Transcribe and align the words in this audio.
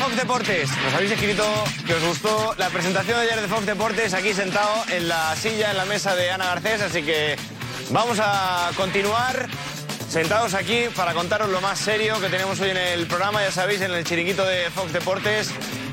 Fox 0.00 0.16
Deportes. 0.16 0.70
Nos 0.82 0.94
habéis 0.94 1.12
escrito 1.12 1.44
que 1.86 1.92
os 1.92 2.02
gustó 2.02 2.54
la 2.56 2.70
presentación 2.70 3.18
de 3.18 3.24
ayer 3.24 3.42
de 3.42 3.48
Fox 3.48 3.66
Deportes 3.66 4.14
aquí 4.14 4.32
sentado 4.32 4.82
en 4.88 5.08
la 5.08 5.36
silla, 5.36 5.72
en 5.72 5.76
la 5.76 5.84
mesa 5.84 6.14
de 6.16 6.30
Ana 6.30 6.46
Garcés, 6.46 6.80
así 6.80 7.02
que 7.02 7.36
vamos 7.90 8.18
a 8.18 8.70
continuar 8.76 9.46
sentados 10.08 10.54
aquí 10.54 10.84
para 10.96 11.12
contaros 11.12 11.50
lo 11.50 11.60
más 11.60 11.78
serio 11.78 12.18
que 12.18 12.30
tenemos 12.30 12.58
hoy 12.60 12.70
en 12.70 12.78
el 12.78 13.06
programa, 13.06 13.42
ya 13.42 13.52
sabéis, 13.52 13.82
en 13.82 13.92
el 13.92 14.02
chiringuito 14.04 14.42
de 14.46 14.70
Fox 14.70 14.90
Deportes. 14.94 15.50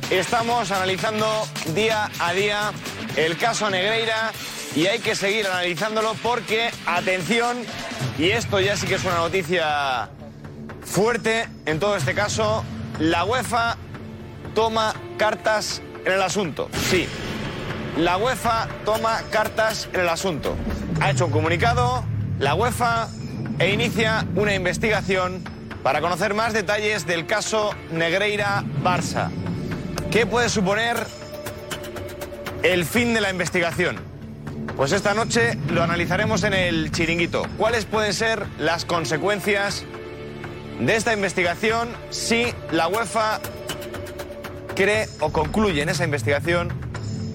Estamos 0.09 0.71
analizando 0.71 1.45
día 1.75 2.09
a 2.19 2.31
día 2.31 2.71
el 3.17 3.37
caso 3.37 3.69
Negreira 3.69 4.31
y 4.73 4.87
hay 4.87 4.99
que 4.99 5.15
seguir 5.15 5.47
analizándolo 5.47 6.15
porque, 6.23 6.71
atención, 6.85 7.57
y 8.17 8.29
esto 8.29 8.61
ya 8.61 8.77
sí 8.77 8.87
que 8.87 8.95
es 8.95 9.03
una 9.03 9.17
noticia 9.17 10.09
fuerte 10.85 11.49
en 11.65 11.77
todo 11.79 11.97
este 11.97 12.13
caso, 12.13 12.63
la 12.99 13.25
UEFA 13.25 13.77
toma 14.57 14.95
cartas 15.19 15.83
en 16.03 16.13
el 16.13 16.21
asunto. 16.23 16.67
Sí, 16.89 17.07
la 17.95 18.17
UEFA 18.17 18.67
toma 18.85 19.21
cartas 19.29 19.87
en 19.93 19.99
el 19.99 20.09
asunto. 20.09 20.55
Ha 20.99 21.11
hecho 21.11 21.27
un 21.27 21.31
comunicado, 21.31 22.03
la 22.39 22.55
UEFA, 22.55 23.07
e 23.59 23.71
inicia 23.71 24.25
una 24.35 24.55
investigación 24.55 25.43
para 25.83 26.01
conocer 26.01 26.33
más 26.33 26.53
detalles 26.53 27.05
del 27.05 27.27
caso 27.27 27.69
Negreira-Barça. 27.91 29.29
¿Qué 30.09 30.25
puede 30.25 30.49
suponer 30.49 31.05
el 32.63 32.83
fin 32.85 33.13
de 33.13 33.21
la 33.21 33.29
investigación? 33.29 33.97
Pues 34.75 34.91
esta 34.91 35.13
noche 35.13 35.55
lo 35.69 35.83
analizaremos 35.83 36.43
en 36.43 36.55
el 36.55 36.91
chiringuito. 36.91 37.45
¿Cuáles 37.59 37.85
pueden 37.85 38.11
ser 38.11 38.43
las 38.57 38.85
consecuencias 38.85 39.85
de 40.79 40.95
esta 40.95 41.13
investigación 41.13 41.89
si 42.09 42.47
la 42.71 42.87
UEFA 42.87 43.39
cree 44.77 45.09
o 45.21 45.31
concluye 45.31 45.81
en 45.81 45.89
esa 45.89 46.05
investigación 46.05 46.71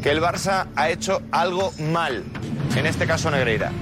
que 0.01 0.11
el 0.11 0.23
Barça 0.23 0.69
ha 0.77 0.91
hecho 0.91 1.21
algo 1.33 1.73
mal, 1.79 2.23
en 2.77 2.87
este 2.87 3.05
caso 3.05 3.33
Negreira. 3.33 3.73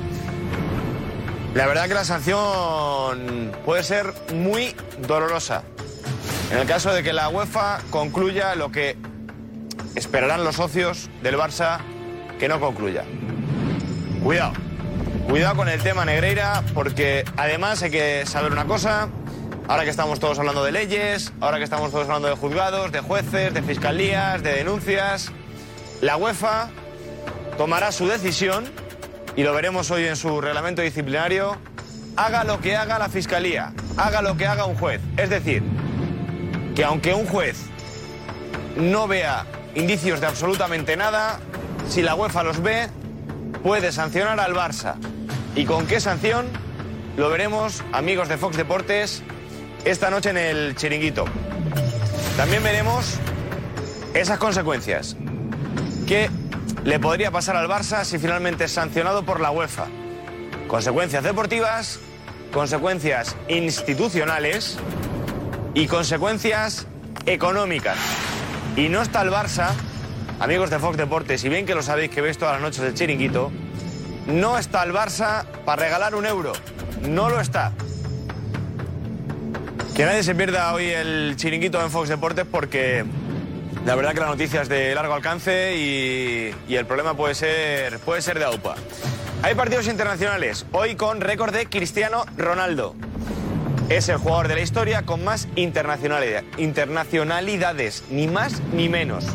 La 1.55 1.67
verdad 1.67 1.87
que 1.87 1.93
la 1.93 2.05
sanción 2.05 3.53
puede 3.67 3.83
ser 3.83 4.15
muy 4.34 4.75
dolorosa. 5.07 5.62
En 6.51 6.59
el 6.59 6.67
caso 6.67 6.91
de 6.91 7.03
que 7.03 7.12
la 7.12 7.29
UEFA 7.29 7.81
concluya 7.91 8.55
lo 8.55 8.73
que 8.73 8.97
esperarán 9.95 10.43
los 10.43 10.56
socios 10.56 11.11
del 11.23 11.37
Barça 11.37 11.81
que 12.39 12.49
no 12.49 12.61
concluya. 12.61 13.05
Cuidado, 14.25 14.55
cuidado 15.29 15.56
con 15.56 15.69
el 15.69 15.83
tema 15.83 16.06
Negreira 16.06 16.65
porque 16.73 17.27
además 17.37 17.83
hay 17.83 17.91
que 17.91 18.25
saber 18.25 18.53
una 18.53 18.65
cosa, 18.65 19.11
Ahora 19.71 19.85
que 19.85 19.91
estamos 19.91 20.19
todos 20.19 20.37
hablando 20.37 20.65
de 20.65 20.73
leyes, 20.73 21.33
ahora 21.41 21.59
que 21.59 21.63
estamos 21.63 21.93
todos 21.93 22.03
hablando 22.07 22.27
de 22.27 22.35
juzgados, 22.35 22.91
de 22.91 22.99
jueces, 23.03 23.55
de 23.55 23.63
fiscalías, 23.63 24.43
de 24.43 24.53
denuncias, 24.53 25.31
la 26.01 26.17
UEFA 26.17 26.71
tomará 27.57 27.93
su 27.93 28.09
decisión, 28.09 28.65
y 29.37 29.45
lo 29.45 29.55
veremos 29.55 29.93
hoy 29.93 30.07
en 30.07 30.17
su 30.17 30.41
reglamento 30.41 30.83
disciplinario, 30.83 31.57
haga 32.17 32.43
lo 32.43 32.61
que 32.61 32.75
haga 32.75 32.99
la 32.99 33.09
fiscalía, 33.09 33.73
haga 33.97 34.23
lo 34.23 34.37
que 34.37 34.45
haga 34.49 34.65
un 34.65 34.75
juez. 34.75 35.01
Es 35.17 35.31
decir, 35.31 35.62
que 36.75 36.83
aunque 36.83 37.15
un 37.15 37.27
juez 37.27 37.57
no 38.77 39.07
vea 39.07 39.47
indicios 39.77 40.21
de 40.21 40.27
absolutamente 40.27 40.97
nada, 40.97 41.39
si 41.89 42.03
la 42.03 42.17
UEFA 42.17 42.43
los 42.43 42.61
ve, 42.61 42.89
puede 43.62 43.93
sancionar 43.93 44.41
al 44.41 44.53
Barça. 44.53 44.97
¿Y 45.55 45.65
con 45.65 45.87
qué 45.87 46.01
sanción? 46.01 46.49
Lo 47.17 47.31
veremos, 47.31 47.84
amigos 47.93 48.29
de 48.29 48.37
Fox 48.37 48.57
Deportes, 48.57 49.23
esta 49.84 50.11
noche 50.11 50.31
en 50.31 50.39
el 50.39 50.77
chiringuito. 50.77 51.25
También 52.36 52.62
veremos 52.62 53.19
esas 54.14 54.39
consecuencias. 54.39 55.17
¿Qué 56.06 56.31
le 56.84 56.98
podría 56.98 57.31
pasar 57.31 57.56
al 57.56 57.69
Barça 57.69 58.05
si 58.05 58.19
finalmente 58.19 58.65
es 58.65 58.72
sancionado 58.72 59.25
por 59.25 59.41
la 59.41 59.50
UEFA? 59.50 59.87
Consecuencias 60.69 61.22
deportivas, 61.25 62.00
consecuencias 62.53 63.37
institucionales 63.49 64.78
y 65.75 65.87
consecuencias 65.87 66.87
económicas. 67.26 67.97
Y 68.76 68.88
no 68.88 69.03
está 69.03 69.22
el 69.22 69.31
Barça, 69.31 69.71
amigos 70.38 70.71
de 70.71 70.78
Fox 70.78 70.97
Deportes, 70.97 71.44
y 71.44 71.49
bien 71.49 71.66
que 71.66 71.75
lo 71.75 71.82
sabéis 71.82 72.10
que 72.10 72.21
veis 72.21 72.38
todas 72.38 72.55
las 72.55 72.62
noches 72.62 72.81
el 72.81 72.94
chiringuito, 72.94 73.50
no 74.26 74.59
está 74.59 74.82
el 74.84 74.93
Barça 74.93 75.44
para 75.65 75.82
regalar 75.82 76.15
un 76.15 76.26
euro. 76.26 76.53
No 77.03 77.28
lo 77.28 77.41
está. 77.41 77.72
Que 80.00 80.06
nadie 80.06 80.22
se 80.22 80.34
pierda 80.34 80.72
hoy 80.72 80.87
el 80.87 81.34
chiringuito 81.37 81.78
en 81.78 81.91
Fox 81.91 82.09
Deportes 82.09 82.47
porque 82.50 83.05
la 83.84 83.94
verdad 83.94 84.15
que 84.15 84.21
la 84.21 84.28
noticia 84.28 84.62
es 84.62 84.71
de 84.71 84.94
largo 84.94 85.12
alcance 85.12 85.77
y, 85.77 86.75
el 86.75 86.87
problema 86.87 87.12
puede 87.12 87.34
ser, 87.34 87.99
puede 87.99 88.22
ser 88.22 88.38
de 88.38 88.47
AUPA. 88.47 88.77
Hay 89.43 89.55
partidos 89.55 89.88
internacionales, 89.88 90.65
hoy 90.72 90.94
con 90.94 91.21
récord 91.21 91.53
de 91.53 91.66
Cristiano 91.66 92.25
Ronaldo. 92.38 92.94
Es 93.91 94.09
el 94.09 94.16
jugador 94.16 94.49
de 94.49 94.55
la 94.55 94.62
historia 94.62 95.03
con 95.03 95.22
más 95.22 95.49
internacionalidad- 95.55 96.44
internacionalidades, 96.56 98.05
ni 98.09 98.27
más 98.27 98.62
ni 98.72 98.88
menos. 98.88 99.27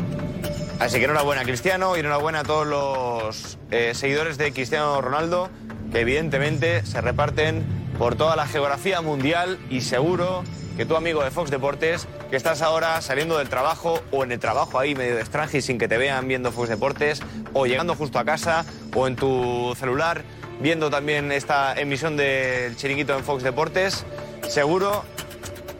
Así 0.80 0.98
que 0.98 1.04
enhorabuena 1.04 1.44
Cristiano 1.44 1.96
y 1.96 2.00
enhorabuena 2.00 2.40
a 2.40 2.42
todos 2.42 2.66
los 2.66 3.56
eh, 3.70 3.92
seguidores 3.94 4.36
de 4.36 4.52
Cristiano 4.52 5.00
Ronaldo 5.00 5.48
que 5.92 6.00
evidentemente 6.00 6.84
se 6.84 7.00
reparten 7.00 7.85
por 7.98 8.16
toda 8.16 8.36
la 8.36 8.46
geografía 8.46 9.00
mundial 9.00 9.58
y 9.70 9.80
seguro 9.80 10.44
que 10.76 10.84
tu 10.84 10.96
amigo 10.96 11.24
de 11.24 11.30
Fox 11.30 11.50
Deportes, 11.50 12.06
que 12.30 12.36
estás 12.36 12.60
ahora 12.60 13.00
saliendo 13.00 13.38
del 13.38 13.48
trabajo 13.48 14.02
o 14.10 14.24
en 14.24 14.32
el 14.32 14.38
trabajo 14.38 14.78
ahí 14.78 14.94
medio 14.94 15.14
de 15.14 15.22
extranjero 15.22 15.58
y 15.58 15.62
sin 15.62 15.78
que 15.78 15.88
te 15.88 15.96
vean 15.96 16.28
viendo 16.28 16.52
Fox 16.52 16.68
Deportes 16.68 17.22
o 17.54 17.66
llegando 17.66 17.94
justo 17.94 18.18
a 18.18 18.24
casa 18.24 18.66
o 18.94 19.06
en 19.06 19.16
tu 19.16 19.74
celular 19.78 20.22
viendo 20.60 20.90
también 20.90 21.32
esta 21.32 21.74
emisión 21.78 22.16
del 22.16 22.76
chiringuito 22.76 23.16
en 23.16 23.24
Fox 23.24 23.42
Deportes, 23.42 24.04
seguro 24.48 25.04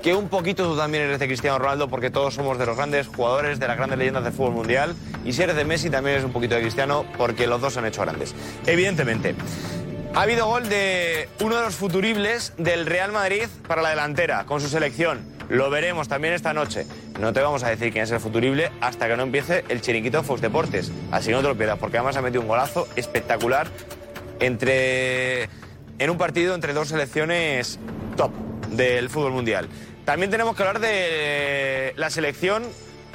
que 0.03 0.15
un 0.15 0.29
poquito 0.29 0.69
tú 0.69 0.77
también 0.77 1.05
eres 1.05 1.19
de 1.19 1.27
Cristiano 1.27 1.59
Ronaldo 1.59 1.89
porque 1.89 2.11
todos 2.11 2.35
somos 2.35 2.59
de 2.59 2.67
los 2.67 2.77
grandes 2.77 3.09
jugadores, 3.09 3.59
de 3.59 3.67
las 3.67 3.77
grandes 3.77 3.99
leyendas 3.99 4.23
del 4.23 4.33
fútbol 4.33 4.53
mundial. 4.53 4.95
Y 5.25 5.33
si 5.33 5.43
eres 5.43 5.57
de 5.57 5.65
Messi 5.65 5.91
también 5.91 6.15
eres 6.15 6.25
un 6.25 6.33
poquito 6.33 6.55
de 6.55 6.61
Cristiano 6.61 7.05
porque 7.19 7.49
los 7.49 7.61
dos 7.61 7.77
han 7.77 7.87
hecho 7.87 8.03
grandes. 8.03 8.33
Evidentemente. 8.67 9.35
Ha 10.17 10.23
habido 10.23 10.47
gol 10.47 10.67
de 10.71 11.29
uno 11.43 11.57
de 11.57 11.63
los 11.63 11.75
futuribles 11.75 12.55
del 12.57 12.87
Real 12.87 13.13
Madrid 13.13 13.49
para 13.69 13.83
la 13.83 13.91
delantera 13.91 14.47
con 14.47 14.63
su 14.63 14.69
selección. 14.71 15.21
Lo 15.51 15.69
veremos 15.69 16.09
también 16.09 16.33
esta 16.33 16.55
noche. 16.55 16.87
No 17.21 17.35
te 17.35 17.43
vamos 17.43 17.63
a 17.65 17.69
decir 17.69 17.93
quién 17.93 18.05
es 18.05 18.11
el 18.13 18.19
futurible 18.19 18.73
hasta 18.81 19.09
que 19.09 19.17
no 19.19 19.25
empiece 19.25 19.67
el 19.69 19.83
chiringuito 19.83 20.23
Fox 20.23 20.41
Deportes. 20.41 20.91
Así 21.11 21.31
no 21.31 21.43
te 21.43 21.49
lo 21.49 21.55
pierdas 21.55 21.79
porque 21.79 21.99
además 21.99 22.17
ha 22.17 22.23
metido 22.23 22.41
un 22.41 22.49
golazo 22.49 22.89
espectacular 22.97 23.67
entre 24.41 25.51
en 25.99 26.09
un 26.09 26.17
partido 26.17 26.55
entre 26.55 26.73
dos 26.73 26.89
selecciones 26.89 27.79
top 28.17 28.33
del 28.71 29.11
fútbol 29.11 29.33
mundial. 29.33 29.69
También 30.07 30.31
tenemos 30.31 30.57
que 30.57 30.63
hablar 30.63 30.81
de 30.81 31.93
la 31.97 32.09
selección 32.09 32.63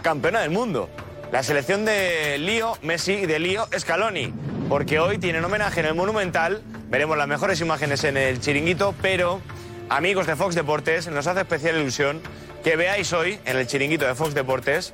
campeona 0.04 0.42
del 0.42 0.52
mundo. 0.52 0.88
La 1.32 1.44
selección 1.44 1.86
de 1.86 2.38
Lío 2.40 2.74
Messi 2.82 3.14
y 3.14 3.26
de 3.26 3.40
Lío 3.40 3.66
Scaloni. 3.78 4.34
Porque 4.68 5.00
hoy 5.00 5.18
tienen 5.18 5.46
homenaje 5.46 5.80
en 5.80 5.86
el 5.86 5.96
Monumental. 5.96 6.62
Veremos 6.90 7.18
las 7.18 7.28
mejores 7.28 7.62
imágenes 7.62 8.04
en 8.04 8.18
el 8.18 8.42
chiringuito, 8.42 8.94
pero 9.02 9.40
amigos 9.88 10.28
de 10.28 10.36
Fox 10.36 10.56
Deportes, 10.56 11.08
nos 11.08 11.28
hace 11.28 11.40
especial 11.40 11.78
ilusión 11.78 12.22
que 12.66 12.76
veáis 12.76 13.14
hoy 13.14 13.40
en 13.46 13.56
el 13.56 13.66
chiringuito 13.66 14.06
de 14.06 14.14
Fox 14.14 14.34
Deportes 14.34 14.94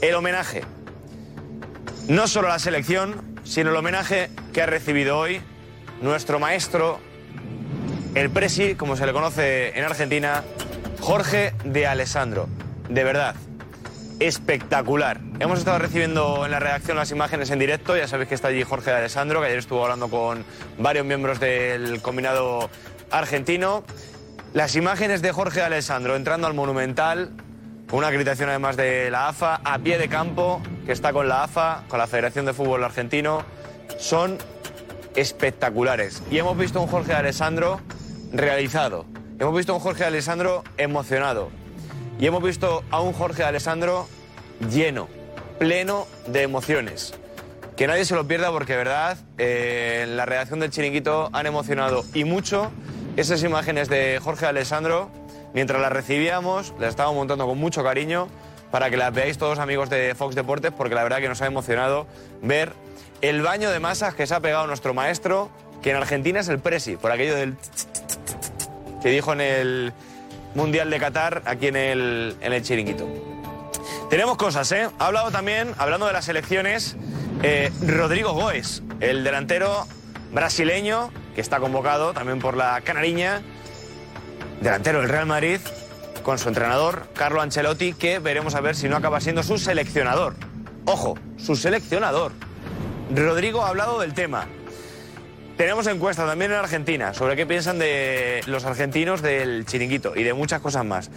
el 0.00 0.14
homenaje. 0.14 0.62
No 2.08 2.28
solo 2.28 2.48
a 2.48 2.52
la 2.52 2.58
selección, 2.58 3.38
sino 3.44 3.68
el 3.68 3.76
homenaje 3.76 4.30
que 4.54 4.62
ha 4.62 4.66
recibido 4.66 5.18
hoy 5.18 5.42
nuestro 6.00 6.38
maestro, 6.38 6.98
el 8.14 8.30
Presi, 8.30 8.74
como 8.74 8.96
se 8.96 9.04
le 9.04 9.12
conoce 9.12 9.78
en 9.78 9.84
Argentina, 9.84 10.44
Jorge 11.00 11.52
de 11.64 11.86
Alessandro. 11.86 12.48
De 12.88 13.04
verdad, 13.04 13.34
espectacular. 14.20 15.20
Hemos 15.38 15.60
estado 15.60 15.78
recibiendo 15.78 16.44
en 16.44 16.50
la 16.50 16.58
redacción 16.58 16.96
las 16.96 17.10
imágenes 17.10 17.50
en 17.50 17.58
directo, 17.58 17.96
ya 17.96 18.08
sabéis 18.08 18.28
que 18.28 18.34
está 18.34 18.48
allí 18.48 18.62
Jorge 18.62 18.90
de 18.90 18.96
Alessandro, 18.96 19.40
que 19.40 19.46
ayer 19.46 19.58
estuvo 19.58 19.82
hablando 19.82 20.08
con 20.08 20.44
varios 20.78 21.06
miembros 21.06 21.40
del 21.40 22.02
combinado 22.02 22.70
argentino. 23.10 23.84
Las 24.54 24.76
imágenes 24.76 25.22
de 25.22 25.32
Jorge 25.32 25.60
de 25.60 25.66
Alessandro 25.66 26.16
entrando 26.16 26.46
al 26.46 26.54
Monumental, 26.54 27.30
con 27.88 27.98
una 27.98 28.08
acreditación 28.08 28.48
además 28.48 28.76
de 28.76 29.10
la 29.10 29.28
AFA, 29.28 29.60
a 29.64 29.78
pie 29.78 29.98
de 29.98 30.08
campo, 30.08 30.60
que 30.84 30.92
está 30.92 31.12
con 31.12 31.28
la 31.28 31.44
AFA, 31.44 31.84
con 31.88 31.98
la 31.98 32.06
Federación 32.06 32.44
de 32.46 32.52
Fútbol 32.52 32.84
Argentino, 32.84 33.44
son 33.98 34.38
espectaculares. 35.14 36.22
Y 36.30 36.38
hemos 36.38 36.56
visto 36.56 36.80
un 36.80 36.88
Jorge 36.88 37.12
de 37.12 37.18
Alessandro 37.18 37.80
realizado. 38.32 39.06
Hemos 39.38 39.56
visto 39.56 39.74
un 39.74 39.80
Jorge 39.80 40.00
de 40.00 40.06
Alessandro 40.06 40.64
emocionado. 40.76 41.50
Y 42.18 42.26
hemos 42.26 42.42
visto 42.42 42.82
a 42.90 43.00
un 43.00 43.12
Jorge 43.12 43.44
Alessandro 43.44 44.08
lleno, 44.70 45.08
pleno 45.58 46.06
de 46.26 46.42
emociones. 46.42 47.14
Que 47.76 47.86
nadie 47.86 48.04
se 48.04 48.16
lo 48.16 48.26
pierda 48.26 48.50
porque, 48.50 48.74
verdad, 48.74 49.18
eh, 49.38 50.00
en 50.02 50.16
la 50.16 50.26
redacción 50.26 50.58
del 50.58 50.70
Chiringuito 50.70 51.30
han 51.32 51.46
emocionado 51.46 52.04
y 52.14 52.24
mucho 52.24 52.72
esas 53.16 53.42
imágenes 53.44 53.88
de 53.88 54.18
Jorge 54.20 54.46
Alessandro. 54.46 55.10
Mientras 55.54 55.80
las 55.80 55.92
recibíamos, 55.92 56.74
las 56.80 56.90
estábamos 56.90 57.18
montando 57.18 57.46
con 57.46 57.56
mucho 57.56 57.84
cariño 57.84 58.28
para 58.72 58.90
que 58.90 58.96
las 58.96 59.14
veáis 59.14 59.38
todos 59.38 59.60
amigos 59.60 59.88
de 59.88 60.14
Fox 60.16 60.34
Deportes, 60.34 60.72
porque 60.76 60.96
la 60.96 61.04
verdad 61.04 61.18
que 61.18 61.28
nos 61.28 61.40
ha 61.40 61.46
emocionado 61.46 62.08
ver 62.42 62.72
el 63.22 63.42
baño 63.42 63.70
de 63.70 63.78
masas 63.78 64.14
que 64.14 64.26
se 64.26 64.34
ha 64.34 64.40
pegado 64.40 64.66
nuestro 64.66 64.92
maestro, 64.92 65.50
que 65.82 65.90
en 65.90 65.96
Argentina 65.96 66.40
es 66.40 66.48
el 66.48 66.58
Presi, 66.58 66.96
por 66.96 67.12
aquello 67.12 67.36
del 67.36 67.56
que 69.02 69.08
dijo 69.08 69.32
en 69.32 69.40
el 69.40 69.92
Mundial 70.54 70.90
de 70.90 70.98
Qatar, 70.98 71.42
aquí 71.44 71.68
en 71.68 71.76
el, 71.76 72.36
en 72.40 72.52
el 72.52 72.62
chiringuito. 72.62 73.06
Tenemos 74.10 74.36
cosas, 74.36 74.70
¿eh? 74.72 74.88
Ha 74.98 75.06
hablado 75.06 75.30
también, 75.30 75.74
hablando 75.78 76.06
de 76.06 76.12
las 76.12 76.28
elecciones, 76.28 76.96
eh, 77.42 77.70
Rodrigo 77.86 78.32
Goes, 78.32 78.82
el 79.00 79.22
delantero 79.22 79.86
brasileño 80.32 81.10
que 81.34 81.40
está 81.40 81.60
convocado 81.60 82.12
también 82.12 82.38
por 82.38 82.56
la 82.56 82.80
Canariña, 82.80 83.42
delantero 84.60 85.00
del 85.00 85.08
Real 85.08 85.26
Madrid, 85.26 85.60
con 86.22 86.38
su 86.38 86.48
entrenador, 86.48 87.08
Carlo 87.14 87.40
Ancelotti, 87.40 87.92
que 87.92 88.18
veremos 88.18 88.54
a 88.54 88.60
ver 88.60 88.74
si 88.74 88.88
no 88.88 88.96
acaba 88.96 89.20
siendo 89.20 89.42
su 89.42 89.58
seleccionador. 89.58 90.34
Ojo, 90.84 91.16
su 91.36 91.54
seleccionador. 91.54 92.32
Rodrigo 93.14 93.64
ha 93.64 93.68
hablado 93.68 94.00
del 94.00 94.14
tema. 94.14 94.46
Tenemos 95.58 95.88
encuesta 95.88 96.24
también 96.24 96.52
en 96.52 96.58
Argentina 96.58 97.12
sobre 97.12 97.34
qué 97.34 97.44
piensan 97.44 97.80
de 97.80 98.42
los 98.46 98.64
argentinos 98.64 99.22
del 99.22 99.66
chiringuito 99.66 100.14
y 100.14 100.22
de 100.22 100.32
muchas 100.32 100.60
cosas 100.60 100.84
más. 100.84 101.10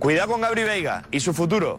Cuidado 0.00 0.32
con 0.32 0.40
Gabri 0.40 0.64
Veiga 0.64 1.04
y 1.12 1.20
su 1.20 1.32
futuro. 1.32 1.78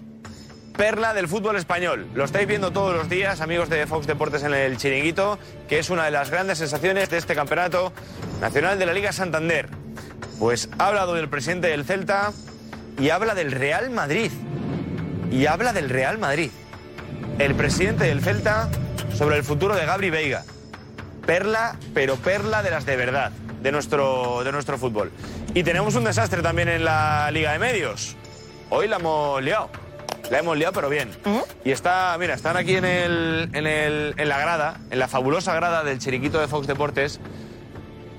Perla 0.77 1.13
del 1.13 1.27
fútbol 1.27 1.57
español. 1.57 2.07
Lo 2.15 2.23
estáis 2.23 2.47
viendo 2.47 2.71
todos 2.71 2.95
los 2.95 3.09
días, 3.09 3.41
amigos 3.41 3.67
de 3.67 3.85
Fox 3.85 4.07
Deportes 4.07 4.44
en 4.44 4.53
el 4.53 4.77
chiringuito, 4.77 5.38
que 5.67 5.77
es 5.77 5.89
una 5.89 6.06
de 6.06 6.12
las 6.12 6.31
grandes 6.31 6.59
sensaciones 6.59 7.09
de 7.09 7.17
este 7.17 7.35
campeonato 7.35 7.91
nacional 8.39 8.79
de 8.79 8.85
la 8.85 8.94
Liga 8.94 9.12
Santander. 9.12 9.67
Pues 10.39 10.69
ha 10.79 10.88
hablado 10.88 11.15
del 11.15 11.27
presidente 11.27 11.67
del 11.67 11.83
Celta 11.83 12.31
y 12.97 13.09
habla 13.09 13.35
del 13.35 13.51
Real 13.51 13.89
Madrid. 13.89 14.31
Y 15.31 15.47
habla 15.47 15.73
del 15.73 15.89
Real 15.89 16.17
Madrid. 16.17 16.51
El 17.39 17.56
presidente 17.56 18.06
del 18.06 18.21
Celta 18.21 18.69
sobre 19.13 19.35
el 19.35 19.44
futuro 19.44 19.75
de 19.75 19.85
Gabri 19.85 20.12
Veiga. 20.12 20.45
Perla, 21.25 21.75
pero 21.94 22.16
perla 22.18 22.62
de 22.62 22.72
las 22.72 22.86
de 22.86 22.95
verdad, 22.95 23.31
de 23.62 23.72
nuestro, 23.72 24.44
de 24.44 24.51
nuestro 24.51 24.77
fútbol. 24.77 25.12
Y 25.54 25.63
tenemos 25.63 25.95
un 25.95 26.04
desastre 26.04 26.42
también 26.42 26.69
en 26.69 26.86
la 26.86 27.30
Liga 27.31 27.51
de 27.51 27.60
Medios. 27.60 28.16
Hoy 28.69 28.88
la 28.88 28.98
hemos 28.98 29.42
liado. 29.42 29.69
La 30.30 30.39
hemos 30.39 30.57
liado, 30.57 30.74
pero 30.74 30.89
bien. 30.89 31.12
Y 31.63 31.72
está, 31.72 32.16
mira, 32.19 32.33
están 32.33 32.57
aquí 32.57 32.75
en, 32.75 32.86
el, 32.86 33.50
en, 33.54 33.68
el, 33.68 34.16
en 34.18 34.30
la 34.30 34.39
grada, 34.39 34.80
en 34.89 34.98
la 35.00 35.07
fabulosa 35.07 35.54
grada 35.54 35.83
del 35.83 36.00
chiringuito 36.00 36.39
de 36.39 36.48
Fox 36.48 36.66
Deportes. 36.68 37.19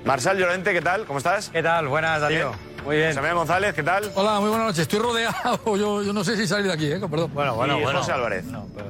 Marcel 0.05 0.39
Llorente, 0.39 0.73
¿qué 0.73 0.83
tal? 0.83 1.05
¿Cómo 1.05 1.19
estás? 1.19 1.51
¿Qué 1.51 1.63
tal? 1.65 1.89
Buenas, 1.89 2.21
Darío. 2.21 2.53
Muy 2.87 2.97
bien. 2.97 3.13
Samuel 3.13 3.35
González, 3.35 3.75
¿qué 3.75 3.83
tal? 3.83 4.11
Hola, 4.15 4.39
muy 4.41 4.49
buenas 4.49 4.69
noches. 4.69 4.83
Estoy 4.83 5.01
rodeado. 5.01 5.59
Yo, 5.77 6.03
yo 6.03 6.13
no 6.13 6.23
sé 6.25 6.37
si 6.37 6.47
salir 6.47 6.67
de 6.69 6.73
aquí, 6.73 6.91
¿eh? 6.91 7.01
Perdón. 7.11 7.31
Bueno, 7.35 7.55
bueno, 7.57 7.79
y 7.79 7.83
bueno. 7.83 7.99
José 7.99 8.13
Álvarez. 8.13 8.45
No, 8.45 8.67
pero 8.75 8.87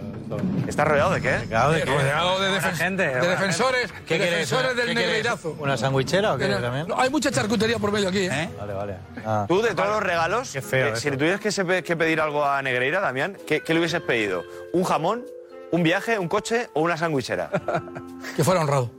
¿Estás 0.68 0.86
rodeado 0.88 1.12
de 1.12 1.20
qué? 1.22 1.36
Claro, 1.48 1.70
¿de 1.72 1.78
Eh, 1.80 1.84
qué? 1.84 1.90
rodeado 1.90 2.40
de, 2.40 2.50
Buena 2.50 2.62
defen- 2.70 2.74
gente, 2.76 3.02
de 3.04 3.08
buena 3.18 3.26
defensores, 3.28 3.92
gente. 3.92 4.18
de 4.18 4.30
defensores 4.30 4.72
¿Qué 4.72 4.76
del 4.84 4.94
negreirazo. 4.94 5.56
¿Una 5.58 5.76
sandwichera 5.76 6.34
o 6.34 6.38
qué 6.38 6.48
también? 6.48 6.88
No, 6.88 7.00
hay 7.00 7.08
mucha 7.10 7.30
charcutería 7.30 7.78
por 7.78 7.90
medio 7.92 8.08
aquí, 8.08 8.26
¿eh? 8.26 8.50
Vale, 8.58 8.72
vale. 8.74 8.96
Ah. 9.24 9.44
Tú, 9.48 9.62
de 9.62 9.72
todos 9.74 9.88
los 9.88 10.02
regalos, 10.02 10.50
Qué 10.52 10.60
feo 10.62 10.88
eh, 10.88 10.96
si 10.96 11.10
le 11.10 11.16
tuvieras 11.16 11.40
que, 11.40 11.50
se- 11.52 11.82
que 11.82 11.96
pedir 11.96 12.20
algo 12.20 12.44
a 12.44 12.60
Negreira, 12.60 13.00
Damián, 13.00 13.36
¿qué, 13.46 13.60
qué 13.60 13.72
le 13.72 13.78
hubieses 13.80 14.02
pedido? 14.02 14.42
¿Un 14.72 14.82
jamón, 14.84 15.24
un 15.70 15.82
viaje, 15.84 16.18
un 16.18 16.28
coche 16.28 16.68
o 16.74 16.80
una 16.82 16.96
sandwichera? 16.96 17.48
Que 18.36 18.42
fuera 18.44 18.60
honrado. 18.60 18.90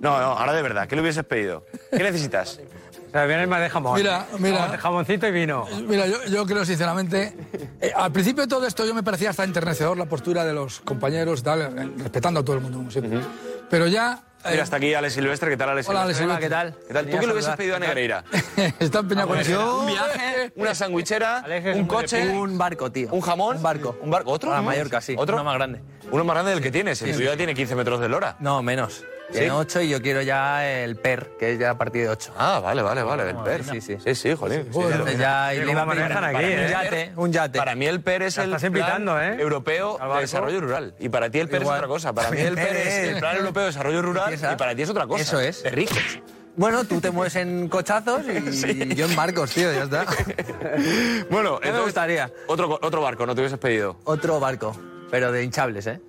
No, 0.00 0.18
no, 0.18 0.24
ahora 0.38 0.52
de 0.54 0.62
verdad, 0.62 0.86
¿qué 0.88 0.94
le 0.96 1.02
hubieses 1.02 1.24
pedido? 1.24 1.66
¿Qué 1.90 2.02
necesitas? 2.02 2.60
O 3.10 3.12
sea, 3.12 3.26
viene 3.26 3.46
más 3.46 3.60
de 3.60 3.68
jamón. 3.70 3.96
Mira, 3.96 4.26
mira. 4.38 4.68
Jamón- 4.68 4.78
Jamoncito 4.78 5.26
y 5.26 5.32
vino. 5.32 5.66
Mira, 5.86 6.06
yo, 6.06 6.24
yo 6.26 6.46
creo 6.46 6.64
sinceramente, 6.64 7.36
eh, 7.80 7.92
al 7.94 8.12
principio 8.12 8.44
de 8.44 8.48
todo 8.48 8.66
esto 8.66 8.86
yo 8.86 8.94
me 8.94 9.02
parecía 9.02 9.30
hasta 9.30 9.42
enternecedor 9.44 9.98
la 9.98 10.06
postura 10.06 10.44
de 10.44 10.52
los 10.52 10.80
compañeros, 10.80 11.40
y 11.40 11.42
tal, 11.42 11.60
eh, 11.62 11.90
respetando 11.98 12.40
a 12.40 12.44
todo 12.44 12.56
el 12.56 12.62
mundo, 12.62 12.78
como 12.78 12.90
siempre. 12.90 13.20
Pero 13.68 13.86
ya... 13.88 14.22
eh, 14.44 14.48
Mira, 14.52 14.62
hasta 14.62 14.76
aquí 14.76 14.94
Alex 14.94 15.14
Silvestre, 15.14 15.50
¿qué 15.50 15.56
tal 15.56 15.70
Alex 15.70 15.88
Hola, 15.88 16.02
Alex 16.02 16.18
Silvestre? 16.18 16.48
Silvestre. 16.48 16.86
¿Qué 16.86 16.94
tal? 16.94 17.06
¿Tú 17.06 17.18
qué 17.18 17.26
le 17.26 17.32
hubieses 17.32 17.56
pedido 17.56 17.76
a 17.76 17.78
Negreira? 17.80 18.24
está 18.78 19.00
empeñado 19.00 19.28
con 19.28 19.38
eso. 19.40 19.80
¿Un 19.80 19.86
viaje, 19.86 20.52
una 20.56 20.74
sandwichera, 20.74 21.44
un 21.74 21.86
coche, 21.86 22.26
de 22.26 22.32
Un 22.38 22.56
barco, 22.58 22.92
tío. 22.92 23.08
un 23.12 23.20
jamón? 23.20 23.56
Un 23.56 23.62
barco. 23.62 23.98
¿Un 24.02 24.10
barco? 24.10 24.30
¿Otro? 24.30 24.50
Para 24.50 24.62
Mallorca, 24.62 25.00
sí. 25.00 25.14
¿Otro? 25.18 25.34
Uno 25.34 25.44
más 25.44 25.54
grande. 25.56 25.80
Uno 26.12 26.24
más 26.24 26.34
grande 26.34 26.52
del 26.52 26.60
que 26.62 26.70
tienes. 26.70 27.02
El 27.02 27.12
tuyo 27.16 27.30
ya 27.32 27.36
tiene 27.36 27.54
15 27.54 27.74
metros 27.74 28.00
de 28.00 28.08
lora. 28.08 28.36
No, 28.40 28.62
menos. 28.62 29.04
Tiene 29.32 29.50
8 29.52 29.80
y 29.82 29.88
yo 29.88 30.00
quiero 30.02 30.22
ya 30.22 30.68
el 30.68 30.96
PER, 30.96 31.32
que 31.38 31.52
es 31.52 31.58
ya 31.58 31.70
a 31.70 31.78
partir 31.78 32.02
de 32.02 32.08
8. 32.10 32.32
Ah, 32.36 32.60
vale, 32.62 32.82
vale, 32.82 33.02
vale. 33.02 33.30
El 33.30 33.36
PER. 33.36 33.64
sí, 33.64 33.80
sí. 33.80 33.96
Sí, 34.04 34.14
sí, 34.14 34.34
jolín. 34.34 34.64
sí, 34.64 34.68
Joder. 34.72 35.04
sí. 35.08 35.16
ya 35.18 35.54
y 35.54 35.58
Oye, 35.58 35.66
le 35.66 35.72
iba 35.72 35.80
a 35.80 35.84
¿cómo 35.84 35.92
pedir 35.94 36.02
manejan 36.04 36.22
para 36.32 36.38
aquí, 36.38 36.46
mí 36.46 36.52
eh? 36.52 36.64
un 36.64 36.70
yate, 36.70 37.12
un 37.16 37.32
yate. 37.32 37.58
Para 37.58 37.74
mí 37.74 37.86
el 37.86 38.00
PER 38.00 38.22
es 38.22 38.38
el 38.38 38.50
plan 38.72 39.08
¿eh? 39.22 39.36
europeo 39.38 39.98
de 40.14 40.20
desarrollo 40.20 40.60
rural. 40.60 40.94
Y 40.98 41.08
para 41.08 41.30
ti 41.30 41.38
el 41.38 41.48
PER 41.48 41.62
Igual. 41.62 41.76
es 41.76 41.78
otra 41.82 41.88
cosa. 41.88 42.12
Para 42.12 42.30
mí 42.30 42.40
el 42.40 42.54
PER 42.54 42.76
es 42.76 43.08
el 43.08 43.18
plan 43.18 43.36
europeo 43.36 43.62
de 43.62 43.66
desarrollo 43.68 44.02
rural 44.02 44.34
y 44.34 44.56
para 44.56 44.74
ti 44.74 44.82
es 44.82 44.90
otra 44.90 45.06
cosa. 45.06 45.22
Eso 45.22 45.40
es. 45.40 45.62
De 45.62 45.70
ricos. 45.70 46.20
Bueno, 46.56 46.84
tú 46.84 47.00
te 47.00 47.10
mueves 47.10 47.36
en 47.36 47.68
cochazos 47.68 48.22
y 48.26 48.94
yo 48.96 49.06
en 49.06 49.16
barcos, 49.16 49.52
tío, 49.52 49.72
ya 49.72 49.84
está. 49.84 50.04
Bueno, 51.30 51.58
¿Qué 51.60 51.66
me 51.66 51.68
entonces, 51.68 51.82
gustaría? 51.84 52.30
Otro, 52.48 52.78
otro 52.82 53.00
barco, 53.00 53.24
no 53.24 53.34
te 53.34 53.40
hubieses 53.40 53.58
pedido. 53.58 53.96
Otro 54.04 54.40
barco, 54.40 54.76
pero 55.10 55.30
de 55.32 55.44
hinchables, 55.44 55.86
¿eh? 55.86 56.00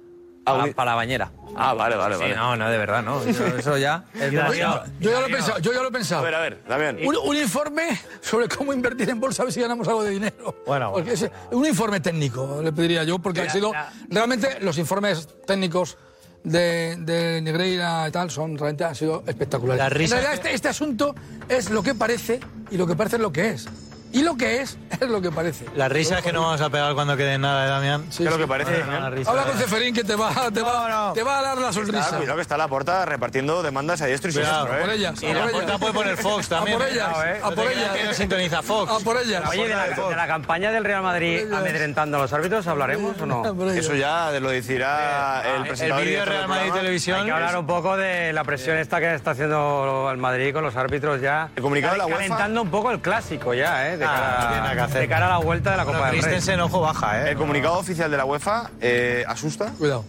Ah, 0.45 0.57
Para, 0.59 0.73
para 0.73 0.91
la 0.91 0.95
bañera. 0.95 1.31
Ah, 1.55 1.73
vale, 1.73 1.95
vale, 1.95 2.15
Sí, 2.15 2.21
vale. 2.21 2.35
no, 2.35 2.55
no, 2.55 2.69
de 2.69 2.77
verdad, 2.77 3.03
no. 3.03 3.21
Eso, 3.21 3.45
eso 3.45 3.77
ya 3.77 4.05
es 4.13 4.31
demasiado. 4.31 4.85
yo 4.99 5.11
ya 5.11 5.19
lo 5.19 5.27
he 5.27 5.29
pensado, 5.31 5.59
yo 5.59 5.71
ya 5.73 5.79
lo 5.79 5.85
he 5.85 5.89
A 5.89 5.91
pensado. 5.91 6.23
ver, 6.23 6.33
a 6.35 6.39
ver, 6.39 6.63
Damián. 6.67 6.97
Un, 7.05 7.15
un 7.17 7.37
informe 7.37 7.83
sobre 8.21 8.47
cómo 8.47 8.73
invertir 8.73 9.09
en 9.09 9.19
bolsa 9.19 9.43
a 9.43 9.45
ver 9.45 9.53
si 9.53 9.61
ganamos 9.61 9.87
algo 9.87 10.03
de 10.03 10.11
dinero. 10.11 10.55
Bueno, 10.65 10.93
Porque 10.93 11.13
es- 11.13 11.29
un 11.51 11.65
informe 11.65 11.99
técnico, 11.99 12.61
le 12.63 12.71
pediría 12.71 13.03
yo, 13.03 13.19
porque 13.19 13.41
han 13.41 13.49
sido. 13.49 13.71
Realmente 14.09 14.57
los 14.61 14.77
informes 14.79 15.27
técnicos 15.45 15.97
de, 16.43 16.95
de 16.99 17.39
Negreira 17.41 18.07
y 18.07 18.11
tal 18.11 18.31
son 18.31 18.57
realmente 18.57 18.83
han 18.85 18.95
sido 18.95 19.23
espectaculares. 19.27 19.77
La 19.83 19.89
risa 19.89 20.15
en 20.15 20.21
realidad, 20.23 20.43
este, 20.45 20.55
este 20.55 20.69
asunto 20.69 21.13
es 21.49 21.69
lo 21.69 21.83
que 21.83 21.93
parece 21.93 22.39
y 22.71 22.77
lo 22.77 22.87
que 22.87 22.95
parece 22.95 23.17
es 23.17 23.21
lo 23.21 23.31
que 23.31 23.49
es. 23.51 23.67
Y 24.13 24.23
lo 24.23 24.35
que 24.35 24.61
es 24.61 24.77
es 24.99 25.09
lo 25.09 25.21
que 25.21 25.31
parece. 25.31 25.65
La 25.75 25.87
risa 25.89 26.17
es 26.19 26.23
que 26.23 26.33
no 26.33 26.41
vamos 26.41 26.61
a 26.61 26.69
pegar 26.69 26.93
cuando 26.93 27.15
quede 27.15 27.37
nada 27.37 27.63
de 27.63 27.69
Damián. 27.69 28.05
Sí, 28.09 28.17
¿Qué 28.19 28.23
es 28.25 28.29
lo 28.29 28.35
sí. 28.35 28.41
que 28.41 28.47
parece? 28.47 28.83
No, 28.83 28.99
la 28.99 29.09
risa 29.09 29.29
Habla 29.31 29.43
con 29.43 29.57
Ceferín 29.57 29.93
que 29.93 30.03
te 30.03 30.15
va, 30.15 30.29
te 30.53 30.61
va, 30.61 31.13
te 31.13 31.23
va 31.23 31.39
a 31.39 31.41
dar 31.41 31.57
la 31.57 31.69
Ah, 31.69 31.73
sonrisa. 31.73 32.17
cuidado 32.17 32.35
que 32.35 32.41
está 32.41 32.57
la 32.57 32.67
porta 32.67 33.05
repartiendo 33.05 33.63
demandas 33.63 34.01
a 34.01 34.05
diestro 34.07 34.29
y 34.29 34.33
siniestro, 34.33 34.75
¿eh? 34.77 34.81
por 34.81 34.89
ellas. 34.89 35.23
Y 35.23 35.33
la 35.33 35.47
puerta 35.47 35.77
puede 35.77 35.93
poner 35.93 36.17
Fox 36.17 36.49
también. 36.49 36.75
A 36.75 36.79
por 36.79 36.87
ellas, 36.89 37.09
¿eh? 37.25 37.39
a 37.43 37.49
No 37.49 37.55
por 37.55 37.71
ellas. 37.71 37.91
que 37.93 38.03
no 38.03 38.13
sintoniza 38.13 38.61
Fox. 38.61 38.91
A 38.91 38.99
por 38.99 39.17
ellas. 39.17 39.43
Oye, 39.49 39.67
de 39.67 39.75
la, 39.75 39.87
de 39.87 40.15
la 40.15 40.27
campaña 40.27 40.71
del 40.71 40.83
Real 40.83 41.03
Madrid 41.03 41.51
amedrentando 41.53 42.17
a 42.17 42.21
los 42.21 42.33
árbitros, 42.33 42.67
¿hablaremos 42.67 43.19
o 43.21 43.25
no? 43.25 43.71
Eso 43.71 43.95
ya 43.95 44.31
lo 44.39 44.49
decidirá 44.49 45.41
el 45.55 45.61
El 45.61 45.67
presentador. 45.69 46.03
y 46.03 46.07
vídeo 46.09 46.25
Real 46.25 46.47
Madrid. 46.47 46.71
Televisión. 46.73 47.17
¿eh? 47.17 47.19
Hay 47.21 47.25
que 47.27 47.31
hablar 47.31 47.57
un 47.57 47.67
poco 47.67 47.95
de 47.95 48.33
la 48.33 48.43
presión 48.43 48.77
esta 48.77 48.99
que 48.99 49.13
está 49.15 49.31
haciendo 49.31 50.09
el 50.11 50.17
Madrid 50.17 50.53
con 50.53 50.63
los 50.63 50.75
árbitros 50.75 51.21
ya. 51.21 51.49
El 51.55 51.61
comunicado 51.61 51.93
de 51.93 51.97
la 51.99 52.05
UEFA. 52.07 52.17
Calentando 52.19 52.61
un 52.61 52.69
poco 52.69 52.91
el 52.91 52.99
clásico 52.99 53.53
ya, 53.53 53.89
¿eh? 53.93 54.00
De, 54.01 54.07
Ah, 54.09 54.37
no 54.41 54.47
tiene 54.47 54.55
nada 54.61 54.69
que 54.69 54.75
cara, 54.75 54.85
hacer. 54.85 55.01
de 55.01 55.07
cara 55.07 55.25
a 55.27 55.29
la 55.29 55.37
vuelta 55.37 55.71
de 55.71 55.77
la 55.77 55.85
Copa 55.85 55.97
del 55.97 56.11
Rey. 56.11 56.19
Christensen, 56.21 56.59
ojo, 56.61 56.81
baja, 56.81 57.21
¿eh? 57.21 57.31
El 57.31 57.37
comunicado 57.37 57.77
oficial 57.79 58.09
de 58.11 58.17
la 58.17 58.25
UEFA 58.25 58.69
eh, 58.81 59.23
asusta. 59.27 59.71
Cuidado. 59.77 60.03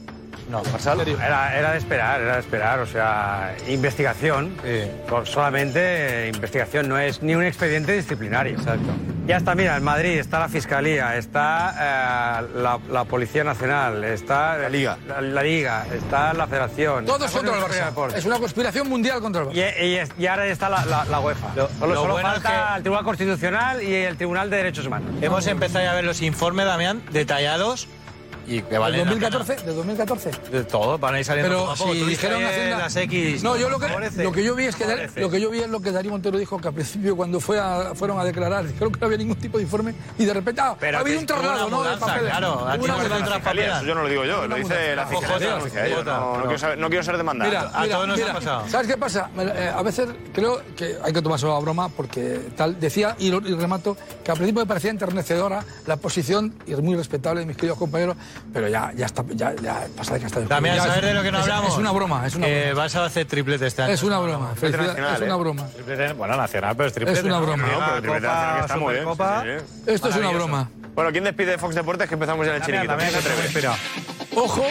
No, 0.53 0.63
Marsal. 0.71 1.01
Era, 1.01 1.59
era 1.59 1.73
de 1.73 1.79
esperar, 1.79 2.21
era 2.21 2.35
de 2.35 2.41
esperar. 2.41 2.79
O 2.81 2.87
sea, 2.87 3.55
investigación. 3.69 4.55
Solamente 5.25 6.31
investigación, 6.33 6.89
no 6.89 6.99
es 6.99 7.23
ni 7.23 7.35
un 7.35 7.43
expediente 7.43 7.93
disciplinario. 7.93 8.59
Exacto. 8.59 8.93
Ya 9.27 9.37
está, 9.39 9.55
mira, 9.55 9.77
en 9.77 9.85
Madrid 9.85 10.19
está 10.19 10.41
la 10.41 10.49
Fiscalía, 10.49 11.17
está 11.17 12.43
eh, 12.43 12.47
la, 12.57 12.79
la 12.91 13.05
Policía 13.05 13.45
Nacional, 13.45 14.03
está... 14.05 14.59
La 14.59 14.69
Liga. 14.69 14.99
La, 15.07 15.21
la 15.21 15.43
Liga, 15.43 15.87
está 15.95 16.33
la 16.35 16.47
Federación. 16.49 17.07
Todos 17.07 17.31
contra 17.31 17.55
el 17.57 17.63
Barça. 17.63 17.85
Deportes. 17.87 18.19
Es 18.19 18.25
una 18.27 18.39
conspiración 18.39 18.89
mundial 18.89 19.21
contra 19.21 19.43
el 19.43 19.49
Barça. 19.49 19.73
Y, 19.81 20.21
y 20.21 20.23
y 20.25 20.27
ahora 20.27 20.47
está 20.47 20.69
la, 20.69 20.85
la- 20.85 21.05
la 21.05 21.21
UEFA. 21.21 21.47
Lo- 21.55 21.69
solo 21.69 21.95
lo 21.95 22.01
solo 22.01 22.13
bueno 22.15 22.29
es 22.29 22.35
falta 22.43 22.51
que- 22.73 22.77
el 22.79 22.83
Tribunal 22.83 23.05
Constitucional 23.05 23.83
y 23.83 23.95
el 23.95 24.17
Tribunal 24.17 24.51
de 24.51 24.57
Derechos 24.57 24.87
Humanos. 24.87 25.09
Hemos 25.23 25.47
empezado 25.47 25.85
ya 25.85 25.93
a 25.93 25.95
ver 25.95 26.05
los 26.05 26.21
informes, 26.21 26.67
Damián, 26.67 27.03
detallados 27.13 27.87
y 28.47 28.63
que 28.63 28.71
¿Del 28.71 28.79
valen 28.81 28.99
la 29.01 29.05
2014? 29.07 29.57
¿Del 29.67 29.77
2014? 29.77 30.31
pena. 30.31 30.49
De 30.51 30.65
todo, 30.65 30.99
van 30.99 31.15
a 31.15 31.19
ir 31.19 31.25
saliendo 31.25 31.49
Pero 31.51 31.61
poco 31.63 31.73
a 31.73 31.77
poco. 31.77 31.93
si 31.93 32.01
dijeron 32.05 32.45
Hacienda... 32.45 32.79
las 32.79 32.97
X. 32.97 33.43
No, 33.43 33.57
yo 33.57 33.69
lo 33.69 33.79
que, 33.79 33.89
lo 34.23 34.33
que 34.33 34.45
yo 34.45 34.55
vi 34.55 34.65
es 34.67 34.77
que 34.77 35.09
lo 35.17 35.31
que 35.31 35.41
yo 35.41 35.51
vi 35.51 35.61
es 35.61 35.69
lo 35.69 35.81
que 35.81 35.93
Darío 35.93 36.11
Montero 36.11 36.39
dijo 36.39 36.59
que 36.61 36.69
al 36.69 36.75
principio 36.75 37.17
cuando 37.17 37.41
fue 37.41 37.59
a- 37.59 37.93
fueron 37.95 38.19
a 38.21 38.25
declarar 38.25 38.67
dijeron 38.67 38.93
que 38.93 39.01
no 39.01 39.07
había 39.07 39.19
ningún 39.19 39.37
tipo 39.37 39.59
de 39.59 39.65
informe 39.65 39.95
y 40.19 40.25
de 40.25 40.35
repente 40.35 40.61
ah, 40.63 40.77
Pero 40.79 40.99
ha 40.99 41.01
habido 41.01 41.19
un 41.21 41.27
traslado, 41.27 41.67
una 41.67 41.77
¿no? 41.77 41.83
De 41.85 41.97
papeles. 41.97 42.31
claro, 42.31 42.69
aquí 42.69 42.85
una 42.85 42.97
otra 42.97 43.35
Fiscalía, 43.37 43.77
eso 43.77 43.85
yo 43.87 43.95
no 43.95 44.03
lo 44.03 44.09
digo 44.09 44.25
yo, 44.25 44.47
lo 44.47 44.57
dice 44.57 44.97
la 44.97 45.07
Fiscalía. 45.07 45.59
No, 46.05 46.37
no 46.39 46.57
quiero 46.57 46.77
no 46.77 47.03
ser 47.03 47.17
demandado. 47.17 47.51
Mira, 47.51 47.71
A 47.75 47.87
todos 47.89 48.09
nos 48.09 48.21
ha 48.21 48.33
pasado. 48.33 48.69
¿Sabes 48.69 48.87
qué 48.87 48.97
pasa? 48.97 49.31
Eh, 49.39 49.73
a 49.75 49.83
veces 49.83 50.09
creo 50.33 50.63
que 50.77 50.97
hay 51.03 51.13
que 51.13 51.23
tomárselo 51.23 51.55
a 51.57 51.61
broma 51.61 51.89
porque 51.89 52.41
tal 52.57 52.79
decía 52.79 53.17
y 53.19 53.31
remato 53.31 53.97
que 54.25 54.31
al 54.31 54.37
principio 54.37 54.63
me 54.63 54.67
parecía 54.67 54.91
enternecedora 54.91 55.65
la 55.87 55.97
posición 55.97 56.55
y 56.67 56.73
es 56.73 56.81
muy 56.81 56.97
respetable 56.97 57.41
de 57.41 57.47
mis 57.47 57.57
queridos 57.57 57.79
compañeros, 57.79 58.17
pero 58.53 58.69
ya 58.69 58.93
ya 58.97 59.07
está 59.07 59.25
ya, 59.31 59.55
ya 59.63 59.87
pasa 59.97 60.15
de 60.15 60.21
castaño. 60.21 60.49
Damián, 60.49 60.77
Ya 60.77 60.83
¿sabes 60.83 60.97
es- 60.99 61.03
de 61.05 61.15
lo 61.15 61.23
que 61.23 61.33
no 61.33 61.39
es- 61.39 61.43
hablamos? 61.45 61.73
Es 61.73 61.79
una 61.79 61.91
broma, 61.93 62.27
es 62.27 62.35
una 62.35 62.47
Eh, 62.49 62.71
broma. 62.73 62.87
Barça 62.87 62.97
va 62.99 63.05
a 63.05 63.07
hacer 63.07 63.27
triplete 63.27 63.67
este 63.67 63.83
año. 63.83 63.93
Es 63.93 64.03
una 64.03 64.19
broma, 64.19 64.53
es 64.57 64.63
una 64.63 65.17
¿eh? 65.17 65.39
broma. 65.39 65.67
Bueno, 66.17 66.37
nacional, 66.37 66.77
pero 66.77 66.87
es 66.89 66.93
triplete. 66.95 67.19
Es 67.21 67.25
una 67.25 67.39
broma. 67.41 67.67
No, 67.67 67.79
pero 67.79 67.97
el 67.97 68.03
triplete 68.03 68.27
nacional 68.27 68.55
que 68.57 68.61
está 68.61 68.77
muy 68.77 68.93
bien. 68.95 69.05
Supercopa. 69.05 69.43
sí, 69.43 69.49
sí, 69.59 69.65
sí. 69.85 69.91
Esto 69.93 70.09
es 70.09 70.17
una 70.17 70.31
broma. 70.31 70.69
Bueno, 70.95 71.11
¿quién 71.11 71.25
despide 71.25 71.53
de 71.53 71.59
Fox 71.59 71.75
Deportes? 71.75 72.07
Que 72.09 72.15
empezamos 72.15 72.45
ya 72.47 72.53
en 72.55 72.57
el 72.61 72.67
chiringuito. 72.67 72.93
Damián, 72.93 73.11
¿Quién 73.11 73.23
se 73.23 73.29
que 73.41 73.47
espera. 73.47 73.75
Ojo 74.37 74.65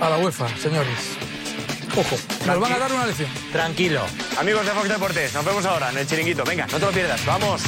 a 0.00 0.10
la 0.10 0.18
UEFA, 0.18 0.48
señores. 0.58 1.16
Ojo, 1.96 2.16
nos 2.46 2.58
van 2.60 2.72
a 2.72 2.78
dar 2.78 2.92
una 2.92 3.06
lección. 3.06 3.28
Tranquilo. 3.52 4.00
Amigos 4.38 4.64
de 4.64 4.72
Fox 4.72 4.88
Deportes, 4.88 5.34
nos 5.34 5.44
vemos 5.44 5.64
ahora 5.66 5.90
en 5.90 5.98
el 5.98 6.06
chiringuito. 6.06 6.42
Venga, 6.44 6.66
no 6.66 6.78
te 6.78 6.86
lo 6.86 6.90
pierdas. 6.92 7.24
Vamos. 7.26 7.62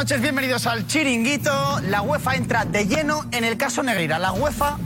Noches, 0.00 0.22
bienvenidos 0.22 0.66
al 0.66 0.86
Chiringuito. 0.86 1.78
La 1.90 2.00
UEFA 2.00 2.34
entra 2.36 2.64
de 2.64 2.86
lleno 2.86 3.26
en 3.32 3.44
el 3.44 3.58
caso 3.58 3.82
Negreira. 3.82 4.18
La 4.18 4.32
UEFA 4.32 4.78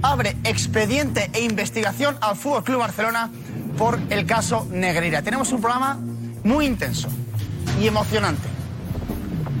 abre 0.00 0.38
expediente 0.42 1.28
e 1.34 1.42
investigación 1.42 2.16
al 2.22 2.34
Fútbol 2.34 2.64
Club 2.64 2.78
Barcelona 2.78 3.30
por 3.76 4.00
el 4.08 4.24
caso 4.24 4.66
Negreira. 4.70 5.20
Tenemos 5.20 5.52
un 5.52 5.60
programa 5.60 5.98
muy 6.44 6.64
intenso 6.64 7.10
y 7.78 7.88
emocionante. 7.88 8.48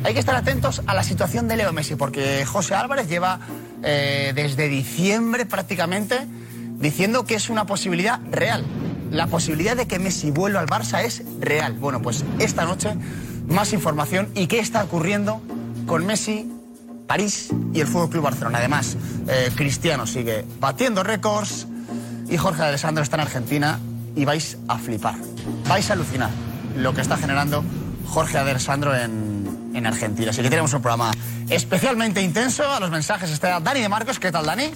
Hay 0.04 0.14
que 0.14 0.20
estar 0.20 0.34
atentos 0.34 0.80
a 0.86 0.94
la 0.94 1.02
situación 1.02 1.48
de 1.48 1.58
Leo 1.58 1.74
Messi, 1.74 1.94
porque 1.94 2.46
José 2.46 2.74
Álvarez 2.74 3.10
lleva 3.10 3.40
eh, 3.82 4.32
desde 4.34 4.68
diciembre 4.68 5.44
prácticamente 5.44 6.26
diciendo 6.78 7.26
que 7.26 7.34
es 7.34 7.50
una 7.50 7.66
posibilidad 7.66 8.20
real. 8.30 8.64
La 9.10 9.26
posibilidad 9.26 9.76
de 9.76 9.86
que 9.86 9.98
Messi 9.98 10.30
vuelva 10.30 10.60
al 10.60 10.66
Barça 10.66 11.04
es 11.04 11.24
real. 11.40 11.74
Bueno, 11.74 12.00
pues 12.00 12.24
esta 12.38 12.64
noche 12.64 12.96
más 13.48 13.72
información 13.72 14.28
y 14.34 14.46
qué 14.46 14.60
está 14.60 14.84
ocurriendo 14.84 15.40
con 15.86 16.06
Messi, 16.06 16.50
París 17.06 17.48
y 17.72 17.80
el 17.80 17.86
Fútbol 17.86 18.10
Club 18.10 18.24
Barcelona. 18.24 18.58
Además, 18.58 18.96
eh, 19.26 19.50
Cristiano 19.54 20.06
sigue 20.06 20.44
batiendo 20.60 21.02
récords 21.02 21.66
y 22.28 22.36
Jorge 22.36 22.62
Alessandro 22.62 23.02
está 23.02 23.16
en 23.16 23.22
Argentina 23.22 23.80
y 24.14 24.24
vais 24.24 24.58
a 24.68 24.78
flipar. 24.78 25.16
Vais 25.66 25.88
a 25.90 25.94
alucinar 25.94 26.30
lo 26.76 26.94
que 26.94 27.00
está 27.00 27.16
generando 27.16 27.64
Jorge 28.06 28.38
Alessandro 28.38 28.94
en, 28.94 29.70
en 29.74 29.86
Argentina. 29.86 30.30
Así 30.30 30.42
que 30.42 30.50
tenemos 30.50 30.72
un 30.74 30.82
programa 30.82 31.10
especialmente 31.48 32.20
intenso. 32.20 32.70
A 32.70 32.80
los 32.80 32.90
mensajes 32.90 33.30
está 33.30 33.60
Dani 33.60 33.80
de 33.80 33.88
Marcos. 33.88 34.18
¿Qué 34.18 34.30
tal, 34.30 34.46
Dani? 34.46 34.70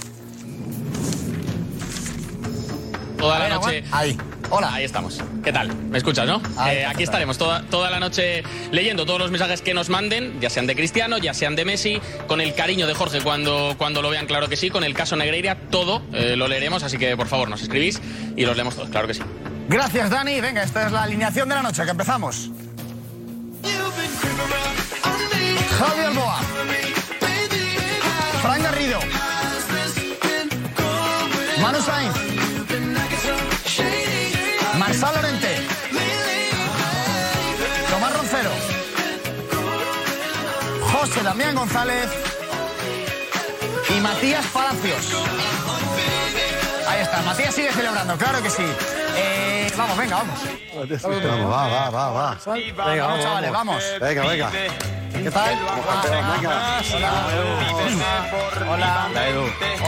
Toda 3.19 3.38
la 3.38 3.49
noche. 3.50 3.85
Ahí. 3.93 4.19
Hola. 4.54 4.75
Ahí 4.75 4.85
estamos. 4.85 5.18
¿Qué 5.42 5.50
tal? 5.50 5.75
¿Me 5.75 5.97
escuchas, 5.97 6.26
no? 6.26 6.42
Eh, 6.68 6.85
aquí 6.85 7.04
estaremos 7.04 7.38
toda, 7.38 7.62
toda 7.62 7.90
la 7.90 7.99
noche 7.99 8.42
leyendo 8.71 9.06
todos 9.06 9.18
los 9.18 9.30
mensajes 9.30 9.62
que 9.62 9.73
nos 9.73 9.88
manden, 9.88 10.42
ya 10.42 10.50
sean 10.50 10.66
de 10.66 10.76
Cristiano, 10.76 11.16
ya 11.16 11.32
sean 11.32 11.56
de 11.56 11.64
Messi, 11.64 12.02
con 12.28 12.42
el 12.42 12.54
cariño 12.54 12.87
de 12.87 12.92
Jorge 12.92 13.23
cuando, 13.23 13.75
cuando 13.78 14.02
lo 14.02 14.11
vean, 14.11 14.26
claro 14.26 14.50
que 14.50 14.59
sí, 14.59 14.68
con 14.68 14.85
el 14.85 14.92
caso 14.92 15.16
Negreira, 15.16 15.56
todo 15.71 16.02
eh, 16.12 16.37
lo 16.37 16.49
leeremos, 16.49 16.82
así 16.82 16.99
que 16.99 17.16
por 17.16 17.28
favor 17.28 17.49
nos 17.49 17.62
escribís 17.62 18.02
y 18.37 18.44
los 18.44 18.54
leemos 18.54 18.76
todos, 18.76 18.90
claro 18.90 19.06
que 19.06 19.14
sí. 19.14 19.23
Gracias, 19.68 20.11
Dani. 20.11 20.38
Venga, 20.42 20.62
esta 20.62 20.85
es 20.85 20.92
la 20.92 21.04
alineación 21.04 21.49
de 21.49 21.54
la 21.54 21.62
noche, 21.62 21.85
que 21.85 21.90
empezamos. 21.90 22.50
Javi 25.78 26.00
Alboa. 26.04 26.40
Damián 41.33 41.55
González. 41.55 42.11
Y 43.89 44.01
Matías 44.01 44.45
Palacios. 44.49 45.17
Ahí 46.87 47.01
está, 47.01 47.23
Matías 47.23 47.55
sigue 47.55 47.73
celebrando, 47.73 48.19
claro 48.19 48.43
que 48.43 48.51
sí. 48.51 48.67
Eh, 49.17 49.73
vamos, 49.75 49.97
venga, 49.97 50.17
vamos. 50.17 50.39
Vamos, 51.03 51.51
va, 51.51 51.69
va, 51.69 51.89
va, 51.89 52.11
va. 52.11 52.39
Venga, 52.45 53.07
vamos, 53.07 53.23
chavales, 53.23 53.51
vamos. 53.51 53.83
Venga, 53.99 54.27
venga. 54.27 54.51
¿Qué 54.51 55.31
tal? 55.31 55.59
Venga. 56.37 56.83
Hola. 58.71 59.09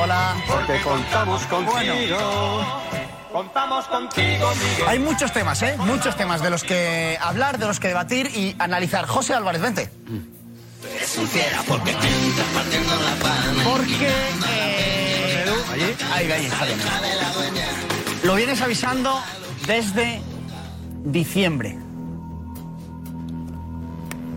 Hola. 0.01 0.37
Porque 0.49 0.81
contamos 0.81 1.43
contigo. 1.45 2.65
Hay 4.87 4.99
muchos 4.99 5.31
temas, 5.31 5.61
¿eh? 5.61 5.77
Muchos 5.77 6.17
temas 6.17 6.41
de 6.41 6.49
los 6.49 6.65
que 6.65 7.19
hablar, 7.21 7.59
de 7.59 7.67
los 7.67 7.81
que 7.81 7.89
debatir 7.89 8.31
y 8.35 8.57
analizar. 8.59 9.07
José 9.07 9.35
Álvarez, 9.35 9.61
vente. 9.61 9.91
Porque... 13.65 14.09
eh, 14.49 15.97
Ahí, 16.13 16.31
ahí, 16.31 16.49
Javier. 16.49 16.79
Lo 18.25 18.35
vienes 18.37 18.61
avisando 18.63 19.21
desde 19.67 20.21
diciembre. 21.05 21.79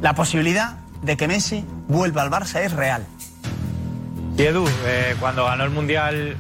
La 0.02 0.14
posibilidad 0.14 0.78
de 1.02 1.18
que 1.18 1.28
Messi 1.28 1.64
vuelva 1.88 2.22
al 2.24 2.30
Barça 2.30 2.62
es 2.62 2.72
real. 2.74 3.06
Y 4.38 4.42
Edu, 4.44 4.68
eh, 4.86 5.16
cuando 5.20 5.46
ganó 5.46 5.64
el 5.64 5.72
Mundial, 5.72 6.38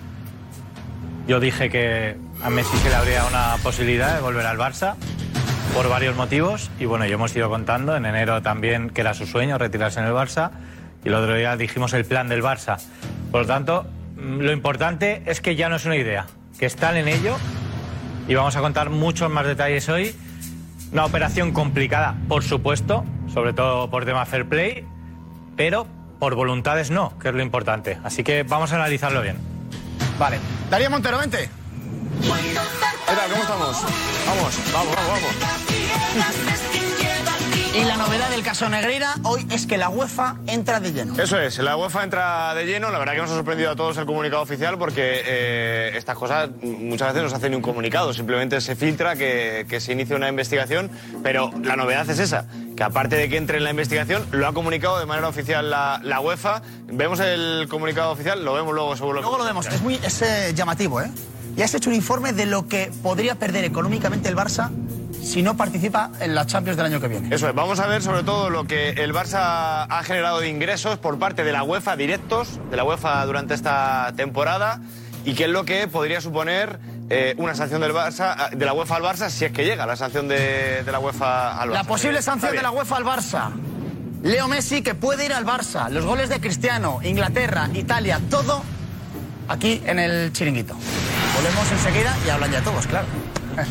yo 1.28 1.40
dije 1.40 1.70
que 1.70 2.18
a 2.44 2.50
Messi 2.50 2.78
se 2.78 2.90
le 2.90 2.96
habría 2.96 3.26
una 3.26 3.56
posibilidad 3.64 4.16
de 4.16 4.22
volver 4.22 4.46
al 4.46 4.58
Barça 4.58 4.96
por 5.74 5.90
varios 5.90 6.16
motivos. 6.16 6.70
Y 6.80 6.86
bueno, 6.86 7.06
yo 7.06 7.16
hemos 7.16 7.36
ido 7.36 7.50
contando 7.50 7.96
en 7.96 8.06
enero 8.06 8.42
también 8.42 8.90
que 8.90 9.02
era 9.02 9.14
su 9.14 9.26
sueño 9.26 9.58
retirarse 9.58 10.00
en 10.00 10.06
el 10.06 10.14
Barça. 10.14 10.52
Y 11.04 11.10
el 11.10 11.14
otro 11.14 11.36
día 11.36 11.56
dijimos 11.56 11.94
el 11.94 12.06
plan 12.06 12.28
del 12.28 12.44
Barça. 12.44 12.78
Por 13.32 13.42
lo 13.42 13.48
tanto, 13.48 13.86
mm, 14.16 14.40
lo 14.40 14.52
importante 14.52 15.22
es 15.26 15.42
que 15.42 15.56
ya 15.56 15.70
no 15.70 15.76
es 15.76 15.86
una 15.86 15.96
idea, 15.96 16.28
que 16.60 16.66
están 16.66 16.98
en 16.98 17.08
ello. 17.08 17.38
Y 18.28 18.36
vamos 18.36 18.56
a 18.56 18.62
contar 18.62 18.90
muchos 18.90 19.30
más 19.30 19.46
detalles 19.46 19.88
hoy. 19.90 20.16
Una 20.92 21.06
operación 21.06 21.52
complicada, 21.52 22.16
por 22.28 22.44
supuesto, 22.44 23.06
sobre 23.34 23.54
todo 23.54 23.90
por 23.90 24.06
tema 24.06 24.26
fair 24.26 24.48
play, 24.48 24.86
pero 25.56 25.88
por 26.20 26.36
voluntades 26.36 26.92
no, 26.92 27.18
que 27.20 27.30
es 27.30 27.36
lo 27.36 27.42
importante. 27.42 27.98
Así 28.04 28.24
que 28.24 28.44
vamos 28.44 28.72
a 28.72 28.76
analizarlo 28.76 29.22
bien. 29.22 29.38
Vale. 30.18 30.40
Darío 30.70 30.90
Montero, 30.90 31.18
vente. 31.20 31.50
¿Qué 33.08 33.16
tal? 33.16 33.30
¿Cómo 33.32 33.42
estamos? 33.42 33.84
Vamos, 34.28 34.74
vamos, 34.74 34.96
vamos, 34.96 35.22
vamos. 35.22 36.68
Y 37.74 37.84
la 37.86 37.96
novedad 37.96 38.30
del 38.32 38.44
caso 38.44 38.68
Negreira 38.68 39.16
hoy 39.24 39.48
es 39.52 39.66
que 39.66 39.78
la 39.78 39.88
UEFA 39.88 40.36
entra 40.48 40.80
de 40.80 40.92
lleno. 40.92 41.14
Eso 41.18 41.40
es, 41.40 41.58
la 41.60 41.78
UEFA 41.78 42.04
entra 42.04 42.54
de 42.54 42.66
lleno. 42.66 42.90
La 42.90 43.00
verdad 43.00 43.14
que 43.14 43.22
nos 43.22 43.32
ha 43.32 43.36
sorprendido 43.36 43.72
a 43.72 43.76
todos 43.76 43.96
el 43.98 44.06
comunicado 44.06 44.42
oficial 44.42 44.78
porque 44.78 45.22
eh, 45.26 45.92
estas 45.96 46.18
cosas 46.18 46.50
muchas 46.62 47.10
veces 47.10 47.24
no 47.24 47.30
se 47.30 47.36
hacen 47.36 47.52
ni 47.52 47.56
un 47.56 47.62
comunicado. 47.62 48.14
Simplemente 48.14 48.60
se 48.60 48.76
filtra 48.76 49.16
que, 49.16 49.66
que 49.70 49.80
se 49.80 49.94
inicia 49.94 50.16
una 50.16 50.28
investigación. 50.28 50.90
Pero 51.24 51.52
la 51.64 51.76
novedad 51.76 52.10
es 52.10 52.20
esa, 52.20 52.46
que 52.76 52.84
aparte 52.84 53.16
de 53.16 53.30
que 53.30 53.38
entre 53.38 53.58
en 53.58 53.64
la 53.64 53.70
investigación, 53.70 54.26
lo 54.32 54.48
ha 54.48 54.54
comunicado 54.54 55.00
de 55.00 55.06
manera 55.06 55.28
oficial 55.30 55.70
la, 55.70 56.02
la 56.04 56.20
UEFA. 56.20 56.62
Vemos 56.88 57.20
el 57.20 57.68
comunicado 57.70 58.12
oficial, 58.12 58.44
lo 58.44 58.54
vemos 58.54 58.74
luego 58.74 58.98
seguro. 58.98 59.22
Luego 59.22 59.38
lo 59.38 59.46
vemos. 59.46 59.68
Es 59.68 59.82
muy 59.82 59.96
es, 60.04 60.22
eh, 60.24 60.52
llamativo, 60.56 61.00
¿eh? 61.00 61.10
Y 61.58 61.64
has 61.64 61.74
hecho 61.74 61.90
un 61.90 61.96
informe 61.96 62.34
de 62.34 62.46
lo 62.46 62.68
que 62.68 62.92
podría 63.02 63.34
perder 63.34 63.66
económicamente 63.66 64.30
el 64.30 64.36
Barça 64.36 64.70
si 65.24 65.42
no 65.42 65.58
participa 65.58 66.12
en 66.20 66.36
la 66.36 66.46
Champions 66.46 66.78
del 66.78 66.86
año 66.86 67.02
que 67.02 67.08
viene. 67.08 67.36
Eso 67.36 67.50
es, 67.50 67.56
vamos 67.56 67.80
a 67.80 67.88
ver 67.88 68.04
sobre 68.04 68.22
todo 68.22 68.52
lo 68.52 68.66
que 68.66 68.92
el 68.92 69.12
Barça 69.12 69.88
ha 69.90 70.04
generado 70.04 70.40
de 70.40 70.50
ingresos 70.50 71.00
por 71.00 71.18
parte 71.18 71.44
de 71.44 71.52
la 71.52 71.64
UEFA 71.64 71.96
directos, 71.96 72.60
de 72.70 72.78
la 72.78 72.84
UEFA 72.84 73.26
durante 73.26 73.56
esta 73.56 74.14
temporada, 74.16 74.82
y 75.26 75.34
qué 75.34 75.46
es 75.46 75.50
lo 75.50 75.66
que 75.66 75.88
podría 75.88 76.22
suponer 76.22 76.80
eh, 77.10 77.34
una 77.38 77.56
sanción 77.56 77.82
del 77.82 77.92
Barça, 77.92 78.52
de 78.52 78.64
la 78.64 78.74
UEFA 78.74 78.96
al 78.98 79.04
Barça 79.04 79.30
si 79.30 79.46
es 79.46 79.52
que 79.52 79.66
llega 79.66 79.88
la 79.88 79.96
sanción 79.96 80.28
de, 80.28 80.84
de 80.84 80.92
la 80.92 81.00
UEFA 81.00 81.60
al 81.60 81.70
Barça. 81.70 81.74
La 81.74 81.84
posible 81.86 82.22
sanción 82.22 82.56
de 82.56 82.62
la 82.62 82.70
UEFA 82.70 82.98
al 82.98 83.04
Barça. 83.04 83.52
Leo 84.22 84.48
Messi 84.48 84.84
que 84.84 84.94
puede 84.94 85.26
ir 85.26 85.34
al 85.34 85.46
Barça. 85.46 85.90
Los 85.90 86.06
goles 86.06 86.30
de 86.30 86.40
Cristiano, 86.40 87.00
Inglaterra, 87.04 87.68
Italia, 87.74 88.22
todo 88.30 88.62
aquí 89.48 89.82
en 89.86 90.00
el 90.00 90.34
chiringuito. 90.34 90.76
Volvemos 91.36 91.72
enseguida 91.72 92.18
y 92.26 92.30
hablan 92.30 92.52
ya 92.52 92.62
todos, 92.62 92.88
claro. 92.88 93.06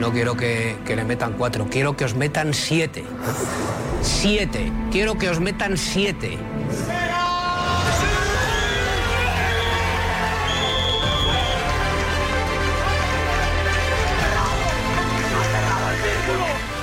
no 0.00 0.12
quiero 0.12 0.36
que, 0.36 0.76
que 0.84 0.96
le 0.96 1.04
metan 1.04 1.32
cuatro, 1.32 1.66
quiero 1.70 1.96
que 1.96 2.04
os 2.04 2.14
metan 2.14 2.52
siete. 2.52 3.04
Siete, 4.02 4.70
quiero 4.90 5.16
que 5.16 5.30
os 5.30 5.40
metan 5.40 5.78
siete. 5.78 6.36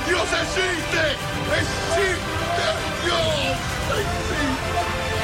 ¡Dios 0.07 0.27
existe! 0.41 1.03
¡Existe 1.59 2.30
Dios! 3.05 3.57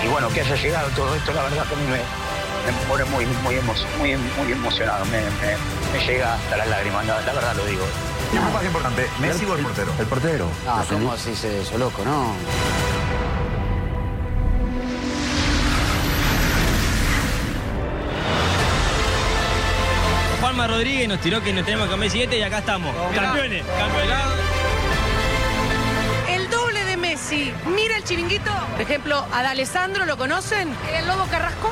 Y 0.04 0.08
bueno, 0.10 0.30
que 0.30 0.42
haya 0.42 0.56
llegado 0.56 0.90
todo 0.90 1.16
esto, 1.16 1.34
la 1.34 1.44
verdad 1.44 1.66
que 1.68 1.74
a 1.74 1.78
mí 1.78 1.84
me, 1.86 2.72
me 2.72 2.78
pone 2.88 3.04
muy, 3.06 3.26
muy, 3.44 3.56
emo- 3.56 3.98
muy, 4.00 4.16
muy 4.16 4.52
emocionado, 4.52 5.06
me, 5.06 5.20
me- 5.22 5.58
me 6.00 6.06
llega 6.06 6.34
hasta 6.36 6.58
las 6.58 6.68
lágrimas, 6.68 7.06
la, 7.06 7.22
la 7.22 7.34
verdad 7.34 7.56
lo 7.56 7.66
digo. 7.66 7.86
¿Qué 8.32 8.40
fue 8.40 8.52
más 8.52 8.64
importante, 8.66 9.08
Messi 9.20 9.46
o 9.46 9.56
el 9.56 9.64
portero? 9.64 9.92
El 10.00 10.06
portero. 10.06 10.48
No, 10.66 10.84
¿cómo 10.90 11.18
se 11.18 11.30
dice 11.32 11.62
eso, 11.62 11.78
loco? 11.78 12.04
No. 12.04 12.34
Juanma 20.42 20.68
Rodríguez 20.68 21.08
nos 21.08 21.20
tiró 21.20 21.42
que 21.42 21.52
nos 21.52 21.66
tenemos 21.66 21.88
que 21.88 21.92
comer 21.92 22.10
7 22.12 22.38
y 22.38 22.42
acá 22.44 22.60
estamos. 22.60 22.96
Campeones, 23.16 23.64
campeonato. 23.78 24.30
Messi. 27.28 27.52
Mira 27.76 27.98
el 27.98 28.04
chiringuito. 28.04 28.52
Por 28.72 28.82
ejemplo, 28.82 29.26
a 29.34 29.44
¿lo 30.06 30.18
conocen? 30.18 30.70
El 30.94 31.08
Lobo 31.08 31.26
Carrasco. 31.30 31.72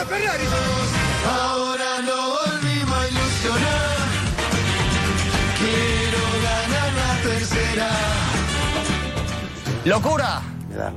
Una 0.00 0.08
Ferrari! 0.08 0.44
Ahora 1.26 2.00
no 2.02 2.30
volvimos 2.30 2.98
a 2.98 3.08
ilusionar. 3.08 3.96
Quiero 5.58 6.22
ganar 6.42 6.92
la 6.92 7.22
tercera. 7.22 7.88
Locura 9.84 10.42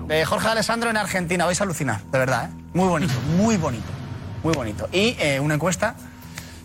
de 0.07 0.25
Jorge 0.25 0.47
Alessandro 0.47 0.89
en 0.89 0.97
Argentina. 0.97 1.45
Vais 1.45 1.59
a 1.59 1.63
alucinar, 1.63 2.01
de 2.03 2.17
verdad, 2.19 2.49
¿eh? 2.49 2.53
Muy 2.73 2.87
bonito, 2.87 3.13
muy 3.37 3.57
bonito, 3.57 3.85
muy 4.43 4.53
bonito. 4.53 4.89
Y 4.91 5.15
eh, 5.19 5.39
una 5.39 5.55
encuesta 5.55 5.95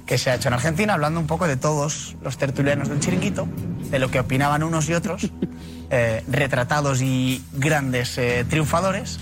que 0.06 0.16
se 0.16 0.30
ha 0.30 0.36
hecho 0.36 0.48
en 0.48 0.54
Argentina, 0.54 0.94
hablando 0.94 1.20
un 1.20 1.26
poco 1.26 1.46
de 1.46 1.56
todos 1.56 2.16
los 2.22 2.38
tertulianos 2.38 2.88
del 2.88 3.00
chiringuito, 3.00 3.46
de 3.90 3.98
lo 3.98 4.10
que 4.10 4.20
opinaban 4.20 4.62
unos 4.62 4.88
y 4.88 4.94
otros, 4.94 5.30
eh, 5.90 6.24
retratados 6.28 7.02
y 7.02 7.44
grandes 7.52 8.16
eh, 8.18 8.46
triunfadores. 8.48 9.18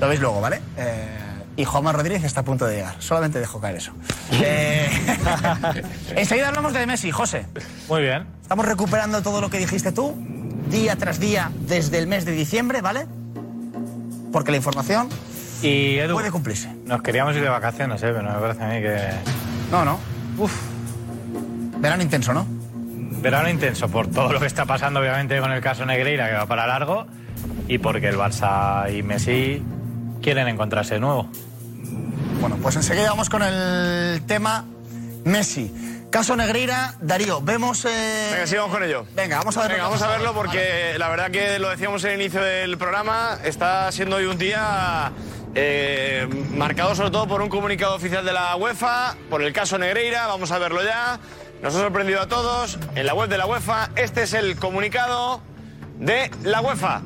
Lo 0.00 0.08
veis 0.08 0.20
luego, 0.20 0.40
¿vale? 0.40 0.60
Eh, 0.76 1.22
y 1.56 1.64
Juanma 1.64 1.92
Rodríguez 1.92 2.24
está 2.24 2.40
a 2.40 2.44
punto 2.44 2.66
de 2.66 2.76
llegar. 2.76 2.94
Solamente 2.98 3.38
dejo 3.40 3.60
caer 3.60 3.76
eso. 3.76 3.92
Eh, 4.44 4.88
enseguida 6.16 6.48
hablamos 6.48 6.72
de 6.72 6.86
Messi, 6.86 7.10
José. 7.10 7.46
Muy 7.88 8.02
bien. 8.02 8.26
Estamos 8.40 8.64
recuperando 8.64 9.22
todo 9.22 9.40
lo 9.42 9.50
que 9.50 9.58
dijiste 9.58 9.92
tú, 9.92 10.14
día 10.70 10.96
tras 10.96 11.20
día, 11.20 11.50
desde 11.60 11.98
el 11.98 12.06
mes 12.06 12.24
de 12.24 12.32
diciembre, 12.32 12.80
¿vale? 12.80 13.06
Porque 14.32 14.50
la 14.50 14.56
información 14.56 15.08
Y 15.60 15.98
Edu, 15.98 16.14
puede 16.14 16.30
cumplirse. 16.30 16.72
nos 16.86 17.02
queríamos 17.02 17.36
ir 17.36 17.42
de 17.42 17.48
vacaciones, 17.50 18.02
¿eh? 18.02 18.12
pero 18.14 18.22
me 18.22 18.38
parece 18.40 18.64
a 18.64 18.68
mí 18.68 18.80
que... 18.80 18.98
No, 19.70 19.84
no. 19.84 19.98
Uf. 20.38 20.52
Verano 21.78 22.02
intenso, 22.02 22.32
¿no? 22.32 22.46
Verano 23.20 23.50
intenso 23.50 23.88
por 23.88 24.08
todo 24.08 24.32
lo 24.32 24.40
que 24.40 24.46
está 24.46 24.64
pasando, 24.64 25.00
obviamente, 25.00 25.38
con 25.40 25.52
el 25.52 25.60
caso 25.60 25.84
Negreira, 25.84 26.28
que 26.28 26.34
va 26.34 26.46
para 26.46 26.66
largo, 26.66 27.06
y 27.68 27.78
porque 27.78 28.08
el 28.08 28.16
Barça 28.16 28.92
y 28.96 29.02
Messi 29.02 29.62
quieren 30.22 30.48
encontrarse 30.48 30.94
de 30.94 31.00
nuevo. 31.00 31.28
Bueno, 32.40 32.56
pues 32.62 32.76
enseguida 32.76 33.10
vamos 33.10 33.28
con 33.28 33.42
el 33.42 34.22
tema 34.26 34.64
Messi. 35.24 35.72
Caso 36.10 36.36
Negreira, 36.36 36.94
Darío, 37.00 37.40
vemos... 37.40 37.84
eh, 37.86 38.28
Venga, 38.32 38.46
sigamos 38.46 38.70
con 38.70 38.82
ello. 38.82 39.06
Venga, 39.14 39.38
vamos 39.38 39.56
a 39.56 39.60
verlo. 39.62 39.74
Venga, 39.76 39.88
vamos 39.88 40.02
a 40.02 40.08
verlo 40.08 40.34
porque 40.34 40.94
la 40.98 41.08
verdad 41.08 41.30
que 41.30 41.58
lo 41.58 41.70
decíamos 41.70 42.04
en 42.04 42.10
el 42.12 42.20
inicio 42.20 42.42
del 42.42 42.76
programa, 42.76 43.38
está 43.44 43.90
siendo 43.92 44.16
hoy 44.16 44.26
un 44.26 44.36
día 44.36 45.10
eh, 45.54 46.28
marcado 46.54 46.94
sobre 46.94 47.10
todo 47.10 47.26
por 47.26 47.40
un 47.40 47.48
comunicado 47.48 47.94
oficial 47.94 48.24
de 48.26 48.32
la 48.34 48.56
UEFA, 48.56 49.14
por 49.30 49.42
el 49.42 49.52
caso 49.54 49.78
Negreira, 49.78 50.26
vamos 50.26 50.50
a 50.52 50.58
verlo 50.58 50.82
ya. 50.84 51.18
Nos 51.62 51.74
ha 51.76 51.78
sorprendido 51.78 52.20
a 52.20 52.26
todos 52.28 52.78
en 52.94 53.06
la 53.06 53.14
web 53.14 53.28
de 53.30 53.38
la 53.38 53.46
UEFA. 53.46 53.90
Este 53.96 54.24
es 54.24 54.34
el 54.34 54.56
comunicado 54.56 55.40
de 55.98 56.30
la 56.42 56.60
UEFA. 56.60 57.02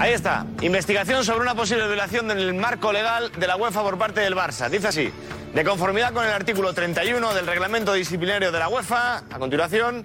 Ahí 0.00 0.12
está, 0.12 0.46
investigación 0.60 1.24
sobre 1.24 1.40
una 1.40 1.56
posible 1.56 1.84
violación 1.88 2.28
del 2.28 2.54
marco 2.54 2.92
legal 2.92 3.32
de 3.32 3.46
la 3.48 3.56
UEFA 3.56 3.82
por 3.82 3.98
parte 3.98 4.20
del 4.20 4.36
Barça. 4.36 4.68
Dice 4.70 4.86
así, 4.86 5.12
de 5.52 5.64
conformidad 5.64 6.12
con 6.12 6.24
el 6.24 6.30
artículo 6.30 6.72
31 6.72 7.34
del 7.34 7.48
reglamento 7.48 7.92
disciplinario 7.94 8.52
de 8.52 8.58
la 8.60 8.68
UEFA, 8.68 9.24
a 9.28 9.38
continuación, 9.40 10.04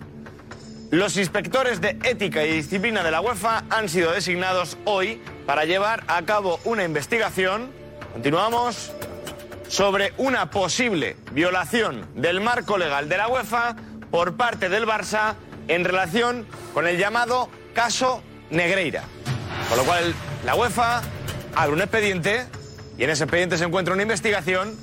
los 0.89 1.15
inspectores 1.15 1.79
de 1.79 1.99
ética 2.06 2.43
y 2.43 2.53
disciplina 2.53 3.03
de 3.03 3.12
la 3.12 3.21
UEFA 3.21 3.65
han 3.69 3.88
sido 3.88 4.12
designados 4.12 4.79
hoy 4.86 5.21
para 5.45 5.65
llevar 5.65 6.03
a 6.08 6.23
cabo 6.23 6.60
una 6.63 6.84
investigación, 6.84 7.69
continuamos, 8.13 8.91
sobre 9.67 10.13
una 10.17 10.49
posible 10.49 11.17
violación 11.34 12.08
del 12.15 12.41
marco 12.41 12.79
legal 12.79 13.10
de 13.10 13.17
la 13.17 13.27
UEFA 13.27 13.75
por 14.10 14.38
parte 14.38 14.69
del 14.69 14.88
Barça 14.88 15.36
en 15.67 15.86
relación 15.86 16.47
con 16.73 16.88
el 16.88 16.97
llamado 16.97 17.47
caso 17.75 18.23
Negreira. 18.49 19.03
Con 19.69 19.78
lo 19.78 19.84
cual, 19.86 20.13
la 20.45 20.56
UEFA 20.56 21.02
abre 21.56 21.73
un 21.73 21.82
expediente 21.82 22.45
y 22.97 23.04
en 23.04 23.10
ese 23.10 23.23
expediente 23.23 23.58
se 23.58 23.65
encuentra 23.65 23.93
una 23.93 24.04
investigación. 24.04 24.76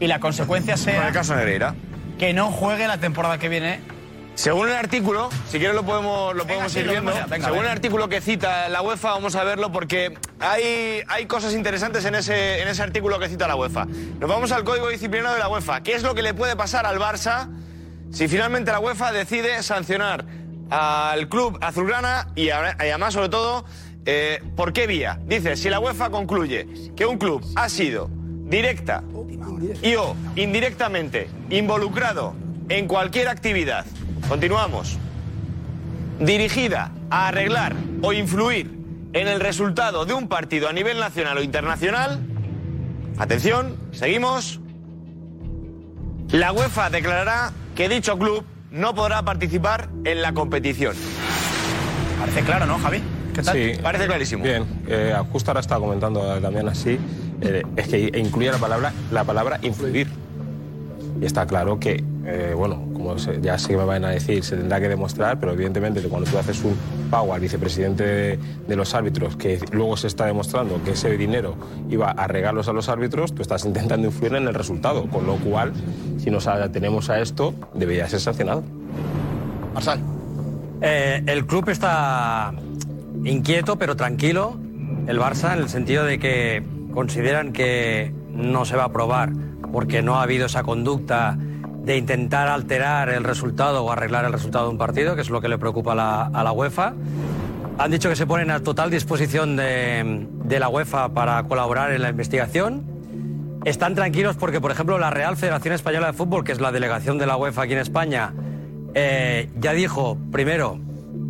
Y 0.00 0.06
la 0.08 0.18
consecuencia 0.18 0.74
Con 0.76 1.06
el 1.06 1.12
caso 1.12 1.36
Negreira. 1.36 1.74
que 2.18 2.32
no 2.32 2.50
juegue 2.50 2.88
la 2.88 2.98
temporada 2.98 3.38
que 3.38 3.48
viene. 3.48 3.80
Según 4.34 4.68
el 4.68 4.74
artículo, 4.74 5.28
si 5.50 5.58
quieres 5.58 5.76
lo 5.76 5.84
podemos, 5.84 6.34
lo 6.34 6.46
podemos 6.46 6.72
sí, 6.72 6.80
ir 6.80 6.86
lo 6.86 6.92
viendo. 6.92 7.12
ya. 7.14 7.26
Venga, 7.26 7.46
Según 7.48 7.64
el 7.66 7.70
artículo 7.70 8.08
que 8.08 8.20
cita 8.22 8.68
la 8.70 8.80
UEFA, 8.80 9.10
vamos 9.10 9.36
a 9.36 9.44
verlo 9.44 9.70
porque 9.70 10.14
hay, 10.40 11.02
hay 11.06 11.26
cosas 11.26 11.52
interesantes 11.52 12.04
en 12.06 12.14
ese, 12.14 12.62
en 12.62 12.68
ese 12.68 12.82
artículo 12.82 13.18
que 13.18 13.28
cita 13.28 13.46
la 13.46 13.54
UEFA. 13.56 13.84
Nos 13.84 14.28
vamos 14.28 14.50
al 14.50 14.64
código 14.64 14.88
disciplinario 14.88 15.34
de 15.34 15.38
la 15.38 15.48
UEFA. 15.48 15.82
¿Qué 15.82 15.94
es 15.94 16.02
lo 16.02 16.14
que 16.14 16.22
le 16.22 16.32
puede 16.32 16.56
pasar 16.56 16.86
al 16.86 16.98
Barça 16.98 17.48
si 18.10 18.26
finalmente 18.26 18.72
la 18.72 18.80
UEFA 18.80 19.12
decide 19.12 19.62
sancionar 19.62 20.24
al 20.72 21.28
club 21.28 21.58
azulgrana 21.60 22.28
y, 22.34 22.48
además, 22.48 23.12
sobre 23.12 23.28
todo, 23.28 23.66
eh, 24.06 24.42
¿por 24.56 24.72
qué 24.72 24.86
vía? 24.86 25.20
Dice, 25.26 25.54
si 25.54 25.68
la 25.68 25.78
UEFA 25.78 26.08
concluye 26.08 26.66
que 26.96 27.04
un 27.04 27.18
club 27.18 27.44
ha 27.56 27.68
sido 27.68 28.08
directa 28.46 29.04
y 29.82 29.94
o 29.96 30.16
indirectamente 30.34 31.28
involucrado 31.50 32.34
en 32.70 32.88
cualquier 32.88 33.28
actividad, 33.28 33.84
continuamos, 34.26 34.96
dirigida 36.18 36.90
a 37.10 37.28
arreglar 37.28 37.76
o 38.00 38.14
influir 38.14 38.70
en 39.12 39.28
el 39.28 39.40
resultado 39.40 40.06
de 40.06 40.14
un 40.14 40.26
partido 40.26 40.70
a 40.70 40.72
nivel 40.72 40.98
nacional 40.98 41.36
o 41.36 41.42
internacional, 41.42 42.18
atención, 43.18 43.76
seguimos, 43.92 44.58
la 46.30 46.50
UEFA 46.50 46.88
declarará 46.88 47.52
que 47.74 47.90
dicho 47.90 48.18
club 48.18 48.42
no 48.72 48.94
podrá 48.94 49.22
participar 49.22 49.88
en 50.04 50.22
la 50.22 50.32
competición. 50.32 50.94
Parece 52.18 52.42
claro, 52.42 52.66
¿no, 52.66 52.78
Javi? 52.78 53.02
¿Qué 53.34 53.42
tal? 53.42 53.56
Sí. 53.56 53.72
Parece 53.82 54.06
clarísimo. 54.06 54.42
Bien, 54.44 54.64
eh, 54.86 55.14
justo 55.30 55.50
ahora 55.50 55.60
estaba 55.60 55.80
comentando 55.80 56.40
también 56.40 56.68
así, 56.68 56.98
eh, 57.40 57.62
es 57.76 57.88
que 57.88 58.18
incluye 58.18 58.50
la 58.50 58.58
palabra, 58.58 58.92
la 59.10 59.24
palabra 59.24 59.58
influir. 59.62 60.08
Y 61.20 61.24
está 61.24 61.46
claro 61.46 61.78
que, 61.78 62.02
eh, 62.24 62.54
bueno, 62.56 62.82
como 62.94 63.18
se- 63.18 63.40
ya 63.40 63.58
sé 63.58 63.68
que 63.68 63.76
me 63.76 63.84
van 63.84 64.04
a 64.04 64.10
decir, 64.10 64.42
se 64.44 64.56
tendrá 64.56 64.80
que 64.80 64.88
demostrar, 64.88 65.38
pero 65.40 65.52
evidentemente 65.52 66.00
que 66.00 66.08
cuando 66.08 66.30
tú 66.30 66.38
haces 66.38 66.62
un 66.64 66.76
pago 67.10 67.34
al 67.34 67.40
vicepresidente 67.40 68.04
de, 68.04 68.38
de 68.68 68.76
los 68.76 68.94
árbitros, 68.94 69.36
que 69.36 69.58
luego 69.72 69.96
se 69.96 70.06
está 70.06 70.26
demostrando 70.26 70.80
que 70.84 70.92
ese 70.92 71.16
dinero 71.16 71.54
iba 71.90 72.10
a 72.10 72.26
regalos 72.26 72.68
a 72.68 72.72
los 72.72 72.88
árbitros, 72.88 73.34
tú 73.34 73.42
estás 73.42 73.64
intentando 73.64 74.06
influir 74.06 74.34
en 74.36 74.46
el 74.48 74.54
resultado, 74.54 75.06
con 75.08 75.26
lo 75.26 75.34
cual, 75.36 75.72
si 76.18 76.30
nos 76.30 76.46
atenemos 76.46 77.10
a 77.10 77.20
esto, 77.20 77.54
debería 77.74 78.08
ser 78.08 78.20
sancionado. 78.20 78.62
Marsal. 79.74 80.00
Eh, 80.80 81.22
el 81.26 81.46
club 81.46 81.68
está 81.68 82.52
inquieto 83.24 83.76
pero 83.76 83.94
tranquilo 83.96 84.56
el 85.06 85.18
Barça 85.20 85.52
en 85.54 85.60
el 85.60 85.68
sentido 85.68 86.04
de 86.04 86.18
que 86.18 86.62
consideran 86.92 87.52
que 87.52 88.12
no 88.32 88.64
se 88.64 88.76
va 88.76 88.82
a 88.82 88.86
aprobar 88.86 89.30
porque 89.72 90.02
no 90.02 90.16
ha 90.16 90.22
habido 90.22 90.46
esa 90.46 90.62
conducta 90.64 91.38
de 91.84 91.96
intentar 91.96 92.48
alterar 92.48 93.08
el 93.10 93.24
resultado 93.24 93.84
o 93.84 93.90
arreglar 93.90 94.24
el 94.24 94.32
resultado 94.32 94.66
de 94.66 94.70
un 94.70 94.78
partido, 94.78 95.14
que 95.16 95.22
es 95.22 95.30
lo 95.30 95.40
que 95.40 95.48
le 95.48 95.58
preocupa 95.58 95.92
a 95.92 95.94
la, 95.94 96.22
a 96.26 96.44
la 96.44 96.52
UEFA. 96.52 96.94
Han 97.78 97.90
dicho 97.90 98.08
que 98.08 98.16
se 98.16 98.26
ponen 98.26 98.50
a 98.50 98.60
total 98.60 98.90
disposición 98.90 99.56
de, 99.56 100.26
de 100.44 100.60
la 100.60 100.68
UEFA 100.68 101.08
para 101.08 101.42
colaborar 101.44 101.92
en 101.92 102.02
la 102.02 102.10
investigación. 102.10 102.84
Están 103.64 103.94
tranquilos 103.94 104.36
porque, 104.36 104.60
por 104.60 104.70
ejemplo, 104.70 104.98
la 104.98 105.10
Real 105.10 105.36
Federación 105.36 105.74
Española 105.74 106.08
de 106.08 106.12
Fútbol, 106.12 106.44
que 106.44 106.52
es 106.52 106.60
la 106.60 106.70
delegación 106.72 107.18
de 107.18 107.26
la 107.26 107.36
UEFA 107.36 107.62
aquí 107.62 107.72
en 107.72 107.78
España, 107.78 108.32
eh, 108.94 109.48
ya 109.58 109.72
dijo, 109.72 110.18
primero, 110.30 110.78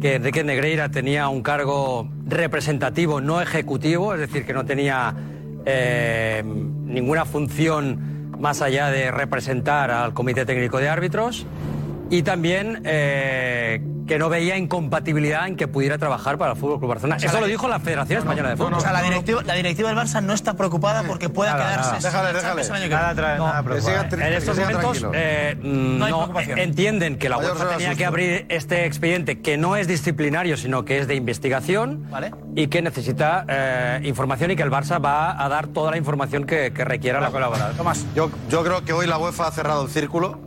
que 0.01 0.17
Enrique 0.17 0.43
Negreira 0.43 0.91
tenía 0.91 1.29
un 1.29 1.43
cargo 1.43 2.09
representativo, 2.27 3.21
no 3.21 3.41
ejecutivo, 3.41 4.15
es 4.15 4.21
decir, 4.21 4.45
que 4.45 4.53
no 4.53 4.65
tenía 4.65 5.15
eh, 5.65 6.43
ninguna 6.45 7.25
función 7.25 8.22
más 8.43 8.61
allá 8.61 8.91
de 8.91 9.13
representar 9.13 9.93
al 9.93 10.15
Comité 10.15 10.45
Técnico 10.45 10.79
de 10.79 10.89
Árbitros. 10.89 11.47
Y 12.11 12.25
también 12.25 12.83
eh, 12.85 13.81
que 14.13 14.19
no 14.19 14.29
veía 14.29 14.59
incompatibilidad 14.59 15.47
en 15.49 15.57
que 15.57 15.69
pudiera 15.69 15.97
trabajar 15.97 16.37
para 16.37 16.53
el 16.53 16.59
Fútbol 16.59 16.79
Club 16.81 16.91
Barcelona. 16.91 17.17
O 17.17 17.19
sea, 17.19 17.29
Eso 17.31 17.37
la- 17.39 17.47
lo 17.47 17.47
dijo 17.47 17.67
la 17.67 17.81
Federación 17.81 18.19
Española 18.19 18.51
de 18.51 18.57
Fútbol. 18.59 18.75
O 18.75 18.81
sea, 18.81 18.93
la 18.93 19.01
directiva, 19.01 19.43
la 19.43 19.55
directiva 19.55 19.89
del 19.89 19.97
Barça 19.97 20.23
no 20.23 20.35
está 20.35 20.53
preocupada 20.53 21.03
porque 21.05 21.31
pueda 21.31 21.53
Nada, 21.55 21.65
quedarse 21.65 21.91
nada. 21.93 22.01
Déjale, 22.03 22.33
la 22.35 22.39
déjale. 22.39 22.63
El 22.63 22.73
año 22.73 22.83
que 22.85 22.89
Nada 22.91 23.15
tra- 23.15 23.39
nada. 23.39 24.27
En 24.27 24.33
estos 24.35 24.59
momentos 24.59 25.07
eh, 25.15 25.57
No 25.63 26.05
hay 26.05 26.11
no, 26.11 26.19
preocupación. 26.19 26.59
entienden 26.59 27.17
que 27.17 27.31
la 27.31 27.39
UEFA 27.39 27.69
tenía 27.71 27.95
que 27.95 28.05
abrir 28.05 28.45
este 28.51 28.85
expediente 28.85 29.41
que 29.41 29.57
no 29.57 29.77
es 29.77 29.89
disciplinario, 29.89 30.59
sino 30.59 30.85
que 30.85 30.99
es 30.99 31.09
de 31.09 31.15
investigación 31.15 32.05
y 32.55 32.67
que 32.67 32.83
necesita 32.83 33.47
eh, 33.49 34.01
información 34.05 34.51
y 34.51 34.57
que 34.57 34.63
el 34.63 34.71
Barça 34.71 35.03
va 35.03 35.43
a 35.43 35.49
dar 35.49 35.69
toda 35.69 35.91
la 35.91 35.97
información 35.97 36.45
que, 36.45 36.75
que 36.75 36.85
requiera 36.85 37.19
la 37.19 37.31
colaboración. 37.31 37.79
Tomás. 37.79 38.05
Yo, 38.15 38.31
yo 38.51 38.63
creo 38.63 38.85
que 38.85 38.93
hoy 38.93 39.07
la 39.07 39.17
UEFA 39.17 39.47
ha 39.49 39.53
cerrado 39.53 39.83
el 39.83 39.89
círculo 39.91 40.39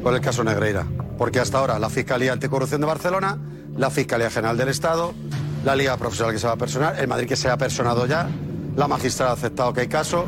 con 0.00 0.14
el 0.14 0.20
caso 0.20 0.44
Negreira. 0.44 0.84
Porque 1.18 1.40
hasta 1.40 1.58
ahora 1.58 1.78
la 1.78 1.90
Fiscalía 1.90 2.32
Anticorrupción 2.32 2.80
de 2.80 2.86
Barcelona, 2.86 3.36
la 3.76 3.90
Fiscalía 3.90 4.30
General 4.30 4.56
del 4.56 4.68
Estado, 4.68 5.12
la 5.64 5.74
Liga 5.74 5.96
Profesional 5.96 6.32
que 6.32 6.38
se 6.38 6.46
va 6.46 6.54
a 6.54 6.56
personar, 6.56 6.98
el 6.98 7.08
Madrid 7.08 7.28
que 7.28 7.36
se 7.36 7.50
ha 7.50 7.58
personado 7.58 8.06
ya, 8.06 8.28
la 8.76 8.88
magistrada 8.88 9.32
ha 9.32 9.34
aceptado 9.34 9.72
que 9.72 9.80
hay 9.82 9.88
caso, 9.88 10.24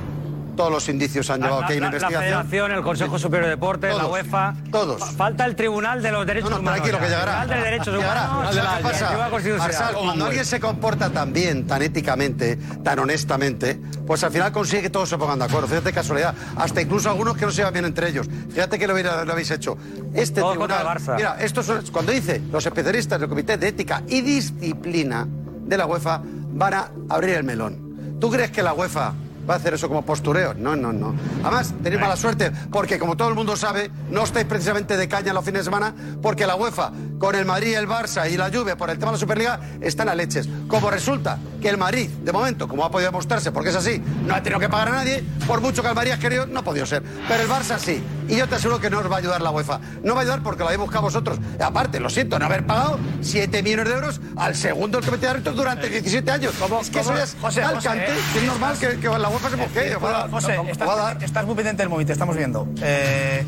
todos 0.61 0.73
los 0.73 0.89
indicios 0.89 1.31
han 1.31 1.41
llevado 1.41 1.63
a 1.65 1.67
que 1.67 1.73
hay 1.73 1.79
una 1.79 1.87
la, 1.87 1.91
la 1.93 1.97
investigación. 1.99 2.31
Federación, 2.49 2.73
el 2.79 2.83
Consejo 2.83 3.19
Superior 3.19 3.45
de 3.47 3.51
Deportes, 3.51 3.97
la 3.97 4.07
UEFA. 4.07 4.55
Todos. 4.71 5.01
Fa- 5.01 5.07
Falta 5.13 5.45
el 5.47 5.57
Tribunal 5.57 6.03
de 6.03 6.13
los 6.13 6.27
Derechos 6.27 6.51
No, 6.51 6.57
no, 6.57 6.63
Humanos. 6.63 6.81
tranquilo, 6.83 6.99
que 7.01 7.09
llegará. 7.11 7.33
Tribunal 7.39 7.49
de 7.49 7.65
Derechos 7.71 7.95
Llegará. 7.97 8.25
Humanos. 8.31 8.43
¿Sabes 8.55 8.57
la- 8.57 8.77
qué 8.77 8.83
la 8.83 9.61
pasa? 9.71 9.93
Cuando 9.95 10.25
alguien 10.27 10.45
se 10.45 10.61
comporta 10.61 11.11
tan 11.11 11.33
bien, 11.33 11.67
tan 11.67 11.83
éticamente, 11.83 12.57
tan 12.85 12.99
honestamente, 12.99 13.81
pues 14.07 14.23
al 14.25 14.31
final 14.33 14.53
consigue 14.53 14.83
que 14.83 14.91
todos 14.91 15.09
se 15.09 15.17
pongan 15.19 15.39
de 15.39 15.45
acuerdo. 15.47 15.67
Fíjate 15.69 15.93
casualidad. 15.93 16.35
Hasta 16.57 16.81
incluso 16.83 17.09
algunos 17.11 17.37
que 17.37 17.45
no 17.47 17.51
se 17.51 17.59
llevan 17.59 17.73
bien 17.73 17.85
entre 17.87 18.09
ellos. 18.09 18.29
Fíjate 18.53 18.79
que 18.79 18.87
lo, 18.87 18.95
habéis 18.97 19.51
hecho. 19.51 19.77
Este 20.15 20.41
Todos 20.41 20.53
tribunal. 20.55 20.81
el 20.81 20.87
Barça. 20.87 21.17
Mira, 21.17 21.37
esto 21.41 21.61
es 21.61 21.91
cuando 21.91 22.13
dice 22.13 22.41
los 22.53 22.65
especialistas 22.67 23.19
del 23.21 23.29
Comité 23.29 23.57
de 23.57 23.69
Ética 23.69 24.03
y 24.09 24.21
Disciplina 24.21 25.27
de 25.27 25.77
la 25.77 25.87
UEFA 25.87 26.21
van 26.53 26.75
a 26.75 26.91
abrir 27.09 27.35
el 27.37 27.45
melón. 27.45 28.19
¿Tú 28.21 28.31
crees 28.31 28.51
que 28.51 28.63
la 28.63 28.73
UEFA 28.75 29.15
va 29.51 29.57
a 29.57 29.59
hacer 29.59 29.75
eso 29.75 29.89
como 29.89 30.05
postureo? 30.05 30.55
No, 30.55 30.77
no, 30.77 30.93
no. 30.93 31.15
Además, 31.43 31.75
tenéis 31.83 32.01
mala 32.01 32.17
suerte 32.17 32.53
porque, 32.71 32.99
como 32.99 33.17
todo 33.17 33.29
el 33.29 33.35
mundo 33.35 33.57
sabe, 33.57 33.91
no 34.09 34.23
estáis 34.23 34.47
precisamente 34.47 34.97
de 34.97 35.09
caña 35.09 35.33
los 35.33 35.45
fines 35.45 35.61
de 35.61 35.65
semana 35.65 35.93
porque 36.23 36.47
la 36.47 36.55
UEFA, 36.55 36.93
con 37.19 37.35
el 37.35 37.45
Madrid, 37.45 37.75
el 37.75 37.89
Barça 37.89 38.31
y 38.31 38.37
la 38.37 38.51
Juve 38.51 38.77
por 38.77 38.91
el 38.91 38.99
tema 38.99 39.11
de 39.11 39.17
la 39.17 39.21
Superliga, 39.21 39.61
están 39.81 40.09
a 40.09 40.15
leches. 40.15 40.49
Como 40.69 40.91
resulta 40.91 41.39
que 41.61 41.69
el 41.69 41.77
Madrid, 41.77 42.09
de 42.09 42.33
momento, 42.33 42.69
como 42.69 42.85
ha 42.85 42.91
podido 42.91 43.11
demostrarse, 43.11 43.51
porque 43.51 43.71
es 43.71 43.77
así, 43.77 44.01
no 44.25 44.35
ha 44.35 44.43
tenido 44.43 44.61
que 44.61 44.69
pagar 44.69 44.89
a 44.89 44.93
nadie, 44.93 45.25
por 45.47 45.61
mucho 45.61 45.83
que 45.83 45.89
el 45.89 45.95
Madrid 45.95 46.13
ha 46.13 46.19
querido, 46.19 46.47
no 46.47 46.61
ha 46.61 46.63
podido 46.63 46.87
ser. 46.87 47.03
Pero 47.29 47.43
el 47.43 47.49
Barça 47.49 47.79
sí. 47.79 48.03
Y 48.29 48.37
yo 48.37 48.49
te 48.49 48.55
aseguro 48.55 48.81
que 48.81 48.89
no 48.89 49.01
os 49.01 49.11
va 49.11 49.17
a 49.17 49.19
ayudar 49.19 49.43
la 49.43 49.51
UEFA. 49.51 49.81
No 50.05 50.15
va 50.15 50.21
a 50.21 50.23
ayudar 50.23 50.43
porque 50.43 50.61
lo 50.61 50.67
habéis 50.67 50.81
buscado 50.81 51.03
vosotros. 51.03 51.39
Aparte, 51.61 51.99
lo 51.99 52.09
siento, 52.09 52.39
no 52.39 52.47
haber 52.47 52.65
pagado 52.65 53.01
7 53.23 53.63
millones 53.65 53.89
de 53.89 53.95
euros 53.95 54.21
al 54.37 54.55
segundo 54.55 54.99
el 54.99 55.05
comité 55.05 55.27
de 55.27 55.31
árbitros 55.33 55.57
durante 55.57 55.89
17 55.89 56.31
años. 56.31 56.55
es 56.81 56.91
que 56.91 57.01
eso 57.01 57.15
ya 57.15 57.25
es 57.25 57.37
José, 57.41 57.63
José, 57.65 57.89
cante 57.89 58.05
eh, 58.05 58.19
que 58.33 58.39
es 58.39 58.45
normal 58.45 58.79
que, 58.79 59.01
que 59.01 59.09
la 59.09 59.29
UEFA 59.29 59.40
mosquee. 59.57 59.95
os 59.97 60.03
va 60.05 60.09
a 60.09 60.13
dar- 60.13 60.31
José, 60.31 60.59
os 60.59 60.65
va 60.67 60.69
a 60.69 60.73
estás, 60.73 60.97
dar. 60.97 61.23
estás 61.25 61.47
muy 61.47 61.55
pendiente 61.55 61.83
del 61.83 61.89
móvil, 61.91 62.07
te 62.07 62.13
estamos 62.13 62.37
viendo. 62.37 62.69
Eh, 62.83 63.45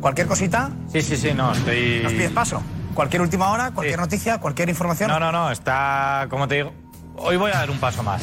cualquier 0.00 0.26
cosita, 0.26 0.70
Sí, 0.92 1.02
sí, 1.02 1.16
sí, 1.16 1.32
no, 1.34 1.52
estoy... 1.52 2.00
nos 2.02 2.12
pides 2.12 2.30
paso. 2.32 2.62
Cualquier 2.94 3.22
última 3.22 3.50
hora, 3.50 3.70
cualquier 3.70 3.98
noticia, 3.98 4.38
cualquier 4.38 4.68
información. 4.68 5.08
No, 5.10 5.18
no, 5.18 5.32
no, 5.32 5.50
está, 5.50 6.26
como 6.28 6.46
te 6.46 6.56
digo, 6.56 6.72
hoy 7.16 7.36
voy 7.36 7.50
a 7.50 7.54
dar 7.58 7.70
un 7.70 7.78
paso 7.78 8.02
más. 8.02 8.22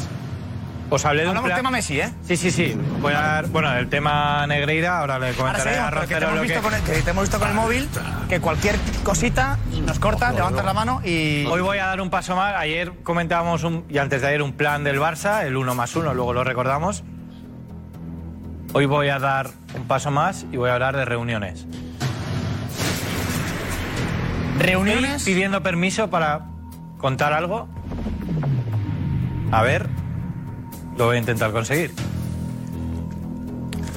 Os 0.91 1.05
hablé 1.05 1.21
de 1.23 1.29
un 1.29 1.43
plan- 1.43 1.55
tema 1.55 1.69
Messi, 1.69 1.99
¿eh? 2.01 2.09
Sí, 2.25 2.35
sí, 2.35 2.49
sí. 2.49 2.75
Voy 2.99 3.13
a 3.13 3.19
dar, 3.21 3.47
bueno, 3.47 3.71
el 3.73 3.89
tema 3.89 4.47
Negreira, 4.47 4.99
ahora 4.99 5.19
le 5.19 5.27
Ahora 5.27 5.37
comentaré 5.37 5.69
seguimos, 5.75 5.87
a 5.87 5.95
lo 5.95 6.41
que... 6.41 6.55
con 6.61 6.73
el, 6.73 6.81
que 6.81 7.01
te 7.03 7.09
hemos 7.11 7.23
visto 7.23 7.39
con 7.39 7.47
el 7.49 7.53
móvil, 7.53 7.87
que 8.27 8.39
cualquier 8.39 8.75
cosita 9.03 9.59
nos 9.85 9.99
cortas, 9.99 10.33
levantas 10.33 10.65
la 10.65 10.73
mano 10.73 11.01
y... 11.05 11.45
Hoy 11.45 11.61
voy 11.61 11.77
a 11.77 11.85
dar 11.85 12.01
un 12.01 12.09
paso 12.09 12.35
más. 12.35 12.55
Ayer 12.55 12.91
comentábamos, 13.03 13.63
un, 13.63 13.85
y 13.87 13.99
antes 13.99 14.21
de 14.23 14.29
ayer, 14.29 14.41
un 14.41 14.53
plan 14.53 14.83
del 14.83 14.99
Barça, 14.99 15.43
el 15.43 15.57
1 15.57 15.75
más 15.75 15.95
1, 15.95 16.13
luego 16.15 16.33
lo 16.33 16.43
recordamos. 16.43 17.03
Hoy 18.73 18.87
voy 18.87 19.09
a 19.09 19.19
dar 19.19 19.49
un 19.75 19.83
paso 19.87 20.09
más 20.09 20.45
y 20.51 20.57
voy 20.57 20.71
a 20.71 20.73
hablar 20.73 20.97
de 20.97 21.05
reuniones. 21.05 21.67
¿Reuniones? 24.57 25.15
Estoy 25.17 25.33
pidiendo 25.33 25.61
permiso 25.63 26.09
para 26.09 26.41
contar 26.97 27.33
algo. 27.33 27.67
A 29.51 29.61
ver, 29.63 29.87
lo 30.99 31.05
voy 31.05 31.15
a 31.15 31.19
intentar 31.19 31.51
conseguir. 31.51 31.91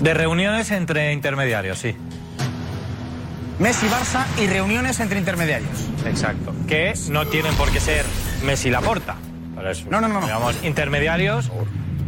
De 0.00 0.14
reuniones 0.14 0.70
entre 0.70 1.12
intermediarios, 1.12 1.78
sí. 1.78 1.94
Messi, 3.58 3.86
Barça 3.88 4.24
y 4.40 4.46
reuniones 4.46 5.00
entre 5.00 5.18
intermediarios. 5.18 5.88
Exacto. 6.06 6.54
Que 6.66 6.94
no 7.10 7.26
tienen 7.26 7.54
por 7.54 7.70
qué 7.70 7.80
ser 7.80 8.04
Messi 8.44 8.70
Laporta. 8.70 9.16
Por 9.54 9.66
eso, 9.66 9.84
No, 9.90 10.00
no, 10.00 10.08
no, 10.08 10.20
no. 10.20 10.26
Digamos, 10.26 10.56
intermediarios, 10.64 11.50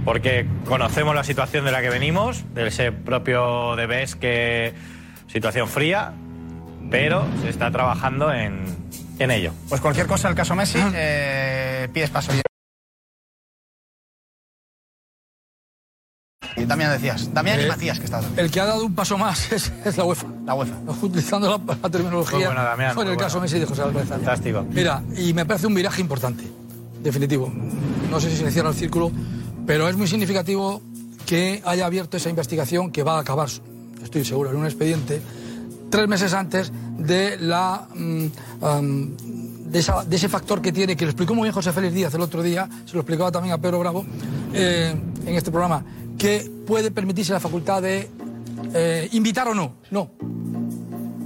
porque 0.04 0.46
conocemos 0.64 1.14
la 1.14 1.24
situación 1.24 1.64
de 1.64 1.72
la 1.72 1.82
que 1.82 1.90
venimos, 1.90 2.44
de 2.54 2.68
ese 2.68 2.92
propio 2.92 3.76
de 3.76 3.86
BES 3.86 4.16
que 4.16 4.74
situación 5.26 5.68
fría, 5.68 6.12
pero 6.90 7.26
se 7.42 7.48
está 7.48 7.70
trabajando 7.70 8.32
en, 8.32 8.64
en 9.18 9.30
ello. 9.30 9.52
Pues 9.68 9.80
cualquier 9.80 10.06
cosa, 10.06 10.28
el 10.28 10.34
caso 10.36 10.54
Messi, 10.54 10.78
eh, 10.94 11.88
pides 11.92 12.10
paso. 12.10 12.32
Damián 16.66 16.92
decías, 16.92 17.32
Damián 17.32 17.60
y 17.60 17.64
Eh, 17.64 17.68
Matías 17.68 17.98
que 17.98 18.04
estás. 18.06 18.24
El 18.36 18.50
que 18.50 18.60
ha 18.60 18.66
dado 18.66 18.84
un 18.84 18.94
paso 18.94 19.16
más 19.18 19.50
es, 19.52 19.72
es 19.84 19.96
la 19.96 20.04
UEFA. 20.04 20.26
La 20.46 20.54
UEFA. 20.54 20.74
Utilizando 21.02 21.50
la, 21.66 21.74
la 21.82 21.90
terminología. 21.90 22.36
Muy 22.38 22.46
bueno, 22.46 22.62
Damián, 22.64 22.94
con 22.94 23.04
muy 23.04 23.12
el 23.14 23.18
caso. 23.18 23.40
Messi 23.40 23.58
de 23.58 23.66
José 23.66 23.82
Álvarez. 23.82 24.08
Fantástico. 24.08 24.64
Mira, 24.70 25.02
y 25.16 25.32
me 25.32 25.44
parece 25.46 25.66
un 25.66 25.74
viraje 25.74 26.00
importante, 26.00 26.44
definitivo. 27.02 27.52
No 28.10 28.20
sé 28.20 28.30
si 28.30 28.36
se 28.36 28.44
le 28.44 28.50
cierra 28.50 28.68
el 28.70 28.74
círculo, 28.74 29.10
pero 29.66 29.88
es 29.88 29.96
muy 29.96 30.06
significativo 30.06 30.80
que 31.26 31.62
haya 31.64 31.86
abierto 31.86 32.16
esa 32.16 32.28
investigación 32.30 32.90
que 32.92 33.02
va 33.02 33.16
a 33.16 33.20
acabar, 33.20 33.48
estoy 34.02 34.24
seguro, 34.24 34.50
en 34.50 34.56
un 34.56 34.66
expediente 34.66 35.22
tres 35.90 36.06
meses 36.08 36.34
antes 36.34 36.70
de 36.98 37.36
la 37.38 37.86
mm, 37.94 38.26
de, 39.74 40.16
ese 40.16 40.28
factor 40.28 40.62
que 40.62 40.70
tiene, 40.70 40.96
que 40.96 41.04
lo 41.04 41.10
explicó 41.10 41.34
muy 41.34 41.46
bien 41.46 41.52
José 41.52 41.72
Félix 41.72 41.94
Díaz 41.94 42.14
el 42.14 42.20
otro 42.20 42.42
día, 42.42 42.68
se 42.86 42.94
lo 42.94 43.00
explicaba 43.00 43.32
también 43.32 43.54
a 43.54 43.58
Pedro 43.58 43.80
Bravo 43.80 44.06
eh, 44.52 44.94
en 45.26 45.34
este 45.34 45.50
programa, 45.50 45.84
que 46.16 46.48
puede 46.64 46.92
permitirse 46.92 47.32
la 47.32 47.40
facultad 47.40 47.82
de 47.82 48.08
eh, 48.72 49.08
invitar 49.12 49.48
o 49.48 49.54
no. 49.54 49.74
No, 49.90 50.12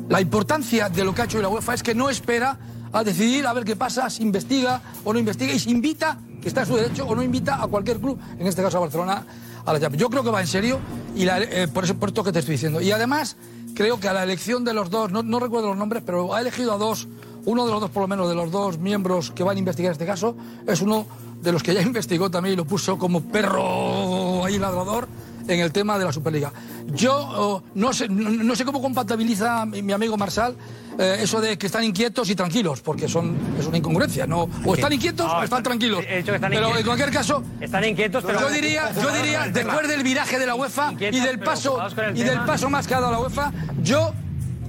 la 0.09 0.23
importancia 0.23 0.89
de 0.89 1.05
lo 1.05 1.15
que 1.15 1.23
ha 1.23 1.25
hecho 1.27 1.43
la 1.43 1.51
UEFA 1.51 1.75
es 1.75 1.83
que 1.83 1.95
no 1.95 2.09
espera 2.09 2.59
a 2.91 3.05
decidir 3.05 3.47
a 3.47 3.53
ver 3.53 3.65
qué 3.65 3.77
pasa, 3.77 4.09
si 4.09 4.23
investiga 4.23 4.81
o 5.05 5.13
no 5.13 5.19
investiga 5.19 5.53
y 5.53 5.59
si 5.59 5.71
invita, 5.71 6.19
que 6.41 6.49
está 6.49 6.63
en 6.63 6.69
su 6.69 6.77
derecho, 6.77 7.07
o 7.07 7.15
no 7.15 7.23
invita 7.23 7.63
a 7.63 7.67
cualquier 7.67 7.99
club, 7.99 8.19
en 8.39 8.47
este 8.47 8.63
caso 8.63 8.79
a 8.79 8.81
Barcelona, 8.81 9.27
a 9.67 9.73
la 9.75 9.79
Champions. 9.79 10.01
Yo 10.01 10.09
creo 10.09 10.25
que 10.25 10.31
va 10.31 10.41
en 10.41 10.47
serio 10.47 10.79
y 11.15 11.29
eh, 11.29 11.69
por 11.69 11.85
eso 11.85 11.95
por 11.97 12.09
esto 12.09 12.25
que 12.25 12.33
te 12.33 12.39
estoy 12.39 12.53
diciendo. 12.53 12.81
Y 12.81 12.93
además 12.93 13.37
creo 13.75 14.01
que 14.01 14.09
a 14.09 14.15
la 14.15 14.23
elección 14.23 14.65
de 14.65 14.73
los 14.73 14.89
dos, 14.89 15.13
no, 15.13 15.23
no 15.23 15.39
recuerdo 15.39 15.69
los 15.69 15.77
nombres, 15.77 16.03
pero 16.07 16.35
ha 16.35 16.41
elegido 16.41 16.73
a 16.73 16.79
dos, 16.79 17.09
uno 17.49 17.65
de 17.65 17.73
los 17.73 17.81
dos 17.81 17.91
por 17.91 18.03
lo 18.03 18.09
menos 18.09 18.29
de 18.29 18.35
los 18.35 18.51
dos 18.51 18.79
miembros 18.79 19.31
que 19.31 19.43
van 19.43 19.57
a 19.57 19.59
investigar 19.59 19.93
este 19.93 20.05
caso, 20.05 20.37
es 20.67 20.81
uno 20.83 21.07
de 21.41 21.53
los 21.53 21.63
que 21.63 21.75
ya 21.75 21.83
investigó 21.93 22.31
también 22.31 22.55
y 22.55 22.57
lo 22.57 22.65
puso 22.65 22.99
como 22.99 23.23
perro 23.23 24.45
ahí 24.45 24.59
ladrador 24.59 25.09
en 25.47 25.61
el 25.61 25.73
tema 25.73 25.99
de 25.99 26.05
la 26.05 26.13
Superliga. 26.13 26.53
Yo 26.93 27.17
oh, 27.17 27.63
no, 27.75 27.93
sé, 27.95 28.07
no, 28.09 28.29
no 28.29 28.55
sé 28.55 28.67
cómo 28.67 28.83
compatibiliza 28.83 29.65
mi, 29.65 29.81
mi 29.81 29.95
amigo 29.95 30.19
Marsal 30.19 30.55
eh, 30.99 31.19
eso 31.21 31.41
de 31.41 31.57
que 31.57 31.67
están 31.67 31.85
inquietos 31.85 32.29
y 32.29 32.35
tranquilos, 32.35 32.81
porque 32.81 33.09
son, 33.09 33.37
es 33.59 33.67
una 33.67 33.79
incongruencia. 33.79 34.27
¿no? 34.27 34.49
O 34.67 34.75
están 34.75 34.93
inquietos 34.93 35.27
No, 35.27 35.39
o 35.39 35.43
están 35.45 35.63
tranquilos. 35.63 36.01
he 36.01 36.23
que 36.25 36.35
están 36.35 36.51
pero 36.51 36.77
en 36.77 36.85
cualquier 36.85 37.11
caso, 37.11 37.43
Están 37.61 37.85
inquietos, 37.85 38.25
pero... 38.27 38.41
yo 38.41 38.51
diría, 38.51 38.93
yo 38.93 39.11
diría 39.13 39.49
después 39.49 39.89
del 39.89 40.03
viraje 40.03 40.39
de 40.39 40.47
la 40.47 40.55
UEFA 40.55 40.93
y 40.93 41.21
del 41.21 41.39
paso 41.39 41.79
y 42.15 42.25
del 42.25 42.41
paso 42.41 42.69
más 42.69 42.87
que 42.87 42.95
ha 42.95 43.01
dado 43.01 43.13
la 43.13 43.21
UEFA, 43.21 43.53
yo 43.83 44.13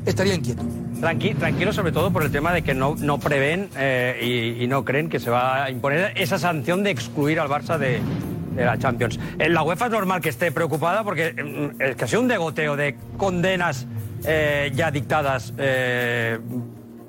estaría 0.06 0.36
inquieto. 0.36 0.64
Tranqui- 1.00 1.36
tranquilo 1.38 1.72
sobre 1.72 1.92
todo 1.92 2.12
por 2.12 2.24
el 2.24 2.32
tema 2.32 2.52
de 2.52 2.62
que 2.62 2.74
no, 2.74 2.96
no 2.98 3.20
prevén 3.20 3.70
eh, 3.78 4.56
y, 4.60 4.68
no 4.68 4.84
creen 4.84 5.10
que 5.10 5.20
se 5.20 5.30
va 5.30 5.64
a 5.64 5.72
imponer 5.72 6.12
esa 6.16 6.38
sanción 6.38 6.84
de 6.84 6.92
excluir 6.92 7.40
al 7.40 7.48
Barça 7.48 7.78
de, 7.78 8.02
la 8.56 8.78
Champions. 8.78 9.18
En 9.38 9.54
la 9.54 9.64
UEFA 9.64 9.86
es 9.86 9.92
normal 9.92 10.20
que 10.20 10.28
esté 10.30 10.52
preocupada 10.52 11.04
porque 11.06 11.32
mm, 11.32 11.82
es 11.82 11.96
que 11.96 12.04
ha 12.04 12.08
sido 12.08 12.22
un 12.22 12.28
degoteo 12.28 12.76
de 12.76 12.98
condenas 13.18 13.88
eh, 14.26 14.72
ya 14.76 14.92
dictadas 14.92 15.54
eh, 15.58 16.38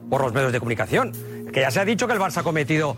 por 0.08 0.22
los 0.22 0.32
medios 0.32 0.52
de 0.52 0.60
comunicación. 0.60 1.12
Que 1.52 1.62
ya 1.62 1.72
se 1.72 1.80
ha 1.80 1.84
dicho 1.84 2.06
que 2.06 2.12
el 2.12 2.20
Barça 2.20 2.38
ha 2.38 2.42
cometido 2.44 2.94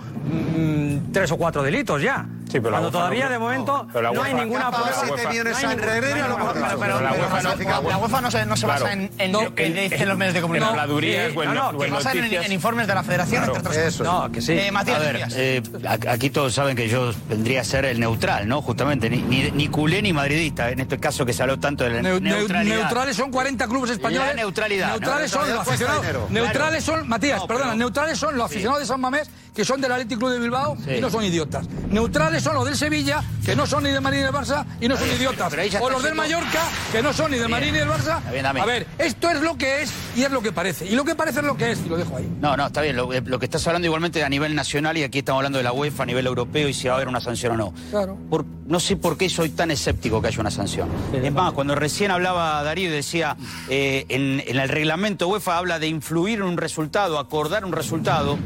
tres 1.12 1.31
o 1.33 1.37
cuatro 1.37 1.62
delitos 1.62 2.00
ya. 2.02 2.26
pero 2.50 2.64
la 2.64 2.70
Cuando 2.78 2.90
todavía 2.90 3.24
no- 3.26 3.31
de 3.31 3.38
momento 3.38 3.87
pero 3.92 4.02
la 4.02 4.12
no 4.12 4.22
hay 4.22 4.33
UEFA- 4.35 4.40
ninguna 4.42 4.61
¿Qué 4.61 4.66
ha 4.66 4.70
pagado 4.70 4.87
prueba. 5.00 5.07
siete 5.16 5.28
millones 5.31 5.52
No 5.52 5.59
hay 5.59 5.64
no 5.64 5.70
ninguna 5.70 6.52
prueba. 6.52 6.68
Pero, 6.78 7.00
la 7.00 7.11
pero 7.11 7.22
UEFA 7.24 7.42
no- 7.42 8.09
no- 8.09 8.20
no 8.20 8.31
se, 8.31 8.46
no 8.46 8.57
se 8.57 8.64
Claro. 8.66 8.85
basa 8.85 8.92
en, 8.92 9.11
en 9.18 9.33
No, 9.33 9.42
lo 9.42 9.55
que 9.55 9.66
en- 9.66 9.74
dicen 9.90 10.09
los 10.09 10.18
medios 10.18 10.35
de 10.35 10.40
comunicación. 10.42 10.78
habladurías 10.78 11.33
o 11.37 11.42
en- 11.42 11.55
no, 11.55 11.68
o 11.70 11.78
que 11.78 11.87
en 11.87 12.52
informes 12.52 12.87
de 12.87 12.94
la 12.94 13.02
Federación, 13.02 13.44
entre 13.44 13.59
otras 13.61 13.76
cosas. 13.76 14.00
No, 14.00 14.31
que 14.31 14.42
sí. 14.42 14.52
Eh, 14.52 14.70
Matías, 14.70 14.96
A 14.96 15.00
ver, 15.00 15.26
eh, 15.35 15.62
aquí 16.11 16.28
todos 16.31 16.52
saben 16.55 16.76
que 16.76 16.88
yo 16.88 17.12
vendría 17.28 17.62
a 17.62 17.64
ser 17.64 17.85
el 17.87 17.98
neutral, 17.98 18.46
¿no? 18.48 18.61
Justamente, 18.62 19.09
ni, 19.09 19.18
ni, 19.22 19.50
ni 19.50 19.68
culé 19.68 20.02
ni 20.02 20.12
madridista, 20.12 20.70
en 20.70 20.81
este 20.81 20.98
caso 20.98 21.24
que 21.24 21.33
se 21.33 21.42
habló 21.42 21.59
tanto 21.59 21.85
de 21.85 21.90
la 21.90 22.00
Neu- 22.02 22.18
neu- 22.18 22.20
neutralidad. 22.20 22.76
neutrales 22.76 23.16
son 23.16 23.31
40 23.31 23.66
clubes 23.66 23.90
españoles. 23.92 24.28
La 24.28 24.35
neutralidad, 24.35 24.87
¿no? 24.88 24.92
Neutrales 24.98 25.31
son 25.31 25.48
los 25.50 25.59
aficionados. 25.66 26.31
Neutrales 26.31 26.85
son, 26.85 27.09
Matías, 27.09 27.38
No, 27.40 27.46
perdona, 27.46 27.66
pero- 27.66 27.78
neutrales 27.78 28.18
son 28.18 28.37
los 28.37 28.46
aficionados 28.46 28.81
de 28.81 28.87
San 28.87 29.00
Mamés 29.00 29.31
que 29.54 29.64
son 29.64 29.80
del 29.80 29.92
Athletic 29.92 30.18
Club 30.18 30.30
de 30.32 30.38
Bilbao 30.38 30.76
Sí. 30.84 30.92
y 30.96 31.00
no 31.00 31.10
son 31.10 31.24
idiotas. 31.24 31.66
Neutrales 31.90 32.42
son 32.42 32.54
los 32.54 32.64
del 32.64 32.76
Sevilla 32.76 33.22
que 33.44 33.54
no 33.54 33.66
son 33.66 33.82
ni 33.84 33.90
de 33.90 34.00
Madrid 34.00 34.18
ni 34.18 34.24
del 34.24 34.32
Barça 34.32 34.64
y 34.80 34.88
no 34.88 34.96
son 34.96 35.08
idiotas. 35.10 35.52
pero 35.54 35.84
O 35.84 35.90
los 35.90 36.02
del 36.02 36.14
Mallorca 36.14 36.62
que 36.90 37.02
no 37.02 37.12
son 37.12 37.30
ni 37.32 37.38
de 37.38 37.48
Madrid 37.48 37.72
ni 37.72 37.78
del 37.78 37.88
Barça. 37.88 38.20
bien. 38.30 38.46
A 38.46 38.52
ver, 38.64 38.86
esto 38.98 39.28
es 39.30 39.40
lo 39.42 39.56
que 39.58 39.82
es 39.82 39.92
y 40.16 40.22
es 40.22 40.30
lo 40.30 40.40
que 40.42 40.52
parece. 40.52 40.86
Y 40.86 40.94
lo 40.94 41.04
que 41.04 41.14
parece 41.14 41.40
es 41.40 41.44
lo 41.46 41.56
que 41.56 41.72
es 41.72 41.80
y 41.84 41.88
lo 41.88 41.96
dejo 41.96 42.16
ahí. 42.16 42.28
No, 42.40 42.56
no, 42.56 42.66
está 42.66 42.80
bien. 42.82 42.96
Lo, 42.96 43.10
lo 43.12 43.38
que 43.38 43.44
estás 43.44 43.66
hablando 43.66 43.86
igualmente 43.86 44.22
a 44.24 44.28
nivel 44.28 44.54
nacional 44.54 44.96
y 44.96 45.02
aquí 45.02 45.18
estamos 45.18 45.40
hablando 45.40 45.58
de 45.58 45.64
la 45.64 45.72
UEFA 45.72 46.02
a 46.04 46.06
nivel 46.06 46.26
europeo 46.26 46.68
y 46.68 46.74
si 46.74 46.86
va 46.88 46.94
a 46.94 46.96
haber 46.96 47.08
una 47.08 47.20
sanción 47.20 47.52
o 47.52 47.56
no. 47.56 47.74
Claro. 47.90 48.16
Por- 48.30 48.44
no 48.66 48.80
sé 48.80 48.96
por 48.96 49.18
qué 49.18 49.28
soy 49.28 49.50
tan 49.50 49.70
escéptico 49.70 50.22
que 50.22 50.28
haya 50.28 50.40
una 50.40 50.50
sanción. 50.50 50.88
es 51.12 51.32
más, 51.32 51.52
cuando 51.52 51.74
recién 51.74 52.10
hablaba 52.10 52.62
Darío 52.62 52.88
y 52.88 52.92
decía, 52.92 53.36
eh, 53.68 54.06
en, 54.08 54.42
en 54.46 54.58
el 54.58 54.68
reglamento 54.68 55.28
UEFA 55.28 55.58
habla 55.58 55.78
de 55.78 55.88
influir 55.88 56.38
en 56.38 56.44
un 56.44 56.56
resultado, 56.56 57.18
acordar 57.18 57.64
un 57.66 57.72
resultado, 57.72 58.38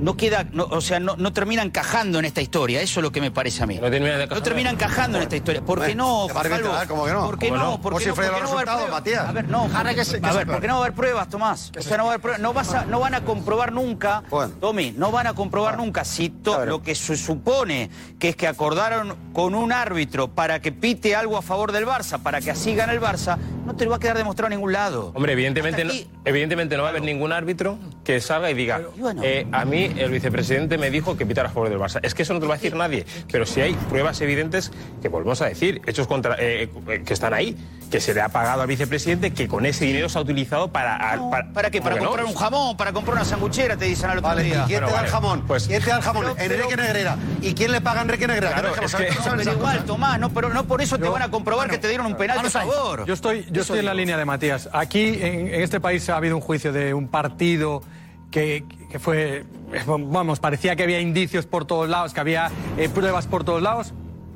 no 0.00 0.16
queda, 0.16 0.44
no, 0.52 0.64
o 0.64 0.80
sea, 0.80 0.98
no, 0.98 1.14
no 1.16 1.32
termina 1.32 1.62
encajando 1.62 2.18
en 2.18 2.24
esta 2.24 2.40
historia. 2.40 2.80
Eso 2.80 3.00
es 3.00 3.04
lo 3.04 3.12
que 3.12 3.20
me 3.20 3.30
parece 3.30 3.62
a 3.62 3.66
mí. 3.66 3.76
No 3.80 3.90
termina. 3.90 4.26
No 4.26 4.42
termina 4.42 4.70
encajando 4.70 5.18
en 5.18 5.22
esta 5.24 5.36
historia. 5.36 5.60
¿Por 5.62 5.84
qué 5.84 5.94
no, 5.94 6.26
literal, 6.28 6.88
¿cómo 6.88 7.04
que 7.04 7.12
no? 7.12 7.26
¿Por 7.26 7.38
qué 7.38 7.48
¿Cómo 7.48 7.60
no? 7.60 7.80
¿Por 7.80 7.98
qué 7.98 8.06
no? 8.06 8.14
¿Por 8.14 8.24
qué 8.24 8.30
no 8.30 8.36
va 8.36 8.46
a 8.48 8.52
haber 8.54 8.64
pruebas? 8.64 8.90
Matías. 8.90 9.28
A 9.28 9.32
ver, 9.32 9.48
no, 9.48 9.68
Ahora 9.74 9.94
que 9.94 10.04
se- 10.04 10.20
que 10.20 10.26
a 10.26 10.32
ver, 10.32 10.46
¿por 10.46 10.60
qué 10.60 10.66
no 10.66 10.74
va 10.74 10.78
a 10.80 10.82
haber 10.84 10.94
pruebas, 10.96 11.28
Tomás? 11.28 11.72
O 11.78 11.82
sea, 11.82 11.96
no 11.98 12.04
va 12.04 12.10
a 12.10 12.12
haber 12.14 12.20
pruebas. 12.22 12.40
No, 12.40 12.52
vas 12.52 12.74
a- 12.74 12.84
no 12.86 12.98
van 13.00 13.14
a 13.14 13.20
comprobar 13.24 13.72
nunca, 13.72 14.22
Tommy, 14.60 14.92
no 14.96 15.10
van 15.12 15.26
a 15.26 15.34
comprobar 15.34 15.76
nunca 15.76 16.04
si 16.04 16.30
to- 16.30 16.64
lo 16.64 16.82
que 16.82 16.94
se 16.94 17.16
supone 17.16 17.90
que 18.18 18.30
es 18.30 18.36
que 18.36 18.46
acordaron 18.48 19.14
con 19.32 19.54
un 19.54 19.72
árbitro 19.72 20.28
para 20.28 20.60
que 20.60 20.72
pite 20.72 21.14
algo 21.14 21.36
a 21.36 21.42
favor 21.42 21.72
del 21.72 21.86
Barça, 21.86 22.18
para 22.22 22.40
que 22.40 22.50
así 22.50 22.74
gane 22.74 22.92
el 22.92 23.00
Barça, 23.00 23.36
no 23.66 23.74
te 23.76 23.84
lo 23.84 23.90
va 23.90 23.96
a 23.96 24.00
quedar 24.00 24.16
demostrado 24.16 24.52
en 24.52 24.58
ningún 24.58 24.72
lado. 24.72 25.12
Hombre, 25.14 25.32
evidentemente 25.32 25.84
no, 25.84 25.92
evidentemente 26.24 26.76
no 26.76 26.82
va 26.82 26.88
a 26.88 26.90
haber 26.90 27.02
ningún 27.02 27.32
árbitro 27.32 27.78
que 28.04 28.20
salga 28.20 28.50
y 28.50 28.54
diga, 28.54 28.80
eh, 29.22 29.46
a 29.52 29.64
mí 29.64 29.89
el 29.98 30.10
vicepresidente 30.10 30.78
me 30.78 30.90
dijo 30.90 31.16
que 31.16 31.26
pitara 31.26 31.48
a 31.48 31.52
favor 31.52 31.68
del 31.68 31.78
Barça. 31.78 32.00
Es 32.02 32.14
que 32.14 32.22
eso 32.22 32.32
no 32.34 32.40
te 32.40 32.44
lo 32.44 32.48
va 32.50 32.54
a 32.54 32.58
decir 32.58 32.74
nadie. 32.76 33.04
Pero 33.30 33.46
si 33.46 33.60
hay 33.60 33.74
pruebas 33.74 34.20
evidentes 34.20 34.70
que 35.02 35.08
volvemos 35.08 35.40
a 35.42 35.46
decir, 35.46 35.80
hechos 35.86 36.06
contra, 36.06 36.36
eh, 36.38 36.68
eh, 36.88 37.02
que 37.04 37.12
están 37.14 37.34
ahí, 37.34 37.56
que 37.90 38.00
se 38.00 38.14
le 38.14 38.20
ha 38.20 38.28
pagado 38.28 38.62
al 38.62 38.68
vicepresidente, 38.68 39.32
que 39.32 39.48
con 39.48 39.66
ese 39.66 39.84
dinero 39.84 40.08
se 40.08 40.18
ha 40.18 40.20
utilizado 40.22 40.68
para... 40.72 40.98
para, 41.30 41.52
¿Para 41.52 41.70
qué? 41.70 41.82
Para 41.82 41.98
comprar 41.98 42.24
un 42.24 42.34
jamón, 42.34 42.76
para 42.76 42.92
comprar 42.92 43.16
una 43.16 43.24
sanguchera, 43.24 43.76
te 43.76 43.86
dicen 43.86 44.10
al 44.10 44.18
otro 44.18 44.28
Vale, 44.28 44.42
¿y 44.42 44.50
día. 44.50 44.64
quién 44.66 44.84
te 44.84 44.90
da 44.92 45.00
el 45.00 45.06
jamón? 45.08 45.44
Pues- 45.46 45.66
¿Quién 45.66 45.82
te 45.82 45.90
da 45.90 45.96
el 45.96 46.02
jamón? 46.02 46.22
Pero- 46.24 46.36
pero- 46.36 46.54
Enrique 46.54 46.76
Negrera. 46.76 47.16
¿Y 47.42 47.54
quién 47.54 47.72
le 47.72 47.80
paga 47.80 48.00
a 48.00 48.02
Enrique 48.02 48.26
Negrera? 48.26 48.52
Claro, 48.52 48.76
no 48.76 48.82
es 48.84 48.90
sabemos- 48.92 49.12
que- 49.12 49.18
no 49.18 49.24
sabemos 49.24 49.44
Pero 49.46 49.56
igual. 49.58 49.84
Tomás, 49.84 50.20
no, 50.20 50.30
pero 50.30 50.48
no 50.50 50.64
por 50.64 50.80
eso 50.82 50.98
te 50.98 51.08
van 51.08 51.22
a 51.22 51.30
comprobar 51.30 51.68
que 51.68 51.78
te 51.78 51.88
dieron 51.88 52.06
un 52.06 52.16
penal 52.16 52.38
ahí. 52.38 52.50
favor. 52.50 53.04
Yo 53.06 53.14
estoy, 53.14 53.46
yo 53.50 53.62
estoy 53.62 53.80
en 53.80 53.86
la 53.86 53.94
línea 53.94 54.16
de 54.16 54.24
Matías. 54.24 54.68
Aquí, 54.72 55.18
en, 55.20 55.48
en 55.54 55.60
este 55.62 55.80
país, 55.80 56.08
ha 56.10 56.16
habido 56.16 56.36
un 56.36 56.42
juicio 56.42 56.72
de 56.72 56.94
un 56.94 57.08
partido 57.08 57.82
que, 58.30 58.64
que 58.90 58.98
fue. 58.98 59.44
Vamos, 59.86 60.40
parecía 60.40 60.76
que 60.76 60.82
había 60.82 61.00
indicios 61.00 61.46
por 61.46 61.64
todos 61.64 61.88
lados, 61.88 62.12
que 62.12 62.20
había 62.20 62.50
eh, 62.76 62.88
pruebas 62.88 63.26
por 63.26 63.44
todos 63.44 63.62
lados, 63.62 63.94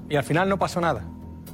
y 0.08 0.16
al 0.16 0.24
final 0.24 0.48
no 0.48 0.58
pasó 0.58 0.80
nada. 0.80 1.02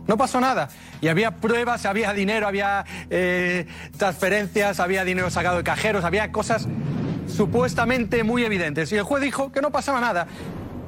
No 0.06 0.16
pasó 0.16 0.40
nada. 0.40 0.68
Y 1.00 1.08
había 1.08 1.36
pruebas, 1.36 1.86
había 1.86 2.12
dinero, 2.12 2.46
había 2.46 2.84
eh, 3.10 3.66
transferencias, 3.96 4.80
había 4.80 5.04
dinero 5.04 5.30
sacado 5.30 5.58
de 5.58 5.64
cajeros, 5.64 6.04
había 6.04 6.30
cosas 6.30 6.68
supuestamente 7.26 8.22
muy 8.22 8.44
evidentes. 8.44 8.92
Y 8.92 8.96
el 8.96 9.02
juez 9.02 9.22
dijo 9.22 9.50
que 9.52 9.60
no 9.62 9.70
pasaba 9.70 10.00
nada. 10.00 10.26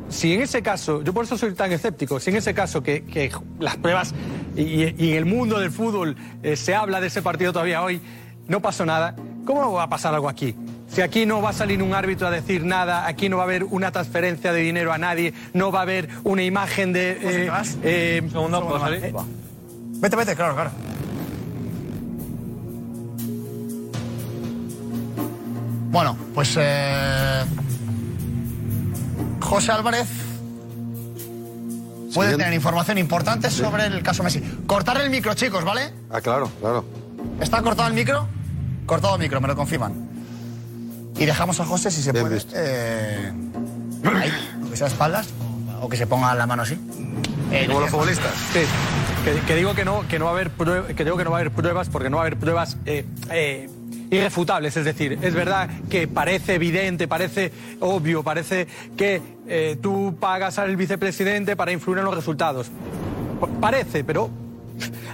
Si 0.09 0.35
en 0.35 0.43
ese 0.43 0.63
caso, 0.63 1.03
yo 1.03 1.15
por 1.15 1.25
eso 1.25 1.39
soy 1.39 1.55
tan 1.55 1.73
escéptico, 1.73 2.21
si 2.21 2.31
en 2.31 2.37
ese 2.37 2.53
caso 2.53 2.83
que, 2.83 3.33
las 3.59 3.77
pruebas 3.77 4.13
y, 4.55 4.63
y 5.03 5.13
en 5.13 5.17
el 5.17 5.25
mundo 5.25 5.59
del 5.59 5.71
fútbol 5.71 6.17
eh, 6.43 6.57
se 6.57 6.75
habla 6.75 7.01
de 7.01 7.07
ese 7.07 7.23
partido 7.23 7.53
todavía 7.53 7.83
hoy, 7.83 8.03
no 8.47 8.61
pasó 8.61 8.85
nada, 8.85 9.17
¿cómo 9.47 9.73
va 9.73 9.85
a 9.85 9.89
pasar 9.89 10.13
algo 10.13 10.29
aquí? 10.29 10.55
Si 10.93 11.01
aquí 11.01 11.25
no 11.25 11.41
va 11.41 11.51
a 11.51 11.53
salir 11.55 11.83
un 11.83 11.95
árbitro 11.95 12.27
a 12.27 12.31
decir 12.31 12.65
nada, 12.67 13.07
aquí 13.07 13.29
no 13.31 13.39
va 13.39 13.45
a 13.45 13.47
haber 13.47 13.65
una 13.65 13.91
transferencia 13.93 14.53
de 14.53 14.61
dinero 14.61 14.93
a 14.93 14.99
nadie, 14.99 15.33
no 15.55 15.73
va 15.73 15.79
a 15.79 15.83
haber 15.83 16.09
una 16.23 16.43
imagen 16.43 16.93
de... 16.93 17.13
eh, 17.47 17.51
eh, 17.83 18.21
Un 18.23 18.31
segundo, 18.31 18.67
¿puedo 18.69 18.79
salir? 18.81 19.15
Vete, 20.01 20.17
vete, 20.17 20.37
claro, 20.37 20.55
claro. 20.55 20.71
Bueno, 25.91 26.17
pues 26.35 26.57
eh, 26.59 27.43
José 29.41 29.73
Álvarez 29.73 30.09
puede 32.15 32.31
Siguiente. 32.31 32.37
tener 32.37 32.53
información 32.55 32.99
importante 32.99 33.51
sobre 33.51 33.87
el 33.87 34.03
caso 34.03 34.23
Messi. 34.23 34.41
Cortar 34.67 35.01
el 35.01 35.11
micro, 35.11 35.35
chicos, 35.35 35.65
¿vale? 35.65 35.93
Ah, 36.11 36.21
claro, 36.21 36.51
claro. 36.61 36.85
¿Está 37.41 37.63
cortado 37.63 37.89
el 37.89 37.95
micro? 37.95 38.27
Cortado 38.87 39.15
el 39.17 39.21
micro, 39.21 39.41
me 39.41 39.49
lo 39.49 39.57
confirman. 39.57 40.12
Y 41.17 41.25
dejamos 41.27 41.61
a 41.61 41.65
José 41.67 41.91
si 41.91 42.03
se 42.03 42.13
Bien 42.13 42.27
puede. 42.27 42.43
eh, 42.55 43.33
ahí, 44.21 44.33
aunque 44.61 44.77
sea 44.77 44.87
espaldas, 44.89 45.29
o 45.81 45.89
que 45.89 45.97
se 45.97 46.07
ponga 46.07 46.35
la 46.35 46.47
mano 46.47 46.63
así. 46.63 46.77
Eh, 47.53 47.67
Como 47.67 47.81
los 47.81 47.91
futbolistas. 47.91 48.33
Sí, 48.53 48.61
que, 49.25 49.41
que 49.47 49.57
digo 49.57 49.75
que 49.75 49.85
no, 49.85 50.07
que 50.09 50.19
no 50.19 50.25
va 50.25 50.31
a 50.33 50.35
haber 50.35 50.51
prue- 50.57 50.95
que 50.95 51.05
digo 51.05 51.17
que 51.17 51.25
no 51.25 51.31
va 51.31 51.37
a 51.39 51.41
haber 51.41 51.53
pruebas 51.53 51.89
porque 51.91 52.09
no 52.11 52.17
va 52.17 52.23
a 52.25 52.27
haber 52.27 52.39
pruebas 52.39 52.77
eh, 52.87 53.05
eh, 53.31 53.69
irrefutables. 54.11 54.77
Es 54.77 54.85
decir, 54.85 55.19
es 55.23 55.35
verdad 55.35 55.69
que 55.91 56.09
parece 56.09 56.55
evidente, 56.55 57.07
parece 57.09 57.53
obvio, 57.81 58.23
parece 58.23 58.67
que 58.97 59.21
eh, 59.47 59.77
tú 59.83 60.17
pagas 60.19 60.59
al 60.59 60.77
vicepresidente 60.77 61.55
para 61.57 61.73
influir 61.73 61.99
en 61.99 62.05
los 62.07 62.15
resultados. 62.15 62.69
Pa- 63.39 63.49
Parece, 63.61 64.03
pero 64.03 64.31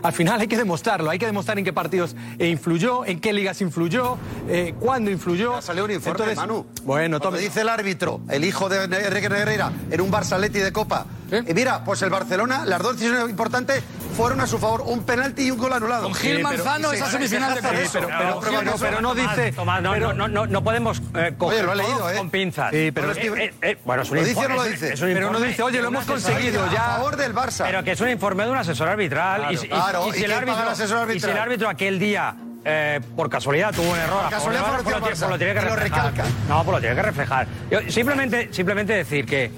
al 0.02 0.12
final 0.12 0.40
hay 0.40 0.48
que 0.48 0.56
demostrarlo. 0.56 1.10
Hay 1.10 1.18
que 1.18 1.26
demostrar 1.26 1.58
en 1.58 1.64
qué 1.64 1.72
partidos 1.72 2.14
influyó, 2.38 3.04
en 3.04 3.20
qué 3.20 3.32
ligas 3.32 3.60
influyó, 3.60 4.16
eh, 4.48 4.74
cuándo 4.78 5.10
influyó. 5.10 5.56
Ha 5.56 5.62
salido 5.62 5.84
un 5.86 5.92
informe, 5.92 6.10
Entonces, 6.18 6.36
Manu. 6.36 6.66
Bueno, 6.84 7.20
tome- 7.20 7.38
dice 7.38 7.60
el 7.62 7.68
árbitro, 7.68 8.20
el 8.28 8.44
hijo 8.44 8.68
de 8.68 8.84
Enrique 8.84 9.28
Negreira, 9.28 9.70
en 9.90 10.00
un 10.00 10.10
Barça 10.10 10.32
Atleti 10.34 10.58
de 10.60 10.72
Copa. 10.72 11.06
Y 11.30 11.52
mira, 11.52 11.84
pues 11.84 12.00
el 12.02 12.08
Barcelona, 12.08 12.64
las 12.64 12.80
dos 12.80 12.96
decisiones 12.96 13.28
importantes 13.28 13.82
fueron 14.16 14.40
a 14.40 14.46
su 14.46 14.58
favor, 14.58 14.80
un 14.86 15.02
penalti 15.04 15.42
y 15.42 15.50
un 15.50 15.58
gol 15.58 15.72
anulado. 15.74 16.04
Con 16.04 16.14
Gil 16.14 16.42
Manzano, 16.42 16.90
esa 16.90 17.04
se 17.04 17.12
semifinal 17.12 17.54
de 17.54 17.60
Copa. 17.60 17.74
pero, 17.92 18.08
pero, 18.08 18.40
pero, 18.40 18.62
no, 18.62 18.72
pero 18.80 19.00
no 19.02 19.14
dice. 19.14 19.52
Tomás, 19.52 19.82
no, 19.82 19.92
pero- 19.92 20.14
no, 20.14 20.26
no, 20.26 20.46
no 20.46 20.64
podemos 20.64 21.02
eh, 21.14 21.34
coger 21.36 21.58
Oye, 21.58 21.66
lo 21.66 21.72
ha 21.72 21.84
todo 21.84 21.92
leído, 21.92 22.10
¿eh? 22.10 22.16
con 22.16 22.30
pinzas. 22.30 22.70
Sí, 22.72 22.90
pero- 22.92 23.12
Eh, 23.12 23.18
eh, 23.44 23.54
eh, 23.60 23.78
bueno, 23.84 24.02
es 24.02 24.10
un 24.10 24.16
¿Lo 24.16 24.22
dice 24.24 24.38
o 24.38 24.42
informe- 24.42 24.48
no 24.48 24.54
lo 24.56 24.64
es- 24.64 24.70
dice? 24.72 24.92
es 24.94 25.00
un 25.02 25.08
Pero 25.08 25.20
no 25.20 25.26
informe 25.28 25.48
dice, 25.48 25.62
oye, 25.62 25.82
lo 25.82 25.88
hemos 25.88 26.04
conseguido, 26.06 26.64
A 26.64 26.72
ya. 26.72 26.80
favor 26.96 27.16
del 27.16 27.34
Barça. 27.34 27.64
Pero 27.66 27.84
que 27.84 27.92
es 27.92 28.00
un 28.00 28.08
informe 28.08 28.44
de 28.44 28.50
un 28.50 28.56
asesor 28.56 28.88
arbitral. 28.88 29.40
Claro, 29.40 29.52
y, 29.52 29.56
si- 29.58 29.68
claro. 29.90 30.06
y 30.06 30.10
¿Y 30.10 30.12
si 30.12 30.24
el 30.24 30.32
árbitro, 30.32 30.62
el 30.62 30.68
asesor 30.68 30.96
y 30.96 31.00
si 31.00 31.10
arbitral? 31.10 31.32
el 31.32 31.38
árbitro 31.38 31.68
aquel 31.68 31.98
día, 31.98 32.34
eh, 32.64 33.00
por 33.16 33.28
casualidad, 33.28 33.74
tuvo 33.74 33.90
un 33.90 33.98
error. 33.98 34.08
favor 34.08 34.30
casualidad 34.30 34.64
favoreció 34.64 34.96
al 34.96 35.00
pues 35.00 35.00
lo, 35.00 35.06
Barça. 35.06 35.18
pues 35.20 35.30
lo 35.30 35.38
tiene 35.38 35.54
que 35.54 35.60
lo 35.60 35.76
reflejar. 35.76 36.04
recalca. 36.12 36.30
No, 36.48 36.64
pues 36.64 36.74
lo 36.74 36.80
tiene 36.80 36.94
que 36.96 37.02
reflejar. 37.02 37.46
Yo, 37.70 37.80
simplemente, 37.88 38.48
simplemente 38.52 38.92
decir 38.92 39.26
que 39.26 39.50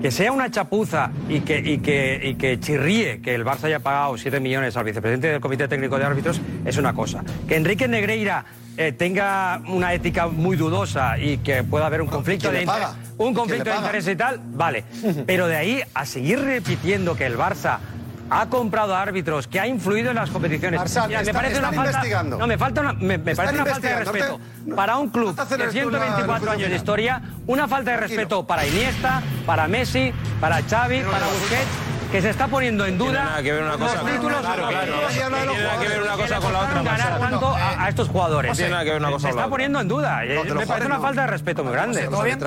que 0.00 0.10
sea 0.10 0.32
una 0.32 0.50
chapuza 0.50 1.12
y 1.28 1.40
que, 1.42 1.58
y, 1.60 1.78
que, 1.78 2.20
y 2.20 2.34
que 2.34 2.58
chirríe 2.58 3.20
que 3.22 3.36
el 3.36 3.44
Barça 3.44 3.64
haya 3.66 3.78
pagado 3.78 4.18
7 4.18 4.40
millones 4.40 4.76
al 4.76 4.82
vicepresidente 4.82 5.28
del 5.28 5.40
Comité 5.40 5.68
Técnico 5.68 5.96
de 5.96 6.04
Árbitros 6.04 6.40
es 6.64 6.76
una 6.76 6.92
cosa. 6.92 7.22
Que 7.46 7.54
Enrique 7.54 7.86
Negreira 7.86 8.44
eh, 8.76 8.90
tenga 8.90 9.62
una 9.68 9.94
ética 9.94 10.26
muy 10.26 10.56
dudosa 10.56 11.18
y 11.18 11.38
que 11.38 11.62
pueda 11.62 11.86
haber 11.86 12.02
un 12.02 12.08
conflicto 12.08 12.50
¿quién 12.50 12.66
de 12.66 12.72
interés, 12.72 12.88
un 13.12 13.16
¿Quién 13.16 13.34
conflicto 13.34 13.70
de 13.70 13.76
interés 13.76 14.08
y 14.08 14.16
tal, 14.16 14.40
vale. 14.42 14.84
Pero 15.26 15.46
de 15.46 15.56
ahí 15.56 15.80
a 15.94 16.04
seguir 16.04 16.40
repitiendo 16.40 17.14
que 17.14 17.26
el 17.26 17.38
Barça 17.38 17.78
ha 18.40 18.46
comprado 18.48 18.94
árbitros, 18.96 19.46
que 19.46 19.60
ha 19.60 19.66
influido 19.66 20.10
en 20.10 20.16
las 20.16 20.30
competiciones. 20.30 20.78
Marsal, 20.80 21.08
Mira, 21.08 21.20
me 21.20 21.22
están- 21.24 21.42
parece 21.42 21.58
una 21.58 21.72
falta, 21.72 21.90
investigando. 21.90 22.38
no, 22.38 22.46
me 22.46 22.58
falta 22.58 22.80
una, 22.80 22.92
me, 22.94 23.18
me 23.18 23.36
parece 23.36 23.54
una 23.54 23.66
falta 23.66 23.88
de 23.88 23.94
respeto 23.96 24.38
no 24.38 24.64
te- 24.70 24.74
para 24.74 24.96
un 24.96 25.08
club 25.10 25.34
no 25.36 25.44
de 25.44 25.56
tú 25.56 25.64
la- 25.64 25.70
124 25.70 26.46
la 26.46 26.52
años 26.52 26.70
de 26.70 26.76
historia, 26.76 27.22
una 27.46 27.68
falta 27.68 27.90
de 27.90 27.96
Tranquilo. 27.98 28.20
respeto 28.20 28.46
para 28.46 28.66
Iniesta, 28.66 29.22
para 29.46 29.68
Messi, 29.68 30.12
para 30.40 30.62
Xavi, 30.62 31.00
para 31.02 31.26
Busquets. 31.26 31.68
que 32.12 32.20
se 32.20 32.28
está 32.30 32.46
poniendo 32.46 32.84
en 32.84 32.98
duda 32.98 33.10
Tiene 33.10 33.24
nada 33.24 33.42
que 33.42 33.52
ver 33.52 33.62
una 33.62 33.72
cosa 33.78 33.84
los 33.94 34.02
con- 34.02 34.10
títulos 34.12 34.40
Claro, 34.40 34.68
claro. 34.68 34.76
objetivos. 34.76 35.12
Tiene 35.12 35.30
nada 35.30 35.80
que 35.80 35.88
ver 35.88 36.02
una 36.02 36.12
cosa 36.16 36.36
con 36.40 36.52
la 36.52 36.58
otra, 36.60 36.82
ganar 36.82 37.18
tanto 37.20 37.48
a, 37.56 37.84
a 37.84 37.88
estos 37.88 38.08
jugadores. 38.08 38.50
No 38.50 38.56
tiene 38.56 38.70
nada 38.70 38.84
que 38.84 38.90
ver 38.90 38.98
una 39.00 39.10
cosa 39.10 39.18
se 39.18 39.22
con 39.22 39.36
la 39.36 39.40
está 39.40 39.46
otra. 39.46 39.50
poniendo 39.50 39.80
en 39.80 39.88
duda. 39.88 40.20
Me 40.54 40.66
parece 40.66 40.86
una 40.86 40.96
no. 40.96 41.02
falta 41.02 41.20
de 41.22 41.26
respeto 41.28 41.64
muy 41.64 41.72
grande. 41.72 42.02
¿Todo 42.08 42.22
bien? 42.22 42.38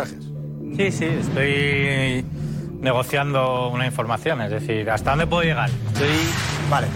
Sí, 0.77 0.91
sí, 0.91 1.05
estoy 1.05 2.25
negociando 2.79 3.69
una 3.69 3.85
información, 3.85 4.41
es 4.41 4.51
decir, 4.51 4.89
¿hasta 4.89 5.11
dónde 5.11 5.27
puedo 5.27 5.43
llegar? 5.43 5.69
Estoy... 5.87 6.07
Vale. 6.69 6.87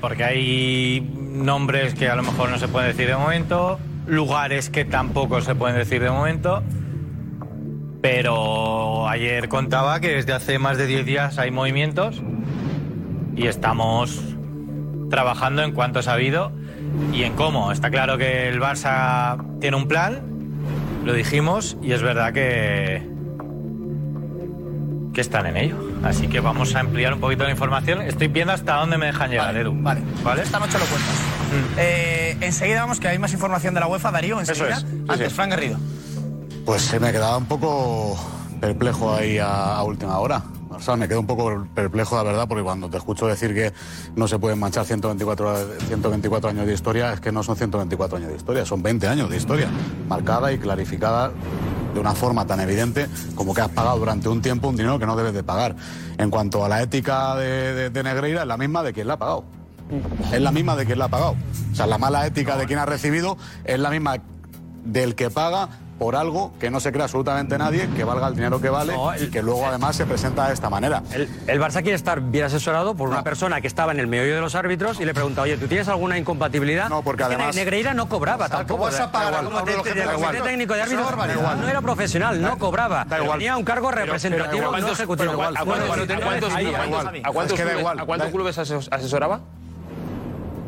porque 0.00 0.24
hay 0.24 1.00
nombres 1.16 1.94
que 1.94 2.08
a 2.08 2.16
lo 2.16 2.22
mejor 2.22 2.48
no 2.48 2.58
se 2.58 2.66
pueden 2.66 2.88
decir 2.88 3.06
de 3.08 3.16
momento, 3.16 3.78
lugares 4.06 4.70
que 4.70 4.84
tampoco 4.84 5.40
se 5.40 5.54
pueden 5.54 5.76
decir 5.76 6.02
de 6.02 6.10
momento, 6.10 6.62
pero 8.00 9.08
ayer 9.08 9.48
contaba 9.48 10.00
que 10.00 10.14
desde 10.14 10.32
hace 10.32 10.58
más 10.58 10.78
de 10.78 10.86
10 10.86 11.06
días 11.06 11.38
hay 11.38 11.50
movimientos 11.50 12.22
y 13.34 13.48
estamos 13.48 14.22
trabajando 15.10 15.62
en 15.62 15.72
cuanto 15.72 16.00
ha 16.06 16.12
habido 16.12 16.52
y 17.12 17.24
en 17.24 17.34
cómo. 17.34 17.72
Está 17.72 17.90
claro 17.90 18.16
que 18.16 18.48
el 18.48 18.60
Barça 18.60 19.58
tiene 19.60 19.76
un 19.76 19.88
plan, 19.88 20.22
lo 21.04 21.12
dijimos 21.12 21.76
y 21.82 21.92
es 21.92 22.02
verdad 22.02 22.32
que 22.32 23.02
que 25.16 25.22
están 25.22 25.46
en 25.46 25.56
ello. 25.56 25.76
Así 26.02 26.28
que 26.28 26.40
vamos 26.40 26.74
a 26.74 26.80
ampliar 26.80 27.14
un 27.14 27.20
poquito 27.20 27.44
la 27.44 27.50
información. 27.50 28.02
Estoy 28.02 28.28
viendo 28.28 28.52
hasta 28.52 28.74
dónde 28.74 28.98
me 28.98 29.06
dejan 29.06 29.30
llegar, 29.30 29.56
Edu. 29.56 29.72
Vale. 29.74 30.02
¿Vale? 30.22 30.42
Esta 30.42 30.58
noche 30.58 30.78
lo 30.78 30.84
cuentas. 30.84 31.10
Mm. 31.10 31.78
Eh, 31.78 32.36
enseguida 32.42 32.82
vamos, 32.82 33.00
que 33.00 33.08
hay 33.08 33.18
más 33.18 33.32
información 33.32 33.72
de 33.72 33.80
la 33.80 33.86
UEFA, 33.86 34.10
Darío, 34.10 34.38
enseguida. 34.38 34.76
es, 34.76 34.80
sí, 34.82 35.04
Antes, 35.08 35.28
sí. 35.28 35.34
Fran 35.34 35.48
Garrido. 35.48 35.78
Pues 36.66 36.82
se 36.82 37.00
me 37.00 37.12
quedaba 37.12 37.38
un 37.38 37.46
poco 37.46 38.14
perplejo 38.60 39.14
ahí 39.14 39.38
a, 39.38 39.76
a 39.76 39.82
última 39.84 40.18
hora. 40.18 40.42
O 40.68 40.80
sea, 40.80 40.96
me 40.96 41.08
quedo 41.08 41.20
un 41.20 41.26
poco 41.26 41.66
perplejo, 41.74 42.16
la 42.16 42.22
verdad, 42.22 42.46
porque 42.46 42.62
cuando 42.62 42.90
te 42.90 42.98
escucho 42.98 43.26
decir 43.26 43.54
que 43.54 43.72
no 44.16 44.28
se 44.28 44.38
pueden 44.38 44.58
manchar 44.58 44.84
124, 44.84 45.78
124 45.88 46.50
años 46.50 46.66
de 46.66 46.74
historia, 46.74 47.14
es 47.14 47.20
que 47.20 47.32
no 47.32 47.42
son 47.42 47.56
124 47.56 48.18
años 48.18 48.28
de 48.28 48.36
historia, 48.36 48.66
son 48.66 48.82
20 48.82 49.08
años 49.08 49.30
de 49.30 49.38
historia, 49.38 49.68
marcada 50.10 50.52
y 50.52 50.58
clarificada 50.58 51.32
de 51.96 52.00
una 52.00 52.14
forma 52.14 52.46
tan 52.46 52.60
evidente 52.60 53.08
como 53.34 53.54
que 53.54 53.62
has 53.62 53.70
pagado 53.70 53.98
durante 53.98 54.28
un 54.28 54.42
tiempo 54.42 54.68
un 54.68 54.76
dinero 54.76 54.98
que 54.98 55.06
no 55.06 55.16
debes 55.16 55.32
de 55.32 55.42
pagar. 55.42 55.74
En 56.18 56.30
cuanto 56.30 56.62
a 56.62 56.68
la 56.68 56.82
ética 56.82 57.34
de, 57.36 57.90
Negreira, 58.04 58.42
es 58.42 58.46
la 58.46 58.58
misma 58.58 58.82
de 58.82 58.92
quien 58.92 59.06
la 59.06 59.14
ha 59.14 59.18
pagado. 59.18 59.44
Es 60.30 60.40
la 60.40 60.52
misma 60.52 60.76
de 60.76 60.84
quien 60.84 60.98
la 60.98 61.06
ha 61.06 61.08
pagado. 61.08 61.36
O 61.72 61.74
sea, 61.74 61.86
la 61.86 61.96
mala 61.96 62.26
ética 62.26 62.58
de 62.58 62.66
quien 62.66 62.78
ha 62.78 62.84
recibido 62.84 63.38
es 63.64 63.78
la 63.80 63.88
misma 63.90 64.18
del 64.84 65.14
que 65.14 65.30
paga 65.30 65.70
por 65.98 66.14
algo 66.16 66.52
que 66.60 66.70
no 66.70 66.78
se 66.80 66.92
cree 66.92 67.02
absolutamente 67.04 67.56
nadie, 67.58 67.88
que 67.96 68.04
valga 68.04 68.28
el 68.28 68.34
dinero 68.34 68.60
que 68.60 68.68
vale 68.68 68.94
y 69.20 69.28
que 69.28 69.42
luego 69.42 69.66
además 69.66 69.96
se 69.96 70.04
presenta 70.06 70.48
de 70.48 70.54
esta 70.54 70.68
manera. 70.68 71.02
El, 71.12 71.28
el 71.46 71.60
Barça 71.60 71.80
quiere 71.82 71.94
estar 71.94 72.20
bien 72.20 72.44
asesorado 72.44 72.94
por 72.94 73.08
una 73.08 73.22
persona 73.22 73.60
que 73.60 73.66
estaba 73.66 73.92
en 73.92 74.00
el 74.00 74.06
medio 74.06 74.34
de 74.34 74.40
los 74.40 74.54
árbitros 74.54 75.00
y 75.00 75.04
le 75.04 75.14
pregunta, 75.14 75.42
oye, 75.42 75.56
¿tú 75.56 75.66
tienes 75.68 75.88
alguna 75.88 76.18
incompatibilidad? 76.18 76.88
No, 76.88 77.02
porque 77.02 77.22
además... 77.24 77.54
Negreira 77.56 77.94
no 77.94 78.08
cobraba 78.08 78.48
tampoco. 78.48 78.84
vas 78.84 79.00
a 79.00 79.10
pagar 79.10 79.44
Como 79.44 79.62
técnico 79.64 80.74
de 80.74 80.96
barbaridad. 80.96 81.56
no 81.56 81.68
era 81.68 81.80
profesional, 81.80 82.40
no 82.42 82.58
cobraba. 82.58 83.04
Da 83.04 83.18
igual. 83.22 83.38
Tenía 83.38 83.56
un 83.56 83.64
cargo 83.64 83.88
Pero- 83.90 84.04
representativo, 84.04 84.70
pero 84.70 84.74
¿a 84.74 84.80
no 84.80 84.92
ejecutivo. 84.92 85.42
¿A 85.42 85.64
cuántos- 85.64 87.52
que 87.56 87.62
clubes- 87.64 87.78
igual. 87.78 87.98
¿A 88.00 88.04
cuántos 88.04 88.28
Da- 88.28 88.32
clubes 88.32 88.58
ases- 88.58 88.88
asesoraba? 88.90 89.40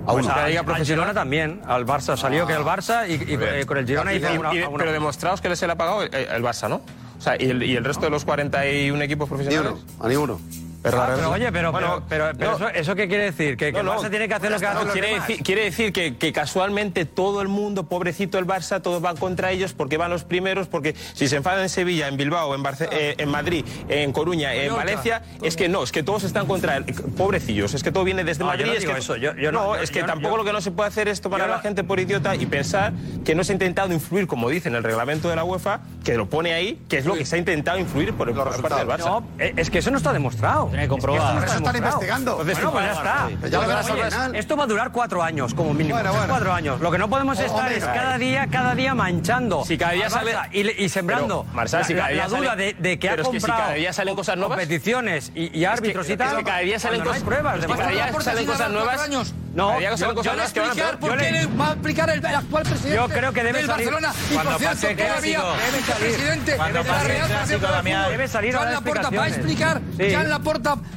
A 0.08 0.12
Pues 0.12 0.24
uno. 0.24 0.34
a, 0.34 0.44
al 0.74 0.84
Girona 0.86 1.12
también, 1.12 1.60
al 1.66 1.84
Barça. 1.84 2.16
Salió 2.16 2.46
que 2.46 2.54
el 2.54 2.62
Barça 2.62 3.06
y, 3.06 3.12
y, 3.30 3.38
eh, 3.40 3.66
con 3.66 3.76
el 3.76 3.86
Girona 3.86 4.14
Y- 4.14 4.16
hizo 4.16 4.32
y- 4.34 4.38
una, 4.38 4.54
y- 4.54 4.62
una- 4.62 4.78
Pero 4.78 4.92
demostraos 4.92 5.40
que 5.42 5.50
les 5.50 5.60
le 5.60 5.70
ha 5.70 5.76
pagado 5.76 6.02
el, 6.02 6.14
el 6.14 6.42
Barça, 6.42 6.66
¿no? 6.68 6.76
O 6.76 7.20
sea, 7.20 7.36
y 7.38 7.50
el, 7.50 7.62
y 7.62 7.76
el 7.76 7.84
resto 7.84 8.06
de 8.06 8.10
los 8.10 8.24
41 8.24 9.02
equipos 9.02 9.28
profesionales. 9.28 9.74
A 10.00 10.08
ninguno. 10.08 10.40
Pero, 10.82 11.02
Ah, 11.02 11.12
pero 11.16 11.30
oye, 11.30 11.50
pero, 11.52 11.72
Bueno, 11.72 12.02
pero, 12.08 12.30
pero, 12.38 12.50
no. 12.50 12.56
eso, 12.56 12.68
¿eso 12.68 12.94
qué 12.94 13.08
quiere 13.08 13.24
decir? 13.24 13.56
Que, 13.56 13.66
que 13.66 13.72
No, 13.72 13.78
el 13.80 13.86
no. 13.86 13.94
Barça 14.02 14.10
tiene 14.10 14.28
que 14.28 14.34
hacer 14.34 14.50
lo 14.50 14.58
que 14.58 14.66
los 14.66 14.92
quiere, 14.92 15.14
decir, 15.14 15.42
quiere 15.42 15.64
decir 15.64 15.92
que, 15.92 16.16
que 16.16 16.32
casualmente 16.32 17.04
todo 17.04 17.42
el 17.42 17.48
mundo, 17.48 17.88
pobrecito 17.88 18.38
el 18.38 18.46
Barça, 18.46 18.80
todos 18.80 19.02
van 19.02 19.16
contra 19.16 19.50
ellos 19.50 19.72
porque 19.72 19.96
van 19.96 20.10
los 20.10 20.24
primeros, 20.24 20.68
porque 20.68 20.94
si 21.14 21.26
se 21.28 21.36
enfadan 21.36 21.62
en 21.62 21.68
Sevilla, 21.68 22.06
en 22.08 22.16
Bilbao, 22.16 22.54
en, 22.54 22.62
Barce- 22.62 22.88
eh, 22.92 23.16
en 23.18 23.28
Madrid, 23.28 23.64
en 23.88 24.12
Coruña, 24.12 24.54
en. 24.54 24.74
Valencia, 24.74 25.22
es 25.42 25.56
que 25.56 25.68
no, 25.68 25.82
es 25.82 25.90
que 25.92 26.02
todos 26.02 26.22
están 26.24 26.46
contra 26.46 26.76
él. 26.76 26.84
Pobrecillos, 27.16 27.74
es 27.74 27.82
que 27.82 27.90
todo 27.90 28.04
viene 28.04 28.22
desde 28.24 28.40
yo 28.40 28.46
Madrid. 28.46 28.66
no 28.66 28.72
es 28.72 28.84
que, 28.84 28.92
eso, 28.92 29.16
yo- 29.16 29.34
yo 29.34 29.50
no- 29.50 29.74
yo- 29.76 29.82
es 29.82 29.90
que 29.90 30.00
yo- 30.00 30.06
tampoco 30.06 30.34
yo- 30.34 30.36
lo 30.38 30.44
que 30.44 30.52
no 30.52 30.60
se 30.60 30.70
puede 30.70 30.88
hacer 30.88 31.08
es 31.08 31.20
tomar 31.20 31.40
yo 31.40 31.44
a 31.46 31.48
la 31.48 31.58
gente 31.60 31.82
por 31.84 31.98
idiota 31.98 32.36
y 32.36 32.46
pensar 32.46 32.92
que 33.24 33.34
no 33.34 33.42
se 33.44 33.52
ha 33.52 33.54
intentado 33.54 33.92
influir, 33.92 34.26
como 34.26 34.48
dice 34.48 34.68
en 34.68 34.76
el 34.76 34.84
reglamento 34.84 35.28
de 35.28 35.36
la 35.36 35.44
UEFA, 35.44 35.80
que 36.04 36.14
lo 36.14 36.26
pone 36.26 36.54
ahí, 36.54 36.80
que 36.88 36.98
es 36.98 37.04
lo 37.06 37.14
que 37.14 37.26
se 37.26 37.34
ha 37.36 37.38
intentado 37.38 37.78
influir 37.78 38.12
por, 38.14 38.32
por 38.32 38.62
parte 38.62 38.78
del 38.78 38.88
Barça. 38.88 38.98
No, 39.06 39.28
eh, 39.38 39.52
es 39.56 39.70
que 39.70 39.78
eso 39.78 39.90
no 39.90 39.96
está 39.96 40.12
demostrado. 40.12 40.67
Tiene 40.70 40.88
comprobar. 40.88 41.34
Por 41.34 41.44
eso 41.44 41.56
están 41.56 41.76
investigando. 41.76 42.30
Entonces, 42.40 42.54
bueno, 42.64 42.72
pues 42.72 42.84
ya 42.84 42.92
está. 42.92 43.28
Pues 43.40 43.50
ya 43.52 43.58
verás 43.60 43.90
Oye, 43.90 44.04
final. 44.04 44.36
Esto 44.36 44.56
va 44.56 44.64
a 44.64 44.66
durar 44.66 44.92
cuatro 44.92 45.22
años, 45.22 45.54
como 45.54 45.72
mínimo. 45.74 45.94
Bueno, 45.94 46.12
bueno. 46.12 46.26
Cuatro 46.28 46.52
años. 46.52 46.80
Lo 46.80 46.90
que 46.90 46.98
no 46.98 47.08
podemos 47.08 47.38
O- 47.38 47.42
estar 47.42 47.58
hombre, 47.60 47.78
es 47.78 47.84
cada 47.84 48.18
día, 48.18 48.46
cada 48.50 48.74
día 48.74 48.94
manchando. 48.94 49.64
Si 49.64 49.78
cada 49.78 49.92
día 49.92 50.06
al 50.06 50.10
sale- 50.12 50.36
y, 50.52 50.88
sembrando 50.88 51.44
Pero, 51.44 51.64
la, 51.78 51.84
si 51.84 51.94
cada 51.94 52.06
la- 52.08 52.12
día 52.14 52.22
la 52.28 52.28
duda 52.28 52.56
de, 52.56 52.74
de 52.74 52.98
que 52.98 53.08
ha 53.08 53.12
es 53.14 53.16
que 53.18 53.24
si 53.24 53.30
comprado 53.30 53.60
cada 53.62 53.74
día 53.74 53.92
salen 53.92 54.14
cosas 54.14 54.36
nuevas- 54.36 54.56
competiciones 54.58 55.32
y, 55.34 55.58
y 55.58 55.64
árbitros 55.64 56.06
que- 56.06 56.12
y 56.12 56.16
tal. 56.16 56.28
es 56.28 56.34
que 56.38 56.44
cada 56.44 56.58
día 56.58 56.78
salen 56.78 57.02
cosas- 57.02 57.22
pruebas. 57.22 57.58
es 57.60 57.66
cada 57.66 57.88
día 57.90 58.12
salen 58.20 58.46
cosas 58.46 58.70
nuevas. 58.70 59.00
años. 59.00 59.34
No, 59.54 59.80
yo- 59.80 59.96
Yo 60.22 60.34
le 60.36 60.42
explicar 60.44 60.98
por 61.00 61.16
qué 61.16 61.32
le- 61.32 61.46
va 61.46 61.66
a 61.68 61.70
aplicar 61.72 62.10
el, 62.10 62.18
el 62.24 62.34
actual 62.34 62.62
presidente 62.62 62.94
Yo 62.94 63.08
creo 63.08 63.32
que 63.32 63.42
debe 63.42 63.58
del 63.58 63.66
salir 63.66 63.90
Barcelona 63.90 64.14
y 64.30 64.34
cuando 64.34 64.50
por 64.52 64.60
cierto 64.60 65.02
todavía 65.02 65.40
el 65.40 65.94
presidente 65.94 66.52
de 66.52 66.58
la 66.58 66.68
Real 67.02 68.10
Debe 68.10 68.28
salir 68.28 68.56
a 68.56 68.64
dar 68.64 68.72
Laporta, 68.74 69.10
va 69.10 69.24
a 69.24 69.28
explicar 69.28 69.80
Sí. 69.96 70.14
Joan 70.14 70.28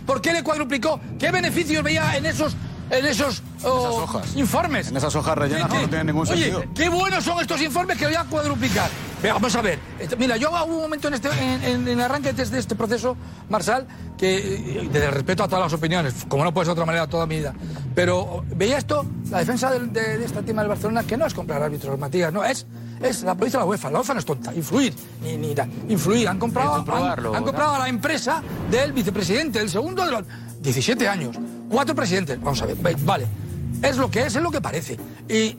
Por 0.05 0.21
qué 0.21 0.33
le 0.33 0.43
cuadruplicó, 0.43 0.99
qué 1.19 1.31
beneficios 1.31 1.83
veía 1.83 2.15
en 2.17 2.25
esos 2.25 2.55
en 2.91 3.05
esos 3.05 3.41
oh, 3.63 4.03
hojas. 4.03 4.35
informes. 4.35 4.89
En 4.89 4.97
esas 4.97 5.15
hojas 5.15 5.37
rellenas 5.37 5.69
¿Qué- 5.71 5.81
no 5.81 5.87
tienen 5.89 6.07
ningún 6.07 6.27
Oye, 6.27 6.51
sentido. 6.51 6.63
qué 6.75 6.89
buenos 6.89 7.23
son 7.23 7.39
estos 7.39 7.61
informes 7.61 7.97
que 7.97 8.05
voy 8.05 8.15
a 8.15 8.23
cuadruplicar. 8.25 8.89
Venga, 9.21 9.35
vamos 9.35 9.55
a 9.55 9.61
ver. 9.61 9.79
Mira, 10.17 10.35
yo 10.37 10.49
hubo 10.49 10.65
un 10.65 10.81
momento 10.81 11.07
en, 11.07 11.13
este, 11.13 11.29
en, 11.29 11.87
en- 11.87 12.01
arranque 12.01 12.33
de 12.33 12.59
este 12.59 12.75
proceso, 12.75 13.15
Marsal, 13.49 13.87
que 14.17 14.87
desde 14.91 15.05
el 15.07 15.11
respeto 15.13 15.43
a 15.43 15.47
todas 15.47 15.63
las 15.65 15.73
opiniones, 15.73 16.13
como 16.27 16.43
no 16.43 16.53
puede 16.53 16.65
ser 16.65 16.69
de 16.75 16.81
otra 16.81 16.85
manera 16.85 17.07
toda 17.07 17.25
mi 17.27 17.37
vida, 17.37 17.53
pero 17.95 18.43
veía 18.55 18.77
esto, 18.77 19.05
la 19.29 19.39
defensa 19.39 19.69
de, 19.71 19.79
de 20.17 20.25
esta 20.25 20.41
tema 20.41 20.61
del 20.63 20.69
Barcelona, 20.69 21.03
que 21.03 21.17
no 21.17 21.25
es 21.27 21.33
comprar 21.35 21.61
árbitros, 21.61 21.97
Matías, 21.99 22.33
no, 22.33 22.43
es, 22.43 22.65
es 23.01 23.21
la 23.23 23.35
dice 23.35 23.57
la 23.57 23.65
UEFA, 23.65 23.91
la 23.91 23.99
UEFA 23.99 24.13
no 24.15 24.19
es 24.19 24.25
tonta, 24.25 24.53
influir, 24.55 24.93
ni, 25.23 25.37
ni 25.37 25.53
da- 25.53 25.67
influir, 25.87 26.27
han 26.27 26.39
comprado, 26.39 26.73
han 26.75 27.43
comprado 27.43 27.75
a 27.75 27.79
la 27.79 27.89
empresa 27.89 28.41
del 28.71 28.91
vicepresidente, 28.91 29.59
del 29.59 29.69
segundo 29.69 30.03
de 30.03 30.11
los 30.11 30.23
17 30.61 31.07
años, 31.07 31.37
cuatro 31.71 31.95
presidentes, 31.95 32.39
vamos 32.41 32.61
a 32.61 32.65
ver, 32.67 32.75
ve- 32.77 32.95
vale. 33.03 33.25
Es 33.81 33.97
lo 33.97 34.11
que 34.11 34.21
es, 34.27 34.35
es 34.35 34.43
lo 34.43 34.51
que 34.51 34.61
parece. 34.61 34.95
Y 35.27 35.55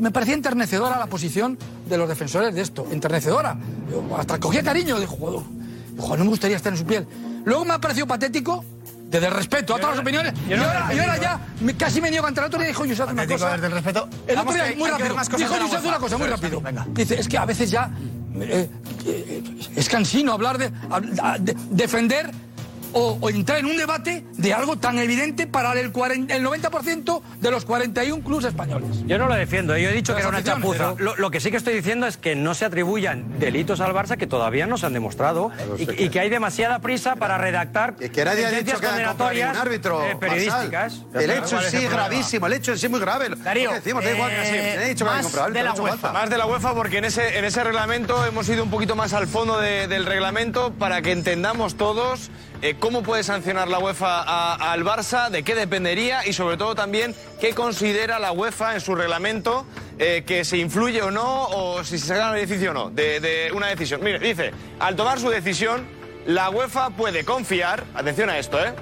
me 0.00 0.10
parecía 0.10 0.32
enternecedora 0.34 0.98
la 0.98 1.06
posición 1.06 1.58
de 1.86 1.98
los 1.98 2.08
defensores 2.08 2.54
de 2.54 2.62
esto. 2.62 2.86
Enternecedora. 2.90 3.58
Yo 3.90 4.16
hasta 4.16 4.40
cogía 4.40 4.62
cariño 4.62 4.98
de 4.98 5.04
jugador. 5.06 5.42
No 5.96 6.16
me 6.24 6.30
gustaría 6.30 6.56
estar 6.56 6.72
en 6.72 6.78
su 6.78 6.86
piel. 6.86 7.06
Luego 7.44 7.66
me 7.66 7.74
ha 7.74 7.78
parecido 7.78 8.06
patético, 8.06 8.64
desde 9.10 9.26
el 9.26 9.32
respeto 9.34 9.74
a 9.74 9.78
todas 9.80 9.96
las 9.96 10.02
opiniones. 10.02 10.32
Y 10.46 10.50
yo 10.50 10.56
no 10.56 10.64
ahora, 10.64 10.88
y 10.92 11.20
ya 11.20 11.40
me- 11.60 11.74
casi 11.74 12.00
me 12.00 12.10
niego 12.10 12.26
ante 12.26 12.40
el 12.40 12.46
otro 12.46 12.58
día 12.58 12.68
dijo 12.68 12.84
hace 12.84 13.02
una 13.02 13.26
cosa. 13.26 13.50
desde 13.52 13.66
el 13.66 13.72
respeto. 13.72 14.08
El 14.26 14.38
otro 14.38 14.52
día, 14.54 14.68
que 14.70 14.76
muy 14.76 14.88
rápido. 14.88 15.16
Dijo 15.36 15.54
UEFA. 15.54 15.88
una 15.88 15.98
cosa 15.98 16.16
muy 16.16 16.28
rápido. 16.28 16.60
venga. 16.62 16.86
Dice, 16.90 17.20
es 17.20 17.28
que 17.28 17.36
a 17.36 17.44
veces 17.44 17.70
ya 17.70 17.90
eh, 18.40 18.68
eh, 19.06 19.42
es 19.76 19.88
cansino 19.90 20.32
hablar 20.32 20.56
de, 20.56 20.70
a- 21.22 21.36
de- 21.38 21.56
defender 21.70 22.30
o, 22.94 23.18
o 23.20 23.28
entrar 23.28 23.58
en 23.58 23.66
un 23.66 23.76
debate 23.76 24.24
de 24.38 24.54
algo 24.54 24.76
tan 24.78 24.98
evidente 24.98 25.46
para 25.46 25.72
el, 25.78 25.92
40 25.92 26.34
el 26.34 26.44
90% 26.46 27.20
de 27.40 27.50
los 27.50 27.64
41 27.66 28.24
clubes 28.24 28.46
españoles. 28.46 28.88
Yo 29.06 29.18
no 29.18 29.26
lo 29.26 29.34
defiendo, 29.34 29.76
yo 29.76 29.90
he 29.90 29.92
dicho 29.92 30.14
que 30.14 30.20
era 30.20 30.30
una 30.30 30.42
chapuza. 30.42 30.94
Lo, 30.98 31.14
lo 31.16 31.30
que 31.30 31.40
sí 31.40 31.50
que 31.50 31.56
estoy 31.58 31.74
diciendo 31.74 32.06
es 32.06 32.16
que 32.16 32.34
no 32.34 32.54
se 32.54 32.64
atribuyan 32.64 33.38
delitos 33.38 33.80
al 33.80 33.92
Barça 33.92 34.16
que 34.16 34.26
todavía 34.26 34.66
no 34.66 34.78
se 34.78 34.86
han 34.86 34.92
demostrado 34.94 35.50
y, 35.76 36.04
y 36.04 36.08
que 36.08 36.20
hay 36.20 36.30
demasiada 36.30 36.78
prisa 36.78 37.16
para 37.16 37.36
redactar 37.36 37.94
Es 38.00 38.10
que 38.10 38.24
nadie 38.24 38.46
ha 38.46 38.50
dicho 38.50 38.78
que 38.80 38.86
condenatorias 38.86 39.56
árbitro. 39.58 40.02
eh, 40.04 40.16
periodísticas. 40.18 41.02
El 41.14 41.30
hecho 41.30 41.60
en 41.60 41.70
sí 41.70 41.76
es 41.78 41.90
gravísimo, 41.90 42.46
el 42.46 42.52
hecho 42.54 42.72
en 42.72 42.78
sí 42.78 42.86
es 42.86 42.90
muy 42.90 43.00
grave. 43.00 43.28
Darío, 43.36 43.72
decimos, 43.72 44.04
igual 44.04 44.30
eh, 44.34 44.86
dicho 44.88 45.04
que 45.04 45.52
de 45.52 45.62
la 45.62 45.72
UEFA. 45.74 46.12
Más 46.12 46.30
de 46.30 46.38
la 46.38 46.46
UEFA 46.46 46.74
porque 46.74 46.98
en 46.98 47.04
ese, 47.06 47.38
en 47.38 47.44
ese 47.44 47.62
reglamento 47.64 48.24
hemos 48.24 48.48
ido 48.48 48.62
un 48.62 48.70
poquito 48.70 48.94
más 48.96 49.12
al 49.12 49.26
fondo 49.26 49.58
de- 49.60 49.88
del 49.88 50.06
reglamento 50.06 50.72
para 50.74 51.02
que 51.02 51.12
entendamos 51.12 51.76
todos 51.76 52.30
eh, 52.62 52.76
cómo 52.78 53.02
puede 53.02 53.22
sancionar 53.22 53.68
la 53.68 53.78
UEFA 53.78 54.22
a- 54.28 54.72
al 54.72 54.84
Barça, 54.84 55.30
de 55.30 55.42
qué 55.42 55.54
dependería 55.54 56.26
y 56.26 56.32
sobre 56.32 56.56
todo 56.56 56.74
también 56.74 57.14
qué 57.40 57.54
considera 57.54 58.18
la 58.18 58.32
UEFA 58.32 58.74
en 58.74 58.80
su 58.80 58.94
reglamento 58.94 59.66
eh, 59.98 60.22
que 60.26 60.44
se 60.44 60.58
influye 60.58 61.02
o 61.02 61.10
no 61.10 61.46
o 61.46 61.82
si 61.82 61.98
se 61.98 62.08
saca 62.08 62.30
beneficio 62.32 62.70
o 62.70 62.74
no 62.74 62.90
de, 62.90 63.20
de 63.20 63.50
una 63.52 63.68
decisión. 63.68 64.02
Mire, 64.02 64.18
dice, 64.18 64.52
al 64.78 64.94
tomar 64.96 65.18
su 65.18 65.30
decisión, 65.30 65.86
la 66.26 66.50
UEFA 66.50 66.90
puede 66.90 67.24
confiar, 67.24 67.84
atención 67.94 68.28
a 68.30 68.38
esto, 68.38 68.62
¿eh? 68.64 68.74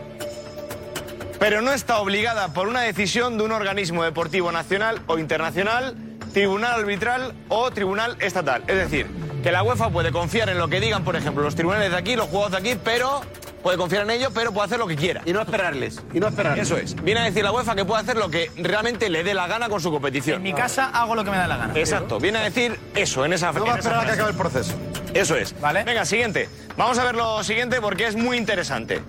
pero 1.39 1.61
no 1.63 1.73
está 1.73 1.99
obligada 2.01 2.49
por 2.53 2.67
una 2.67 2.81
decisión 2.81 3.39
de 3.39 3.45
un 3.45 3.53
organismo 3.53 4.03
deportivo 4.05 4.51
nacional 4.53 5.01
o 5.07 5.19
internacional, 5.19 5.95
tribunal 6.33 6.81
arbitral 6.81 7.35
o 7.49 7.71
tribunal 7.71 8.17
estatal. 8.21 8.63
Es 8.67 8.77
decir, 8.77 9.07
que 9.47 9.53
la 9.53 9.63
UEFA 9.63 9.91
puede 9.91 10.11
confiar 10.11 10.49
en 10.49 10.59
lo 10.59 10.67
que 10.67 10.81
digan, 10.81 11.05
por 11.05 11.15
ejemplo, 11.15 11.45
los 11.45 11.55
tribunales 11.55 11.93
de 11.93 11.97
aquí, 11.97 12.17
los 12.17 12.27
jugadores 12.27 12.61
de 12.61 12.69
aquí, 12.69 12.81
pero 12.83 13.21
puede 13.63 13.77
confiar 13.79 14.03
en 14.03 14.11
ellos, 14.11 14.33
pero 14.35 14.51
puede 14.51 14.67
hacer 14.67 14.81
lo 14.81 14.89
que 14.89 14.97
quiera. 14.97 15.23
Y 15.25 15.33
no 15.33 15.41
esperarles. 15.41 16.03
Y 16.13 16.19
no 16.19 16.27
esperarles. 16.27 16.67
Eso 16.67 16.77
es. 16.77 17.01
Viene 17.01 17.21
a 17.21 17.25
decir 17.27 17.45
la 17.45 17.53
UEFA 17.53 17.77
que 17.77 17.85
puede 17.85 18.03
hacer 18.03 18.17
lo 18.17 18.29
que 18.29 18.51
realmente 18.57 19.09
le 19.09 19.23
dé 19.23 19.35
la 19.35 19.47
gana 19.47 19.69
con 19.69 19.81
su 19.81 19.93
competición. 19.93 20.39
En 20.39 20.43
mi 20.43 20.53
casa 20.53 20.91
hago 20.93 21.15
lo 21.15 21.23
que 21.23 21.31
me 21.31 21.37
da 21.37 21.47
la 21.47 21.59
gana. 21.59 21.75
Exacto, 21.77 22.19
viene 22.19 22.39
a 22.39 22.43
decir 22.43 22.77
eso 22.97 23.25
en 23.25 23.35
esa 23.35 23.53
No 23.53 23.65
va 23.65 23.75
a 23.75 23.79
esperar 23.79 24.01
a 24.01 24.07
que 24.07 24.11
acabe 24.11 24.31
el 24.31 24.37
proceso. 24.37 24.75
Eso 25.15 25.37
es. 25.37 25.55
Vale. 25.61 25.85
Venga, 25.85 26.05
siguiente. 26.05 26.49
Vamos 26.77 26.99
a 26.99 27.05
ver 27.05 27.15
lo 27.15 27.45
siguiente 27.45 27.81
porque 27.81 28.09
es 28.09 28.17
muy 28.17 28.39
interesante. 28.39 29.01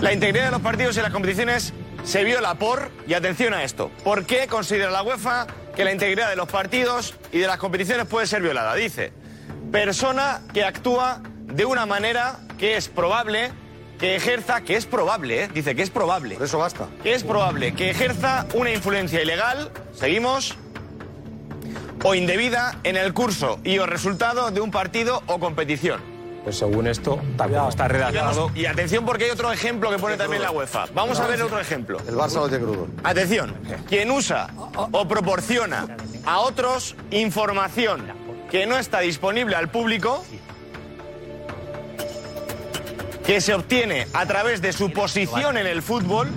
La 0.00 0.12
integridad 0.12 0.44
de 0.44 0.50
los 0.50 0.60
partidos 0.60 0.98
y 0.98 1.00
las 1.00 1.12
competiciones 1.12 1.72
se 2.04 2.24
viola 2.24 2.56
por, 2.56 2.90
y 3.06 3.14
atención 3.14 3.54
a 3.54 3.64
esto, 3.64 3.90
¿por 4.04 4.26
qué 4.26 4.48
considera 4.48 4.90
la 4.90 5.02
UEFA 5.02 5.46
que 5.74 5.84
la 5.84 5.92
integridad 5.92 6.30
de 6.30 6.36
los 6.36 6.48
partidos 6.48 7.14
y 7.32 7.38
de 7.38 7.46
las 7.46 7.58
competiciones 7.58 8.06
puede 8.06 8.26
ser 8.26 8.42
violada? 8.42 8.74
Dice, 8.74 9.12
persona 9.72 10.40
que 10.52 10.64
actúa 10.64 11.20
de 11.46 11.64
una 11.64 11.86
manera 11.86 12.38
que 12.58 12.76
es 12.76 12.88
probable 12.88 13.52
que 13.98 14.16
ejerza, 14.16 14.60
que 14.62 14.76
es 14.76 14.86
probable, 14.86 15.44
¿eh? 15.44 15.48
dice 15.52 15.74
que 15.74 15.82
es 15.82 15.90
probable. 15.90 16.36
Eso 16.40 16.58
basta. 16.58 16.88
Que 17.02 17.14
es 17.14 17.22
probable 17.22 17.74
que 17.74 17.90
ejerza 17.90 18.46
una 18.54 18.72
influencia 18.72 19.22
ilegal, 19.22 19.70
seguimos, 19.94 20.56
o 22.02 22.14
indebida 22.14 22.78
en 22.84 22.96
el 22.96 23.14
curso 23.14 23.60
y 23.64 23.78
o 23.78 23.86
resultado 23.86 24.50
de 24.50 24.60
un 24.60 24.70
partido 24.70 25.22
o 25.26 25.38
competición. 25.38 26.13
Pues 26.44 26.58
según 26.58 26.86
esto, 26.86 27.18
tal 27.38 27.50
como 27.50 27.70
está 27.70 27.88
redactado. 27.88 28.50
Y 28.54 28.66
atención 28.66 29.06
porque 29.06 29.24
hay 29.24 29.30
otro 29.30 29.50
ejemplo 29.50 29.90
que 29.90 29.98
pone 29.98 30.18
también 30.18 30.42
la 30.42 30.50
UEFA. 30.50 30.84
Vamos 30.94 31.18
a 31.18 31.26
ver 31.26 31.42
otro 31.42 31.58
ejemplo. 31.58 31.98
El 32.06 32.14
Barça 32.14 32.34
lo 32.34 32.48
tiene 32.48 32.64
crudo. 32.64 32.88
Atención, 33.02 33.54
quien 33.88 34.10
usa 34.10 34.48
o 34.92 35.08
proporciona 35.08 35.96
a 36.26 36.40
otros 36.40 36.96
información 37.10 38.02
que 38.50 38.66
no 38.66 38.76
está 38.76 39.00
disponible 39.00 39.56
al 39.56 39.70
público, 39.70 40.22
que 43.26 43.40
se 43.40 43.54
obtiene 43.54 44.06
a 44.12 44.26
través 44.26 44.60
de 44.60 44.74
su 44.74 44.92
posición 44.92 45.56
en 45.56 45.66
el 45.66 45.80
fútbol 45.80 46.28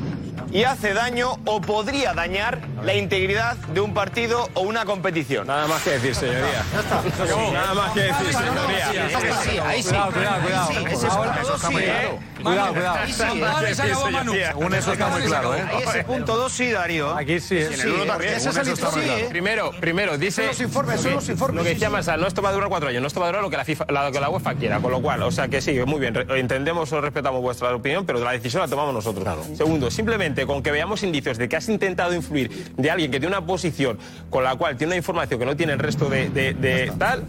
y 0.57 0.63
hace 0.63 0.95
daño 0.95 1.37
o 1.45 1.61
podría 1.61 2.15
dañar 2.15 2.61
la 2.81 2.95
integridad 2.95 3.57
de 3.57 3.79
un 3.79 3.93
partido 3.93 4.49
o 4.55 4.61
una 4.61 4.85
competición. 4.85 5.45
Nada 5.45 5.67
más 5.67 5.83
que 5.83 5.91
decir, 5.91 6.15
señoría. 6.15 6.63
Nada 7.53 7.73
más 7.75 7.91
que 7.91 7.99
decir, 7.99 8.33
señoría. 8.33 9.67
Ahí 9.67 9.83
sí. 9.83 9.89
Cuidado, 9.89 10.11
cuidado, 10.13 10.41
cuidado. 10.41 10.71
Ese 10.89 11.07
Ahora- 11.07 11.33
punto 11.33 11.47
dos 11.49 11.61
sí, 11.61 11.75
¿eh? 11.77 12.19
Cuidado, 12.47 12.73
cuidado. 12.73 12.97
Ahí 12.97 13.13
sí, 13.13 13.23
¿eh? 13.23 13.45
Ahora 13.45 13.75
se 13.75 13.81
acabó 13.83 14.11
Manu. 14.11 14.33
Según 14.33 14.73
eso 14.75 14.93
está 14.93 15.07
muy 15.07 15.21
claro, 15.23 15.55
¿eh? 15.55 15.63
Ahí 15.69 15.83
ese 15.87 16.03
punto 16.03 16.35
2 16.37 16.51
sí, 16.51 16.71
Darío. 16.71 17.15
Aquí 17.15 17.39
sí, 17.39 17.57
¿eh? 17.57 17.69
En 17.73 17.81
el 17.81 17.91
uno 17.93 18.05
también. 18.05 18.33
Ese 18.33 18.49
es 18.49 18.57
el 18.57 18.67
informe. 18.69 19.03
Sí, 19.03 19.09
¿eh? 19.09 19.25
Primero, 19.29 19.71
primero, 19.79 20.17
dice. 20.17 20.41
Son 20.41 20.47
los 20.47 20.61
informes, 20.61 21.01
son 21.01 21.13
los 21.13 21.29
informes, 21.29 21.57
Lo 21.57 21.63
que 21.63 21.69
decía 21.73 21.87
sí. 21.87 21.93
Marsal, 21.93 22.21
no 22.21 22.27
esto 22.27 22.41
va 22.41 22.49
a 22.49 22.53
durar 22.53 22.69
cuatro 22.69 22.89
años, 22.89 23.01
no 23.01 23.07
esto 23.07 23.19
va 23.19 23.27
a 23.27 23.29
durar 23.29 23.41
lo 23.43 23.49
que 23.49 23.57
la, 23.57 23.65
FIFA, 23.65 23.85
lo 23.89 24.11
que 24.11 24.19
la 24.19 24.29
UEFA 24.29 24.55
quiera, 24.55 24.79
con 24.79 24.91
lo 24.91 25.01
cual, 25.01 25.21
o 25.23 25.31
sea 25.31 25.47
que 25.47 25.61
sí, 25.61 25.77
muy 25.85 25.99
bien, 25.99 26.15
entendemos 26.29 26.91
o 26.93 27.01
respetamos 27.01 27.41
vuestra 27.41 27.75
opinión, 27.75 28.05
pero 28.05 28.19
la 28.19 28.31
decisión 28.31 28.61
la 28.61 28.67
tomamos 28.67 28.93
nosotros. 28.93 29.27
Segundo, 29.55 29.91
simplemente 29.91 30.45
con 30.45 30.61
que 30.63 30.71
veamos 30.71 31.03
indicios 31.03 31.37
de 31.37 31.47
que 31.49 31.55
has 31.55 31.67
intentado 31.69 32.13
influir 32.13 32.71
de 32.75 32.91
alguien 32.91 33.11
que 33.11 33.19
tiene 33.19 33.35
una 33.35 33.45
posición 33.45 33.97
con 34.29 34.43
la 34.43 34.55
cual 34.55 34.77
tiene 34.77 34.89
una 34.91 34.97
información 34.97 35.39
que 35.39 35.45
no 35.45 35.55
tiene 35.55 35.73
el 35.73 35.79
resto 35.79 36.09
de, 36.09 36.29
de- 36.29 36.53
de 36.53 36.91
tal, 36.97 37.23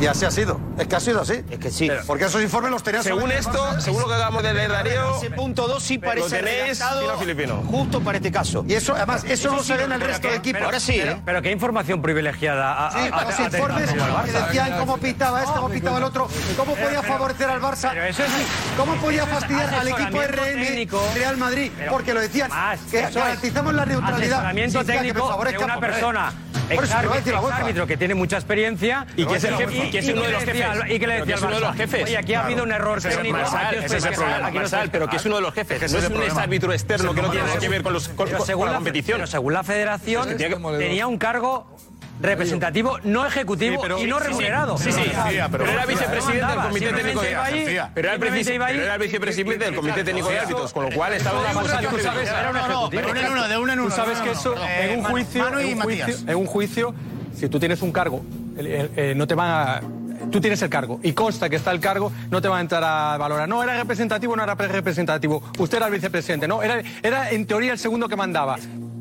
Y 0.00 0.06
así 0.06 0.24
ha 0.24 0.30
sido. 0.30 0.60
Es 0.78 0.86
que 0.86 0.94
ha 0.94 1.00
sido 1.00 1.20
así. 1.22 1.42
Es 1.50 1.58
que 1.58 1.70
sí. 1.70 1.90
Porque 2.06 2.26
esos 2.26 2.40
informes 2.40 2.70
los 2.70 2.84
tenías 2.84 3.02
según 3.02 3.32
esto, 3.32 3.80
según 3.80 4.02
lo 4.02 4.08
que 4.08 4.14
acabamos 4.14 4.42
de 4.44 4.54
leer, 4.54 4.70
Darío, 4.70 5.16
Ese 5.16 5.30
punto 5.30 5.66
2 5.66 5.82
sí 5.82 5.98
parece 5.98 6.40
redactado 6.40 7.18
filipino. 7.18 7.62
justo 7.68 8.00
para 8.00 8.18
este 8.18 8.30
caso. 8.30 8.64
Y 8.68 8.74
eso, 8.74 8.94
además, 8.94 9.24
eso 9.24 9.50
no 9.50 9.62
se 9.62 9.76
ve 9.76 9.84
en 9.84 9.92
el 9.92 10.00
resto 10.00 10.28
de 10.28 10.36
equipos. 10.36 10.62
Ahora 10.62 10.78
sí, 10.78 11.00
¿eh? 11.00 11.20
Pero 11.24 11.42
qué 11.42 11.50
información 11.50 12.00
privilegiada. 12.00 12.86
ha- 12.86 12.90
Sí, 12.92 12.98
ha- 13.12 13.24
los 13.24 13.40
informes 13.40 13.90
que 14.24 14.32
decían 14.32 14.78
cómo 14.78 14.98
pitaba 14.98 15.42
este, 15.42 15.54
cómo 15.54 15.68
pitaba 15.68 15.98
el 15.98 16.04
otro, 16.04 16.28
cómo 16.56 16.74
podía 16.76 17.02
favorecer 17.02 17.48
al 17.50 17.60
Barça, 17.60 17.90
pero 17.90 18.04
eso 18.04 18.22
es- 18.22 18.30
cómo 18.76 18.94
podía 18.96 19.26
fastidiar 19.26 19.74
al 19.74 19.88
equipo 19.88 20.22
RM. 20.22 20.88
Real 21.14 21.36
Madrid, 21.38 21.72
porque 21.90 22.14
lo 22.14 22.20
decían, 22.20 22.50
que 22.90 23.00
garantizamos 23.02 23.74
la 23.74 23.84
neutralidad. 23.84 24.38
Asesoramiento 24.38 24.84
técnico 24.84 25.44
de 25.44 25.58
una 25.58 25.80
persona. 25.80 26.32
UEFA. 26.76 27.56
árbitro 27.56 27.86
que 27.86 27.96
tiene 27.96 28.14
mucha 28.14 28.36
experiencia 28.36 29.06
Y 29.16 29.24
que 29.26 29.36
es 29.36 29.44
el 29.44 29.54
y- 29.54 29.56
jefe, 29.58 29.76
y- 29.86 29.90
que 29.90 29.98
es 29.98 30.06
y 30.06 30.12
uno 30.12 30.22
de 30.22 30.32
los 30.32 30.44
jefes. 30.44 30.66
y 30.88 30.98
que 30.98 31.06
le 31.06 31.14
decía 31.24 31.36
uno 31.46 31.54
de 31.54 31.60
los 31.60 31.76
jefes. 31.76 32.04
Oye, 32.04 32.16
aquí 32.18 32.34
ha 32.34 32.44
habido 32.44 32.62
un 32.64 32.72
error 32.72 33.00
técnico. 33.00 33.38
Ese 33.38 33.96
es 33.96 34.04
el 34.04 34.14
problema, 34.14 34.50
pero 34.92 35.08
que 35.08 35.16
es 35.16 35.24
uno 35.26 35.36
de 35.36 35.42
los 35.42 35.54
jefes, 35.54 35.92
no 35.92 35.98
es 35.98 36.04
un 36.06 36.12
problema. 36.12 36.42
árbitro 36.42 36.72
externo 36.72 37.14
que 37.14 37.22
no 37.22 37.30
tiene 37.30 37.46
nada 37.46 37.58
que 37.58 37.68
ver 37.68 37.82
con, 37.82 37.92
la 37.94 38.74
competición. 38.74 39.18
pero 39.18 39.26
según 39.26 39.52
la 39.52 39.62
federación, 39.62 40.36
tenía 40.78 41.06
un 41.06 41.18
cargo 41.18 41.76
representativo 42.20 42.98
no 43.04 43.26
ejecutivo 43.26 43.74
Sí, 43.76 43.78
pero- 43.82 43.98
y 43.98 44.06
no 44.06 44.16
sí, 44.18 44.22
sí. 44.22 44.28
remunerado. 44.28 44.78
Sí, 44.78 44.92
sí, 44.92 45.00
García, 45.12 45.48
pero- 45.50 45.64
pero 45.64 45.76
era 45.76 45.86
vicepresidente 45.86 46.46
del 46.46 46.60
Comité 46.60 46.92
Técnico 46.92 47.20
de 47.22 47.30
García. 47.32 47.90
Pero 47.94 48.08
era 48.08 48.14
el 48.14 48.20
simplemente 48.20 48.30
precis- 48.50 48.54
iba 48.54 48.66
allí. 48.66 48.74
pero 48.76 48.84
era 48.84 48.94
el 48.94 49.00
vicepresidente 49.00 49.64
del 49.64 49.74
Comité 49.76 50.04
Técnico 50.04 50.28
de 50.28 50.38
Árbitros, 50.38 50.72
con 50.72 50.84
lo 50.84 50.90
cual 50.90 51.12
estaba 51.14 51.40
una 51.40 51.50
posición 51.52 51.94
tú 51.94 51.98
sabes-. 52.00 52.28
Era 52.28 52.50
un 52.50 52.56
ejecutivo. 52.56 53.02
De 53.02 53.10
uno 53.10 53.20
en 53.20 53.32
uno, 53.32 53.48
de 53.48 53.58
uno 53.58 53.72
en 53.72 53.80
uno. 53.80 53.88
Tú 53.90 53.96
sabes 53.96 54.18
que 54.18 54.30
eso, 54.32 54.54
en. 54.54 54.90
Eh, 54.90 54.94
un 54.96 55.02
Manu- 55.02 55.10
juicio, 55.10 55.48
en 56.26 56.36
un 56.36 56.46
juicio, 56.46 56.94
si 57.36 57.48
tú 57.48 57.58
tienes 57.58 57.82
un 57.82 57.92
cargo, 57.92 58.22
eh, 58.58 59.12
no 59.16 59.26
te 59.26 59.34
van 59.34 59.48
a... 59.50 59.80
Tú 60.32 60.40
tienes 60.40 60.60
el 60.62 60.68
cargo 60.68 60.98
y 61.02 61.12
consta 61.12 61.48
que 61.48 61.56
está 61.56 61.70
el 61.70 61.78
cargo, 61.80 62.12
no 62.30 62.42
te 62.42 62.48
van 62.48 62.58
a 62.58 62.60
entrar 62.62 62.82
a 62.84 63.16
valorar. 63.16 63.48
No, 63.48 63.62
era 63.62 63.76
representativo, 63.78 64.34
no 64.36 64.42
era 64.42 64.54
representativo. 64.56 65.42
Usted 65.58 65.76
era 65.78 65.86
el 65.86 65.92
vicepresidente, 65.92 66.46
no, 66.48 66.62
era, 66.62 66.82
era 67.02 67.30
en 67.30 67.46
teoría 67.46 67.72
el 67.72 67.78
segundo 67.78 68.08
que 68.08 68.16
mandaba. 68.16 68.56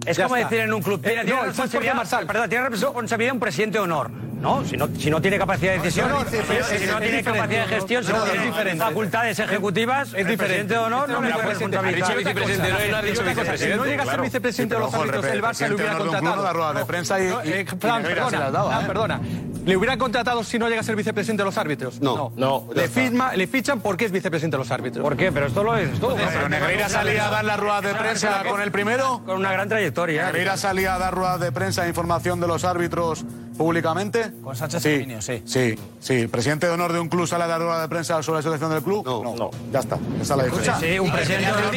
Es 0.08 0.16
Ya 0.18 0.24
como 0.24 0.38
está. 0.38 0.50
decir 0.50 0.64
en 0.66 0.74
un 0.74 0.82
club, 0.82 1.02
tiene, 1.02 1.22
Eh, 1.22 1.26
tiene 1.26 1.36
no, 1.40 1.42
¿sabes 1.54 1.56
por 1.56 1.56
qué, 1.56 1.62
responsabilidad, 1.90 1.96
Marsal? 1.96 2.26
perdón, 2.28 2.50
tiene 2.50 2.70
responsabilidad 2.70 3.34
un 3.34 3.40
presidente 3.42 3.78
de 3.78 3.84
honor. 3.84 4.10
No, 4.40 4.64
si 4.64 4.78
no, 4.78 4.88
si 4.98 5.10
no 5.10 5.20
tiene 5.22 5.38
capacidad 5.40 5.72
de 5.74 5.80
decisión, 5.80 6.10
No, 6.10 6.24
no, 6.24 6.30
si 6.30 6.38
es- 6.38 6.50
es- 6.50 6.66
si 6.68 6.76
es 6.86 6.92
no 6.92 7.00
tiene 7.00 7.24
capacidad 7.24 7.68
de 7.68 7.76
gestión, 7.76 8.04
si 8.04 8.12
No, 8.12 8.18
no 8.20 8.26
es 8.26 8.32
tiene 8.32 8.46
diferente. 8.46 8.84
facultades 8.86 9.40
ejecutivas, 9.40 10.08
el 10.14 10.14
diferente. 10.14 10.38
presidente 10.38 10.74
de 10.76 10.80
honor 10.80 11.10
no 11.10 11.22
le 11.22 11.28
puede 11.34 11.34
Ha 11.34 11.38
dicho 11.38 11.50
responsabilizar. 11.60 12.18
vicepresidente, 12.18 12.92
no, 12.92 13.02
dicho 13.02 13.58
Si 13.58 13.68
no 13.78 13.86
llegas 13.86 14.08
a 14.08 14.12
ser 14.12 14.22
vicepresidente 14.22 14.76
de 14.76 14.82
los 14.82 14.94
árbitros, 14.94 15.26
el 15.26 15.42
Barça 15.42 15.68
le 15.68 15.76
hubiera 15.76 15.98
contratado. 15.98 16.44
da 16.44 16.54
ruedas 16.54 16.76
de 16.76 16.86
prensa 16.86 17.20
y- 17.20 17.24
eh, 17.28 17.60
¿eh? 17.62 17.66
perdona. 18.88 19.20
¿Le 19.66 19.76
hubieran 19.76 20.00
contratado 20.00 20.44
si 20.46 20.58
no 20.58 20.70
llega 20.70 20.80
a 20.80 20.84
ser 20.84 20.96
vicepresidente 20.96 21.42
de 21.42 21.46
los 21.46 21.58
árbitros? 21.58 22.00
No. 22.00 22.32
No, 22.38 22.68
Le, 22.74 22.88
firma, 22.88 23.34
le 23.36 23.48
fichan 23.48 23.82
porque 23.82 24.06
es 24.06 24.12
vicepresidente 24.12 24.56
de 24.56 24.60
los 24.60 24.72
árbitros. 24.72 25.04
¿Por 25.04 25.18
qué? 25.18 25.30
Pero 25.32 25.48
esto 25.48 25.64
lo 25.64 25.76
es 25.76 26.00
todo. 26.00 26.16
Pero 26.16 26.48
Negreira 26.48 26.88
salía 26.88 27.28
a 27.28 27.30
dar 27.32 27.44
las 27.44 27.60
ruedas 27.60 27.82
de 27.82 27.94
prensa 27.96 28.44
con 28.48 28.62
el 28.62 28.72
primero. 28.72 29.22
Con 29.26 29.38
una 29.38 29.52
gran 29.52 29.68
trayectoria. 29.68 30.26
Negreira 30.28 30.56
salía 30.58 30.96
a 30.96 31.00
dar 31.00 31.14
ruedas 31.14 31.40
de 31.42 31.52
prensa 31.52 31.86
e 31.86 31.90
información 31.90 32.40
de 32.40 32.48
los 32.48 32.64
árbitros 32.64 33.26
públicamente. 33.58 34.32
Con 34.42 34.56
Sánchez 34.56 34.84
sí, 34.84 34.90
Herminio, 34.90 35.22
sí. 35.22 35.42
Sí, 35.46 35.76
sí. 36.00 36.28
¿Presidente 36.28 36.68
de 36.68 36.74
honor 36.74 36.94
de 36.94 37.00
un 37.00 37.10
club 37.10 37.28
sale 37.28 37.44
a 37.44 37.48
dar 37.48 37.60
rueda 37.60 37.82
de 37.82 37.90
prensa 37.90 38.22
sobre 38.24 38.40
la 38.40 38.44
selección 38.44 38.72
del 38.72 38.84
club? 38.84 39.06
No. 39.06 39.36
no. 39.36 39.52
Ya 39.72 39.80
está. 39.80 39.98
Esa 40.22 40.34
es 40.34 40.38
la 40.38 40.44
diferencia. 40.44 40.78
Sí, 40.80 41.00
un 41.00 41.12
presidente 41.12 41.52
de 41.52 41.54
honor. 41.54 41.74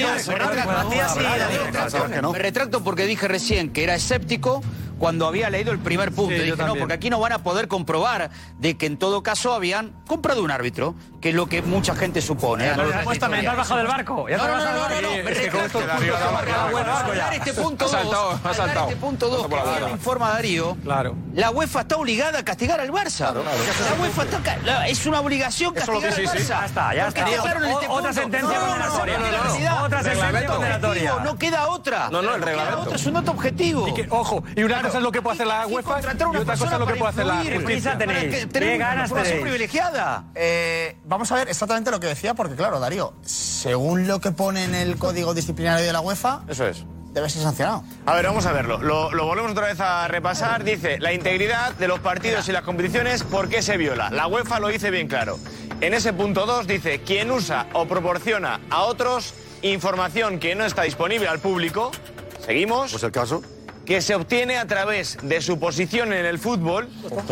No. 2.22 2.32
Me 2.32 2.38
retracto 2.38 2.84
porque 2.84 3.06
dije 3.06 3.26
recién 3.26 3.70
que 3.70 3.82
era 3.82 3.94
escéptico 3.94 4.60
cuando 5.00 5.26
había 5.26 5.50
leído 5.50 5.72
el 5.72 5.80
primer 5.80 6.12
punto. 6.12 6.30
Sí, 6.36 6.46
yo 6.46 6.54
dije, 6.54 6.66
no, 6.68 6.76
porque 6.76 6.94
aquí 6.94 7.10
no 7.10 7.18
van 7.18 7.32
a 7.32 7.42
poder 7.42 7.66
comprobar 7.66 8.30
de 8.58 8.76
que 8.76 8.86
en 8.86 8.96
todo 8.98 9.22
caso 9.24 9.52
habían 9.54 9.92
comprado 10.06 10.44
un 10.44 10.50
árbitro, 10.52 10.94
que 11.20 11.30
es 11.30 11.34
lo 11.34 11.46
que 11.46 11.62
mucha 11.62 11.96
gente 11.96 12.20
supone. 12.22 12.68
¿eh? 12.68 12.74
Supuestamente 12.98 13.48
has 13.48 13.56
bajado 13.56 13.78
del 13.78 13.86
barco. 13.88 14.28
Ya 14.28 14.36
No, 14.36 14.46
no, 14.46 14.56
no, 14.58 14.64
no, 14.64 14.72
no, 14.72 14.80
barco. 14.80 15.08
me 15.24 15.32
Es 15.32 15.38
que 15.38 15.48
con 15.48 15.60
retracto. 15.62 15.66
estos 15.80 15.86
Darío 15.86 16.12
puntos 16.12 16.20
da 16.20 16.28
hemos 16.28 16.42
quedado 16.42 16.66
Al 16.66 16.72
buenos. 16.72 17.16
dar 17.16 17.34
este 17.34 17.52
punto 17.54 17.84
Ha 17.84 17.88
saltado, 17.88 18.22
2, 18.22 18.32
ha 18.32 18.36
al 18.36 18.42
dar 18.42 18.54
saltado. 18.54 18.88
este 18.88 18.96
punto 19.00 19.28
2 19.28 19.46
que 19.86 19.90
informa 19.90 20.28
Darío, 20.30 20.76
Claro. 20.84 21.16
la 21.34 21.50
UEFA 21.50 21.80
está 21.80 21.96
obligada 21.96 22.38
a 22.38 22.44
castigar 22.44 22.80
al 22.80 22.90
Barça. 22.90 23.32
La 23.34 24.02
UEFA 24.02 24.22
está 24.24 24.86
es 24.86 25.06
una 25.06 25.20
obligación 25.20 25.72
castigar 25.74 26.12
al. 26.12 26.26
Barça. 26.26 26.44
Ya 26.46 26.64
está, 26.66 26.94
ya 26.94 27.08
está. 27.08 27.20
este 27.28 27.40
otra 27.88 28.10
punto. 28.10 28.12
sentencia 28.12 28.58
No, 28.58 28.66
no, 28.66 28.76
no, 28.76 28.90
condenatoria. 28.98 29.18
no, 29.18 29.24
no, 29.24 29.30
no, 29.32 29.60
No, 29.70 29.78
no, 29.80 29.84
otra 29.84 30.02
sentencia 30.02 30.46
condenatoria. 30.46 31.14
No 31.24 31.38
queda 31.38 31.68
otra. 31.68 32.08
No, 32.10 32.20
no, 32.22 32.34
el 32.34 32.42
reglamento. 32.42 32.94
es 32.94 33.06
un 33.06 33.14
dato 33.14 33.30
objetivo. 33.30 33.88
Y 33.88 34.06
ojo, 34.10 34.42
y 34.56 34.62
una 34.62 34.82
cosa 34.90 34.98
es 34.98 35.04
lo 35.04 35.12
que 35.12 35.22
puede 35.22 35.34
hacer 35.34 35.46
la 35.46 35.66
UEFA 35.66 36.00
y 36.00 36.22
una 36.22 36.40
otra 36.40 36.56
cosa 36.56 36.72
es 36.74 36.78
lo 36.80 36.86
que 36.86 36.94
puede 36.94 37.10
hacer 37.10 37.26
la 37.26 37.44
justicia. 37.44 37.98
tenéis? 37.98 38.46
¿Qué 38.52 38.78
ganas 38.78 39.12
tenéis? 39.12 39.40
privilegiada. 39.40 40.24
Eh, 40.34 40.96
vamos 41.04 41.30
a 41.32 41.36
ver 41.36 41.48
exactamente 41.48 41.90
lo 41.90 42.00
que 42.00 42.06
decía, 42.08 42.34
porque 42.34 42.54
claro, 42.56 42.80
Darío, 42.80 43.14
según 43.22 44.06
lo 44.06 44.20
que 44.20 44.32
pone 44.32 44.64
en 44.64 44.74
el 44.74 44.96
código 44.96 45.34
disciplinario 45.34 45.84
de 45.86 45.92
la 45.92 46.00
UEFA, 46.00 46.42
Eso 46.48 46.66
es. 46.66 46.84
debe 47.12 47.28
ser 47.30 47.42
sancionado. 47.42 47.82
A 48.06 48.14
ver, 48.14 48.26
vamos 48.26 48.46
a 48.46 48.52
verlo. 48.52 48.78
Lo, 48.78 49.12
lo 49.12 49.24
volvemos 49.26 49.52
otra 49.52 49.66
vez 49.66 49.80
a 49.80 50.06
repasar. 50.08 50.64
Dice, 50.64 50.98
la 50.98 51.12
integridad 51.12 51.72
de 51.74 51.88
los 51.88 52.00
partidos 52.00 52.48
y 52.48 52.52
las 52.52 52.62
competiciones, 52.62 53.22
¿por 53.22 53.48
qué 53.48 53.62
se 53.62 53.76
viola? 53.76 54.10
La 54.10 54.26
UEFA 54.26 54.60
lo 54.60 54.68
dice 54.68 54.90
bien 54.90 55.08
claro. 55.08 55.38
En 55.80 55.94
ese 55.94 56.12
punto 56.12 56.44
2 56.46 56.66
dice, 56.66 57.00
quien 57.00 57.30
usa 57.30 57.66
o 57.72 57.86
proporciona 57.86 58.60
a 58.70 58.82
otros 58.82 59.32
información 59.62 60.38
que 60.38 60.54
no 60.54 60.64
está 60.64 60.82
disponible 60.82 61.28
al 61.28 61.38
público, 61.38 61.90
seguimos, 62.44 62.90
Pues 62.92 63.02
el 63.02 63.12
caso. 63.12 63.42
Que 63.84 64.00
se 64.02 64.14
obtiene 64.14 64.56
a 64.58 64.66
través 64.66 65.18
de 65.22 65.40
su 65.40 65.58
posición 65.58 66.12
en 66.12 66.24
el 66.26 66.38
fútbol 66.38 66.88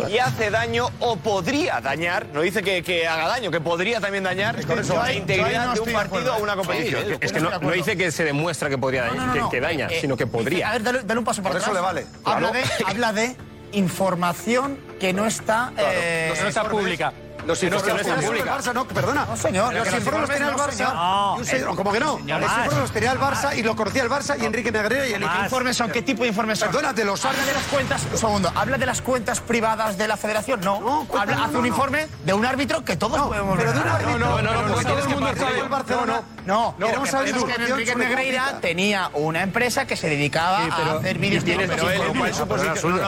y 0.09 0.17
hace 0.17 0.49
daño 0.49 0.89
o 0.99 1.15
podría 1.15 1.79
dañar, 1.79 2.25
no 2.33 2.41
dice 2.41 2.61
que, 2.63 2.83
que 2.83 3.07
haga 3.07 3.27
daño, 3.27 3.49
que 3.51 3.61
podría 3.61 4.01
también 4.01 4.23
dañar 4.25 4.59
yo 4.59 4.95
la 4.95 5.03
ahí- 5.05 5.17
integridad 5.17 5.67
no 5.67 5.73
de 5.75 5.79
un 5.81 5.91
partido 5.93 6.35
o 6.35 6.43
una 6.43 6.53
¿eh? 6.53 6.55
competición. 6.57 7.03
Sí, 7.07 7.13
Es 7.21 7.31
que 7.31 7.39
no, 7.39 7.57
no 7.59 7.71
dice 7.71 7.95
que 7.95 8.11
se 8.11 8.23
demuestra 8.25 8.67
que 8.69 8.77
podría 8.77 9.05
No, 9.05 9.13
no, 9.15 9.35
no, 9.35 9.49
que, 9.49 9.57
que 9.57 9.61
daña, 9.61 9.87
Eh, 9.89 9.99
sino 10.01 10.17
que 10.17 10.25
dice- 10.25 10.37
podría. 10.37 10.69
a 10.69 10.73
ver, 10.73 10.83
dale, 10.83 10.99
dale 11.03 11.19
un 11.19 11.25
paso 11.25 11.41
para 11.41 11.53
Por 11.53 11.61
eso 11.61 11.71
atrás. 11.71 11.81
le 11.93 12.01
vale. 12.01 12.07
Habla, 12.25 12.49
Claro. 12.51 12.67
de, 12.67 12.83
habla 12.85 13.13
de 13.13 13.35
información 13.71 14.77
que 14.99 15.13
no 15.13 15.25
está... 15.25 15.71
eh, 15.77 16.33
No 16.41 16.47
está 16.47 16.63
pública. 16.69 17.13
Los 17.45 17.63
informes 17.63 18.07
no, 18.07 18.13
Barça, 18.45 18.73
no, 18.73 18.87
perdona. 18.87 19.25
No, 19.25 19.37
señor. 19.37 19.73
Los 19.73 19.93
informes 19.93 20.21
los 20.21 20.29
tenía 20.29 20.49
el 20.49 20.55
Barça. 20.55 21.75
como 21.75 21.91
que 21.91 21.99
no? 21.99 22.19
Los 22.19 22.41
informes 22.41 22.77
los 22.79 22.91
tenía 22.91 23.11
el 23.11 23.19
Barça 23.19 23.57
y 23.57 23.63
lo 23.63 23.75
conocía 23.75 24.03
el 24.03 24.09
Barça 24.09 24.39
y 24.39 24.45
Enrique 24.45 24.71
Negreira 24.71 25.07
y 25.07 25.13
el 25.13 25.21
¿Qué 25.21 25.39
informes 25.43 25.77
son? 25.77 25.91
¿Qué 25.91 26.01
tipo 26.01 26.23
de 26.23 26.29
informes 26.29 26.59
son? 26.59 26.69
Perdónate, 26.69 27.05
los 27.05 27.23
Habla 27.23 27.45
de 27.45 27.53
las 27.53 27.63
cuentas. 27.63 28.07
Un 28.11 28.17
segundo. 28.17 28.51
¿Habla 28.55 28.77
de 28.77 28.85
las 28.85 29.01
cuentas 29.01 29.39
privadas 29.39 29.97
de 29.97 30.07
la 30.07 30.17
federación? 30.17 30.61
No. 30.61 31.07
Habla, 31.17 31.45
hace 31.45 31.57
un 31.57 31.65
informe 31.65 32.07
de 32.25 32.33
un 32.33 32.45
árbitro 32.45 32.83
que 32.83 32.95
todos 32.95 33.19
podemos 33.21 33.57
ver. 33.57 33.67
Pero 33.67 33.79
de 33.79 33.87
un 33.87 33.87
árbitro. 33.87 34.19
No, 34.19 34.41
no, 34.41 34.51
no, 34.51 36.23
No, 36.45 36.75
no. 36.77 36.87
Queremos 36.87 37.09
saber 37.09 37.33
que 37.33 37.53
Enrique 37.53 37.95
Negreira 37.95 38.59
tenía 38.61 39.09
una 39.13 39.43
empresa 39.43 39.85
que 39.85 39.95
se 39.95 40.09
dedicaba 40.09 40.59
a 40.59 40.97
hacer 40.97 41.17
vídeos 41.17 41.45
de 41.45 41.55
No, 41.55 41.73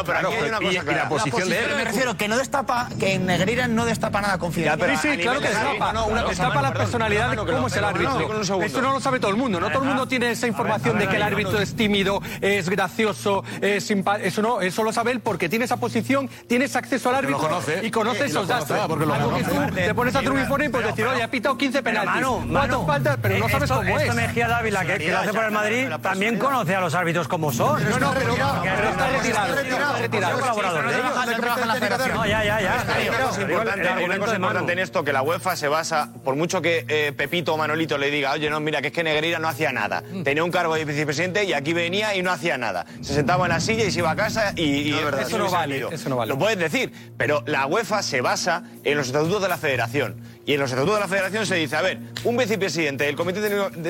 pero 0.04 0.18
hay 0.18 0.50
una 0.50 0.58
cosa. 0.58 0.72
Y 0.72 0.96
la 0.96 1.10
posición 1.10 1.50
de 1.50 1.64
él. 1.64 1.76
Me 1.76 1.84
refiero 1.84 2.18
que 2.18 2.28
no 2.28 2.38
destapa, 2.38 2.88
que 3.00 3.20
Negreira 3.20 3.68
no 3.68 3.86
destapa 3.86 4.21
nada 4.22 4.38
confidencial. 4.38 4.98
Sí, 4.98 5.10
sí, 5.12 5.18
claro 5.18 5.40
que 5.40 5.48
sí. 5.48 5.54
No, 5.80 6.10
no, 6.10 6.62
la 6.62 6.74
personalidad 6.74 7.32
de 7.32 7.38
cómo 7.38 7.68
es 7.68 7.76
el 7.76 7.84
árbitro. 7.84 8.62
Esto 8.64 8.82
no 8.82 8.94
lo 8.94 9.00
sabe 9.00 9.20
todo 9.20 9.32
el 9.32 9.38
mundo, 9.38 9.60
¿no? 9.60 9.70
Todo 9.70 9.84
el 9.84 9.90
mundo 9.90 10.08
tiene 10.08 10.32
esa 10.32 10.48
información 10.48 10.98
de 10.98 11.08
que 11.08 11.16
el 11.16 11.24
árbitro 11.24 11.60
es 11.60 11.76
tímido, 11.76 12.22
es 12.42 12.70
gracioso, 12.70 13.44
es 13.62 13.86
simpático. 13.86 14.28
Eso 14.28 14.42
no, 14.42 14.62
eso 14.62 14.84
lo 14.84 14.94
sabe 14.94 15.12
él 15.12 15.20
porque 15.20 15.50
tiene 15.50 15.66
esa 15.66 15.78
posición, 15.78 16.30
tienes 16.48 16.76
acceso 16.76 17.10
al 17.10 17.16
árbitro 17.16 17.62
y 17.82 17.92
conoce 17.92 18.26
esos 18.26 18.48
datos. 18.48 18.72
Algo 18.72 18.98
que 18.98 19.44
tú 19.44 19.56
te 19.74 19.94
pones 19.94 20.16
a 20.16 20.20
hacer 20.20 20.32
y 20.66 20.70
puedes 20.70 20.88
decir, 20.88 21.06
oye, 21.06 21.24
ha 21.24 21.30
pitado 21.30 21.58
15 21.58 21.84
penaltis. 21.84 22.28
Cuatro 22.50 22.86
faltas, 22.86 23.18
pero 23.22 23.40
no 23.40 23.50
sabes 23.50 23.72
cómo 23.72 24.00
es. 24.00 24.14
Mejía 24.16 24.48
Dávila, 24.48 24.86
que 24.86 25.14
hace 25.14 25.34
por 25.34 25.46
el 25.46 25.52
Madrid, 25.52 25.88
también 26.02 26.38
conoce 26.38 26.76
a 26.76 26.82
los 26.82 26.94
árbitros 26.94 27.28
como 27.28 27.52
son. 27.52 27.84
No, 27.90 28.00
no, 28.00 28.14
pero 28.14 28.34
está 28.34 29.08
retirado. 29.08 29.56
Está 29.56 29.98
retirado. 29.98 30.40
No, 32.14 32.26
ya, 32.26 32.44
ya, 32.44 32.62
ya 32.62 32.86
una 34.18 34.26
cosa 34.26 34.36
importante 34.36 34.74
en 34.74 34.80
esto, 34.80 35.04
que 35.04 35.14
la 35.14 35.22
UEFA 35.22 35.56
se 35.56 35.68
basa, 35.68 36.12
por 36.24 36.36
mucho 36.36 36.62
que 36.62 36.86
eh, 36.88 37.14
Pepito 37.16 37.54
o 37.54 37.58
Manolito 37.58 37.98
le 37.98 38.12
diga, 38.12 38.32
oye, 38.32 38.50
no, 38.50 38.60
mira, 38.60 38.82
que 38.82 38.88
es 38.88 38.94
que 38.94 39.04
Negreira 39.04 39.40
no 39.40 39.48
hacía 39.48 39.72
nada. 39.72 40.04
Tenía 40.24 40.44
un 40.44 40.52
cargo 40.52 40.76
de 40.76 40.86
vicepresidente 40.86 41.44
y 41.44 41.54
aquí 41.54 41.74
venía 41.74 42.16
y 42.16 42.22
no 42.22 42.32
hacía 42.32 42.58
nada. 42.58 42.86
Se 43.02 43.14
sentaba 43.14 43.46
en 43.46 43.52
la 43.52 43.60
silla 43.60 43.86
y 43.86 43.92
se 43.92 44.00
iba 44.00 44.12
a 44.12 44.16
casa 44.16 44.54
y... 44.56 44.90
y 44.90 44.92
no, 44.92 45.06
verdad, 45.06 45.22
eso, 45.22 45.38
no 45.38 45.50
vale, 45.50 45.86
eso 45.92 46.10
no 46.10 46.18
vale. 46.18 46.30
Lo 46.30 46.38
puedes 46.38 46.58
decir, 46.58 46.92
pero 47.18 47.44
la 47.46 47.66
UEFA 47.66 48.04
se 48.04 48.22
basa 48.22 48.64
en 48.84 48.98
los 48.98 49.08
estatutos 49.08 49.42
de 49.42 49.48
la 49.48 49.58
federación. 49.58 50.16
Y 50.46 50.54
en 50.54 50.60
los 50.60 50.72
estatutos 50.72 50.96
de 50.96 51.02
la 51.02 51.08
federación 51.08 51.46
se 51.46 51.56
dice, 51.56 51.76
a 51.76 51.82
ver, 51.82 52.00
un 52.24 52.36
vicepresidente 52.36 53.04
del 53.04 53.16
comité 53.16 53.42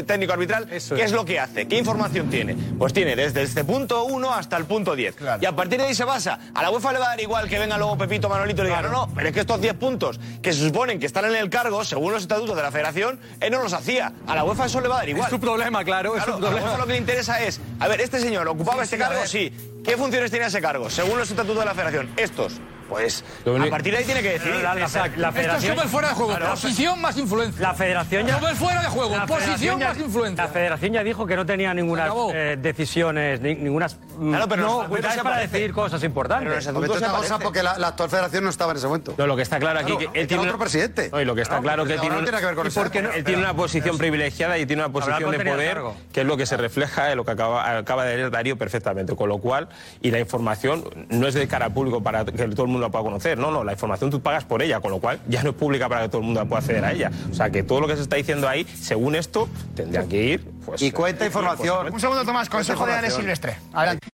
técnico 0.04 0.34
arbitral, 0.34 0.68
¿qué 0.68 0.76
es. 0.76 1.12
lo 1.12 1.24
que 1.24 1.39
hace? 1.39 1.68
¿Qué 1.68 1.78
información 1.78 2.30
tiene? 2.30 2.56
Pues 2.78 2.91
tiene 2.91 3.16
desde 3.16 3.41
este 3.41 3.64
punto 3.64 4.04
1 4.04 4.34
hasta 4.34 4.58
el 4.58 4.66
punto 4.66 4.95
10. 4.95 5.16
Y 5.41 5.45
a 5.45 5.56
partir 5.56 5.80
de 5.80 5.88
ahí 5.88 5.95
se 5.95 6.04
basa. 6.04 6.39
A 6.54 6.62
la 6.62 6.72
UEFA 6.72 6.91
le 6.91 6.99
va 6.99 7.06
a 7.06 7.10
dar 7.10 7.22
igual 7.22 7.47
que 7.47 7.58
venga 7.58 7.78
luego 7.78 7.97
Pepito 7.97 8.28
Manolito 8.28 8.64
y 8.64 8.66
diga, 8.66 8.82
no, 8.82 8.89
no, 8.89 9.10
pero 9.16 9.30
es 9.30 9.34
que 9.34 9.39
estos 9.41 9.62
10 9.62 9.76
puntos 9.76 10.20
que 10.41 10.52
se 10.52 10.60
suponen 10.60 10.99
que 10.99 11.06
están 11.06 11.26
en 11.26 11.36
el 11.36 11.49
cargo, 11.49 11.86
según 11.86 12.12
los 12.12 12.24
estatutos 12.24 12.56
de 12.56 12.62
la 12.62 12.72
federación, 12.72 13.20
él 13.39 13.52
no 13.52 13.64
los 13.64 13.74
hacía. 13.74 14.12
A 14.28 14.36
la 14.36 14.43
UEFA 14.43 14.66
eso 14.66 14.82
le 14.82 14.89
va 14.89 14.95
a 14.95 14.99
dar 14.99 15.10
igual. 15.10 15.26
Es 15.26 15.32
su 15.32 15.39
problema, 15.39 15.86
claro. 15.86 16.18
Es 16.18 16.24
problema. 16.24 16.78
Lo 16.78 16.86
que 16.86 16.91
le 16.93 16.97
interesa 16.97 17.41
es, 17.41 17.62
a 17.80 17.88
ver, 17.88 18.02
este 18.02 18.20
señor 18.20 18.47
ocupaba 18.47 18.84
este 18.84 18.97
cargo, 18.97 19.26
sí. 19.26 19.54
¿Qué 19.86 19.95
funciones 19.97 20.30
tenía 20.30 20.47
ese 20.47 20.62
cargo? 20.62 20.89
Según 20.89 21.18
los 21.18 21.30
estatutos 21.30 21.60
de 21.60 21.66
la 21.66 21.74
federación, 21.74 22.10
estos 22.18 22.60
pues 22.91 23.23
a 23.45 23.69
partir 23.69 23.93
de 23.93 23.99
ahí 23.99 24.03
tiene 24.03 24.21
que 24.21 24.33
decidir. 24.33 24.55
La, 24.55 24.75
la, 24.75 24.81
la, 25.15 25.31
federación, 25.31 25.71
Esto 25.71 25.85
es 25.85 25.91
fuera 25.91 26.09
de 26.09 26.13
juego. 26.13 26.35
Claro, 26.35 26.49
posición 26.49 26.99
más 26.99 27.17
influencia. 27.17 27.61
La 27.61 27.73
federación 27.73 28.27
ya. 28.27 28.37
Sobre 28.37 28.55
fuera 28.55 28.81
de 28.81 28.87
juego. 28.87 29.15
Posición 29.27 29.79
ya, 29.79 29.87
más 29.87 29.97
influencia. 29.97 30.43
La 30.43 30.51
federación 30.51 30.93
ya 30.93 31.03
dijo 31.03 31.25
que 31.25 31.37
no 31.37 31.45
tenía 31.45 31.73
ninguna 31.73 32.11
eh, 32.33 32.57
decisiones, 32.61 33.39
ni, 33.39 33.55
ninguna. 33.55 33.87
Mm, 34.17 34.29
claro, 34.31 34.47
pero 34.49 34.61
no, 34.61 34.87
no 34.89 34.97
es 34.97 35.17
para 35.17 35.37
decidir 35.37 35.71
cosas 35.71 36.03
importantes. 36.03 36.43
Pero 36.43 36.53
en 36.53 36.59
ese 36.59 36.71
momento 36.73 37.11
cosa 37.17 37.39
porque 37.39 37.63
la, 37.63 37.71
actual 37.71 38.09
federación 38.09 38.43
no 38.43 38.49
estaba 38.49 38.71
en 38.71 38.77
ese 38.77 38.87
momento. 38.87 39.13
No, 39.17 39.25
lo 39.25 39.37
que 39.37 39.43
está 39.43 39.57
claro 39.57 39.79
aquí 39.79 39.93
claro, 39.93 40.11
que 40.11 40.19
él 40.19 40.27
tiene 40.27 40.43
otro 40.43 40.59
presidente. 40.59 41.09
No, 41.11 41.21
y 41.21 41.25
lo 41.25 41.33
que 41.33 41.43
está 41.43 41.61
claro, 41.61 41.85
claro 41.85 41.85
que 41.85 41.97
tiene, 41.97 42.23
tiene 42.23 42.39
que 42.39 42.45
ver 42.45 42.55
con 42.55 42.67
eso. 42.67 42.81
Porque 42.81 42.99
él 42.99 43.23
tiene 43.23 43.41
una 43.41 43.53
posición 43.53 43.97
privilegiada 43.97 44.57
y 44.57 44.65
tiene 44.65 44.83
una 44.83 44.91
posición 44.91 45.31
de 45.31 45.39
poder 45.39 45.81
que 46.11 46.21
es 46.21 46.27
lo 46.27 46.35
que 46.35 46.45
se 46.45 46.57
refleja 46.57 47.11
en 47.11 47.17
lo 47.17 47.23
que 47.23 47.31
acaba, 47.31 47.77
acaba 47.77 48.03
de 48.03 48.17
leer 48.17 48.31
Darío 48.31 48.57
perfectamente, 48.57 49.15
con 49.15 49.29
lo 49.29 49.37
cual 49.37 49.69
y 50.01 50.11
la 50.11 50.19
información 50.19 50.83
no 51.09 51.27
es 51.27 51.33
de 51.33 51.47
cara 51.47 51.67
al 51.67 51.73
público 51.73 52.01
para 52.03 52.25
que 52.25 52.47
todo 52.49 52.63
el 52.63 52.71
mundo 52.71 52.80
mundo 52.82 52.88
la 52.88 52.91
pueda 52.91 53.03
conocer. 53.03 53.38
No, 53.38 53.51
no, 53.51 53.63
la 53.63 53.73
información 53.73 54.09
tú 54.09 54.21
pagas 54.21 54.43
por 54.45 54.61
ella, 54.61 54.79
con 54.79 54.91
lo 54.91 54.99
cual 54.99 55.19
ya 55.27 55.43
no 55.43 55.51
es 55.51 55.55
pública 55.55 55.88
para 55.88 56.03
que 56.03 56.09
todo 56.09 56.21
el 56.21 56.25
mundo 56.25 56.45
pueda 56.45 56.59
acceder 56.59 56.84
a 56.84 56.91
ella. 56.91 57.11
O 57.32 57.34
sea 57.34 57.49
que 57.49 57.63
todo 57.63 57.79
lo 57.82 57.88
que 57.88 57.95
se 57.95 58.01
está 58.01 58.15
diciendo 58.15 58.47
ahí, 58.47 58.65
según 58.65 59.15
esto, 59.15 59.47
tendría 59.75 60.05
que 60.07 60.23
ir. 60.23 60.51
Pues, 60.65 60.82
y 60.82 60.91
cuenta 60.91 61.23
eh, 61.23 61.27
información. 61.27 61.82
Pues, 61.82 61.93
un 61.93 61.99
segundo, 61.99 62.25
Tomás, 62.25 62.49
consejo 62.49 62.86
de 62.86 62.93
Alex 62.93 63.15
Silvestre. 63.15 63.57
Adelante. 63.73 64.07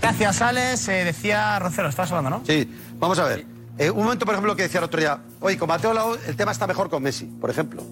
Gracias, 0.00 0.42
Alex. 0.42 0.88
Eh, 0.88 1.04
decía 1.04 1.58
Rocero, 1.58 1.88
estabas 1.88 2.12
hablando, 2.12 2.38
¿no? 2.38 2.46
Sí, 2.46 2.70
vamos 2.98 3.18
a 3.18 3.24
ver. 3.24 3.46
Eh, 3.78 3.90
un 3.90 4.04
momento, 4.04 4.24
por 4.24 4.34
ejemplo, 4.34 4.54
que 4.54 4.62
decía 4.62 4.78
el 4.78 4.84
otro 4.84 5.00
día, 5.00 5.18
oye, 5.40 5.58
con 5.58 5.68
Mateo 5.68 5.92
Lao 5.92 6.14
el 6.14 6.36
tema 6.36 6.52
está 6.52 6.66
mejor 6.66 6.88
con 6.88 7.02
Messi, 7.02 7.24
por 7.24 7.50
ejemplo. 7.50 7.82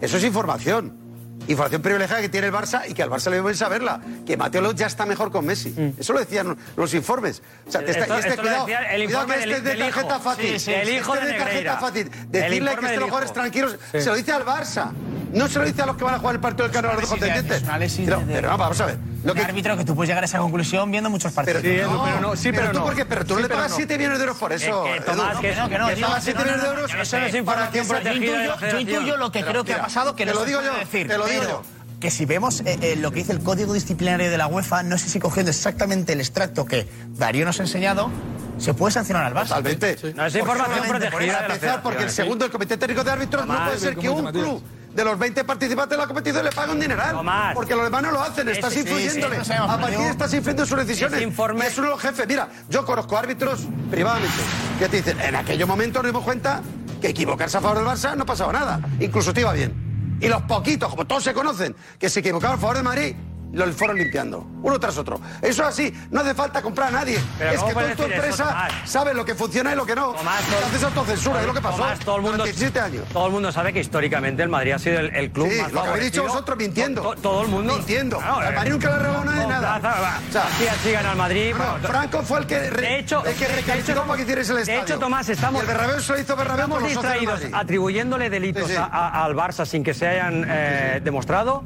Eso 0.00 0.16
es 0.16 0.24
información. 0.24 1.05
Información 1.48 1.82
privilegiada 1.82 2.20
que 2.20 2.28
tiene 2.28 2.48
el 2.48 2.52
Barça 2.52 2.82
y 2.88 2.94
que 2.94 3.02
al 3.02 3.10
Barça 3.10 3.30
le 3.30 3.36
debe 3.36 3.54
saberla. 3.54 4.00
Que 4.26 4.36
Mateo 4.36 4.60
López 4.60 4.80
ya 4.80 4.86
está 4.86 5.06
mejor 5.06 5.30
con 5.30 5.46
Messi. 5.46 5.74
Eso 5.98 6.12
lo 6.12 6.18
decían 6.18 6.56
los 6.76 6.94
informes. 6.94 7.42
O 7.66 7.70
sea, 7.70 7.84
te 7.84 7.92
está, 7.92 8.18
este, 8.18 8.36
cuidado, 8.36 8.66
el 8.68 9.04
cuidado 9.04 9.26
que 9.26 9.34
este 9.34 9.60
de 9.60 9.76
tarjeta 9.76 10.20
fácil. 10.20 10.50
Sí, 10.52 10.58
sí, 10.58 10.72
el 10.72 10.80
este 10.80 10.94
hijo 10.96 11.14
este 11.14 11.26
de, 11.26 11.32
de 11.32 11.38
tarjeta 11.38 11.76
fácil. 11.78 12.10
Decirle 12.28 12.76
que 12.76 12.84
estén 12.86 13.00
los 13.00 13.08
jugadores 13.08 13.32
tranquilos. 13.32 13.78
Se 13.92 14.04
lo 14.04 14.14
dice 14.14 14.32
al 14.32 14.44
Barça. 14.44 14.92
No 15.32 15.48
se 15.48 15.58
lo 15.58 15.64
dice 15.64 15.82
a 15.82 15.86
los 15.86 15.96
que 15.96 16.04
van 16.04 16.14
a 16.14 16.18
jugar 16.18 16.36
el 16.36 16.40
partido 16.40 16.64
del 16.68 16.72
Cano 16.72 16.90
a 16.90 16.94
los 16.94 17.08
contendientes. 17.08 17.62
Pero, 18.04 18.22
pero 18.26 18.50
no, 18.50 18.58
vamos 18.58 18.80
a 18.80 18.86
ver. 18.86 19.15
Lo 19.26 19.34
que... 19.34 19.42
Árbitro 19.42 19.76
que 19.76 19.84
tú 19.84 19.94
puedes 19.94 20.08
llegar 20.08 20.22
a 20.22 20.26
esa 20.26 20.38
conclusión 20.38 20.90
viendo 20.90 21.10
muchos 21.10 21.32
partidos. 21.32 21.62
Pero, 21.62 21.74
sí, 21.74 21.80
Edu, 21.80 21.92
no, 21.92 22.04
pero 22.04 22.20
no, 22.20 22.36
sí, 22.36 22.50
pero, 22.50 22.62
pero 22.62 22.72
tú, 22.72 22.78
no. 22.78 23.06
Pero 23.08 23.24
tú 23.24 23.34
sí, 23.34 23.42
no 23.42 23.48
le 23.48 23.54
pagas 23.54 23.72
7 23.74 23.98
millones 23.98 24.18
de 24.18 24.24
euros 24.24 24.38
por 24.38 24.52
eso. 24.52 24.84
Que, 24.84 25.00
Tomás, 25.00 25.38
que, 25.38 25.56
no, 25.56 25.68
que 25.68 25.78
no. 25.78 25.88
Que 25.88 25.96
pagas 25.96 26.24
7 26.24 26.42
millones 26.42 26.62
de 26.62 26.68
euros 26.68 26.94
eso 26.94 27.18
no 27.18 27.26
es 27.26 27.34
información 27.34 27.88
protegida. 27.88 28.70
Yo 28.70 28.80
intuyo 28.80 29.16
lo 29.16 29.32
que 29.32 29.44
creo 29.44 29.64
que 29.64 29.74
ha 29.74 29.82
pasado, 29.82 30.14
que 30.14 30.26
no 30.26 30.34
lo 30.34 30.44
digo 30.44 30.60
yo. 30.62 30.72
Te 30.88 31.18
lo 31.18 31.26
digo 31.26 31.42
yo 31.42 31.62
que 32.00 32.10
si 32.10 32.26
vemos 32.26 32.60
eh, 32.60 32.78
eh, 32.82 32.96
lo 32.96 33.10
que 33.10 33.20
dice 33.20 33.32
el 33.32 33.40
código 33.40 33.72
disciplinario 33.72 34.30
de 34.30 34.36
la 34.36 34.46
UEFA, 34.46 34.82
no 34.82 34.98
sé 34.98 35.08
si 35.08 35.18
cogiendo 35.18 35.50
exactamente 35.50 36.12
el 36.12 36.20
extracto 36.20 36.66
que 36.66 36.86
Darío 37.16 37.46
nos 37.46 37.58
ha 37.58 37.62
enseñado, 37.62 38.10
se 38.58 38.74
puede 38.74 38.92
sancionar 38.92 39.24
al 39.24 39.34
Barça. 39.34 39.48
Totalmente. 39.48 39.96
Sí. 39.96 40.12
No 40.14 40.26
es 40.26 40.34
información 40.34 40.86
protegida. 40.86 41.10
Por 41.10 41.22
empezar, 41.22 41.82
porque 41.82 42.04
el 42.04 42.10
segundo, 42.10 42.44
el 42.44 42.50
Comité 42.50 42.76
Técnico 42.76 43.02
de 43.02 43.12
Árbitros, 43.12 43.42
Tomás, 43.42 43.58
no 43.58 43.64
puede 43.66 43.78
ser 43.78 43.96
que 43.96 44.08
un 44.10 44.26
club 44.30 44.62
de 44.96 45.04
los 45.04 45.18
20 45.18 45.44
participantes 45.44 45.90
de 45.90 46.02
la 46.02 46.06
competición 46.06 46.42
le 46.42 46.50
pagan 46.50 46.70
un 46.70 46.80
dineral. 46.80 47.16
Porque 47.54 47.74
los 47.74 47.84
demás 47.84 48.02
no 48.02 48.10
lo 48.12 48.22
hacen, 48.22 48.48
estás 48.48 48.74
influyéndole. 48.74 49.36
A 49.36 49.78
partir 49.78 49.98
de 49.98 50.08
estás 50.08 50.32
influyendo 50.32 50.62
en 50.62 50.68
sus 50.68 50.78
decisiones. 50.78 51.22
Informe... 51.22 51.66
Eso 51.66 51.82
es 51.84 51.90
los 51.90 52.00
jefes. 52.00 52.26
Mira, 52.26 52.48
yo 52.70 52.84
conozco 52.84 53.16
árbitros 53.16 53.66
privadamente 53.90 54.34
que 54.78 54.88
te 54.88 54.96
dicen, 54.96 55.20
en 55.20 55.36
aquel 55.36 55.64
momento 55.66 56.02
nos 56.02 56.10
dimos 56.10 56.24
cuenta 56.24 56.62
que 57.00 57.08
equivocarse 57.08 57.58
a 57.58 57.60
favor 57.60 57.78
del 57.78 57.86
Barça 57.86 58.16
no 58.16 58.24
pasaba 58.24 58.52
nada. 58.52 58.80
Incluso 58.98 59.34
te 59.34 59.42
iba 59.42 59.52
bien. 59.52 60.18
Y 60.20 60.28
los 60.28 60.42
poquitos, 60.42 60.88
como 60.88 61.06
todos 61.06 61.22
se 61.22 61.34
conocen, 61.34 61.76
que 61.98 62.08
se 62.08 62.20
equivocaban 62.20 62.56
a 62.56 62.60
favor 62.60 62.78
de 62.78 62.82
Madrid, 62.82 63.16
los 63.52 63.74
fueron 63.74 63.96
limpiando, 63.96 64.46
uno 64.62 64.78
tras 64.78 64.98
otro. 64.98 65.20
Eso 65.40 65.64
así, 65.64 65.92
no 66.10 66.20
hace 66.20 66.34
falta 66.34 66.60
comprar 66.62 66.88
a 66.88 66.92
nadie. 66.92 67.16
Es 67.16 67.62
que 67.62 67.72
tú 67.72 67.80
en 67.80 67.96
tu 67.96 68.02
empresa 68.02 68.68
eso, 68.68 68.86
sabes 68.86 69.14
lo 69.14 69.24
que 69.24 69.34
funciona 69.34 69.72
y 69.72 69.76
lo 69.76 69.86
que 69.86 69.94
no. 69.94 70.12
Tomás, 70.12 70.42
todo, 70.44 70.66
haces 70.66 70.84
autocensura, 70.84 71.40
es 71.40 71.46
lo 71.46 71.54
que 71.54 71.60
pasó. 71.60 71.84
Todo 72.04 72.16
el 72.16 72.22
mundo, 72.22 72.44
17 72.44 72.80
años. 72.80 73.04
Todo 73.12 73.26
el 73.26 73.32
mundo 73.32 73.52
sabe 73.52 73.72
que 73.72 73.80
históricamente 73.80 74.42
el 74.42 74.48
Madrid 74.48 74.72
ha 74.72 74.78
sido 74.78 75.00
el, 75.00 75.14
el 75.14 75.30
club 75.30 75.48
sí, 75.50 75.60
más 75.60 75.72
lo 75.72 75.80
habéis 75.80 76.12
dicho 76.12 76.22
vosotros 76.22 76.58
mintiendo. 76.58 77.14
Todo 77.22 77.42
el 77.42 77.48
mundo. 77.48 77.76
Mintiendo. 77.76 78.18
El 78.18 78.54
Madrid 78.54 78.72
nunca 78.72 78.96
le 78.96 79.04
robó 79.04 79.24
nada 79.24 79.40
de 79.40 79.46
nada. 79.46 80.20
O 80.28 80.32
sea, 80.32 81.14
Madrid. 81.14 81.54
Franco 81.82 82.22
fue 82.22 82.40
el 82.40 82.46
que, 82.46 82.70
re, 82.70 82.82
de 82.82 82.98
hecho, 82.98 83.24
el 83.24 83.34
que 83.34 83.48
recalificó 83.48 84.02
para 84.02 84.16
que 84.16 84.22
hicierais 84.22 84.50
el 84.50 84.58
estadio. 84.58 84.78
De 84.80 84.84
hecho, 84.84 84.98
Tomás, 84.98 85.28
estamos... 85.28 85.62
Y 85.62 85.66
el 85.66 85.72
Bernabéu 85.72 86.00
se 86.00 86.12
lo 86.12 86.20
hizo 86.20 86.36
Bernabéu 86.36 86.68
por 86.68 86.80
los 86.82 86.90
distraídos, 86.90 87.40
atribuyéndole 87.52 88.30
delitos 88.30 88.70
al 88.70 89.34
Barça 89.34 89.64
sin 89.64 89.82
que 89.82 89.94
se 89.94 90.06
hayan 90.06 90.44
eh, 90.48 91.00
demostrado 91.02 91.64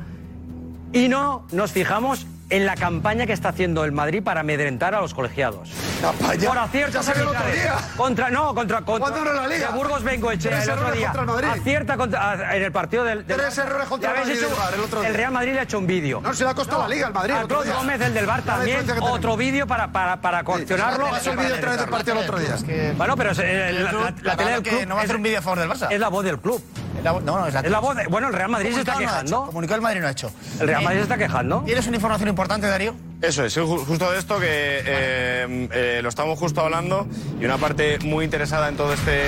y 0.93 1.09
no 1.09 1.45
nos 1.53 1.73
fijamos 1.73 2.27
en 2.51 2.67
la 2.67 2.75
campaña 2.75 3.27
que 3.27 3.33
está 3.33 3.51
haciendo 3.51 3.85
el 3.85 3.93
Madrid 3.93 4.23
para 4.23 4.41
amedrentar 4.41 4.95
a 4.95 5.01
los 5.01 5.15
colegiados. 5.15 5.71
¿Campaña? 6.01 6.49
Por 6.49 6.59
acierto, 6.59 7.01
ya 7.01 7.13
el 7.13 7.29
otro 7.29 7.53
día. 7.53 7.77
Contra, 7.97 8.31
no, 8.31 8.55
contra. 8.55 8.83
contra 8.83 9.35
la 9.35 9.47
liga? 9.47 9.69
De 9.69 9.73
Burgos 9.75 10.03
Bengoechea 10.03 10.63
el 10.63 10.71
otro 10.71 10.93
día. 10.93 11.13
Contra 11.13 11.39
el 11.39 11.61
Acierta 11.61 11.97
contra, 11.97 12.57
en 12.57 12.63
el 12.63 12.73
partido 12.73 13.05
del. 13.05 13.27
del 13.27 13.37
Tres 13.37 13.59
errores 13.59 13.89
contra 13.89 14.11
el 14.11 14.19
Madrid. 14.19 14.37
Hecho, 14.37 14.47
el, 14.75 14.81
otro 14.81 15.01
día. 15.01 15.09
el, 15.09 15.15
Real 15.15 15.33
Madrid 15.33 15.53
le 15.53 15.61
ha 15.61 15.63
hecho 15.63 15.79
un 15.79 15.87
vídeo. 15.87 16.21
No, 16.21 16.35
se 16.35 16.45
le 16.45 16.51
ha 16.51 16.55
costado 16.55 16.83
no, 16.83 16.89
la 16.89 16.95
liga 16.95 17.07
al 17.07 17.13
Madrid. 17.15 17.35
A 17.35 17.47
Claude 17.47 17.73
Gómez, 17.73 18.01
el 18.01 18.15
del 18.15 18.27
Bar, 18.27 18.43
también. 18.43 18.87
Otro 19.01 19.37
vídeo 19.37 19.67
para, 19.67 19.93
para, 19.93 20.21
para 20.21 20.43
coaccionarlo. 20.43 21.09
Sí, 21.09 21.15
es 21.17 21.27
el 21.27 21.37
vídeo 21.37 21.55
otra 21.57 21.71
vez 21.71 21.81
del 21.81 21.89
partido 21.89 22.13
el 22.17 22.25
otro 22.25 22.39
día. 22.39 22.55
Es 22.55 22.65
que... 22.65 22.95
Bueno, 22.97 23.17
pero 23.17 23.31
es, 23.31 23.39
la, 23.39 24.37
tele 24.37 24.51
del 24.51 24.63
club. 24.63 24.87
No 24.87 24.95
va 24.97 25.03
a 25.03 25.05
hacer 25.05 25.17
un 25.17 25.23
vídeo 25.23 25.39
a 25.39 25.43
favor 25.43 25.61
del 25.61 25.71
Barça. 25.71 25.89
Es 25.91 26.01
la 26.01 26.09
voz 26.09 26.25
del 26.25 26.39
club. 26.39 26.63
No, 27.03 27.21
no, 27.21 27.47
es 27.47 27.55
la, 27.55 27.79
voz 27.79 27.97
Bueno, 28.11 28.29
el 28.29 28.35
Real 28.35 28.51
Madrid 28.51 28.73
se 28.75 28.81
está 28.81 28.97
quejando. 28.97 29.31
No 29.31 29.47
comunicado 29.47 29.77
el 29.77 29.83
Madrid 29.83 30.01
no 30.01 30.09
ha 30.09 30.11
hecho. 30.11 30.31
El 30.59 30.67
Real 30.67 30.83
Madrid 30.83 30.99
se 30.99 31.03
está 31.05 31.17
quejando. 31.17 31.63
Tienes 31.65 31.87
una 31.87 31.97
información 31.97 32.29
importante 32.29 32.40
importante, 32.41 32.69
Darío. 32.69 32.95
Eso 33.21 33.45
es, 33.45 33.55
justo 33.55 34.11
de 34.11 34.19
esto 34.19 34.41
que 34.41 34.47
eh, 34.49 35.69
eh, 35.73 36.01
lo 36.03 36.09
estamos 36.09 36.39
justo 36.39 36.63
hablando 36.63 37.07
y 37.39 37.45
una 37.45 37.59
parte 37.59 37.99
muy 37.99 38.25
interesada 38.25 38.67
en 38.71 38.79
todo 38.79 38.95
este, 38.95 39.21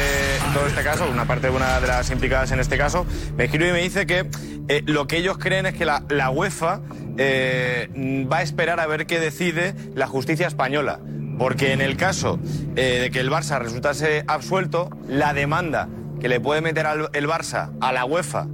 todo 0.54 0.66
este 0.66 0.82
caso, 0.82 1.06
una 1.10 1.26
parte 1.26 1.48
de 1.48 1.52
una 1.54 1.78
de 1.78 1.88
las 1.88 2.10
implicadas 2.10 2.52
en 2.52 2.60
este 2.60 2.78
caso, 2.78 3.04
me 3.36 3.44
escribe 3.44 3.68
y 3.68 3.72
me 3.72 3.82
dice 3.82 4.06
que 4.06 4.30
eh, 4.68 4.82
lo 4.86 5.06
que 5.06 5.18
ellos 5.18 5.36
creen 5.36 5.66
es 5.66 5.74
que 5.74 5.84
la, 5.84 6.04
la 6.08 6.30
UEFA 6.30 6.80
va 6.80 8.38
a 8.38 8.42
esperar 8.42 8.80
a 8.80 8.86
ver 8.86 9.04
qué 9.04 9.20
decide 9.20 9.74
la 9.94 10.06
justicia 10.06 10.46
española. 10.46 11.00
Porque 11.38 11.72
en 11.72 11.82
el 11.82 11.98
caso 11.98 12.38
de 12.74 13.10
que 13.12 13.20
el 13.20 13.30
Barça 13.30 13.58
resultase 13.58 14.24
absuelto, 14.26 14.88
la 15.06 15.34
demanda 15.34 15.88
que 16.18 16.28
le 16.28 16.40
puede 16.40 16.62
meter 16.62 16.86
al, 16.86 17.10
el 17.12 17.28
Barça 17.28 17.72
a 17.82 17.92
la 17.92 18.06
UEFA 18.06 18.46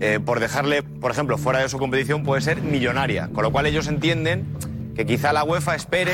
eh, 0.00 0.20
por 0.24 0.40
dejarle, 0.40 0.82
por 0.82 1.10
ejemplo, 1.10 1.38
fuera 1.38 1.60
de 1.60 1.68
su 1.68 1.78
competición 1.78 2.22
puede 2.22 2.40
ser 2.40 2.60
millonaria. 2.60 3.28
Con 3.32 3.42
lo 3.42 3.52
cual 3.52 3.66
ellos 3.66 3.86
entienden 3.86 4.46
que 4.94 5.06
quizá 5.06 5.32
la 5.32 5.44
UEFA 5.44 5.74
espere, 5.74 6.12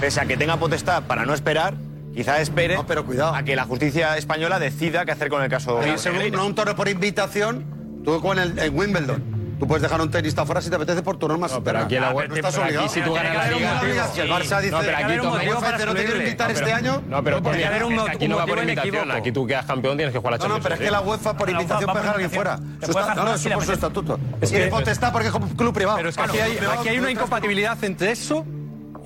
pese 0.00 0.20
a 0.20 0.26
que 0.26 0.36
tenga 0.36 0.56
potestad 0.56 1.02
para 1.04 1.26
no 1.26 1.34
esperar, 1.34 1.74
quizá 2.14 2.40
espere 2.40 2.76
a 2.76 3.42
que 3.44 3.56
la 3.56 3.64
justicia 3.64 4.16
española 4.16 4.58
decida 4.58 5.04
qué 5.04 5.12
hacer 5.12 5.28
con 5.28 5.42
el 5.42 5.48
caso. 5.48 5.78
Pero 5.82 5.98
según 5.98 6.30
no 6.32 6.46
un 6.46 6.54
toro 6.54 6.74
por 6.74 6.88
invitación, 6.88 7.64
tú 8.04 8.20
con 8.20 8.38
el 8.38 8.58
en 8.58 8.76
Wimbledon. 8.76 9.37
Tú 9.58 9.66
puedes 9.66 9.82
dejar 9.82 10.00
un 10.00 10.10
tenista 10.10 10.46
fuera 10.46 10.60
si 10.60 10.70
te 10.70 10.76
apetece 10.76 11.02
por 11.02 11.16
tu 11.18 11.26
norma 11.26 11.48
pero 11.64 11.80
aquí 11.80 11.94
la 11.96 12.10
no 12.10 12.16
web- 12.16 12.32
estás 12.32 12.54
pero 12.54 12.64
aquí 12.64 12.76
obligado. 12.76 12.88
si 12.94 13.00
tú 13.02 13.12
ganas 13.12 13.34
la 13.34 13.50
liga- 13.50 14.08
Si 14.14 14.20
el 14.20 14.30
Barça 14.30 14.60
dice, 14.60 14.70
No, 14.70 14.78
pero 14.80 14.96
aquí 14.96 15.02
"La 15.16 15.20
tú- 15.22 15.28
UEFA 15.28 15.72
dice, 15.72 15.86
no 15.86 15.94
te 15.94 16.04
quiero 16.04 16.20
invitar 16.20 16.52
No, 16.52 16.58
este 16.58 16.72
año. 16.72 17.02
No, 17.08 17.24
pero 17.24 17.42
porque 17.42 17.66
haber 17.66 17.84
un 17.84 17.98
aquí 17.98 18.28
no 18.28 18.36
va 18.36 18.46
por 18.46 18.58
invitación. 18.58 19.10
Aquí 19.10 19.32
tú 19.32 19.46
quedas 19.46 19.66
campeón, 19.66 19.96
tienes 19.96 20.12
que 20.12 20.18
jugar 20.18 20.32
la 20.32 20.38
No, 20.38 20.44
no, 20.44 20.54
Champions. 20.54 20.62
pero 20.64 20.74
es 20.76 20.80
que 20.80 20.90
la 20.92 21.00
UEFA 21.00 21.36
por 21.36 21.50
invitación 21.50 21.90
puede 21.90 21.98
dejar 22.02 22.08
a 22.08 22.12
alguien 22.12 22.30
fuera. 22.30 22.56
No, 22.58 23.24
no, 23.24 23.34
eso 23.34 23.50
por 23.50 23.64
su 23.64 23.72
estatuto. 23.72 24.20
Es 24.40 24.50
que- 24.52 24.66
potestad 24.68 25.12
porque 25.12 25.26
es 25.28 25.32
como 25.32 25.46
un 25.46 25.56
club 25.56 25.74
privado. 25.74 25.96
Pero 25.96 26.08
es 26.10 26.16
que 26.16 26.22
aquí 26.22 26.88
hay 26.88 26.98
una 26.98 27.10
incompatibilidad 27.10 27.82
entre 27.84 28.12
eso 28.12 28.44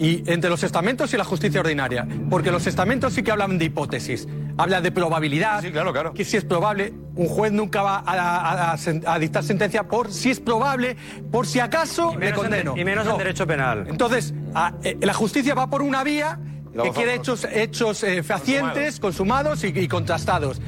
y 0.03 0.25
entre 0.27 0.51
los 0.51 0.63
estamentos 0.65 1.15
y 1.15 1.17
la 1.17 1.25
justicia 1.25 1.61
ordinaria. 1.61 2.07
Porque 2.29 2.51
los 2.51 2.67
estamentos 2.67 3.13
sí 3.13 3.23
que 3.23 3.31
hablan 3.31 3.57
de 3.59 3.67
hipótesis. 3.67 4.27
Hablan 4.59 4.83
de 4.83 4.91
probabilidad. 4.93 5.63
claro, 5.71 5.93
claro. 5.93 6.13
Que 6.13 6.25
si 6.25 6.37
es 6.37 6.45
probable, 6.45 6.93
un 7.15 7.29
juez 7.29 7.53
nunca 7.53 7.83
va 7.83 7.97
a, 8.05 8.13
a- 8.13 8.73
a 8.73 8.77
sen- 8.77 9.03
a 9.07 9.19
dictar 9.19 9.45
sentencia 9.45 9.85
por 9.85 10.13
si 10.13 10.31
es 10.31 10.41
probable, 10.41 10.97
por 11.31 11.47
si 11.47 11.61
acaso 11.61 12.17
le 12.19 12.31
en- 12.31 12.35
condeno. 12.35 12.77
y 12.77 12.85
menos 12.85 13.07
en 13.07 13.13
No. 13.13 13.19
derecho 13.19 13.47
penal. 13.47 13.87
Entonces, 13.89 14.35
a- 14.55 14.73
eh, 14.83 14.97
la 15.01 15.15
justicia 15.15 15.55
va 15.55 15.71
por 15.71 15.83
una 15.83 16.03
vía 16.05 16.39
que 16.83 16.91
quiere 16.91 17.15
hechos, 17.15 17.47
hechos 17.53 18.03
eh, 18.03 18.23
fehacientes, 18.23 18.99
consumados 18.99 19.63
y, 19.65 19.69
y 19.69 19.89
contrastados. 19.89 20.61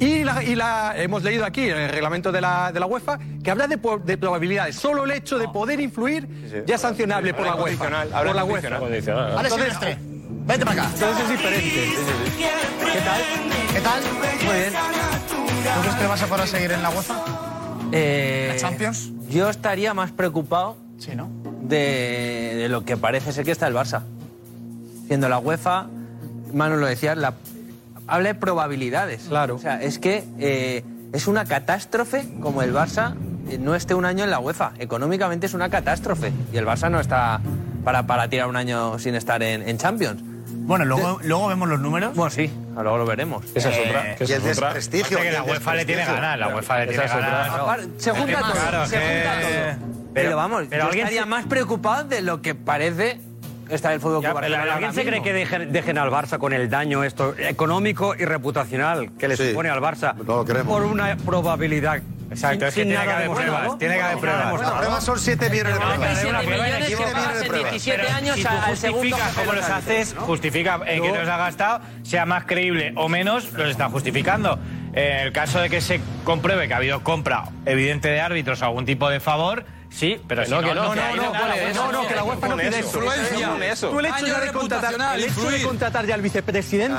Y, 0.00 0.22
la, 0.24 0.42
y 0.44 0.54
la- 0.54 0.94
hemos 0.96 1.22
leído 1.24 1.44
aquí 1.44 1.68
en 1.68 1.76
el 1.76 1.90
reglamento 1.90 2.30
de 2.30 2.40
la, 2.40 2.70
de 2.72 2.78
la 2.80 2.86
UEFA 2.86 3.18
que 3.42 3.50
habla 3.50 3.66
de, 3.66 3.78
probabilidades. 3.78 4.76
Solo 4.76 5.04
el 5.04 5.10
hecho 5.10 5.38
de 5.38 5.48
poder 5.48 5.80
influir 5.80 6.28
ya 6.66 6.76
es 6.76 6.80
sancionable 6.80 7.34
por 7.34 7.46
la 7.46 7.54
UEFA. 7.56 7.64
condicional, 7.64 8.08
Por 8.08 8.16
habla 8.18 8.34
la. 8.34 8.44
UEFA. 8.44 8.68
Entonces-. 8.68 9.98
Vete 10.46 10.64
para 10.64 10.82
acá. 10.82 10.90
Entonces 10.94 11.24
es 11.24 11.30
diferente. 11.30 11.92
¿Qué 12.92 13.00
tal? 13.00 13.20
¿Qué 13.74 13.80
tal? 13.80 14.00
Muy 14.46 14.56
bien. 14.56 14.72
¿Tú 15.74 15.80
crees 15.82 15.94
que 15.96 16.06
vas 16.06 16.22
a 16.22 16.26
poder 16.26 16.48
seguir 16.48 16.72
en 16.72 16.82
la 16.82 16.90
UEFA? 16.90 17.24
Eh, 17.92 18.50
¿La 18.54 18.56
Champions? 18.60 19.10
Yo 19.28 19.50
estaría 19.50 19.92
más 19.94 20.10
preocupado 20.12 20.76
Sí, 20.98 21.14
¿no? 21.14 21.28
de, 21.62 22.54
de 22.56 22.68
lo 22.68 22.84
que 22.84 22.96
parece 22.96 23.32
ser 23.32 23.44
que 23.44 23.50
está 23.50 23.66
el 23.66 23.74
Barça. 23.74 24.02
Siendo 25.06 25.28
la 25.28 25.38
UEFA, 25.38 25.86
Manu 26.54 26.76
lo 26.76 26.86
decía, 26.86 27.14
la, 27.14 27.34
habla 28.08 28.28
de 28.30 28.34
probabilidades. 28.34 29.26
Claro. 29.28 29.54
O 29.56 29.58
sea, 29.58 29.80
es 29.82 29.98
que 29.98 30.24
eh, 30.38 30.82
es 31.12 31.26
una 31.26 31.44
catástrofe 31.44 32.26
como 32.40 32.62
el 32.62 32.74
Barça 32.74 33.14
eh, 33.50 33.58
no 33.58 33.74
esté 33.74 33.94
un 33.94 34.04
año 34.04 34.24
en 34.24 34.30
la 34.30 34.38
UEFA. 34.40 34.72
Económicamente 34.78 35.46
es 35.46 35.54
una 35.54 35.68
catástrofe. 35.70 36.32
Y 36.52 36.56
el 36.56 36.66
Barça 36.66 36.90
no 36.90 37.00
está 37.00 37.40
para, 37.84 38.06
para 38.06 38.28
tirar 38.28 38.48
un 38.48 38.56
año 38.56 38.98
sin 38.98 39.14
estar 39.14 39.42
en, 39.42 39.68
en 39.68 39.78
Champions. 39.78 40.22
Bueno, 40.50 40.84
luego, 40.84 41.18
luego 41.22 41.48
vemos 41.48 41.66
los 41.68 41.80
números. 41.80 42.14
Bueno, 42.14 42.28
sí, 42.30 42.52
luego 42.74 42.98
lo 42.98 43.06
veremos. 43.06 43.42
Esa 43.54 43.70
es 43.70 43.76
Eh, 43.78 43.84
otra. 43.88 44.16
que 44.16 44.24
y 44.24 44.26
esa 44.26 44.36
el 44.36 44.46
es 44.50 44.58
otra. 44.58 44.74
desprestigio, 44.74 45.16
Aparte 45.18 45.30
que 45.30 45.32
la 45.32 45.42
UEFA 45.44 45.74
le 45.74 45.84
tiene 45.86 46.04
ganas, 46.04 46.38
la 46.38 46.48
UEFA 46.48 46.78
le 46.80 46.86
tiene 46.88 47.04
otra. 47.04 47.18
ganas. 47.18 47.80
Se 47.96 48.10
junta 48.10 48.40
todo, 48.40 48.52
Claro, 48.52 48.86
se 48.86 48.98
que- 48.98 49.00
junta 49.06 49.40
todo. 49.80 49.88
Pero, 50.12 50.36
vamos, 50.36 50.64
pero 50.68 50.82
yo 50.82 50.88
alguien 50.88 51.06
estaría 51.06 51.22
se- 51.22 51.28
más 51.28 51.46
preocupado 51.46 52.04
de 52.08 52.20
lo 52.22 52.42
que 52.42 52.54
parece 52.54 53.20
estar 53.70 53.92
el 53.92 54.00
Fútbol 54.00 54.22
Ya, 54.22 54.30
¿Alguien 54.30 54.54
ahora 54.60 54.92
se 54.92 55.04
cree 55.04 55.22
que 55.22 55.32
dejen, 55.32 55.72
dejen 55.72 55.98
al 55.98 56.10
Barça 56.10 56.38
con 56.38 56.52
el 56.52 56.68
daño 56.70 57.04
esto 57.04 57.34
económico 57.38 58.14
y 58.18 58.24
reputacional 58.24 59.10
que 59.18 59.28
le 59.28 59.36
Sí, 59.36 59.50
supone 59.50 59.68
al 59.68 59.80
Barça 59.80 60.14
no 60.14 60.36
lo 60.36 60.44
queremos. 60.44 60.72
por 60.72 60.84
una 60.84 61.16
probabilidad? 61.16 62.00
Exacto, 62.30 62.66
es 62.66 62.74
que 62.74 62.84
tiene 62.84 63.02
que 63.02 63.10
haber 63.10 63.30
pruebas, 63.30 63.78
tiene 63.78 63.94
que 63.94 64.02
haber 64.02 64.18
pruebas. 64.18 64.60
Las 64.60 64.70
pruebas 64.72 65.04
son 65.04 65.18
7 65.18 65.48
millones 65.48 65.72
de 65.74 65.80
pruebas. 65.80 65.98
27 65.98 66.44
millones 66.44 66.78
que 66.78 66.86
Siete 66.86 67.04
millones 67.06 67.14
pagas 67.14 67.38
de 67.38 67.40
en 67.40 67.48
pruebas. 67.48 67.70
17 67.70 67.98
Pero 68.02 68.16
años 68.16 68.46
al 68.46 68.76
segundo 68.76 69.16
los 69.54 69.70
haces, 69.70 70.14
justifica 70.18 70.80
en 70.86 71.02
que 71.02 71.10
te 71.10 71.18
los 71.20 71.28
ha 71.28 71.36
gastado, 71.38 71.80
sea 72.02 72.26
más 72.26 72.44
creíble 72.44 72.92
o 72.96 73.08
menos, 73.08 73.50
los 73.54 73.70
está 73.70 73.88
justificando. 73.88 74.58
En 74.92 75.18
el 75.26 75.32
caso 75.32 75.58
de 75.60 75.70
que 75.70 75.80
se 75.80 76.00
compruebe 76.24 76.68
que 76.68 76.74
ha 76.74 76.78
habido 76.78 77.02
compra 77.02 77.44
evidente 77.64 78.08
de 78.08 78.20
árbitros 78.20 78.60
o 78.60 78.66
algún 78.66 78.84
tipo 78.84 79.08
de 79.08 79.20
favor, 79.20 79.64
sí, 79.90 80.20
pero 80.26 80.44
si 80.44 80.50
no, 80.50 80.60
que 80.60 80.74
no, 80.74 80.94
no, 80.94 80.94
no. 80.94 81.32
No, 81.74 81.92
no, 81.92 82.08
que 82.08 82.14
la 82.14 82.24
UEFA 82.24 82.48
no 82.48 82.56
pide 82.56 82.68
eso. 82.68 82.78
eso. 82.78 82.98
Influencia. 82.98 83.48
Pone 83.50 83.70
eso. 83.70 83.90
Tú 83.90 83.98
el 84.00 84.06
hecho 84.06 84.26
ya 84.26 84.40
de 84.40 84.52
contratar, 84.52 84.94
el 85.18 85.24
hecho 85.24 85.50
de 85.50 85.62
contratar 85.62 86.06
ya 86.06 86.14
al 86.14 86.22
vicepresidente, 86.22 86.98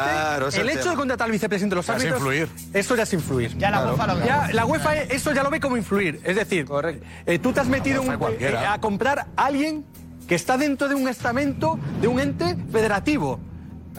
el 0.53 0.59
el 0.59 0.77
hecho 0.77 0.89
de 0.89 0.95
contratar 0.95 1.25
al 1.25 1.31
vicepresidente 1.31 1.73
de 1.73 1.77
los 1.77 1.87
Ya 1.87 1.93
es 1.95 1.99
árbitros, 1.99 2.19
influir. 2.21 2.49
eso 2.73 2.95
ya 2.95 3.03
es 3.03 3.13
influir. 3.13 3.57
Ya 3.57 3.71
la 3.71 3.85
UEFA 3.85 4.07
lo 4.07 4.25
Ya, 4.25 4.49
la 4.53 4.65
UEFA 4.65 4.95
eso 4.97 5.31
ya 5.33 5.43
lo 5.43 5.49
ve 5.49 5.59
como 5.59 5.77
influir. 5.77 6.19
Es 6.23 6.35
decir, 6.35 6.65
eh, 7.25 7.39
tú 7.39 7.51
te 7.53 7.59
has 7.59 7.67
metido 7.67 8.03
eh, 8.39 8.57
a 8.67 8.79
comprar 8.79 9.27
a 9.35 9.45
alguien 9.45 9.85
que 10.27 10.35
está 10.35 10.57
dentro 10.57 10.87
de 10.87 10.95
un 10.95 11.07
estamento, 11.07 11.79
de 12.01 12.07
un 12.07 12.19
ente 12.19 12.55
federativo. 12.71 13.39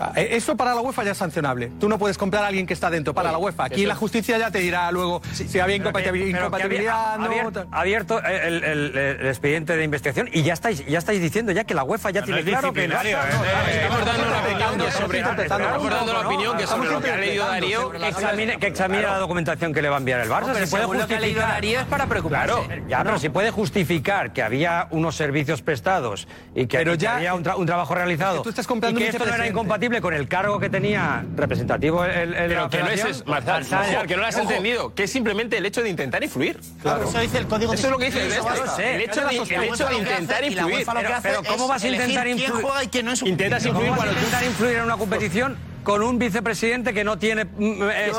Ah, 0.01 0.13
eh, 0.17 0.29
Eso 0.33 0.57
para 0.57 0.75
la 0.75 0.81
UEFA 0.81 1.05
ya 1.05 1.13
es 1.13 1.19
sancionable. 1.19 1.71
Tú 1.79 1.89
no 1.89 1.99
puedes 1.99 2.17
comprar 2.17 2.43
a 2.45 2.47
alguien 2.49 2.67
que 2.67 2.73
está 2.75 2.89
dentro 2.91 3.13
para 3.15 3.31
la 3.31 3.39
UEFA. 3.39 3.65
Aquí 3.65 3.81
eso- 3.83 3.89
la 3.89 3.95
justicia 3.95 4.39
ya 4.39 4.51
te 4.51 4.59
dirá 4.61 4.91
luego 4.93 5.21
si 5.33 5.43
había 5.61 5.77
que- 5.79 5.83
que 5.83 6.29
incompatibilidad. 6.29 7.15
había- 7.15 7.43
no, 7.45 7.67
abierto, 7.71 8.23
el, 8.25 8.65
el- 8.65 8.97
el 8.97 9.27
expediente 9.27 9.77
de 9.77 9.85
investigación 9.85 10.29
y 10.33 10.43
ya 10.43 10.55
estáis, 10.55 10.85
ya 10.87 10.99
estáis 10.99 11.21
diciendo 11.21 11.53
ya 11.53 11.65
que 11.65 11.75
la 11.75 11.85
UEFA 11.85 12.11
ya 12.11 12.21
No 12.21 12.27
tiene 12.27 12.43
claro 12.45 12.73
que 12.73 12.85
¿eh? 12.85 12.89
claro, 12.89 13.09
Estamos 13.09 14.05
dando 14.07 14.27
una 14.27 14.41
opinión 14.41 14.93
sobre 14.93 15.19
Estamos 15.21 15.91
dando 15.91 16.13
la 16.13 16.21
opinión 16.29 16.57
que 16.57 16.67
sobre 16.67 16.91
lo 16.91 17.01
que 17.01 17.11
ha 17.11 17.17
leído 17.17 17.47
Darío. 17.47 17.91
que 17.91 18.09
examine, 18.09 18.59
que 18.59 18.67
examine 18.67 19.03
la 19.03 19.19
documentación 19.19 19.73
que 19.75 19.83
le 19.83 19.89
va 19.89 19.97
a 19.97 19.99
enviar 19.99 20.21
el 20.21 20.29
Barça. 20.31 20.55
Si 20.65 20.71
puede 20.71 20.85
que 20.85 21.15
justificar- 21.15 21.49
Darío 21.51 21.81
es 21.81 21.87
para 21.87 22.07
preocuparse. 22.07 22.47
Claro, 22.47 22.65
ya, 22.89 23.03
pero 23.05 23.19
si 23.19 23.29
puede 23.29 23.51
justificar 23.51 24.33
que 24.33 24.43
había 24.43 24.87
unos 24.91 25.17
servicios 25.17 25.63
prestados 25.63 26.27
y 26.55 26.67
que, 26.67 26.85
que 26.85 27.07
había 27.09 27.35
un, 27.35 27.45
tra- 27.45 27.57
un 27.57 27.67
trabajo 27.67 27.95
realizado 27.95 28.35
Es 28.37 28.39
que 28.41 28.45
tú 28.45 28.49
estás 28.51 28.67
comprando 28.67 28.99
y 28.99 29.03
que 29.03 29.09
un 29.11 29.15
esto 29.15 29.19
no 29.19 29.25
era 29.35 29.45
vicepresidente. 29.45 29.55
Incompatible 29.91 30.01
con 30.01 30.14
el 30.14 30.28
cargo 30.28 30.59
que 30.61 30.70
tenía 30.70 31.24
representativo 31.36 32.05
el, 32.05 32.34
el, 32.34 32.49
Pero 32.49 32.62
la 32.62 32.70
que 32.70 32.78
no 32.78 32.88
es 32.88 33.05
eso, 33.05 33.24
Marzal, 33.26 33.61
Marzal, 33.62 33.97
ojo, 33.97 34.07
que 34.07 34.14
no 34.14 34.22
lo 34.22 34.26
has 34.28 34.34
ojo. 34.36 34.49
entendido, 34.49 34.95
que 34.95 35.05
es 35.05 35.12
simplemente 35.12 35.59
el 35.59 35.66
hecho 35.66 35.82
de 35.82 35.91
intentar 35.91 36.22
influir. 36.22 36.59
Eso 36.61 37.20
dice 37.20 37.38
el 37.38 37.47
código 37.47 37.72
Eso 37.74 37.86
es 37.86 37.91
lo 37.91 37.99
que 37.99 38.05
dice 38.07 38.22
el 38.24 38.30
resto. 38.32 38.78
El 38.80 39.01
hecho 39.01 39.20
de, 39.26 39.36
el 39.36 39.64
hecho 39.64 39.86
de 39.88 39.95
intentar 39.97 40.45
influir. 40.45 40.86
Pero, 40.86 41.11
pero 41.22 41.43
¿cómo 41.45 41.64
es 41.64 41.68
vas 41.68 41.84
a 41.84 41.88
intentar 41.88 42.26
elegir 42.26 42.36
quién 42.36 42.38
influir? 42.49 42.62
juega 42.64 42.84
y 42.84 42.88
quién 42.88 43.07
no 43.07 43.12
es 43.12 43.22
un- 43.22 43.28
Intentas 43.28 43.62
¿Cómo 43.66 43.74
influir 43.80 43.97
cuando 43.97 44.14
intentar 44.14 44.45
influir 44.45 44.76
en 44.76 44.82
una 44.84 44.97
competición 44.97 45.57
con 45.91 46.03
un 46.05 46.20
vicepresidente 46.20 46.95
que 46.95 47.03
no 47.03 47.18
tiene... 47.18 47.43
eh, 47.59 48.12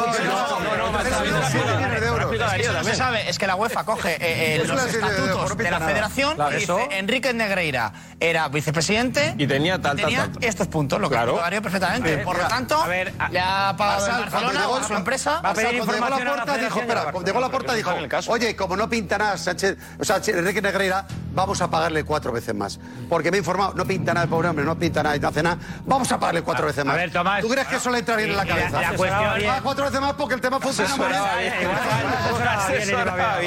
No 2.74 2.84
se 2.84 2.95
sabe, 2.95 3.30
es 3.30 3.39
que 3.39 3.47
la 3.47 3.55
UEFA 3.55 3.86
coge 3.86 4.15
eh, 4.15 4.55
eh, 4.55 4.63
los 4.65 4.86
estatutos 4.86 5.57
de 5.57 5.72
la 5.72 5.80
federación 5.80 6.36
Claro, 6.36 6.51
y 6.51 6.59
dice, 6.59 6.63
eso. 6.65 6.80
Enrique 6.91 7.34
Negreira 7.34 7.93
era 8.19 8.49
vicepresidente 8.49 9.36
Y 9.38 9.47
tenía 9.47 9.76
tal, 9.82 9.95
tal, 9.95 10.05
tenía 10.05 10.19
tal, 10.24 10.32
tal. 10.34 10.43
estos 10.43 10.67
puntos, 10.67 10.99
lo 10.99 11.09
que 11.09 11.15
Claro. 11.15 11.36
pagaría 11.38 11.61
perfectamente. 11.61 12.17
Por 12.19 12.38
lo 12.38 12.47
tanto, 12.47 12.76
a 12.82 12.88
ver, 12.88 13.13
a- 13.17 13.30
le 13.30 13.39
ha 13.39 13.74
pagado 13.78 14.01
Basal, 14.07 14.22
Barcelona 14.30 14.65
a 14.80 14.84
su 14.84 14.93
empresa. 14.95 15.41
Va 15.41 15.49
a 15.51 15.53
pedir 15.53 15.76
información 15.76 16.28
a 16.28 16.32
la 16.32 16.36
Laporta, 16.36 16.57
dijo, 16.57 16.80
a 16.80 16.82
espera, 16.82 17.03
la 17.05 17.11
llegó 17.22 17.74
dijo, 17.76 17.91
en 17.93 17.97
el 18.03 18.09
caso. 18.09 18.32
oye, 18.34 18.53
como 18.55 18.76
no 18.76 18.89
pinta 18.89 19.17
nada 19.17 19.38
Sánchez, 19.38 19.78
o 19.97 20.03
sea, 20.03 20.19
Enrique 20.28 20.61
Negreira, 20.61 21.05
vamos 21.34 21.62
a 21.62 21.70
pagarle 21.70 22.04
cuatro 22.04 22.32
veces 22.32 22.54
más. 22.56 22.80
Porque 23.10 23.32
me 23.32 23.38
he 23.38 23.40
informado, 23.40 23.74
no 23.76 23.86
pinta 23.86 24.14
nada 24.14 24.24
el 24.26 24.30
pobre 24.30 24.48
hombre, 24.50 24.66
no 24.66 24.78
pinta 24.78 25.04
nada 25.04 25.16
y 25.16 25.20
no 25.20 25.28
hace 25.30 25.44
nada, 25.44 25.58
vamos 25.86 26.12
a 26.12 26.20
pagarle 26.20 26.42
cuatro 26.42 26.66
veces 26.68 26.86
más. 26.86 26.96
ver, 26.96 27.12
Tomás. 27.12 27.42
¿Tú 27.42 27.50
crees 27.50 27.68
que 27.68 27.76
eso 27.78 27.90
le 27.92 28.00
entra 28.00 28.16
bien 28.16 28.32
en 28.32 28.38
la 28.38 28.44
la- 28.46 28.50
cabeza? 28.50 28.82
la 28.82 28.94
cuestión- 28.94 29.50
Ah, 29.52 29.60
cuatro 29.64 29.86
veces 29.86 30.02
más 30.02 30.14
porque 30.14 30.36
el 30.36 30.42
tema 30.42 30.60
funciona 30.60 30.96
muy 30.96 31.08
bien. 31.08 31.22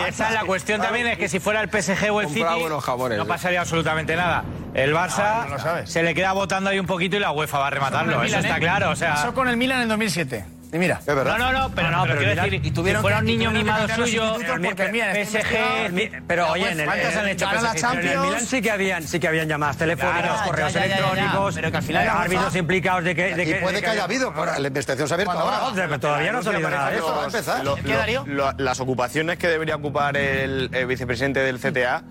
Esa 0.09 0.28
es 0.28 0.35
la 0.35 0.45
cuestión 0.45 0.80
también, 0.80 1.07
es 1.09 1.18
que 1.18 1.28
si 1.28 1.41
fuera 1.41 1.61
el 1.61 1.68
PSG 1.70 2.11
o 2.11 2.20
el 2.20 2.28
City, 2.28 2.41
no 2.43 3.22
¿eh? 3.22 3.26
pasaría 3.26 3.61
absolutamente 3.61 4.16
nada. 4.16 4.45
El 4.74 4.95
Barça 4.95 5.85
se 5.87 6.03
le 6.03 6.14
queda 6.14 6.32
votando 6.32 6.70
ahí 6.70 6.78
un 6.78 6.87
poquito 6.87 7.16
y 7.16 7.20
la 7.20 7.30
UEFA 7.30 7.59
va 7.59 7.66
a 7.68 7.70
rematarlo, 7.70 8.22
eso 8.22 8.39
está 8.39 8.59
claro, 8.59 8.91
o 8.91 8.97
sea... 8.97 9.14
Pasó 9.14 9.35
con 9.35 9.49
el 9.49 9.57
Milan 9.57 9.82
en 9.82 9.89
2007. 9.89 10.45
Y 10.74 10.78
mira. 10.78 10.98
Es 10.98 11.06
verdad. 11.06 11.38
No, 11.38 11.52
no, 11.52 11.52
no, 11.68 11.70
pero, 11.74 11.90
No, 11.90 11.98
no, 11.98 12.02
pero 12.02 12.14
pero 12.14 12.18
quiero 12.18 12.32
mira, 12.32 12.42
decir, 12.44 12.66
y 12.66 12.70
tuvieron 12.72 13.00
si 13.00 13.02
fuera 13.02 13.16
que- 13.18 13.22
un 13.22 13.28
y 13.28 13.36
niño 13.36 13.50
tuvieron 13.50 13.54
que 13.54 13.64
mimado 13.64 13.78
cambiar 13.86 13.98
los 14.00 14.08
suyo, 14.10 14.24
institutos 14.24 14.56
porque 14.66 14.82
está 14.82 15.38
PSG. 15.38 16.22
Pero 16.26 16.42
La 16.46 16.52
oye, 16.52 16.72
en 16.72 16.80
el, 16.80 16.86
¿Cuántos 16.86 17.16
han 17.16 17.28
hecho 17.28 17.44
el- 17.44 17.50
PSG? 17.58 17.64
en 17.68 17.74
el 17.76 17.80
Champions? 17.80 18.26
Milan 18.26 18.40
sí 18.46 18.62
que 18.62 18.70
habían, 18.72 19.02
sí 19.06 19.20
que 19.20 19.28
habían 19.28 19.48
llamadas 19.48 19.76
telefónicas, 19.76 20.42
correos 20.42 20.74
electrónicos, 20.74 21.54
pero 21.54 21.70
que 21.70 21.76
al 21.76 21.82
final 21.84 22.06
la 22.06 22.20
árbitros 22.22 22.56
implicados 22.56 23.04
de 23.04 23.14
que... 23.14 23.34
De 23.36 23.42
Y 23.42 23.46
que 23.46 23.54
puede 23.56 23.76
de 23.76 23.82
que 23.82 23.88
haya 23.88 24.04
habido, 24.04 24.34
pero 24.34 24.58
la 24.58 24.66
investigación 24.68 25.06
se 25.06 25.14
ha 25.14 25.16
abierto 25.16 25.32
ahora. 25.32 25.60
pero 25.74 26.00
todavía 26.00 26.32
no 26.32 26.38
ha 26.38 26.42
salido 26.42 26.68
nada 26.68 26.90
de 26.90 26.96
Eso 26.96 27.14
va 27.14 27.22
a 27.22 27.26
empezar. 27.26 27.62
¿Qué, 27.84 27.94
Darío? 27.94 28.24
las 28.58 28.80
ocupaciones 28.80 29.38
que 29.38 29.46
debería 29.46 29.76
ocupar 29.76 30.16
el, 30.16 30.70
el 30.72 30.86
vicepresidente 30.86 31.38
del 31.40 31.60
CTA 31.60 32.02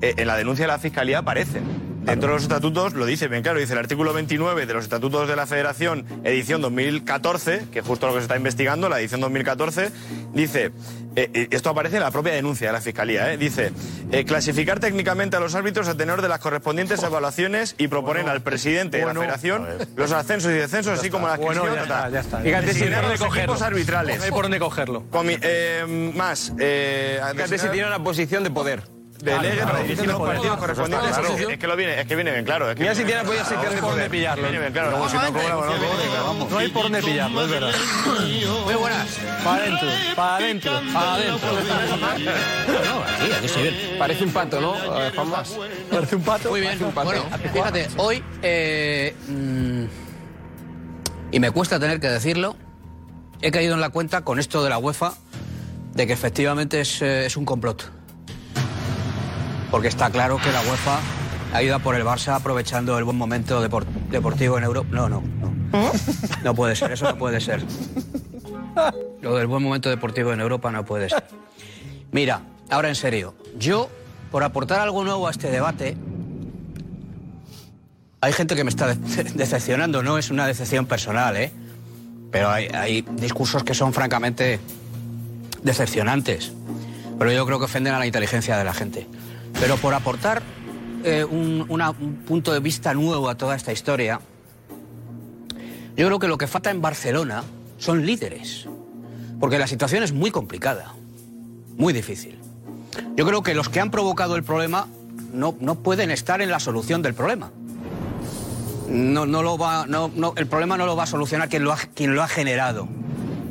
eh, 0.00 0.14
en 0.16 0.26
la 0.28 0.36
denuncia 0.36 0.64
de 0.64 0.68
la 0.72 0.78
fiscalía 0.78 1.18
aparecen. 1.18 1.91
Dentro 2.02 2.28
de 2.28 2.34
los 2.34 2.42
estatutos 2.42 2.94
lo 2.94 3.06
dice 3.06 3.28
bien 3.28 3.42
claro, 3.42 3.58
dice 3.58 3.72
el 3.72 3.78
artículo 3.78 4.12
29 4.12 4.66
de 4.66 4.74
los 4.74 4.84
estatutos 4.84 5.28
de 5.28 5.36
la 5.36 5.46
Federación, 5.46 6.04
edición 6.24 6.60
2014, 6.60 7.66
que 7.72 7.80
es 7.80 7.84
justo 7.84 8.06
lo 8.06 8.12
que 8.14 8.20
se 8.20 8.24
está 8.24 8.36
investigando, 8.36 8.88
la 8.88 9.00
edición 9.00 9.20
2014, 9.20 9.90
dice, 10.32 10.72
eh, 11.16 11.30
eh, 11.34 11.48
esto 11.50 11.70
aparece 11.70 11.96
en 11.96 12.02
la 12.02 12.10
propia 12.10 12.32
denuncia 12.32 12.68
de 12.68 12.72
la 12.72 12.80
Fiscalía, 12.80 13.32
eh, 13.32 13.36
dice, 13.36 13.72
eh, 14.10 14.24
clasificar 14.24 14.80
técnicamente 14.80 15.36
a 15.36 15.40
los 15.40 15.54
árbitros 15.54 15.88
a 15.88 15.96
tenor 15.96 16.22
de 16.22 16.28
las 16.28 16.38
correspondientes 16.40 17.02
evaluaciones 17.02 17.74
y 17.78 17.88
proponer 17.88 18.28
al 18.28 18.42
presidente 18.42 18.98
de 18.98 19.06
la 19.06 19.14
Federación 19.14 19.66
los 19.96 20.12
ascensos 20.12 20.50
y 20.50 20.54
descensos, 20.54 20.98
así 20.98 21.10
como 21.10 21.28
la 21.28 21.36
Bueno, 21.36 21.62
adscripción, 21.62 21.88
ya 21.88 21.94
ta, 21.94 22.06
está, 22.06 22.10
ya 22.10 22.20
está. 22.20 22.38
Fíjate 22.40 22.74
si 22.74 22.80
por 22.84 22.90
los 22.90 23.02
dónde 23.02 23.18
cogerlos 23.18 23.42
equipos 23.56 23.62
arbitrales. 23.62 24.18
No 24.18 24.24
hay 24.24 24.30
por 24.30 24.42
dónde 24.44 24.58
cogerlo. 24.58 25.04
Comi- 25.10 25.38
eh, 25.42 26.12
más. 26.16 26.52
Eh, 26.58 27.20
Fíjate 27.32 27.58
si 27.58 27.68
tiene 27.68 27.86
una 27.88 28.02
posición 28.02 28.42
de 28.44 28.50
poder. 28.50 28.82
Delegue 29.22 29.62
para 29.62 29.82
dirigir 29.82 30.06
los 30.08 30.20
partidos 30.20 30.58
correspondientes. 30.58 31.16
Es, 31.48 31.58
que, 31.58 31.66
lo 31.68 31.76
viene, 31.76 32.00
es 32.00 32.06
que 32.08 32.16
viene 32.16 32.32
bien 32.32 32.44
claro. 32.44 32.68
Es 32.68 32.74
que 32.74 32.82
Mira 32.82 32.94
si 32.94 33.04
tiene 33.04 33.20
apoyo 33.20 33.40
No 33.40 33.70
hay 33.70 33.80
por 33.80 33.90
dónde 33.90 34.10
pillarlo. 34.10 34.42
Viene 34.42 34.58
bien 34.58 34.72
claro. 34.72 34.98
No 36.50 36.58
hay 36.58 36.68
por 36.68 36.82
dónde 36.82 37.02
pillarlo, 37.02 37.44
es 37.44 37.50
verdad. 37.50 37.72
Muy 38.64 38.74
buenas. 38.74 39.20
Para 39.44 39.62
adentro, 39.62 39.88
para 40.16 40.36
adentro, 40.36 40.72
para 40.92 41.14
adentro. 41.14 41.52
No, 42.84 43.02
aquí, 43.36 43.46
estoy 43.46 43.62
bien. 43.62 43.74
Parece 43.98 44.24
un 44.24 44.32
pato, 44.32 44.60
¿no, 44.60 44.74
eh, 44.76 45.12
Juanma? 45.14 45.44
Parece 45.90 46.16
un 46.16 46.22
pato. 46.22 46.50
Muy 46.50 46.60
bien. 46.60 46.78
Bueno, 46.92 47.22
fíjate, 47.52 47.88
hoy, 47.98 48.24
eh, 48.42 49.14
mm, 49.28 49.84
y 51.30 51.40
me 51.40 51.50
cuesta 51.52 51.78
tener 51.78 52.00
que 52.00 52.08
decirlo, 52.08 52.56
he 53.40 53.52
caído 53.52 53.74
en 53.74 53.80
la 53.80 53.90
cuenta 53.90 54.22
con 54.22 54.40
esto 54.40 54.64
de 54.64 54.70
la 54.70 54.78
UEFA 54.78 55.14
de 55.94 56.06
que 56.06 56.12
efectivamente 56.12 56.80
es, 56.80 57.02
eh, 57.02 57.26
es 57.26 57.36
un 57.36 57.44
complot. 57.44 58.01
Porque 59.72 59.88
está 59.88 60.08
claro 60.10 60.36
que 60.36 60.52
la 60.52 60.60
UEFA 60.60 61.00
ha 61.54 61.62
ido 61.62 61.74
a 61.74 61.78
por 61.80 61.96
el 61.96 62.04
Barça 62.04 62.34
aprovechando 62.36 62.96
el 62.98 63.04
buen 63.04 63.16
momento 63.16 63.60
depor- 63.66 63.86
deportivo 64.10 64.56
en 64.58 64.64
Europa. 64.64 64.88
No, 64.92 65.08
no, 65.08 65.20
no. 65.22 65.92
No 66.44 66.54
puede 66.54 66.76
ser, 66.76 66.92
eso 66.92 67.06
no 67.10 67.16
puede 67.16 67.40
ser. 67.40 67.64
Lo 69.22 69.34
del 69.34 69.46
buen 69.48 69.62
momento 69.62 69.88
deportivo 69.88 70.32
en 70.32 70.40
Europa 70.40 70.70
no 70.70 70.84
puede 70.84 71.08
ser. 71.08 71.24
Mira, 72.12 72.42
ahora 72.70 72.88
en 72.90 72.94
serio, 72.94 73.34
yo, 73.58 73.88
por 74.30 74.44
aportar 74.44 74.80
algo 74.80 75.02
nuevo 75.04 75.26
a 75.26 75.30
este 75.30 75.50
debate, 75.50 75.96
hay 78.20 78.32
gente 78.32 78.54
que 78.54 78.64
me 78.64 78.70
está 78.70 78.88
de- 78.94 79.24
decepcionando, 79.34 80.02
no 80.02 80.18
es 80.18 80.30
una 80.30 80.46
decepción 80.46 80.86
personal, 80.86 81.36
¿eh? 81.36 81.50
Pero 82.30 82.50
hay, 82.50 82.66
hay 82.66 83.02
discursos 83.16 83.64
que 83.64 83.74
son 83.74 83.92
francamente 83.92 84.60
decepcionantes. 85.62 86.52
Pero 87.18 87.32
yo 87.32 87.44
creo 87.46 87.58
que 87.58 87.64
ofenden 87.66 87.94
a 87.94 87.98
la 87.98 88.06
inteligencia 88.06 88.56
de 88.56 88.64
la 88.64 88.72
gente. 88.74 89.06
Pero 89.60 89.76
por 89.76 89.94
aportar 89.94 90.42
eh, 91.04 91.24
un, 91.24 91.66
un 91.68 92.14
punto 92.26 92.52
de 92.52 92.60
vista 92.60 92.94
nuevo 92.94 93.28
a 93.28 93.34
toda 93.36 93.54
esta 93.56 93.72
historia, 93.72 94.20
yo 95.96 96.06
creo 96.06 96.18
que 96.18 96.28
lo 96.28 96.38
que 96.38 96.46
falta 96.46 96.70
en 96.70 96.80
Barcelona 96.80 97.44
son 97.78 98.06
líderes. 98.06 98.68
Porque 99.40 99.58
la 99.58 99.66
situación 99.66 100.02
es 100.04 100.12
muy 100.12 100.30
complicada, 100.30 100.94
muy 101.76 101.92
difícil. 101.92 102.38
Yo 103.16 103.26
creo 103.26 103.42
que 103.42 103.54
los 103.54 103.68
que 103.68 103.80
han 103.80 103.90
provocado 103.90 104.36
el 104.36 104.44
problema 104.44 104.86
no, 105.32 105.56
no 105.60 105.76
pueden 105.76 106.10
estar 106.10 106.40
en 106.40 106.50
la 106.50 106.60
solución 106.60 107.02
del 107.02 107.14
problema. 107.14 107.50
No, 108.88 109.26
no 109.26 109.42
lo 109.42 109.58
va, 109.58 109.86
no, 109.86 110.10
no, 110.14 110.34
el 110.36 110.46
problema 110.46 110.76
no 110.76 110.86
lo 110.86 110.94
va 110.94 111.04
a 111.04 111.06
solucionar 111.06 111.48
quien 111.48 111.64
lo, 111.64 111.72
ha, 111.72 111.76
quien 111.76 112.14
lo 112.14 112.22
ha 112.22 112.28
generado. 112.28 112.86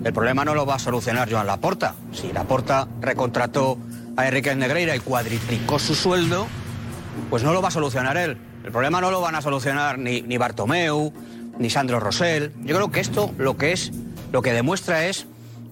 El 0.03 0.13
problema 0.13 0.45
no 0.45 0.55
lo 0.55 0.65
va 0.65 0.75
a 0.75 0.79
solucionar 0.79 1.31
Joan 1.31 1.47
Laporta. 1.47 1.95
Si 2.11 2.31
Laporta 2.31 2.87
recontrató 3.01 3.77
a 4.17 4.27
Enrique 4.27 4.55
Negreira 4.55 4.95
y 4.95 4.99
cuadriplicó 4.99 5.79
su 5.79 5.95
sueldo, 5.95 6.47
pues 7.29 7.43
no 7.43 7.53
lo 7.53 7.61
va 7.61 7.69
a 7.69 7.71
solucionar 7.71 8.17
él. 8.17 8.37
El 8.63 8.71
problema 8.71 9.01
no 9.01 9.11
lo 9.11 9.21
van 9.21 9.35
a 9.35 9.41
solucionar 9.41 9.97
ni, 9.97 10.21
ni 10.21 10.37
Bartomeu, 10.37 11.11
ni 11.57 11.69
Sandro 11.69 11.99
Rosell. 11.99 12.51
Yo 12.63 12.75
creo 12.75 12.91
que 12.91 12.99
esto 12.99 13.33
lo 13.37 13.57
que 13.57 13.71
es, 13.71 13.91
lo 14.31 14.41
que 14.41 14.53
demuestra 14.53 15.05
es 15.05 15.25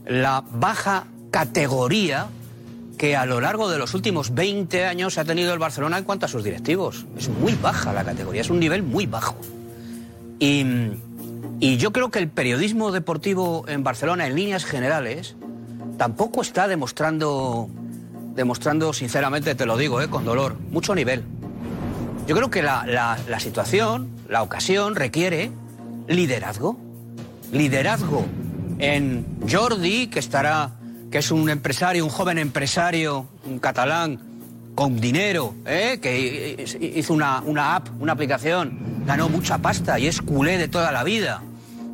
la 0.05 0.43
baja 0.51 1.05
categoría 1.31 2.27
que 2.97 3.15
a 3.15 3.25
lo 3.25 3.39
largo 3.39 3.69
de 3.69 3.77
los 3.77 3.93
últimos 3.93 4.33
20 4.33 4.85
años 4.85 5.17
ha 5.17 5.23
tenido 5.23 5.53
el 5.53 5.59
Barcelona 5.59 5.97
en 5.97 6.03
cuanto 6.03 6.25
a 6.25 6.29
sus 6.29 6.43
directivos. 6.43 7.05
Es 7.17 7.29
muy 7.29 7.53
baja 7.53 7.93
la 7.93 8.03
categoría, 8.03 8.41
es 8.41 8.49
un 8.49 8.59
nivel 8.59 8.83
muy 8.83 9.05
bajo. 9.05 9.37
Y, 10.37 10.65
y 11.59 11.77
yo 11.77 11.91
creo 11.93 12.11
que 12.11 12.19
el 12.19 12.27
periodismo 12.27 12.91
deportivo 12.91 13.65
en 13.67 13.83
Barcelona, 13.83 14.27
en 14.27 14.35
líneas 14.35 14.65
generales, 14.65 15.35
tampoco 15.97 16.41
está 16.41 16.67
demostrando, 16.67 17.69
demostrando 18.43 18.93
sinceramente, 18.93 19.53
te 19.53 19.65
lo 19.65 19.75
digo, 19.75 19.99
eh, 20.01 20.07
con 20.09 20.23
dolor, 20.23 20.55
mucho 20.71 20.95
nivel. 20.95 21.25
Yo 22.25 22.35
creo 22.37 22.49
que 22.49 22.63
la, 22.63 22.85
la- 22.87 23.19
la 23.27 23.39
situación, 23.41 24.07
la 24.29 24.43
ocasión 24.43 24.95
requiere 24.95 25.51
liderazgo. 26.07 26.79
Liderazgo 27.51 28.25
en 28.79 29.25
Jordi, 29.49 30.07
que 30.07 30.19
estará, 30.19 30.71
que 31.11 31.17
es 31.17 31.31
un 31.31 31.49
empresario, 31.49 32.05
un 32.05 32.09
joven 32.09 32.37
empresario, 32.37 33.27
un 33.45 33.59
catalán 33.59 34.19
con 34.73 35.01
dinero, 35.01 35.53
¿eh? 35.65 35.99
que 36.01 36.65
hizo 36.95 37.13
una, 37.13 37.41
una 37.41 37.75
app, 37.75 37.89
una 37.99 38.13
aplicación, 38.13 39.03
ganó 39.05 39.27
mucha 39.27 39.57
pasta 39.57 39.99
y 39.99 40.07
es 40.07 40.21
culé 40.21 40.57
de 40.57 40.69
toda 40.69 40.93
la 40.93 41.03
vida, 41.03 41.41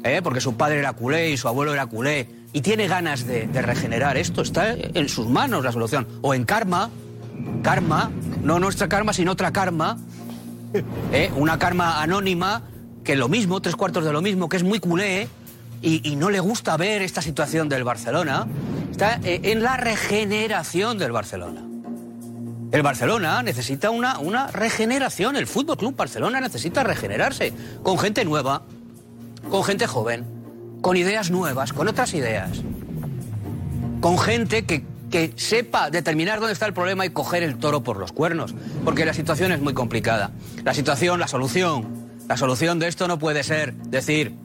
¿eh? 0.03 0.21
porque 0.23 0.41
su 0.41 0.55
padre 0.55 0.77
era 0.77 0.93
culé 0.93 1.31
y 1.31 1.37
su 1.37 1.47
abuelo 1.47 1.73
era 1.73 1.87
culé, 1.87 2.29
y 2.55 2.61
tiene 2.61 2.87
ganas 2.87 3.27
de, 3.27 3.47
regenerar 3.51 4.15
esto, 4.15 4.41
está 4.41 4.71
en 4.71 5.09
sus 5.09 5.27
manos 5.27 5.61
la 5.65 5.73
solución. 5.73 6.07
O 6.21 6.33
en 6.33 6.45
Karma, 6.45 6.89
Karma, 7.61 8.11
no 8.43 8.59
nuestra 8.59 8.87
Karma, 8.87 9.11
sino 9.11 9.33
otra 9.33 9.51
Karma, 9.51 9.97
¿eh? 11.11 11.33
una 11.35 11.59
Karma 11.59 12.01
anónima, 12.01 12.63
que 13.03 13.17
lo 13.17 13.27
mismo, 13.27 13.61
tres 13.61 13.75
cuartos 13.75 14.05
de 14.05 14.13
lo 14.13 14.21
mismo, 14.21 14.47
que 14.47 14.55
es 14.55 14.63
muy 14.63 14.79
culé, 14.79 15.27
y, 15.81 16.09
y 16.09 16.15
no 16.15 16.29
le 16.29 16.39
gusta 16.39 16.77
ver 16.77 17.01
esta 17.01 17.21
situación 17.21 17.67
del 17.67 17.83
Barcelona, 17.83 18.47
está 18.89 19.19
eh, 19.25 19.41
en 19.43 19.61
la 19.61 19.75
regeneración 19.75 20.97
del 20.97 21.11
Barcelona. 21.11 21.61
El 22.71 22.81
Barcelona 22.83 23.43
necesita 23.43 23.89
una, 23.89 24.17
una 24.19 24.47
regeneración, 24.47 25.35
el 25.35 25.45
Fútbol 25.45 25.75
Club 25.75 25.97
Barcelona 25.97 26.39
necesita 26.39 26.85
regenerarse 26.85 27.51
con 27.83 27.99
gente 27.99 28.23
nueva, 28.23 28.61
con 29.49 29.61
gente 29.65 29.87
joven, 29.87 30.34
con 30.86 30.97
ideas 30.97 31.31
nuevas, 31.31 31.73
con 31.73 31.88
otras 31.88 32.13
ideas, 32.13 32.61
con 34.01 34.19
gente 34.19 34.65
que, 34.65 34.86
que 35.09 35.33
sepa 35.36 35.89
determinar 35.89 36.39
dónde 36.39 36.53
está 36.53 36.67
el 36.67 36.75
problema 36.75 37.07
y 37.07 37.09
coger 37.09 37.41
el 37.41 37.57
toro 37.57 37.81
por 37.81 37.97
los 37.97 38.11
cuernos, 38.11 38.53
porque 38.83 39.03
la 39.03 39.15
situación 39.15 39.51
es 39.51 39.59
muy 39.59 39.73
complicada. 39.73 40.29
La 40.63 40.75
situación, 40.75 41.19
la 41.19 41.27
solución, 41.27 41.88
la 42.29 42.38
solución 42.38 42.77
de 42.77 42.88
esto 42.88 43.07
no 43.07 43.17
puede 43.17 43.41
ser 43.41 43.73
decir, 43.73 44.36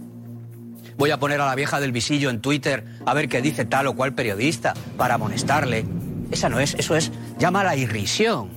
voy 0.96 1.10
a 1.10 1.20
poner 1.20 1.42
a 1.42 1.44
la 1.44 1.54
vieja 1.54 1.78
del 1.78 1.92
visillo 1.92 2.30
en 2.30 2.40
Twitter 2.40 2.86
a 3.04 3.12
ver 3.12 3.28
qué 3.28 3.42
dice 3.42 3.66
tal 3.66 3.88
o 3.88 3.94
cual 3.94 4.14
periodista 4.14 4.72
para 4.96 5.16
amonestarle. 5.16 5.84
Esa 6.30 6.48
no 6.48 6.58
es, 6.58 6.72
eso 6.72 6.96
es, 6.96 7.12
llama 7.38 7.60
a 7.60 7.64
la 7.64 7.76
irrisión. 7.76 8.48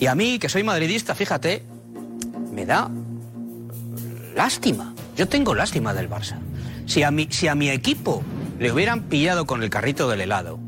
Y 0.00 0.06
a 0.06 0.14
mí, 0.14 0.38
que 0.38 0.48
soy 0.48 0.62
madridista, 0.62 1.14
fíjate, 1.14 1.66
me 2.50 2.64
da 2.64 2.90
lástima. 4.34 4.94
Yo 5.18 5.28
tengo 5.28 5.54
lástima 5.54 5.92
del 5.92 6.08
Barça. 6.08 6.38
Si 6.86 7.02
a 7.02 7.10
mi, 7.10 7.28
si 7.30 7.48
a 7.48 7.54
mi 7.54 7.68
equipo 7.68 8.22
le 8.58 8.72
hubieran 8.72 9.02
pillado 9.02 9.46
con 9.46 9.62
el 9.62 9.70
carrito 9.70 10.08
del 10.08 10.20
helado, 10.22 10.58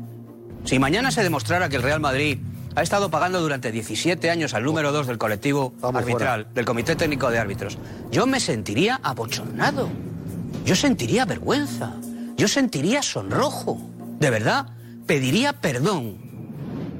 si 0.65 0.77
mañana 0.77 1.11
se 1.11 1.23
demostrara 1.23 1.69
que 1.69 1.77
el 1.77 1.83
Real 1.83 1.99
Madrid 1.99 2.39
ha 2.75 2.81
estado 2.81 3.09
pagando 3.09 3.41
durante 3.41 3.71
17 3.71 4.29
años 4.29 4.53
al 4.53 4.63
número 4.63 4.91
2 4.91 5.07
del 5.07 5.17
colectivo 5.17 5.73
arbitral, 5.81 6.47
del 6.53 6.65
Comité 6.65 6.95
Técnico 6.95 7.31
de 7.31 7.39
Árbitros, 7.39 7.77
yo 8.11 8.27
me 8.27 8.39
sentiría 8.39 8.99
abochornado. 9.01 9.89
Yo 10.65 10.75
sentiría 10.75 11.25
vergüenza. 11.25 11.93
Yo 12.37 12.47
sentiría 12.47 13.01
sonrojo. 13.01 13.81
De 14.19 14.29
verdad, 14.29 14.67
pediría 15.07 15.53
perdón. 15.53 16.17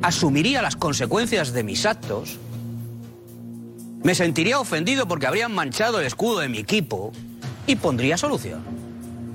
Asumiría 0.01 0.61
las 0.61 0.76
consecuencias 0.76 1.53
de 1.53 1.63
mis 1.63 1.86
actos. 1.86 2.38
Me 4.03 4.15
sentiría 4.15 4.59
ofendido 4.59 5.07
porque 5.07 5.28
habrían 5.28 5.53
manchado 5.53 5.99
el 5.99 6.05
escudo 6.05 6.39
de 6.39 6.49
mi 6.49 6.57
equipo 6.57 7.11
y 7.67 7.76
pondría 7.76 8.17
solución. 8.17 8.88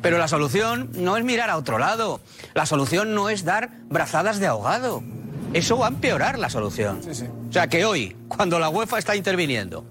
Pero 0.04 0.18
la 0.18 0.28
solución 0.28 0.90
no 0.96 1.16
es 1.16 1.24
mirar 1.24 1.48
a 1.48 1.56
otro 1.56 1.78
lado. 1.78 2.20
La 2.52 2.66
solución 2.66 3.14
no 3.14 3.30
es 3.30 3.42
dar 3.46 3.70
brazadas 3.88 4.38
de 4.38 4.46
ahogado. 4.46 5.02
Eso 5.54 5.78
va 5.78 5.86
a 5.86 5.88
empeorar 5.88 6.38
la 6.38 6.50
solución. 6.50 7.00
O 7.48 7.52
sea 7.52 7.68
que 7.68 7.86
hoy, 7.86 8.14
cuando 8.28 8.58
la 8.58 8.68
UEFA 8.68 8.98
está 8.98 9.16
interviniendo, 9.16 9.86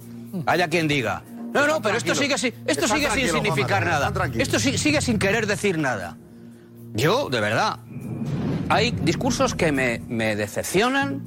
haya 0.46 0.68
quien 0.68 0.88
diga, 0.88 1.24
no, 1.52 1.66
no, 1.66 1.82
pero 1.82 1.98
esto 1.98 2.14
sigue, 2.14 2.38
sin- 2.38 2.54
esto 2.68 2.86
Están 2.86 2.90
sigue 2.90 3.02
sin 3.10 3.14
tranquilos, 3.26 3.32
significar 3.44 3.86
nada. 3.86 4.14
Esto 4.38 4.60
si- 4.60 4.78
sigue 4.78 5.02
sin 5.02 5.18
querer 5.18 5.48
decir 5.48 5.80
nada. 5.80 6.16
Yo, 6.94 7.30
de 7.30 7.40
verdad, 7.40 7.80
hay 8.70 8.92
discursos 8.92 9.56
que 9.56 9.72
me, 9.72 10.00
me 10.10 10.36
decepcionan 10.36 11.24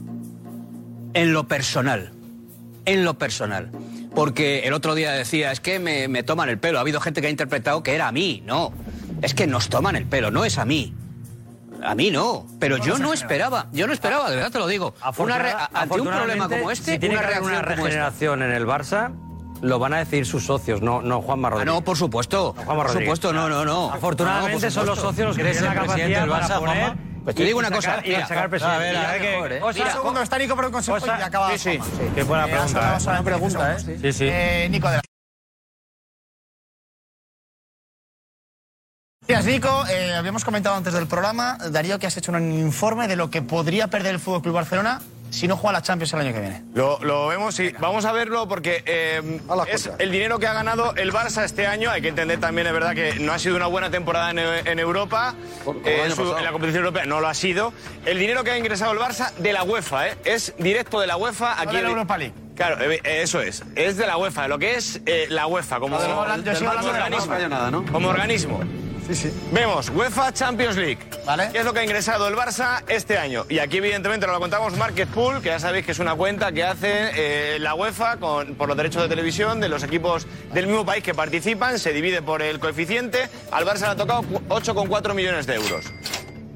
en 1.13 1.33
lo 1.33 1.49
personal. 1.49 2.13
En 2.85 3.05
lo 3.05 3.19
personal. 3.19 3.73
Porque 4.17 4.61
el 4.67 4.73
otro 4.73 4.95
día 4.97 5.13
decía, 5.13 5.53
es 5.53 5.61
que 5.61 5.79
me, 5.79 6.09
me 6.09 6.25
toman 6.25 6.49
el 6.49 6.59
pelo. 6.59 6.79
Ha 6.79 6.81
habido 6.81 7.01
gente 7.01 7.21
que 7.21 7.29
ha 7.29 7.31
interpretado 7.31 7.83
que 7.85 7.95
era 7.95 8.09
a 8.09 8.13
mí. 8.13 8.43
No, 8.45 8.73
es 9.23 9.35
que 9.35 9.47
nos 9.47 9.69
toman 9.69 9.95
el 9.95 10.07
pelo, 10.07 10.31
no 10.33 10.45
es 10.45 10.59
a 10.59 10.65
mí. 10.65 10.93
A 11.85 11.95
mí 11.95 12.11
no, 12.11 12.47
pero 12.59 12.79
yo 12.79 12.99
no 12.99 13.13
esperaba, 13.13 13.67
yo 13.73 13.87
no 13.87 13.93
esperaba, 13.93 14.31
de 14.31 14.37
verdad 14.37 14.51
te 14.51 14.59
lo 14.59 14.67
digo. 14.67 14.95
Una 15.19 15.39
re- 15.39 15.51
Afortuna- 15.53 15.71
ante 15.75 16.01
un 16.01 16.09
problema 16.09 16.49
como 16.49 16.71
este, 16.71 16.93
si 16.95 16.99
tiene 16.99 17.15
una 17.17 17.29
que 17.29 17.35
haber 17.35 17.43
reacción 17.43 17.53
una 17.67 17.77
regeneración 17.77 18.43
en 18.43 18.51
el 18.53 18.67
Barça, 18.67 19.13
lo 19.61 19.79
van 19.79 19.93
a 19.93 19.99
decir 19.99 20.25
sus 20.25 20.45
socios, 20.47 20.81
no, 20.81 21.03
no 21.03 21.21
Juanma 21.21 21.51
Rodríguez. 21.51 21.71
Ah, 21.71 21.77
no, 21.77 21.85
por 21.85 21.99
supuesto. 21.99 22.55
Juanma 22.65 22.85
Por 22.85 22.93
supuesto, 22.93 23.33
no, 23.35 23.49
no, 23.51 23.65
no. 23.67 23.93
Afortunadamente 23.93 24.55
No, 24.57 24.61
por 24.63 24.71
son 24.73 24.87
los 24.87 24.99
socios 24.99 25.27
los 25.29 25.37
que 25.37 25.43
¿Quieres 25.43 25.59
tienen 25.61 25.77
la 25.77 25.83
capacidad 25.83 26.27
para 26.29 26.59
poner... 26.59 26.97
Pues 27.27 27.35
te 27.35 27.43
digo 27.43 27.59
una 27.59 27.71
sacar- 27.71 27.97
cosa, 27.97 28.03
mira, 28.07 28.29
sacar 28.29 28.49
presidente. 28.49 28.77
a 28.77 28.79
ver, 28.79 28.97
a 28.97 29.13
ver 29.43 29.53
¿eh? 29.55 29.61
Un 29.65 29.75
segundo, 29.75 30.23
está 30.23 30.39
Nico 30.39 30.55
por 30.55 30.65
el 30.67 30.71
consejo 30.71 30.97
y 31.05 31.11
acaba. 31.11 31.59
sí, 31.59 31.59
sí, 31.59 31.81
qué 32.15 32.23
buena 32.23 32.47
Eh, 32.47 32.51
pregunta, 32.53 32.79
hablado 32.79 32.97
¿eh? 33.01 33.05
Buena 33.05 33.23
pregunta, 33.25 33.75
de 33.75 33.95
¿eh? 33.95 33.99
Sí, 34.01 34.13
sí. 34.13 34.29
Eh, 34.31 34.69
Nico, 34.71 34.87
adelante. 34.87 35.09
Gracias, 39.27 39.53
Nico. 39.53 39.87
Eh, 39.89 40.15
habíamos 40.15 40.45
comentado 40.45 40.77
antes 40.77 40.93
del 40.93 41.09
programa, 41.09 41.59
Darío, 41.73 41.99
que 41.99 42.07
has 42.07 42.17
hecho 42.17 42.31
un 42.31 42.53
informe 42.53 43.09
de 43.09 43.17
lo 43.17 43.29
que 43.29 43.43
podría 43.43 43.89
perder 43.89 44.15
el 44.15 44.21
Fútbol 44.21 44.43
Club 44.43 44.55
Barcelona 44.55 45.01
si 45.31 45.47
no 45.49 45.57
juega 45.57 45.75
la 45.79 45.83
Champions 45.83 46.13
el 46.15 46.21
año 46.21 46.33
que 46.33 46.41
viene. 46.41 46.63
Lo, 46.75 46.99
lo 47.03 47.27
vemos 47.29 47.59
y 47.61 47.71
vamos 47.79 48.05
a 48.05 48.13
verlo 48.13 48.49
porque 48.49 48.83
eh, 48.87 49.41
es 49.69 49.91
el 49.99 50.11
dinero 50.11 50.39
que 50.39 50.47
ha 50.47 50.53
ganado 50.53 50.95
el 50.97 51.13
Barça 51.13 51.45
este 51.45 51.67
año. 51.67 51.91
Hay 51.91 52.03
que 52.03 52.09
entender 52.09 52.41
también, 52.41 52.67
es 52.67 52.73
verdad, 52.73 52.95
que 52.95 53.15
no 53.21 53.33
ha 53.33 53.39
sido 53.39 53.57
una 53.57 53.67
buena 53.67 53.91
temporada 53.91 54.31
en, 54.31 54.39
en 54.39 54.79
Europa. 54.79 55.35
Eh, 55.85 56.03
en, 56.05 56.11
su- 56.11 56.17
pasado. 56.23 56.39
en 56.39 56.45
la 56.45 56.53
competición 56.53 56.85
europea 56.85 57.05
no 57.07 57.21
lo 57.21 57.29
ha 57.29 57.35
sido. 57.35 57.73
El 58.05 58.19
dinero 58.19 58.45
que 58.45 58.51
ha 58.53 58.59
ingresado 58.59 58.93
el 58.93 58.99
Barça 58.99 59.33
de 59.35 59.53
la 59.53 59.63
UEFA, 59.63 60.09
¿eh? 60.09 60.17
es 60.25 60.55
directo 60.59 61.01
de 61.01 61.07
la 61.07 61.17
UEFA. 61.17 61.61
Aquí 61.61 61.77
de 61.77 61.83
la 61.83 61.89
Europa 61.91 62.17
League. 62.19 62.35
Claro, 62.55 62.81
eh, 62.81 63.01
eso 63.05 63.41
es. 63.43 63.63
Es 63.75 63.97
de 63.99 64.07
la 64.07 64.17
UEFA, 64.17 64.49
lo 64.49 64.59
que 64.59 64.77
es 64.77 65.01
eh, 65.05 65.27
la 65.29 65.47
UEFA 65.47 65.79
como, 65.79 65.99
Yo 65.99 66.07
sigo 66.07 66.21
hablando- 66.23 66.51
yo 66.53 66.57
sigo 66.59 66.71
como 66.71 66.79
hablando 66.89 66.93
de 66.93 66.99
la 66.99 67.05
organismo. 67.05 67.35
UEFA. 67.35 67.49
nada, 67.49 67.71
¿no? 67.71 67.85
Como 67.93 68.09
organismo. 68.09 68.61
Sí, 69.07 69.15
sí. 69.15 69.33
Vemos 69.53 69.89
UEFA 69.91 70.33
Champions 70.33 70.77
League. 70.77 70.99
Vale. 71.25 71.49
¿Qué 71.53 71.59
es 71.59 71.65
lo 71.65 71.73
que 71.73 71.79
ha 71.81 71.85
ingresado 71.85 72.27
el 72.27 72.35
Barça 72.35 72.83
este 72.89 73.19
año? 73.19 73.47
Y 73.49 73.61
aquí, 73.61 73.77
evidentemente, 73.77 74.27
nos 74.27 74.35
lo 74.35 74.41
contamos 74.41 74.77
Market 74.77 75.09
Pool, 75.11 75.41
que 75.41 75.49
ya 75.51 75.61
sabéis 75.61 75.87
que 75.87 75.93
es 75.93 75.99
una 76.01 76.15
cuenta 76.17 76.51
que 76.51 76.65
hace 76.65 77.11
eh, 77.15 77.59
la 77.61 77.75
UEFA 77.75 78.17
con, 78.17 78.57
por 78.57 78.67
los 78.67 78.77
derechos 78.77 79.03
de 79.03 79.09
televisión 79.09 79.61
de 79.61 79.69
los 79.69 79.85
equipos 79.85 80.27
del 80.53 80.67
mismo 80.67 80.85
país 80.85 81.05
que 81.05 81.15
participan. 81.15 81.79
Se 81.79 81.93
divide 81.93 82.21
por 82.21 82.43
el 82.43 82.59
coeficiente. 82.59 83.29
Al 83.53 83.65
Barça 83.65 83.81
le 83.83 83.87
ha 83.87 83.97
tocado 83.97 84.23
cu- 84.23 84.41
8,4 84.49 85.15
millones 85.15 85.47
de 85.47 85.55
euros. 85.55 85.85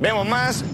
Vemos 0.00 0.26
más. 0.26 0.64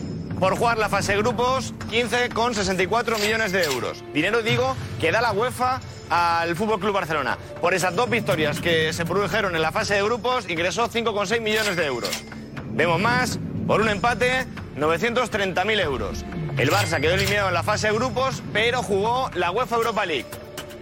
Por 0.40 0.54
jugar 0.58 0.76
la 0.76 0.90
fase 0.90 1.12
de 1.12 1.18
grupos, 1.18 1.72
15,64 1.90 3.18
millones 3.20 3.52
de 3.52 3.64
euros. 3.64 4.04
Dinero, 4.12 4.42
digo, 4.42 4.76
que 5.00 5.10
da 5.10 5.22
la 5.22 5.32
UEFA 5.32 5.80
al 6.10 6.56
Fútbol 6.56 6.80
Club 6.80 6.92
Barcelona. 6.92 7.38
Por 7.60 7.74
esas 7.74 7.94
dos 7.94 8.08
victorias 8.08 8.60
que 8.60 8.92
se 8.92 9.04
produjeron 9.04 9.54
en 9.56 9.62
la 9.62 9.72
fase 9.72 9.94
de 9.94 10.02
grupos, 10.02 10.48
ingresó 10.48 10.88
5,6 10.88 11.40
millones 11.40 11.76
de 11.76 11.86
euros. 11.86 12.24
Vemos 12.70 13.00
más, 13.00 13.38
por 13.66 13.80
un 13.80 13.88
empate, 13.88 14.46
930.000 14.76 15.80
euros. 15.80 16.24
El 16.58 16.70
Barça 16.70 17.00
quedó 17.00 17.14
eliminado 17.14 17.48
en 17.48 17.54
la 17.54 17.62
fase 17.62 17.88
de 17.88 17.94
grupos, 17.94 18.42
pero 18.52 18.82
jugó 18.82 19.30
la 19.34 19.50
UEFA 19.50 19.76
Europa 19.76 20.06
League. 20.06 20.26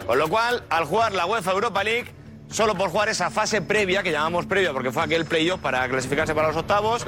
Con 0.07 0.19
lo 0.19 0.29
cual, 0.29 0.63
al 0.69 0.85
jugar 0.85 1.13
la 1.13 1.27
UEFA 1.27 1.53
Europa 1.53 1.83
League, 1.83 2.13
solo 2.51 2.75
por 2.75 2.91
jugar 2.91 3.09
esa 3.09 3.31
fase 3.31 3.63
previa, 3.63 4.03
que 4.03 4.13
llamamos 4.13 4.47
previa 4.47 4.73
porque 4.73 4.93
fue 4.93 5.03
aquel 5.03 5.25
playoff 5.25 5.61
para 5.61 5.89
clasificarse 5.89 6.35
para 6.35 6.49
los 6.49 6.57
octavos, 6.57 7.05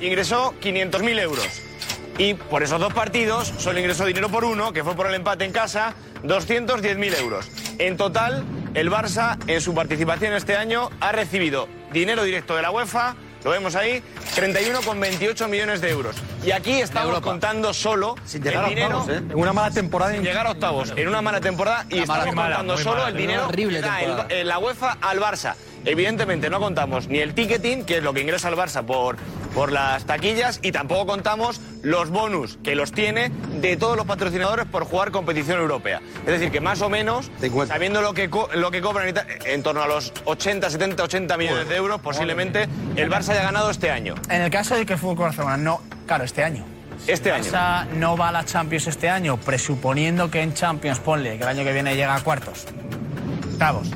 ingresó 0.00 0.54
500.000 0.62 1.20
euros. 1.20 1.46
Y 2.18 2.34
por 2.34 2.62
esos 2.62 2.80
dos 2.80 2.92
partidos 2.94 3.52
solo 3.58 3.78
ingresó 3.78 4.06
dinero 4.06 4.28
por 4.30 4.44
uno, 4.44 4.72
que 4.72 4.82
fue 4.82 4.94
por 4.94 5.06
el 5.06 5.14
empate 5.14 5.44
en 5.44 5.52
casa, 5.52 5.94
210.000 6.24 7.18
euros. 7.18 7.46
En 7.78 7.96
total, 7.96 8.42
el 8.74 8.90
Barça, 8.90 9.36
en 9.46 9.60
su 9.60 9.74
participación 9.74 10.32
este 10.32 10.56
año, 10.56 10.90
ha 11.00 11.12
recibido 11.12 11.68
dinero 11.92 12.24
directo 12.24 12.56
de 12.56 12.62
la 12.62 12.70
UEFA, 12.70 13.16
lo 13.44 13.50
vemos 13.50 13.76
ahí, 13.76 14.02
31,28 14.34 15.48
millones 15.48 15.80
de 15.80 15.90
euros. 15.90 16.16
Y 16.44 16.50
aquí 16.52 16.80
estamos 16.80 17.20
contando 17.20 17.72
solo 17.74 18.16
llegar 18.32 18.64
a 18.64 18.68
el 18.68 18.74
dinero... 18.74 18.98
octavos, 19.00 19.08
¿eh? 19.20 19.24
En 19.32 19.36
una 19.38 19.52
mala 19.52 19.70
temporada. 19.70 20.12
Sin 20.12 20.22
llegar 20.24 20.46
a 20.46 20.50
octavos, 20.50 20.92
en 20.96 21.08
una 21.08 21.22
mala 21.22 21.40
temporada 21.40 21.86
y 21.90 21.98
estamos 21.98 22.26
contando 22.34 22.78
solo 22.78 22.96
mala, 22.96 23.08
el 23.10 23.16
dinero 23.16 23.48
que 23.48 23.80
da 23.80 24.00
el- 24.30 24.48
la 24.48 24.58
UEFA 24.58 24.96
al 25.02 25.20
Barça. 25.20 25.54
Evidentemente 25.86 26.50
no 26.50 26.60
contamos 26.60 27.08
ni 27.08 27.18
el 27.20 27.32
ticketing, 27.32 27.84
que 27.84 27.98
es 27.98 28.02
lo 28.02 28.12
que 28.12 28.20
ingresa 28.20 28.48
el 28.48 28.56
Barça 28.56 28.84
por, 28.84 29.16
por 29.54 29.70
las 29.72 30.04
taquillas, 30.04 30.58
y 30.62 30.72
tampoco 30.72 31.06
contamos 31.06 31.60
los 31.82 32.10
bonus 32.10 32.58
que 32.64 32.74
los 32.74 32.90
tiene 32.92 33.30
de 33.60 33.76
todos 33.76 33.96
los 33.96 34.04
patrocinadores 34.04 34.66
por 34.66 34.84
jugar 34.84 35.12
competición 35.12 35.60
europea. 35.60 36.00
Es 36.20 36.26
decir, 36.32 36.50
que 36.50 36.60
más 36.60 36.82
o 36.82 36.88
menos, 36.90 37.30
sabiendo 37.68 38.02
lo 38.02 38.12
que, 38.14 38.28
co- 38.28 38.48
lo 38.54 38.70
que 38.70 38.80
cobran 38.82 39.14
en 39.44 39.62
torno 39.62 39.80
a 39.82 39.86
los 39.86 40.12
80, 40.24 40.68
70, 40.70 41.02
80 41.04 41.36
millones 41.36 41.68
de 41.68 41.76
euros, 41.76 42.00
posiblemente 42.00 42.68
el 42.96 43.08
Barça 43.08 43.30
haya 43.30 43.42
ganado 43.44 43.70
este 43.70 43.90
año. 43.90 44.16
En 44.28 44.42
el 44.42 44.50
caso 44.50 44.74
de 44.74 44.84
que 44.84 44.94
el 44.94 44.98
Fútbol 44.98 45.14
Club 45.16 45.26
Barcelona 45.28 45.56
no, 45.56 45.80
claro, 46.06 46.24
este 46.24 46.42
año. 46.42 46.64
Este 47.06 47.30
el 47.30 47.42
Barça 47.44 47.86
no 47.90 48.16
va 48.16 48.30
a 48.30 48.32
la 48.32 48.44
Champions 48.44 48.88
este 48.88 49.08
año, 49.08 49.36
presuponiendo 49.36 50.30
que 50.30 50.40
en 50.42 50.52
Champions, 50.54 50.98
ponle 50.98 51.36
que 51.36 51.42
el 51.44 51.48
año 51.48 51.62
que 51.62 51.72
viene 51.72 51.94
llega 51.94 52.16
a 52.16 52.20
cuartos. 52.24 52.64
Octavos. 53.52 53.88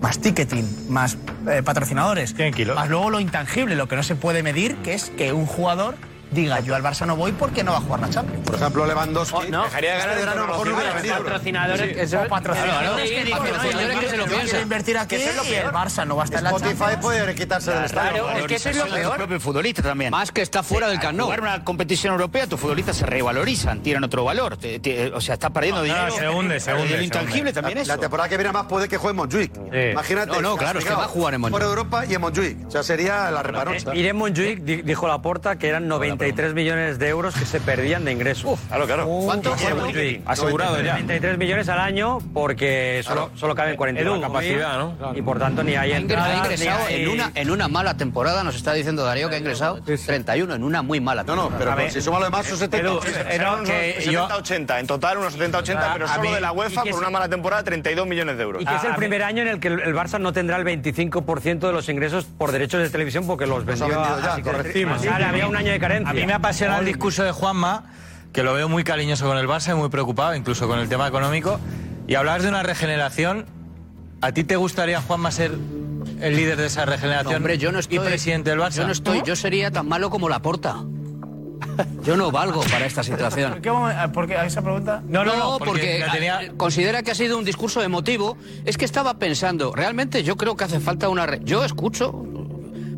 Más 0.00 0.20
ticketing, 0.20 0.64
más 0.88 1.16
eh, 1.50 1.62
patrocinadores. 1.64 2.34
Más 2.74 2.88
luego 2.88 3.10
lo 3.10 3.20
intangible, 3.20 3.76
lo 3.76 3.88
que 3.88 3.96
no 3.96 4.02
se 4.02 4.14
puede 4.14 4.42
medir, 4.42 4.76
que 4.76 4.94
es 4.94 5.10
que 5.10 5.32
un 5.32 5.46
jugador 5.46 5.96
diga 6.30 6.60
yo 6.60 6.74
al 6.74 6.82
Barça 6.82 7.06
no 7.06 7.16
voy 7.16 7.32
porque 7.32 7.62
no 7.64 7.72
va 7.72 7.78
a 7.78 7.80
jugar 7.80 8.00
la 8.00 8.10
Champions. 8.10 8.44
Por 8.44 8.54
ejemplo, 8.56 8.86
Lewandowski. 8.86 9.50
no. 9.50 9.64
Dejaría 9.64 9.92
de 9.92 9.98
ganar 9.98 10.16
Este 10.16 10.20
en 10.22 10.28
verano 10.28 10.46
mejor 10.52 10.66
no 10.68 10.76
100 10.76 10.76
hubiera 10.76 11.18
patrocinadores, 11.24 11.94
Sí. 11.94 12.00
eso- 12.00 12.28
patrocinadores 12.28 13.10
que 13.10 13.30
Patrocinadores 13.30 13.98
que 13.98 14.08
se 14.08 14.16
lo 14.16 14.26
piensan. 14.26 14.60
invertir 14.62 14.98
aquí 14.98 15.16
Que 15.16 15.22
eso 15.22 15.30
es 15.30 15.36
lo 15.36 15.44
y 15.44 15.54
el. 15.54 15.66
Barça 15.68 16.06
no 16.06 16.16
va 16.16 16.22
a 16.22 16.24
estar 16.24 16.38
en 16.38 16.44
la 16.44 16.50
Spotify 16.50 16.78
Champions. 16.78 17.00
puede 17.02 17.34
quitarse 17.34 17.70
del 17.72 17.84
estadio. 17.84 18.24
Claro, 18.24 18.38
es 18.38 18.46
que 18.46 18.54
eso 18.56 18.68
es 18.70 18.76
lo 18.76 18.86
peor. 18.86 19.16
propio 19.16 19.40
futbolista 19.40 19.82
también. 19.82 20.10
Más 20.10 20.32
que 20.32 20.42
está 20.42 20.62
fuera 20.62 20.88
del 20.88 20.98
Camp. 21.00 21.20
Jugar 21.20 21.40
una 21.40 21.64
competición 21.64 22.12
europea, 22.12 22.46
tus 22.46 22.58
futbolistas 22.60 22.96
se 22.96 23.06
revalorizan, 23.06 23.82
tiran 23.82 24.04
otro 24.04 24.24
valor. 24.24 24.56
Te- 24.56 24.78
te- 24.80 25.08
o 25.12 25.20
sea, 25.20 25.34
estás 25.34 25.50
perdiendo 25.50 25.82
No, 25.82 25.86
no, 25.88 25.94
dinero. 25.94 26.16
se 26.16 26.28
hunde, 26.28 26.60
se 26.60 26.74
hunde, 26.74 27.02
intangible 27.04 27.52
también 27.52 27.78
eso. 27.78 27.88
la 27.92 27.98
temporada 27.98 28.28
que 28.28 28.36
viene 28.36 28.52
más 28.52 28.66
puede 28.66 28.88
que 28.88 28.96
juegue 28.96 29.10
en 29.12 29.16
Montjuic. 29.16 29.52
Imagínate. 29.92 30.32
No, 30.32 30.40
no, 30.42 30.56
claro, 30.56 30.78
es 30.78 30.84
que 30.84 30.94
va 30.94 31.04
a 31.04 31.08
jugar 31.08 31.34
en 31.34 31.40
Montjuic. 31.40 31.60
Por 31.62 31.68
Europa 31.70 32.04
y 32.06 32.14
en 32.14 32.20
Montjuic. 32.20 32.66
O 32.66 32.70
sea, 32.70 32.82
sería 32.82 33.30
la 33.30 33.42
reparocha. 33.42 33.92
Eh, 33.92 33.98
Irene 33.98 34.14
Montjuic 34.14 34.60
di- 34.60 34.82
dijo 34.82 35.06
la 35.08 35.20
porta 35.22 35.56
que 35.56 35.68
eran 35.68 35.86
93 36.16 36.54
millones 36.54 36.98
de 36.98 37.08
euros 37.08 37.34
que 37.34 37.44
se 37.44 37.60
perdían 37.60 38.04
de 38.04 38.12
ingresos. 38.12 38.58
Claro, 38.68 38.86
claro. 38.86 39.06
¿Cuánto? 39.06 39.54
Asegurado 40.26 40.80
ya. 40.80 40.94
93 40.94 41.38
millones 41.38 41.68
al 41.68 41.78
año 41.78 42.18
porque 42.32 43.02
solo, 43.04 43.30
solo 43.34 43.54
caben 43.54 43.76
49 43.76 44.16
Edu, 44.18 44.26
capacidad, 44.26 44.78
¿no? 44.78 45.14
Y 45.14 45.22
por 45.22 45.38
tanto 45.38 45.62
ni 45.62 45.74
hay 45.76 45.92
ni 45.92 46.00
ingresado 46.00 46.86
hay- 46.86 47.02
en 47.02 47.08
una, 47.08 47.30
en 47.34 47.50
una 47.50 47.68
mala 47.68 47.96
temporada, 47.96 48.42
nos 48.42 48.56
está 48.56 48.72
diciendo 48.72 49.04
Darío 49.04 49.28
que 49.28 49.36
ha 49.36 49.38
ingresado 49.38 49.80
31 49.82 50.54
en 50.54 50.64
una 50.64 50.82
muy 50.82 51.00
mala 51.00 51.22
No, 51.24 51.36
no, 51.36 51.48
temporada. 51.48 51.76
pero 51.76 51.90
si 51.90 52.00
suma 52.00 52.18
lo 52.18 52.24
demás, 52.26 52.46
son 52.46 52.58
70. 52.58 52.88
Edu, 52.88 53.00
Eran 53.30 53.46
no, 53.48 53.54
unos 53.58 53.68
que 53.70 54.08
yo- 54.10 54.28
70-80, 54.28 54.80
en 54.80 54.86
total 54.86 55.18
unos 55.18 55.34
70-80, 55.34 55.92
pero 55.92 56.06
A 56.06 56.08
solo 56.08 56.22
mí- 56.28 56.34
de 56.34 56.40
la 56.40 56.52
UEFA 56.52 56.82
por 56.84 56.94
una 56.94 57.10
mala 57.10 57.28
temporada 57.28 57.62
32 57.62 58.06
millones 58.06 58.36
de 58.36 58.42
euros. 58.42 58.62
Y 58.62 58.66
que 58.66 58.74
es 58.74 58.84
el 58.84 58.92
a 58.92 58.96
primer 58.96 59.22
año 59.22 59.42
en 59.42 59.48
el 59.48 59.60
que 59.60 59.68
el, 59.68 59.94
Barça 59.96 60.20
no 60.20 60.32
tendrá 60.32 60.56
el 60.56 60.64
25% 60.64 61.66
de 61.66 61.72
los 61.72 61.88
ingresos 61.88 62.24
por 62.24 62.52
derechos 62.52 62.80
de 62.82 62.90
televisión 62.90 63.26
porque 63.26 63.46
los 63.46 63.64
vendió 63.64 63.88
vendido 63.88 64.20
ya. 64.20 64.36
Sí, 64.98 65.08
a 65.08 65.28
había 65.28 65.46
un 65.48 65.56
año 65.56 65.72
de 65.72 65.80
carencia. 65.80 66.05
A 66.06 66.12
mí 66.12 66.24
me 66.26 66.32
apasiona 66.32 66.78
el 66.78 66.84
discurso 66.86 67.24
de 67.24 67.32
Juanma, 67.32 67.84
que 68.32 68.42
lo 68.42 68.54
veo 68.54 68.68
muy 68.68 68.84
cariñoso 68.84 69.26
con 69.26 69.36
el 69.38 69.46
Barça 69.48 69.72
y 69.72 69.74
muy 69.74 69.88
preocupado, 69.88 70.34
incluso 70.34 70.68
con 70.68 70.78
el 70.78 70.88
tema 70.88 71.06
económico. 71.08 71.58
Y 72.06 72.14
hablas 72.14 72.42
de 72.42 72.48
una 72.48 72.62
regeneración. 72.62 73.46
¿A 74.20 74.32
ti 74.32 74.44
te 74.44 74.56
gustaría, 74.56 75.00
Juanma, 75.02 75.30
ser 75.30 75.52
el 76.20 76.36
líder 76.36 76.56
de 76.56 76.66
esa 76.66 76.86
No, 76.86 76.92
regeneración 76.92 77.34
hombre, 77.36 77.58
yo 77.58 77.72
no 77.72 77.78
estoy, 77.78 77.96
y 77.98 78.00
presidente 78.00 78.50
del 78.50 78.58
Barça? 78.60 78.76
Yo 78.76 78.86
no 78.86 78.92
estoy, 78.92 79.22
yo 79.24 79.36
sería 79.36 79.70
tan 79.70 79.88
malo 79.88 80.08
como 80.10 80.28
la 80.28 80.40
porta. 80.40 80.76
Yo 82.04 82.16
no 82.16 82.30
valgo 82.30 82.62
para 82.70 82.86
esta 82.86 83.02
situación. 83.02 83.52
¿Por 83.52 83.60
qué 83.60 83.70
momen- 83.70 84.12
¿Por 84.12 84.26
qué 84.26 84.36
a 84.36 84.46
esa 84.46 84.62
pregunta? 84.62 85.02
No, 85.08 85.24
no, 85.24 85.36
no, 85.36 85.58
porque, 85.58 86.00
porque 86.00 86.04
tenía- 86.12 86.52
considera 86.56 87.02
que 87.02 87.10
ha 87.10 87.14
sido 87.14 87.36
un 87.36 87.44
discurso 87.44 87.82
emotivo. 87.82 88.38
Es 88.64 88.78
que 88.78 88.84
estaba 88.84 89.14
pensando, 89.18 89.74
realmente 89.74 90.22
yo 90.22 90.36
creo 90.36 90.56
que 90.56 90.64
hace 90.64 90.80
falta 90.80 91.08
una... 91.08 91.26
re- 91.26 91.40
Yo 91.44 91.64
escucho, 91.64 92.24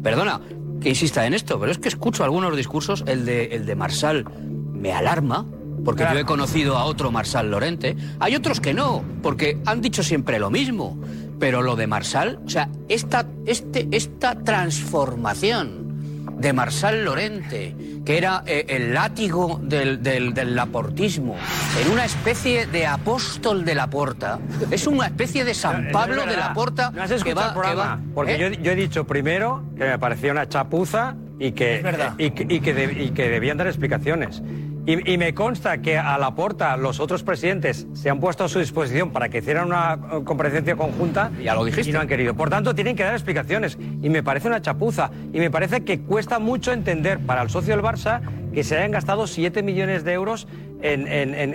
perdona 0.02 0.40
que 0.80 0.88
insista 0.90 1.26
en 1.26 1.34
esto, 1.34 1.58
pero 1.58 1.72
es 1.72 1.78
que 1.78 1.88
escucho 1.88 2.24
algunos 2.24 2.56
discursos, 2.56 3.04
el 3.06 3.24
de, 3.24 3.46
el 3.46 3.66
de 3.66 3.74
Marsal 3.74 4.24
me 4.72 4.92
alarma, 4.92 5.46
porque 5.84 6.04
yo 6.12 6.18
he 6.18 6.24
conocido 6.24 6.76
a 6.76 6.84
otro 6.84 7.10
Marsal 7.10 7.50
Lorente. 7.50 7.96
Hay 8.20 8.34
otros 8.34 8.60
que 8.60 8.74
no, 8.74 9.02
porque 9.22 9.58
han 9.64 9.80
dicho 9.80 10.02
siempre 10.02 10.38
lo 10.38 10.50
mismo. 10.50 10.98
Pero 11.38 11.62
lo 11.62 11.76
de 11.76 11.86
Marsal, 11.86 12.40
o 12.44 12.50
sea, 12.50 12.68
esta, 12.88 13.26
este, 13.46 13.86
esta 13.92 14.42
transformación 14.42 15.87
de 16.36 16.52
Marsal 16.52 17.04
Lorente, 17.04 17.74
que 18.04 18.18
era 18.18 18.42
eh, 18.46 18.64
el 18.68 18.94
látigo 18.94 19.60
del, 19.62 20.02
del, 20.02 20.34
del 20.34 20.54
laportismo, 20.54 21.36
en 21.84 21.92
una 21.92 22.04
especie 22.04 22.66
de 22.66 22.86
apóstol 22.86 23.64
de 23.64 23.74
la 23.74 23.88
porta, 23.88 24.38
es 24.70 24.86
una 24.86 25.06
especie 25.06 25.44
de 25.44 25.54
San 25.54 25.88
Pablo 25.92 26.24
de 26.26 26.36
la 26.36 26.52
porta 26.54 26.90
No 26.90 27.02
has 27.02 27.08
que 27.10 27.16
escuchado 27.16 27.40
va, 27.40 27.46
el 27.48 27.52
programa, 27.52 27.82
que 28.02 28.08
va- 28.08 28.14
porque 28.14 28.34
¿eh? 28.34 28.38
yo, 28.38 28.48
yo 28.62 28.72
he 28.72 28.76
dicho 28.76 29.06
primero 29.06 29.64
que 29.76 29.84
me 29.84 29.98
parecía 29.98 30.32
una 30.32 30.48
chapuza 30.48 31.14
y 31.38 31.52
que, 31.52 31.76
Es 31.76 31.82
verdad. 31.82 32.14
y, 32.18 32.30
que- 32.30 32.46
y 32.54 32.60
que 32.60 32.74
de- 32.74 33.04
y 33.04 33.10
que 33.10 33.28
debían 33.28 33.56
dar 33.56 33.66
explicaciones. 33.66 34.42
Y, 34.88 35.12
y 35.12 35.18
me 35.18 35.34
consta 35.34 35.82
que 35.82 35.98
a 35.98 36.16
la 36.16 36.34
porta 36.34 36.74
los 36.78 36.98
otros 36.98 37.22
presidentes 37.22 37.86
se 37.92 38.08
han 38.08 38.20
puesto 38.20 38.44
a 38.44 38.48
su 38.48 38.58
disposición 38.58 39.10
para 39.10 39.28
que 39.28 39.38
hicieran 39.38 39.66
una 39.66 39.98
eh, 40.12 40.24
comparecencia 40.24 40.76
conjunta. 40.76 41.30
Ya 41.42 41.54
lo 41.54 41.62
dijiste. 41.66 41.90
Y 41.90 41.92
no 41.92 42.00
han 42.00 42.08
querido. 42.08 42.32
Por 42.32 42.48
tanto, 42.48 42.74
tienen 42.74 42.96
que 42.96 43.02
dar 43.04 43.12
explicaciones. 43.12 43.76
Y 44.00 44.08
me 44.08 44.22
parece 44.22 44.48
una 44.48 44.62
chapuza. 44.62 45.10
Y 45.34 45.40
me 45.40 45.50
parece 45.50 45.84
que 45.84 46.00
cuesta 46.00 46.38
mucho 46.38 46.72
entender 46.72 47.18
para 47.18 47.42
el 47.42 47.50
socio 47.50 47.76
del 47.76 47.84
Barça 47.84 48.22
que 48.54 48.64
se 48.64 48.78
hayan 48.78 48.90
gastado 48.92 49.26
7 49.26 49.62
millones 49.62 50.04
de 50.04 50.14
euros 50.14 50.48
en, 50.80 51.06
en- 51.06 51.34
en- 51.34 51.54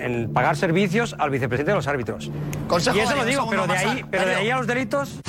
en- 0.00 0.32
pagar 0.32 0.56
servicios 0.56 1.14
al 1.20 1.30
vicepresidente 1.30 1.70
de 1.70 1.76
los 1.76 1.86
árbitros. 1.86 2.32
Consejo, 2.66 2.96
y 2.96 3.00
eso 3.00 3.14
lo 3.14 3.24
digo, 3.24 3.46
pero 3.48 3.68
de, 3.68 3.76
ahí, 3.76 4.04
pero 4.10 4.26
de 4.26 4.34
ahí 4.34 4.50
a 4.50 4.56
los 4.56 4.66
delitos. 4.66 5.20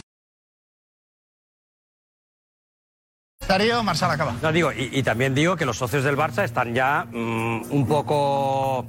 Darío, 3.48 3.82
Marsal 3.84 4.12
acaba. 4.12 4.36
No 4.42 4.52
digo, 4.52 4.72
y, 4.74 5.02
también 5.04 5.34
digo 5.34 5.56
que 5.56 5.66
los 5.66 5.78
socios 5.78 6.04
del 6.04 6.18
Barça 6.18 6.44
están 6.44 6.74
ya 6.74 7.08
mm, 7.12 7.72
un 7.72 7.88
poco 7.88 8.86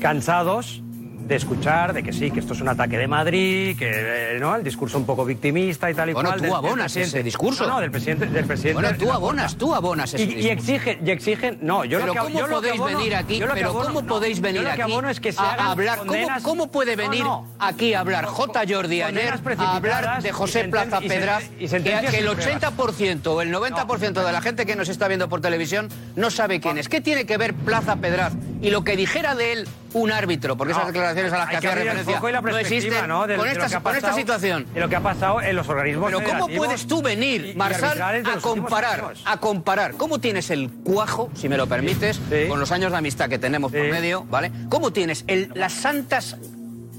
cansados 0.00 0.82
de 1.26 1.36
escuchar 1.36 1.92
de 1.92 2.02
que 2.02 2.12
sí, 2.12 2.30
que 2.30 2.40
esto 2.40 2.52
es 2.52 2.60
un 2.60 2.68
ataque 2.68 2.98
de 2.98 3.06
Madrid, 3.06 3.76
que 3.78 3.90
eh, 4.34 4.38
no, 4.40 4.54
el 4.56 4.62
discurso 4.64 4.98
un 4.98 5.06
poco 5.06 5.24
victimista 5.24 5.90
y 5.90 5.94
tal 5.94 6.10
y 6.10 6.12
Bueno, 6.12 6.30
cual. 6.30 6.38
tú 6.38 6.42
del- 6.44 6.50
del 6.52 6.58
abonas 6.58 6.96
ese 6.96 7.22
discurso. 7.22 7.64
No, 7.66 7.74
no, 7.74 7.80
del 7.80 7.90
presidente, 7.90 8.26
del 8.26 8.44
presidente. 8.44 8.80
Bueno, 8.82 8.98
tú 8.98 9.12
abonas, 9.12 9.56
tú 9.56 9.74
abonas 9.74 10.12
ese 10.14 10.24
y, 10.24 10.48
exigen, 10.48 10.98
y 11.06 11.10
exigen, 11.10 11.58
no, 11.62 11.84
yo 11.84 11.98
pero 12.00 12.06
lo 12.08 12.12
que 12.12 12.18
¿cómo 12.18 12.30
yo 12.38 12.46
lo 12.46 12.46
que 12.46 12.52
podéis 12.68 12.80
abono- 12.80 12.96
venir 12.98 13.14
aquí? 13.16 13.38
yo 13.38 13.46
lo 13.46 13.54
que 13.54 13.60
Pero 13.60 13.70
abono- 13.70 13.86
¿cómo 13.86 14.02
no, 14.02 14.06
podéis 14.08 14.36
yo 14.38 14.42
venir 14.42 14.62
lo 14.62 14.66
que 14.68 14.72
aquí 14.82 14.92
abono 14.92 15.10
es 15.10 15.20
que 15.20 15.32
se 15.32 15.40
a 15.40 15.52
hagan 15.52 15.66
hablar? 15.68 15.98
¿Cómo, 15.98 16.10
condenas- 16.12 16.42
cómo 16.42 16.70
puede 16.70 16.96
venir 16.96 17.22
no. 17.24 17.46
aquí 17.58 17.94
a 17.94 18.00
hablar 18.00 18.24
J. 18.26 18.60
Jordi 18.68 19.02
ayer 19.02 19.32
a 19.58 19.76
hablar 19.76 20.22
de 20.22 20.32
José 20.32 20.64
Plaza 20.64 21.00
Pedraz 21.00 21.44
y 21.58 21.68
que, 21.68 21.78
que 21.82 22.18
el 22.18 22.28
sin 22.28 22.34
pruebas. 22.36 22.76
80% 22.76 23.26
o 23.26 23.42
el 23.42 23.52
90% 23.52 24.24
de 24.24 24.32
la 24.32 24.42
gente 24.42 24.66
que 24.66 24.76
nos 24.76 24.88
está 24.88 25.08
viendo 25.08 25.28
por 25.28 25.40
televisión 25.40 25.88
no 26.16 26.30
sabe 26.30 26.60
quién 26.60 26.78
es? 26.78 26.88
¿Qué 26.88 27.00
tiene 27.00 27.26
que 27.26 27.36
ver 27.38 27.54
Plaza 27.54 27.96
Pedraz 27.96 28.32
y 28.60 28.70
lo 28.70 28.84
que 28.84 28.96
dijera 28.96 29.34
de 29.34 29.52
él 29.52 29.68
un 29.94 30.10
árbitro? 30.12 30.56
Porque 30.56 30.72
esas 30.72 30.86
declaraciones 30.86 31.32
a 31.32 31.38
las 31.38 31.48
que 31.50 31.56
hacía 31.56 31.74
referencia 31.74 32.18
no 32.40 32.58
existen 32.58 33.08
¿no? 33.08 33.26
de- 33.26 33.36
con, 33.36 33.44
de 33.46 33.52
esta, 33.52 33.80
con 33.80 34.14
situación. 34.14 34.66
De 34.72 34.80
lo 34.80 34.88
que 34.88 34.96
ha 34.96 35.00
pasado 35.00 35.40
en 35.42 35.54
los 35.56 35.68
organismos 35.68 36.10
Pero 36.12 36.22
¿cómo 36.24 36.48
puedes 36.48 36.86
tú 36.86 37.02
venir, 37.02 37.46
y 37.46 37.54
Marsal, 37.54 38.00
a 38.00 38.18
los 38.20 38.42
comparar, 38.42 39.14
a 39.24 39.36
comparar? 39.38 39.92
¿Cómo 39.94 40.18
tienes 40.18 40.50
el 40.50 40.70
cuajo, 40.70 41.30
si 41.34 41.48
me 41.48 41.56
lo 41.56 41.66
permites, 41.66 42.20
con 42.48 42.58
los 42.60 42.72
años 42.72 42.92
de 42.92 42.98
amistad 42.98 43.28
que 43.28 43.38
tenemos 43.38 43.70
por 43.72 43.80
medio, 43.88 44.24
¿vale? 44.24 44.50
¿Cómo 44.68 44.92
tienes 44.92 45.24
el- 45.26 45.50
las 45.54 45.72
santas 45.72 46.36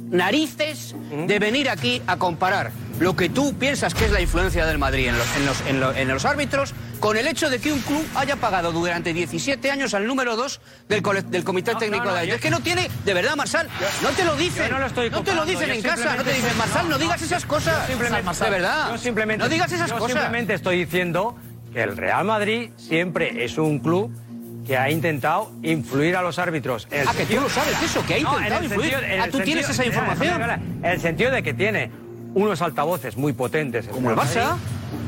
narices 0.10 0.96
de 1.28 1.40
venir 1.40 1.70
aquí 1.70 2.02
a 2.08 2.18
comparar 2.18 2.72
lo 3.00 3.16
que 3.16 3.30
tú 3.30 3.56
piensas 3.56 3.94
que 3.96 4.06
es 4.06 4.12
la 4.12 4.22
influencia 4.22 4.66
del 4.66 4.78
Madrid 4.78 5.08
en 5.08 5.18
los, 5.18 5.28
en 5.38 5.46
los, 5.46 5.62
en 5.68 5.80
lo- 5.80 5.94
en 5.96 6.08
los 6.08 6.26
árbitros 6.26 6.74
con 7.04 7.18
el 7.18 7.28
hecho 7.28 7.50
de 7.50 7.60
que 7.60 7.70
un 7.74 7.82
club 7.82 8.02
haya 8.16 8.38
pagado 8.38 8.72
durante 8.72 9.14
17 9.14 9.70
años 9.70 9.94
al 9.94 10.08
número 10.08 10.38
2 10.38 10.62
del, 10.88 11.04
Comité 11.44 11.76
Técnico 11.76 12.06
no, 12.06 12.14
de 12.14 12.28
yo- 12.28 12.36
árbitros? 12.36 12.36
Es 12.38 12.42
que 12.42 12.50
no 12.50 12.62
tiene, 12.62 12.90
de 13.04 13.14
verdad, 13.14 13.36
Marsal, 13.36 13.68
no 14.02 14.10
te 14.12 14.24
lo 14.24 14.38
dicen. 14.38 14.72
No 14.72 14.80
lo 14.80 14.86
estoy 14.86 15.10
te 15.10 15.36
lo 15.36 15.46
dicen 15.46 15.70
en 15.70 15.82
casa, 15.82 16.16
no 16.16 16.24
te 16.24 16.32
dicen, 16.32 16.58
Marsal, 16.58 16.88
no 16.88 16.98
digas 16.98 17.22
esas 17.22 17.46
cosas. 17.46 17.88
Simplemente, 17.88 18.46
de 18.46 18.50
verdad. 18.50 18.92
Yo 18.92 18.98
simplemente, 18.98 19.44
no 19.44 19.50
digas 19.50 19.70
esas 19.74 19.90
yo 19.90 19.98
cosas. 19.98 20.14
simplemente 20.14 20.54
estoy 20.54 20.78
diciendo 20.86 21.36
que 21.74 21.84
el 21.84 21.98
Real 21.98 22.24
Madrid 22.24 22.70
siempre 22.78 23.44
es 23.44 23.58
un 23.58 23.80
club 23.80 24.10
que 24.66 24.78
ha 24.78 24.90
intentado 24.90 25.52
influir 25.62 26.16
a 26.16 26.22
los 26.22 26.40
árbitros. 26.40 26.88
El 26.90 27.06
Ah, 27.06 27.12
que 27.18 27.26
tú 27.26 27.34
lo 27.42 27.50
sabes, 27.50 27.76
eso, 27.84 28.02
que 28.06 28.14
ha 28.16 28.20
No, 28.22 28.30
en 28.30 28.44
intentado 28.46 28.64
influir. 28.64 28.92
sentido- 28.92 29.22
Ah, 29.22 29.28
¿tú 29.30 29.40
tienes 29.42 29.70
esa 29.70 29.86
información? 29.86 30.42
El 30.82 31.02
sentido 31.02 31.32
de 31.32 31.44
que 31.44 31.54
tiene 31.54 31.92
unos 32.34 32.62
altavoces 32.62 33.18
muy 33.18 33.34
potentes. 33.34 33.90
Como 33.90 34.10
el 34.10 34.16
Barça. 34.16 34.56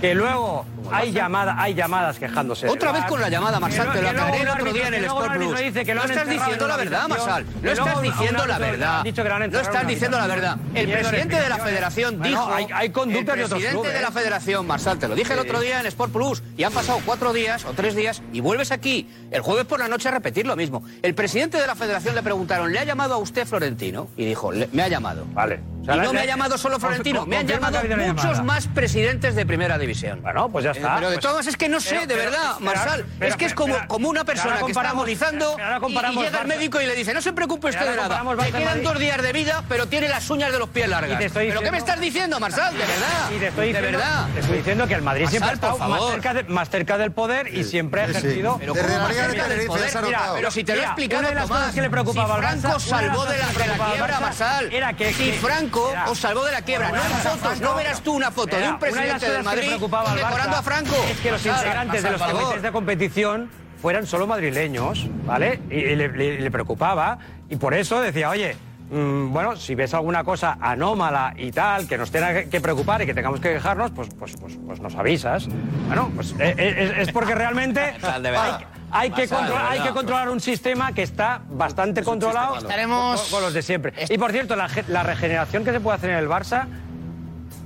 Que 0.02 0.14
luego 0.14 0.66
hay, 0.92 1.12
llamada, 1.12 1.56
hay 1.58 1.74
llamadas 1.74 2.18
quejándose. 2.20 2.68
Otra 2.68 2.92
vez 2.92 3.06
con 3.06 3.20
la 3.22 3.30
llamada, 3.30 3.60
Marsal, 3.60 3.92
te 3.94 4.02
lo 4.02 4.10
aclaré 4.10 4.42
el 4.42 4.48
otro 4.50 4.74
día 4.74 4.88
en 4.88 4.94
el 4.96 5.06
Sport 5.06 5.34
Plus. 5.36 5.60
dice 5.60 5.86
que 5.86 5.96
lo 5.96 6.04
No 6.04 6.10
estás 6.10 6.30
diciendo 6.30 6.66
en 6.66 6.70
la 6.70 6.78
verdad, 6.78 7.08
Marsal. 7.08 7.46
No 7.62 7.72
estás 7.72 8.02
diciendo 8.02 8.46
la 8.46 8.58
verdad. 8.60 8.98
han 9.00 9.04
dicho 9.04 9.24
que 9.24 9.30
lo 9.30 9.36
han 9.36 9.52
No 9.52 9.60
estás 9.60 9.88
diciendo 9.88 10.18
la 10.18 10.28
verdad. 10.28 10.58
El 10.74 10.92
presidente 10.92 11.40
de 11.40 11.50
la 11.50 11.58
federación 11.58 12.18
Bueno, 12.20 12.40
dijo... 12.42 12.54
hay- 12.54 12.68
hay 12.74 12.90
conductas 12.90 13.34
el 13.34 13.40
de 13.40 13.46
otros 13.46 13.60
presidente 13.62 13.88
de 13.90 13.94
la 14.02 14.08
clubes. 14.08 14.24
federación, 14.24 14.68
Marsal, 14.68 15.00
te 15.00 15.08
lo 15.08 15.16
dije 15.16 15.34
el 15.34 15.40
otro 15.40 15.60
día 15.60 15.80
en 15.80 15.86
Sport 15.88 16.12
Plus, 16.12 16.44
y 16.58 16.64
han 16.64 16.74
pasado 16.74 17.00
cuatro 17.06 17.34
días 17.34 17.66
o 17.66 17.74
tres 17.74 17.96
días, 17.96 18.22
y 18.34 18.42
vuelves 18.42 18.72
aquí 18.72 19.08
el 19.32 19.42
jueves 19.42 19.66
por 19.66 19.80
la 19.80 19.88
noche 19.88 20.08
a 20.10 20.12
repetir 20.12 20.46
lo 20.46 20.56
mismo. 20.56 20.84
El 21.02 21.16
presidente 21.16 21.60
de 21.60 21.68
la 21.68 21.76
federación 21.76 22.16
le 22.16 22.24
preguntaron, 22.24 22.72
¿le 22.72 22.80
ha 22.80 22.84
llamado 22.84 23.16
a 23.16 23.18
usted 23.18 23.46
Florentino? 23.48 24.08
Y 24.18 24.26
dijo, 24.26 24.52
"Le- 24.52 24.70
me 24.72 24.84
ha 24.84 24.88
llamado. 24.88 25.26
Vale. 25.34 25.60
O 25.82 25.86
sea, 25.86 25.98
y 25.98 26.00
no 26.00 26.14
me 26.14 26.22
ha 26.22 26.26
llamado 26.26 26.58
solo 26.58 26.80
Florentino, 26.80 27.26
me 27.28 27.38
han 27.38 27.48
llamado 27.48 27.78
muchos 27.84 28.24
llamada. 28.24 28.42
más 28.44 28.68
presidentes 28.68 29.36
de 29.36 29.46
primera 29.46 29.78
división. 29.78 30.20
Bueno, 30.24 30.50
pues 30.50 30.66
ya 30.66 30.72
Eh, 30.72 30.74
está. 30.76 30.95
pero 30.95 31.09
de 31.09 31.15
pues- 31.17 31.26
todas 31.26 31.47
es 31.47 31.57
que 31.57 31.69
no 31.69 31.80
sé, 31.80 31.89
pero- 31.95 32.07
de 32.07 32.15
verdad, 32.15 32.51
pero- 32.57 32.65
Marsal. 32.65 33.05
pero- 33.19 33.32
es 33.32 33.38
que 33.38 33.45
es 33.45 33.53
como, 33.53 33.76
pero- 33.76 33.88
como 33.88 34.09
una 34.09 34.23
persona 34.26 34.57
que 34.59 34.71
está 34.71 34.89
agonizando 34.89 35.57
y- 35.88 36.15
llega 36.23 36.41
el 36.41 36.47
médico 36.47 36.82
y 36.82 36.86
le 36.86 36.95
dice, 36.95 37.13
no 37.13 37.21
se 37.21 37.34
preocupe 37.34 37.67
usted 37.69 37.86
de 37.89 37.95
nada, 37.95 38.23
le 38.23 38.51
quedan 38.51 38.84
dos 38.84 38.99
días 38.99 39.21
de 39.21 39.34
vida, 39.34 39.63
pero 39.69 39.88
tiene 39.88 40.09
las 40.09 40.30
uñas 40.30 40.51
de 40.51 40.59
los 40.59 40.69
pies 40.69 40.88
largas. 40.88 41.11
Y 41.13 41.17
te 41.17 41.26
estoy 41.26 41.47
¿Pero 41.47 41.59
qué 41.61 41.71
me 41.71 41.78
diciendo- 41.78 41.91
estás 41.91 41.99
diciendo, 42.01 42.39
Marsal? 42.39 42.73
De 42.73 42.80
verdad. 42.80 43.32
Y 43.36 43.39
te 43.39 43.47
estoy 43.47 43.73
de 43.73 43.73
diciendo, 43.80 43.97
verdad. 43.99 44.28
te 44.34 44.39
estoy 44.39 44.57
diciendo 44.57 44.88
que 44.88 44.93
el 44.93 45.01
Madrid 45.01 45.28
siempre 45.28 45.49
ha 45.49 45.53
Marsal, 45.53 45.73
estado 45.73 45.89
por 45.89 45.99
más 46.01 46.11
cerca, 46.11 46.34
de- 46.34 46.43
más 46.43 46.69
cerca 46.69 46.97
del 46.97 47.11
poder 47.11 47.53
y 47.53 47.63
siempre 47.63 48.01
ha 48.01 48.05
ejercido. 48.05 48.57
Pero 48.59 48.73
Desde 48.73 48.88
¿cómo 48.88 48.97
la 48.99 49.03
más 49.03 49.11
Liga 49.11 49.21
de 49.28 49.28
ha 49.28 50.34
pero 50.36 50.51
si 50.51 50.63
te 50.63 50.76
lo 50.76 50.82
he 50.82 50.86
explicado, 50.86 51.19
una 51.21 51.30
de 51.30 51.36
las 51.36 51.47
Tomás, 51.47 51.59
cosas 51.61 51.76
que 51.76 51.82
le 51.82 51.89
preocupaba 51.89 52.28
si 52.28 52.32
al 52.34 52.41
Barça- 52.41 52.61
Franco 52.61 52.78
de 52.78 52.89
salvó 52.89 53.26
de 53.26 53.38
la, 53.38 53.47
de 53.47 53.53
quiebra, 53.93 54.19
Marsal. 54.19 54.73
era 54.73 54.93
que- 54.93 55.13
si 55.13 55.32
Franco 55.34 55.93
os 56.07 56.19
salvó 56.19 56.45
de 56.45 56.51
la 56.51 56.61
quiebra, 56.61 56.91
no 56.91 57.01
fotos, 57.03 57.59
no 57.61 57.76
verás 57.76 58.01
tú 58.01 58.13
una 58.13 58.32
foto 58.32 58.55
de 58.57 58.67
un 58.69 58.80
presidente 58.80 59.26
de 59.28 59.32
del 59.36 59.43
Madrid 59.43 59.73
a 59.73 60.61
Franco. 60.66 60.95
Es 61.09 61.20
que 61.22 61.32
los 61.32 61.45
integrantes 61.45 62.03
de 62.03 62.11
los 62.11 62.22
comités 62.22 62.61
de 62.61 62.72
competición 62.72 63.49
fueran 63.82 64.05
solo 64.07 64.26
madrileños, 64.28 65.07
¿vale? 65.26 65.61
Y, 65.70 65.76
y 65.76 65.95
le, 65.95 66.07
le- 66.09 66.39
le 66.41 66.51
preocupaba 66.51 67.20
y 67.49 67.55
por 67.57 67.74
eso 67.76 68.01
decía, 68.01 68.30
oye, 68.32 68.57
mm, 68.89 69.32
bueno, 69.32 69.55
si 69.55 69.76
ves 69.76 69.93
alguna 69.93 70.24
cosa 70.24 70.57
anómala 70.59 71.34
y 71.38 71.51
tal, 71.51 71.88
que 71.88 71.97
nos 71.97 72.09
tenga 72.11 72.45
que- 72.45 72.61
preocupar 72.61 73.01
y 73.03 73.05
que 73.05 73.13
tengamos 73.13 73.39
que 73.39 73.53
quejarnos, 73.53 73.91
pues, 73.91 74.09
pues, 74.18 74.36
pues, 74.39 74.57
pues 74.66 74.80
nos 74.80 74.95
avisas. 74.95 75.47
Bueno, 75.88 76.11
pues 76.16 76.32
eh, 76.39 76.55
eh, 76.57 76.91
es, 76.97 77.07
es 77.07 77.13
porque 77.13 77.36
realmente 77.36 77.80
hay, 78.01 78.66
hay 78.91 79.11
que 79.11 79.28
controlar, 79.28 79.72
hay 79.72 79.80
que 79.82 79.89
controlar 79.91 80.30
un 80.30 80.39
sistema 80.39 80.91
que 80.93 81.03
está 81.03 81.41
bastante 81.49 82.01
controlado 82.03 82.57
Estaremos- 82.57 83.22
con, 83.24 83.30
con 83.32 83.41
los 83.43 83.53
de 83.53 83.61
siempre. 83.61 83.93
Y 84.09 84.18
por 84.18 84.32
cierto, 84.32 84.55
la, 84.55 84.68
la 84.88 85.03
regeneración 85.03 85.63
que 85.63 85.72
se 85.72 85.80
puede 85.80 85.97
hacer 85.97 86.09
en 86.09 86.18
el 86.18 86.28
Barça, 86.28 86.66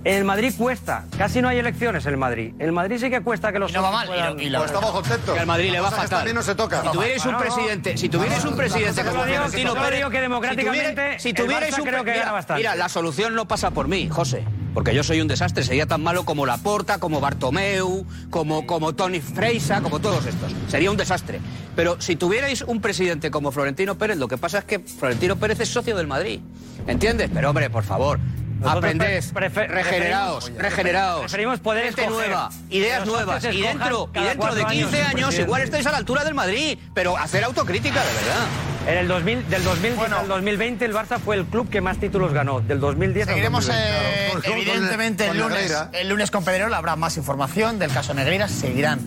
en 0.09 0.15
el 0.15 0.23
Madrid 0.25 0.51
cuesta. 0.57 1.05
Casi 1.17 1.39
no 1.39 1.49
hay 1.49 1.59
elecciones 1.59 2.03
en 2.05 2.11
el 2.13 2.17
Madrid. 2.17 2.53
En 2.57 2.65
el 2.65 2.71
Madrid 2.71 2.97
sí 2.99 3.09
que 3.11 3.21
cuesta 3.21 3.51
que 3.51 3.59
los 3.59 3.69
Y 3.69 3.75
no 3.75 3.83
va 3.83 3.91
mal, 3.91 4.07
y 4.07 4.19
lo- 4.19 4.41
y 4.41 4.49
lo- 4.49 4.59
Pues 4.59 4.71
estamos 4.71 4.91
contentos. 4.91 5.33
Que 5.35 5.39
al 5.39 5.45
Madrid 5.45 5.71
le 5.71 5.79
va 5.79 5.91
fatal. 5.91 6.09
También 6.09 6.35
no 6.35 6.41
se 6.41 6.55
toca. 6.55 6.81
Si 6.81 6.87
tuvierais 6.91 7.25
un 7.25 7.31
No, 7.33 7.37
no. 7.37 7.43
presidente, 7.43 7.95
si 7.97 8.09
tuvierais 8.09 8.43
un 8.45 8.55
presidente 8.55 9.03
como 9.03 9.21
Florentino 9.23 9.75
Yo 9.75 9.81
Pérez, 9.81 10.05
que 10.09 10.21
democráticamente 10.21 11.19
si 11.19 11.33
tuvierais, 11.33 11.77
un 11.77 11.85
creo 11.85 12.03
que 12.03 12.11
mira, 12.11 12.23
gana 12.23 12.31
bastante. 12.31 12.59
Mira, 12.61 12.75
la 12.75 12.89
solución 12.89 13.35
no 13.35 13.47
pasa 13.47 13.69
por 13.69 13.87
mí, 13.87 14.09
José, 14.09 14.43
porque 14.73 14.95
yo 14.95 15.03
soy 15.03 15.21
un 15.21 15.27
desastre, 15.27 15.63
sería 15.63 15.85
tan 15.85 16.01
malo 16.01 16.25
como 16.25 16.47
Laporta, 16.47 16.97
como 16.99 17.19
Bartomeu, 17.21 18.05
como 18.31 18.65
como 18.65 18.95
Tony 18.95 19.19
Freisa, 19.21 19.81
como 19.81 19.99
todos 19.99 20.25
estos. 20.25 20.51
Sería 20.69 20.89
un 20.89 20.97
desastre. 20.97 21.39
Pero 21.75 22.01
si 22.01 22.15
tuvierais 22.15 22.63
un 22.63 22.81
presidente 22.81 23.29
como 23.29 23.51
Florentino 23.51 23.95
Pérez, 23.95 24.17
lo 24.17 24.27
que 24.27 24.37
pasa 24.39 24.57
es 24.57 24.63
que 24.65 24.79
Florentino 24.79 25.35
Pérez 25.35 25.59
es 25.59 25.69
socio 25.69 25.95
del 25.95 26.07
Madrid. 26.07 26.39
¿Entiendes? 26.87 27.29
Pero 27.31 27.49
hombre, 27.51 27.69
por 27.69 27.83
favor, 27.83 28.19
Pre- 28.59 29.49
prefe- 29.51 29.67
regeneraos, 29.67 30.45
preferimos- 30.49 30.61
regeneraos. 30.61 31.19
preferimos 31.21 31.59
poder 31.59 31.83
gente 31.85 32.01
escoger. 32.03 32.27
nueva, 32.29 32.49
ideas 32.69 33.05
nuevas. 33.05 33.43
Y 33.45 33.61
dentro, 33.61 34.09
y 34.13 34.19
dentro 34.19 34.55
de 34.55 34.63
cuatro 34.63 34.67
15 34.67 35.01
años, 35.03 35.39
igual 35.39 35.61
estáis 35.61 35.85
a 35.87 35.91
la 35.91 35.97
altura 35.97 36.23
del 36.23 36.33
Madrid, 36.33 36.77
pero 36.93 37.17
hacer 37.17 37.43
autocrítica, 37.43 37.99
de 38.03 38.13
verdad. 38.13 38.45
En 38.87 38.97
el 38.97 39.07
2000, 39.07 39.49
del 39.49 39.63
2010 39.63 40.11
al 40.11 40.27
2020 40.27 40.85
el 40.85 40.93
Barça 40.93 41.19
fue 41.19 41.35
el 41.35 41.45
club 41.45 41.69
que 41.69 41.79
más 41.81 41.97
títulos 41.99 42.33
ganó. 42.33 42.59
Del 42.61 42.79
2010 42.79 43.27
Seguiremos 43.27 43.69
al 43.69 43.75
2020. 43.75 44.49
eh, 44.49 44.53
evidentemente 44.53 45.27
el 45.27 45.37
lunes, 45.37 45.75
el 45.93 46.09
lunes 46.09 46.31
con 46.31 46.43
Pedrerol 46.43 46.73
habrá 46.73 46.95
más 46.95 47.15
información 47.17 47.77
del 47.77 47.91
caso 47.91 48.13
Negreira, 48.13 48.47
seguirán 48.47 48.99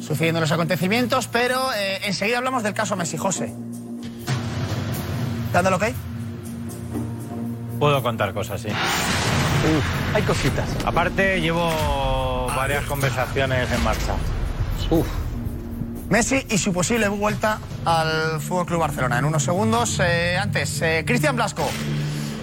sucediendo 0.00 0.40
los 0.40 0.50
acontecimientos, 0.50 1.28
pero 1.28 1.72
eh, 1.74 2.00
enseguida 2.04 2.38
hablamos 2.38 2.62
del 2.62 2.74
caso 2.74 2.96
Messi 2.96 3.16
José. 3.16 3.52
¿Dándolo 5.52 5.76
ok? 5.76 5.84
Puedo 7.78 8.02
contar 8.02 8.32
cosas, 8.32 8.60
sí. 8.60 8.68
Hay 10.14 10.22
cositas. 10.22 10.68
Aparte, 10.84 11.40
llevo 11.40 12.46
varias 12.56 12.84
conversaciones 12.84 13.70
en 13.70 13.84
marcha. 13.84 14.14
Messi 16.08 16.46
y 16.48 16.58
su 16.58 16.72
posible 16.72 17.08
vuelta 17.08 17.58
al 17.84 18.40
Fútbol 18.40 18.66
Club 18.66 18.80
Barcelona. 18.80 19.18
En 19.18 19.26
unos 19.26 19.42
segundos, 19.42 20.00
eh, 20.00 20.38
antes, 20.40 20.80
eh, 20.80 21.04
Cristian 21.06 21.36
Blasco. 21.36 21.68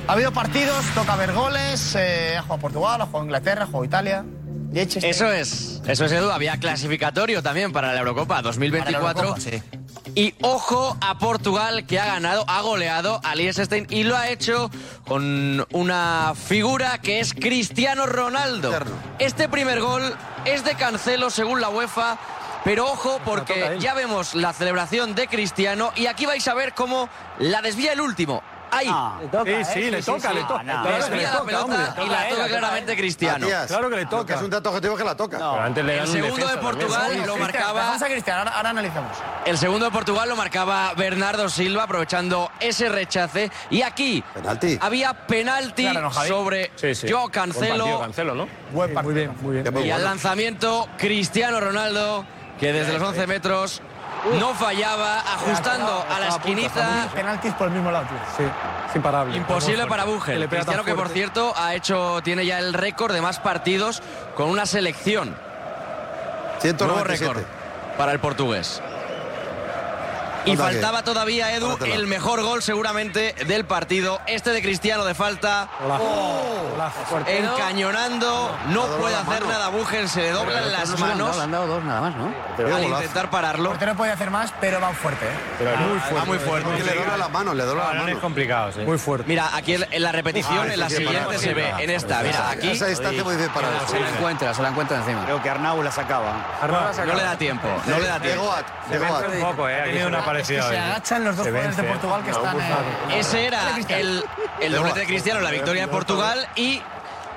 Ha 0.08 0.14
habido 0.14 0.32
partidos, 0.32 0.86
toca 0.94 1.16
ver 1.16 1.34
goles, 1.34 1.96
eh, 1.96 2.36
ha 2.38 2.44
jugado 2.44 2.62
Portugal, 2.62 3.02
ha 3.02 3.06
jugado 3.08 3.26
Inglaterra, 3.26 3.64
ha 3.64 3.66
jugado 3.66 3.86
Italia. 3.86 4.26
Eso 4.74 5.32
es, 5.32 5.82
eso 5.88 6.06
es 6.06 6.12
Edu. 6.12 6.30
Había 6.30 6.58
clasificatorio 6.58 7.42
también 7.42 7.72
para 7.72 7.94
la 7.94 8.00
Eurocopa 8.00 8.42
2024. 8.42 9.02
Para 9.02 9.14
la 9.14 9.20
Eurocopa, 9.22 9.42
sí. 9.42 9.64
Y 10.14 10.36
ojo 10.42 10.96
a 11.02 11.18
Portugal 11.18 11.86
que 11.88 12.00
ha 12.00 12.06
ganado, 12.06 12.46
ha 12.48 12.62
goleado 12.62 13.20
a 13.24 13.36
Liechtenstein 13.36 13.88
y 13.90 14.04
lo 14.04 14.16
ha 14.16 14.30
hecho 14.30 14.70
con 15.08 15.66
una 15.72 16.34
figura 16.36 17.00
que 17.00 17.20
es 17.20 17.34
Cristiano 17.34 18.06
Ronaldo. 18.06 18.72
Este 19.18 19.50
primer 19.50 19.82
gol 19.82 20.16
es 20.46 20.64
de 20.64 20.76
Cancelo 20.76 21.30
según 21.30 21.62
la 21.62 21.70
UEFA 21.70 22.18
Pero 22.64 22.86
ojo, 22.86 23.20
porque 23.26 23.78
ya 23.80 23.94
vemos 23.94 24.34
la 24.34 24.52
celebración 24.52 25.14
de 25.14 25.28
Cristiano 25.28 25.92
y 25.96 26.08
aquí 26.08 26.26
vais 26.26 26.48
a 26.48 26.54
ver 26.54 26.74
cómo 26.74 27.10
la 27.40 27.62
desvía 27.62 27.94
el 27.94 28.02
último. 28.02 28.42
Ahí. 28.76 28.88
Sí, 29.46 29.74
sí, 29.74 29.92
le 29.92 30.02
toca, 30.02 30.34
le 30.34 30.42
toca. 30.44 30.64
Desvía 30.64 31.34
la 31.34 31.44
pelota 31.44 31.96
y 32.06 32.10
la 32.10 32.30
toca 32.30 32.48
claramente 32.48 32.96
Cristiano. 32.98 33.40
Matías, 33.40 33.68
Claro 33.68 33.90
que 33.90 33.96
le 33.96 34.06
toca. 34.06 34.36
es 34.36 34.42
un 34.42 34.50
dato 34.50 34.70
objetivo 34.70 34.96
que 34.98 35.04
la 35.04 35.16
toca. 35.16 35.38
Pero 35.38 35.62
antes 35.62 35.86
le 35.86 36.00
El 36.00 36.08
segundo 36.08 36.36
defensa 36.38 36.56
de. 36.56 36.62
Portugal 36.62 37.24
lo 37.26 37.38
marcaba 37.38 37.74
Vamos 37.86 38.02
a 38.02 38.06
Cristiano, 38.08 38.40
ahora, 38.40 38.52
ahora 38.58 38.70
analizamos. 38.72 39.18
El 39.46 39.58
segundo 39.58 39.86
de 39.86 39.92
Portugal 39.92 40.30
lo 40.30 40.36
marcaba 40.36 40.94
Bernardo 40.96 41.50
Silva, 41.50 41.84
aprovechando 41.84 42.52
ese 42.60 42.90
rechace. 42.90 43.52
Y 43.70 43.82
aquí 43.82 44.24
Penalti. 44.34 44.78
había 44.82 45.14
penalti 45.28 45.84
Claro, 45.84 46.02
¿no, 46.02 46.10
Javi? 46.12 46.28
sobre 46.30 46.72
Sí, 46.76 46.96
sí. 46.96 47.08
Joao 47.10 47.30
Buen 47.30 47.32
partido, 47.32 47.60
Cancelo. 47.66 48.00
Cancelo, 48.00 48.36
¿no? 48.36 48.48
Buen 48.72 48.94
Muy 48.94 49.14
bien, 49.14 49.32
muy 49.42 49.62
bien. 49.62 49.86
Y 49.86 49.92
al 49.92 50.04
lanzamiento, 50.04 50.88
Cristiano 50.98 51.60
Ronaldo, 51.60 52.26
que 52.60 52.74
desde 52.74 52.94
los 52.94 53.02
11 53.02 53.28
metros 53.28 53.82
no 54.40 54.54
fallaba, 54.54 55.20
ajustando 55.20 56.06
a 56.10 56.20
la 56.20 56.28
esquinita. 56.30 57.10
Penaltis 57.14 57.54
por 57.54 57.68
el 57.68 57.74
mismo 57.74 57.92
lado, 57.92 58.06
tío. 58.08 58.18
Sí, 58.38 58.52
es 58.90 58.96
imparable. 58.96 59.38
Imposible 59.38 59.86
para 59.88 60.06
Bugel. 60.06 60.48
Cristiano 60.48 60.84
que 60.84 60.96
por 60.96 61.10
cierto 61.10 61.54
ha 61.56 61.76
hecho, 61.76 62.22
tiene 62.24 62.46
ya 62.46 62.60
el 62.60 62.74
récord 62.74 63.14
de 63.14 63.22
más 63.22 63.40
partidos 63.40 64.02
con 64.36 64.50
una 64.50 64.66
selección. 64.66 65.30
Nuevo 65.30 66.62
197. 66.62 67.18
récord 67.18 67.44
para 67.98 68.12
el 68.12 68.20
portugués. 68.20 68.82
Y 70.46 70.56
faltaba 70.58 71.04
todavía, 71.04 71.54
Edu, 71.56 71.78
el 71.86 72.08
mejor 72.08 72.42
gol 72.44 72.62
seguramente 72.62 73.34
del 73.48 73.66
partido. 73.66 74.20
Este 74.28 74.52
de 74.52 74.62
Cristiano 74.62 75.04
de 75.06 75.14
falta. 75.16 75.68
Fuerte. 77.10 77.40
Encañonando, 77.40 78.56
no 78.70 78.86
puede 78.98 79.16
hacer 79.16 79.42
mano. 79.42 79.48
nada 79.48 79.70
Bugel, 79.70 80.08
se 80.10 80.22
le 80.22 80.32
doblan 80.32 80.72
las 80.72 80.90
No 80.90 80.98
se 80.98 81.04
le 81.06 81.12
han 81.12 81.18
dado, 81.18 81.26
manos 81.26 81.38
le 81.38 81.44
han 81.44 81.52
dado 81.52 81.68
dos 81.68 81.84
nada 81.84 82.02
más, 82.02 82.16
¿no? 82.16 82.76
Al 82.76 82.84
intentar 82.84 83.24
El 83.26 83.30
pararlo. 83.30 83.70
portero 83.70 83.96
puede 83.96 84.12
hacer 84.12 84.30
más, 84.30 84.54
pero 84.60 84.80
va 84.80 84.92
fuerte, 84.94 85.26
¿eh? 85.26 85.30
Pero 85.58 85.78
Muy 85.78 86.00
fuerte. 86.00 86.16
Va 86.20 86.26
muy 86.26 86.40
fuerte. 86.40 86.70
Que 86.76 86.84
le 86.84 86.96
dobla 86.96 87.18
la 87.18 87.28
mano, 87.30 87.54
le 87.54 87.64
dobla 87.64 87.94
la 87.94 88.00
Ahora 88.02 88.12
es 88.12 88.18
complicado, 88.20 88.72
sí. 88.72 88.80
Muy 88.82 88.98
fuerte. 88.98 89.26
Mira, 89.28 89.50
aquí 89.56 89.76
en 89.76 90.02
la 90.04 90.12
repetición, 90.12 90.68
Ah, 90.70 90.74
en 90.74 90.80
la 90.80 90.90
siguiente 90.90 91.38
se 91.40 91.54
ve, 91.54 91.70
en 91.80 91.90
esta, 91.90 92.22
mira, 92.22 92.50
aquí 92.50 92.70
Esa 92.72 92.88
distancia 92.88 93.24
muy 93.24 93.36
bien 93.36 93.50
para 93.50 93.68
Se 93.88 94.00
la 94.00 94.10
encuentra, 94.10 94.54
se 94.54 94.62
la 94.62 94.70
encuentra 94.70 94.98
encima. 94.98 95.26
Creo 95.26 95.42
que 95.42 95.50
Arnau 95.50 95.82
la 95.82 95.92
sacaba. 95.92 96.34
no 97.06 97.14
le 97.16 97.24
da 97.24 97.38
tiempo, 97.38 97.68
no 97.88 98.00
le 98.00 98.08
da 98.08 98.20
tiempo. 98.20 98.42
Llegó 98.42 98.52
a, 98.52 98.64
llegó 98.92 99.16
a. 99.16 99.20
Un 99.20 99.42
poco, 99.56 99.70
¿eh? 99.70 99.82
Ha 99.82 99.84
tenido 99.86 100.08
una 100.08 100.24
Es 100.38 100.48
que 100.48 100.56
parecida 100.58 100.70
se 100.70 100.78
agachan 100.78 101.24
los 101.24 101.38
dos 101.38 101.48
jugadores 101.48 101.78
de. 101.78 101.84
Portugal 101.84 102.24
que 102.24 102.32
están. 102.32 102.60
eh, 102.60 103.20
Ese 103.20 103.46
era 103.46 103.76
el, 103.90 104.24
el 104.60 104.74
doblete 104.74 105.00
de 105.02 105.06
Cristiano, 105.06 105.40
la 105.42 105.52
victoria 105.52 105.84
de 105.84 105.88
Portugal 105.88 106.48
y 106.56 106.82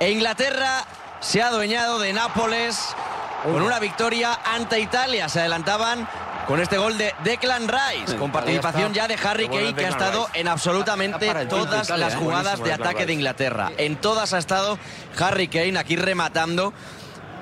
e 0.00 0.10
Inglaterra 0.10 0.84
se 1.20 1.42
ha 1.42 1.48
adueñado 1.48 1.98
de 1.98 2.12
Nápoles 2.12 2.94
con 3.42 3.62
una 3.62 3.78
victoria 3.78 4.38
ante 4.44 4.80
Italia. 4.80 5.28
Se 5.28 5.40
adelantaban 5.40 6.08
con 6.46 6.60
este 6.60 6.78
gol 6.78 6.96
de 6.96 7.14
Declan 7.24 7.68
Rice, 7.68 8.16
con 8.16 8.32
participación 8.32 8.94
ya 8.94 9.06
de 9.06 9.18
Harry 9.22 9.48
Kane, 9.48 9.74
que 9.74 9.84
ha 9.84 9.90
estado 9.90 10.28
en 10.32 10.48
absolutamente 10.48 11.28
todas 11.46 11.90
las 11.90 12.14
¿eh? 12.14 12.16
jugadas 12.16 12.58
de 12.58 12.70
Declan 12.70 12.80
ataque 12.80 13.00
de 13.00 13.06
Rice. 13.06 13.12
Inglaterra. 13.14 13.70
En 13.76 13.96
todas 13.96 14.32
ha 14.32 14.38
estado 14.38 14.78
Harry 15.18 15.48
Kane 15.48 15.78
aquí 15.78 15.96
rematando 15.96 16.72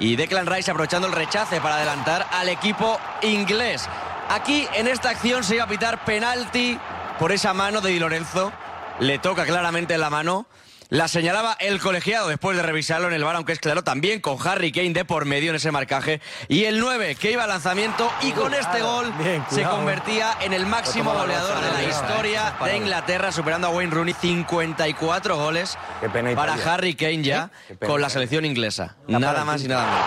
y 0.01 0.17
Declan 0.17 0.47
Rice 0.47 0.71
aprovechando 0.71 1.07
el 1.07 1.15
rechace 1.15 1.61
para 1.61 1.77
adelantar 1.77 2.27
al 2.33 2.49
equipo 2.49 2.99
inglés. 3.23 3.89
Aquí 4.29 4.67
en 4.75 4.89
esta 4.89 5.11
acción 5.11 5.45
se 5.45 5.55
iba 5.55 5.65
a 5.65 5.69
pitar 5.69 6.05
penalti 6.05 6.79
por 7.19 7.31
esa 7.31 7.55
mano 7.55 7.81
de 7.81 7.91
Di 7.91 7.99
Lorenzo. 7.99 8.53
Le 8.99 9.19
toca 9.19 9.47
claramente 9.47 9.97
la 9.99 10.11
mano. 10.11 10.47
La 10.89 11.09
señalaba 11.09 11.57
el 11.59 11.81
colegiado 11.81 12.29
después 12.29 12.57
de 12.57 12.63
revisarlo 12.63 13.09
en 13.09 13.15
el 13.15 13.25
bar, 13.25 13.35
aunque 13.35 13.53
es 13.53 13.59
claro, 13.59 13.83
también 13.83 14.21
con 14.21 14.39
Harry 14.47 14.71
Kane 14.71 14.91
de 14.93 15.05
por 15.05 15.25
medio 15.25 15.51
en 15.51 15.57
ese 15.57 15.73
marcaje. 15.73 16.21
Y 16.49 16.65
el 16.65 16.79
9 16.79 17.17
que 17.17 17.33
iba 17.33 17.43
al 17.43 17.49
lanzamiento 17.49 18.09
y 18.23 18.31
con 18.31 18.55
este 18.55 18.83
gol 18.83 19.13
Bien, 19.19 19.45
se 19.51 19.65
convertía 19.65 20.37
en 20.41 20.53
el 20.53 20.65
máximo 20.67 21.13
goleador 21.13 21.61
de 21.61 21.73
la 21.73 21.83
historia 21.83 22.55
de 22.65 22.77
Inglaterra, 22.77 23.33
superando 23.33 23.67
a 23.67 23.71
Wayne 23.71 23.93
Rooney 23.93 24.15
54 24.15 25.37
goles 25.37 25.77
Qué 26.01 26.09
pena 26.09 26.35
para. 26.37 26.55
Harry 26.55 26.95
Kane 26.95 27.23
ya 27.23 27.51
pena 27.79 27.91
con 27.91 28.01
la 28.01 28.09
selección 28.09 28.45
inglesa. 28.45 28.95
Nada 29.09 29.45
más 29.45 29.63
y 29.63 29.69
nada 29.69 29.85
menos. 29.87 30.07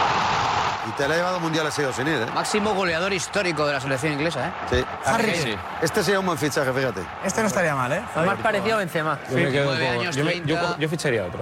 Y 0.87 0.91
te 0.93 1.07
la 1.07 1.13
ha 1.13 1.17
llevado 1.17 1.39
mundial 1.41 1.67
ha 1.67 1.71
sido 1.71 1.91
sin 1.93 2.07
ir, 2.07 2.15
¿eh? 2.15 2.25
Máximo 2.33 2.73
goleador 2.73 3.13
histórico 3.13 3.67
de 3.67 3.73
la 3.73 3.81
selección 3.81 4.13
inglesa, 4.13 4.47
¿eh? 4.47 4.51
Sí. 4.71 4.85
Harry 5.05 5.35
Sí. 5.35 5.41
Kane. 5.51 5.57
Este 5.83 6.03
sería 6.03 6.19
un 6.21 6.25
buen 6.25 6.37
fichaje, 6.37 6.71
fíjate. 6.73 7.01
Este 7.23 7.41
no 7.41 7.47
estaría 7.47 7.75
mal, 7.75 7.91
¿eh? 7.91 8.01
Más 8.15 8.37
parecido 8.39 8.75
a 8.75 8.79
Benzema. 8.79 9.19
Yo 9.29 9.35
me 9.35 9.51
quedo 9.51 9.71
años, 9.73 10.15
yo, 10.15 10.23
me- 10.25 10.41
yo- 10.45 10.68
30. 10.75 10.79
yo 10.81 10.89
ficharía 10.89 11.25
otro. 11.25 11.39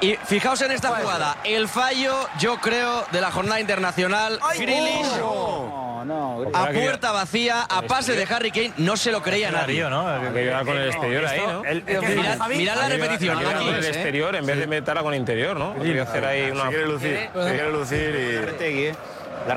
Y 0.00 0.14
fijaos 0.26 0.60
en 0.62 0.70
esta 0.70 0.90
jugada, 0.90 1.38
el 1.44 1.66
fallo, 1.68 2.14
yo 2.38 2.58
creo, 2.60 3.04
de 3.10 3.20
la 3.20 3.32
jornada 3.32 3.60
internacional. 3.60 4.38
Grealish 4.56 5.18
No, 5.18 6.04
no. 6.04 6.42
a 6.54 6.68
puerta 6.68 7.10
vacía, 7.10 7.62
a 7.62 7.82
pase 7.82 8.14
de 8.14 8.22
Harry 8.32 8.52
Kane, 8.52 8.72
no 8.76 8.96
se 8.96 9.10
lo 9.10 9.20
creía 9.22 9.50
nadie. 9.50 9.82
¿no? 9.90 10.32
Que 10.32 10.44
iba 10.44 10.64
con 10.64 10.76
el 10.78 10.88
exterior 10.88 11.26
ahí, 11.26 11.40
¿no? 11.40 11.62
Mirad, 11.62 12.48
mirad 12.48 12.76
la 12.76 12.88
repetición, 12.88 13.40
Iba 13.40 13.50
aquí. 13.50 13.64
con 13.64 13.74
el 13.74 13.84
exterior 13.84 14.36
en 14.36 14.46
vez 14.46 14.58
de 14.58 14.66
meterla 14.68 15.02
con 15.02 15.14
interior, 15.14 15.56
¿no? 15.56 15.74
Podría 15.74 16.04
hacer 16.04 16.24
ahí 16.24 16.50
una... 16.50 16.62
Se 16.62 16.68
quiere 16.68 16.86
lucir, 16.86 17.30
se 17.34 17.50
quiere 17.54 17.72
lucir 17.72 18.42
Retegui, 18.44 18.84
¿eh? 18.86 18.94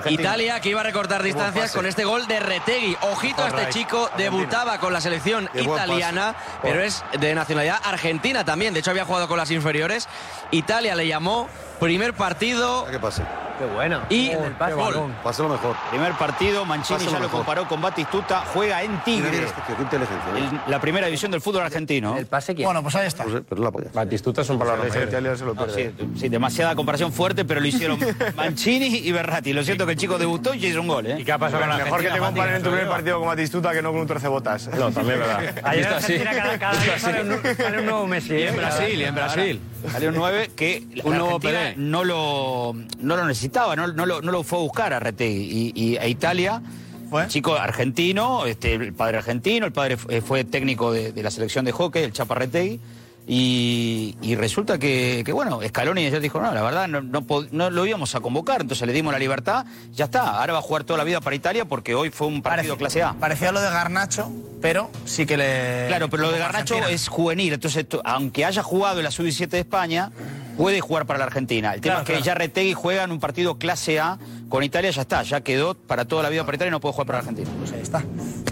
Italia 0.10 0.60
que 0.60 0.70
iba 0.70 0.82
a 0.82 0.84
recortar 0.84 1.24
distancias 1.24 1.72
con 1.74 1.86
este 1.86 2.04
gol 2.06 2.28
de 2.28 2.40
Retegui. 2.40 2.98
Ojito 3.02 3.44
a 3.44 3.48
este 3.50 3.70
chico, 3.70 4.10
debutaba 4.18 4.80
con 4.80 4.94
la 4.94 5.02
selección 5.02 5.50
italiana, 5.54 6.36
pero 6.62 6.84
es 6.84 7.04
de 7.20 7.36
nacionalidad 7.36 7.80
argentina 7.84 8.46
también. 8.46 8.74
De 8.74 8.80
hecho, 8.80 8.92
había 8.92 9.06
jugado 9.06 9.28
con 9.28 9.38
las 9.38 9.52
inferiores. 9.52 10.08
Italia 10.52 10.96
le 10.96 11.08
llamó 11.08 11.48
primer 11.80 12.14
partido 12.14 12.86
¿Qué 12.90 13.00
pase? 13.00 13.24
Qué 13.62 13.68
bueno. 13.76 14.02
y 14.10 14.30
Qué 14.30 14.36
gol. 14.36 14.54
balón. 14.60 15.16
Pásalo 15.24 15.50
mejor. 15.50 15.76
Primer 15.92 16.14
partido, 16.14 16.66
Mancini 16.66 17.06
ya 17.06 17.20
lo 17.20 17.30
comparó 17.30 17.68
con 17.68 17.80
Batistuta, 17.80 18.44
juega 18.54 18.82
en 18.82 19.00
Tigre, 19.04 19.30
mira 19.30 19.44
este 19.46 19.62
tío, 19.68 19.76
qué 19.78 19.84
inteligencia. 19.84 20.32
¿eh? 20.36 20.50
el- 20.66 20.72
la 20.72 20.80
primera 20.82 21.06
división 21.06 21.32
del 21.32 21.42
fútbol 21.42 21.62
argentino. 21.64 22.18
El 22.18 22.26
pase 22.26 22.56
quién. 22.56 22.66
Bueno, 22.66 22.82
pues 22.82 22.96
ahí 22.96 23.06
está. 23.08 23.24
No 23.26 23.32
sé, 23.34 23.42
pero 23.42 23.62
es 23.62 23.66
la 23.66 23.72
polla. 23.72 23.90
Batistuta 23.94 24.44
son 24.44 24.58
mayores. 24.58 24.96
Italia 24.96 25.36
se 25.36 25.46
lo 25.46 25.54
No, 25.54 25.66
pierde. 25.66 25.94
sí, 26.00 26.08
sí, 26.22 26.30
demasiada 26.30 26.76
comparación 26.76 27.14
fuerte, 27.14 27.46
pero 27.46 27.60
lo 27.60 27.68
hicieron 27.68 28.00
Mancini 28.36 28.88
y 28.98 29.12
Berratti. 29.12 29.54
Lo 29.54 29.64
siento 29.64 29.86
que 29.86 29.92
el 29.92 29.98
chico 30.00 30.18
debutó 30.18 30.54
y 30.56 30.66
hizo 30.66 30.82
un 30.82 30.88
gol, 30.88 31.06
¿eh? 31.06 31.18
¿Y 31.20 31.24
qué 31.24 31.32
ha 31.32 31.38
pasado 31.38 31.60
con 31.62 31.70
la 31.70 31.78
Mejor 31.78 32.00
que 32.00 32.06
te 32.08 32.14
Argentina, 32.14 32.26
comparen 32.26 32.56
en 32.56 32.64
tu 32.64 32.70
primer 32.70 32.90
partido 32.90 33.20
con 33.20 33.28
Batistuta 33.28 33.72
que 33.74 33.82
no 33.84 33.92
con 33.92 34.02
un 34.02 34.08
torcebotas. 34.08 34.68
No, 34.70 34.92
también 34.92 35.22
es 35.22 35.28
verdad. 35.28 35.56
Ayer 35.64 35.86
en 35.86 35.94
Argentina 35.94 36.32
cada, 36.36 36.58
cada 36.60 36.82
día 36.84 36.98
sale 37.00 37.22
un, 37.24 37.56
sale 37.58 37.80
un 37.80 37.86
nuevo 37.86 38.08
Messi. 38.08 38.34
Y 38.34 38.38
¿eh? 38.38 38.48
en 38.50 38.56
Brasil, 38.58 39.02
y 39.02 39.04
en 39.04 39.16
Brasil. 39.16 39.62
Salió 39.92 40.10
un 40.10 40.16
9 40.16 40.52
que 40.56 40.84
la 40.94 41.04
Un 41.06 41.12
nuevo 41.18 41.36
Argentina 41.36 41.60
Pelé. 41.72 41.74
no 41.78 42.04
lo, 42.04 42.74
no 43.00 43.16
lo 43.18 43.26
necesitaba, 43.26 43.51
no, 43.54 43.88
no 43.88 44.06
lo, 44.06 44.22
no 44.22 44.32
lo 44.32 44.44
fue 44.44 44.60
a 44.60 44.62
buscar 44.62 44.94
a 44.94 45.00
Retegui. 45.00 45.72
Y, 45.76 45.84
y 45.94 45.98
a 45.98 46.08
Italia, 46.08 46.62
¿Fue? 47.10 47.28
chico 47.28 47.56
argentino, 47.56 48.46
este, 48.46 48.74
el 48.76 48.94
padre 48.94 49.18
argentino, 49.18 49.66
el 49.66 49.72
padre 49.74 49.98
eh, 50.10 50.22
fue 50.22 50.44
técnico 50.44 50.92
de, 50.92 51.12
de 51.12 51.24
la 51.24 51.30
selección 51.32 51.66
de 51.66 51.72
hockey, 51.72 52.04
el 52.04 52.14
Chapa 52.14 52.36
Retegui. 52.36 52.80
Y, 53.28 54.18
y 54.22 54.36
resulta 54.36 54.80
que, 54.80 55.22
que, 55.24 55.32
bueno, 55.32 55.60
Scaloni 55.66 56.10
ya 56.10 56.20
dijo, 56.20 56.42
no, 56.42 56.52
la 56.54 56.64
verdad, 56.64 56.88
no, 56.88 57.02
no, 57.02 57.22
pod- 57.22 57.50
no 57.52 57.70
lo 57.70 57.86
íbamos 57.86 58.16
a 58.16 58.20
convocar, 58.20 58.62
entonces 58.62 58.86
le 58.88 58.94
dimos 58.94 59.14
la 59.14 59.20
libertad, 59.20 59.66
ya 59.94 60.06
está, 60.06 60.40
ahora 60.40 60.54
va 60.54 60.60
a 60.60 60.62
jugar 60.64 60.84
toda 60.86 60.98
la 60.98 61.04
vida 61.04 61.22
para 61.22 61.36
Italia 61.36 61.66
porque 61.66 61.94
hoy 61.94 62.10
fue 62.10 62.28
un 62.28 62.42
partido 62.42 62.78
clase 62.78 63.04
A. 63.04 63.14
Parecía 63.14 63.52
lo 63.52 63.62
de 63.62 63.70
Garnacho, 63.70 64.32
pero 64.60 64.90
sí 65.06 65.26
que 65.28 65.38
le. 65.38 65.86
Claro, 65.88 66.10
pero 66.10 66.24
lo 66.24 66.32
de 66.32 66.40
Garnacho 66.40 66.74
Argentina. 66.74 66.90
es 66.96 67.08
juvenil, 67.08 67.54
entonces 67.54 67.86
aunque 68.04 68.44
haya 68.44 68.64
jugado 68.64 68.98
en 68.98 69.04
la 69.06 69.12
sub-17 69.12 69.48
de 69.50 69.60
España, 69.60 70.12
puede 70.58 70.82
jugar 70.82 71.06
para 71.06 71.20
la 71.20 71.26
Argentina. 71.26 71.74
El 71.74 71.82
tema 71.82 71.96
Claro, 71.96 72.02
es 72.02 72.08
que 72.08 72.14
claro. 72.14 72.26
ya 72.26 72.34
Retegui 72.36 72.74
juega 72.74 73.04
en 73.04 73.12
un 73.12 73.20
partido 73.20 73.58
clase 73.58 74.00
A 74.00 74.18
con 74.50 74.64
Italia, 74.64 74.92
ya 74.92 75.02
está, 75.02 75.24
ya 75.24 75.42
quedó 75.42 75.74
para 75.76 76.06
toda 76.06 76.24
la 76.24 76.30
vida 76.30 76.44
para 76.46 76.56
Italia 76.56 76.70
y 76.70 76.72
no 76.72 76.80
puede 76.80 76.94
jugar 76.94 77.08
para 77.08 77.18
la 77.20 77.30
Argentina. 77.30 77.50
Pues 77.60 77.72
ahí 77.74 77.82
está. 77.82 78.04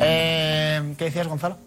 Eh, 0.01 0.93
¿Qué 0.97 1.05
decías, 1.05 1.27
Gonzalo? 1.27 1.57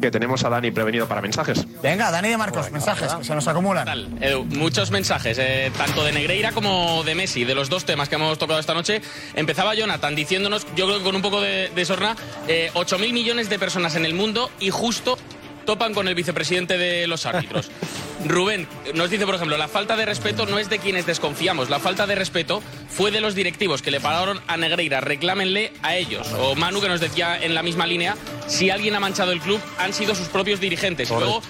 Que 0.00 0.10
tenemos 0.10 0.42
a 0.44 0.48
Dani 0.48 0.72
prevenido 0.72 1.06
para 1.06 1.20
mensajes. 1.22 1.64
Venga, 1.80 2.10
Dani 2.10 2.28
de 2.28 2.36
Marcos, 2.36 2.72
mensajes 2.72 3.14
que 3.14 3.22
se 3.24 3.34
nos 3.36 3.46
acumulan. 3.46 4.18
Edu, 4.20 4.44
muchos 4.44 4.90
mensajes, 4.90 5.38
eh, 5.40 5.70
tanto 5.78 6.02
de 6.02 6.10
Negreira 6.10 6.50
como 6.50 7.04
de 7.04 7.14
Messi, 7.14 7.44
de 7.44 7.54
los 7.54 7.68
dos 7.70 7.84
temas 7.84 8.08
que 8.08 8.16
hemos 8.16 8.36
tocado 8.36 8.58
esta 8.58 8.74
noche. 8.74 9.00
Empezaba 9.36 9.76
Jonathan 9.76 10.16
diciéndonos, 10.16 10.66
yo 10.74 10.86
creo 10.86 10.98
que 10.98 11.04
con 11.04 11.14
un 11.14 11.22
poco 11.22 11.40
de, 11.40 11.70
de 11.72 11.84
sorna, 11.84 12.16
eh, 12.48 12.72
8.000 12.74 13.12
millones 13.12 13.48
de 13.48 13.60
personas 13.60 13.94
en 13.94 14.04
el 14.04 14.14
mundo 14.14 14.50
y 14.58 14.70
justo 14.70 15.16
topan 15.64 15.94
con 15.94 16.08
el 16.08 16.14
vicepresidente 16.14 16.78
de 16.78 17.06
los 17.06 17.26
árbitros. 17.26 17.70
Rubén 18.24 18.68
nos 18.94 19.10
dice, 19.10 19.26
por 19.26 19.34
ejemplo, 19.34 19.56
la 19.56 19.68
falta 19.68 19.96
de 19.96 20.04
respeto 20.04 20.46
no 20.46 20.58
es 20.58 20.68
de 20.70 20.78
quienes 20.78 21.06
desconfiamos, 21.06 21.70
la 21.70 21.80
falta 21.80 22.06
de 22.06 22.14
respeto 22.14 22.62
fue 22.88 23.10
de 23.10 23.20
los 23.20 23.34
directivos 23.34 23.82
que 23.82 23.90
le 23.90 24.00
pagaron 24.00 24.40
a 24.46 24.56
Negreira, 24.56 25.00
reclámenle 25.00 25.72
a 25.82 25.96
ellos. 25.96 26.28
O 26.38 26.54
Manu 26.54 26.80
que 26.80 26.88
nos 26.88 27.00
decía 27.00 27.42
en 27.42 27.54
la 27.54 27.62
misma 27.62 27.86
línea, 27.86 28.16
si 28.46 28.70
alguien 28.70 28.94
ha 28.94 29.00
manchado 29.00 29.32
el 29.32 29.40
club 29.40 29.60
han 29.78 29.92
sido 29.92 30.14
sus 30.14 30.28
propios 30.28 30.60
dirigentes. 30.60 31.10
Y 31.10 31.14
luego 31.14 31.42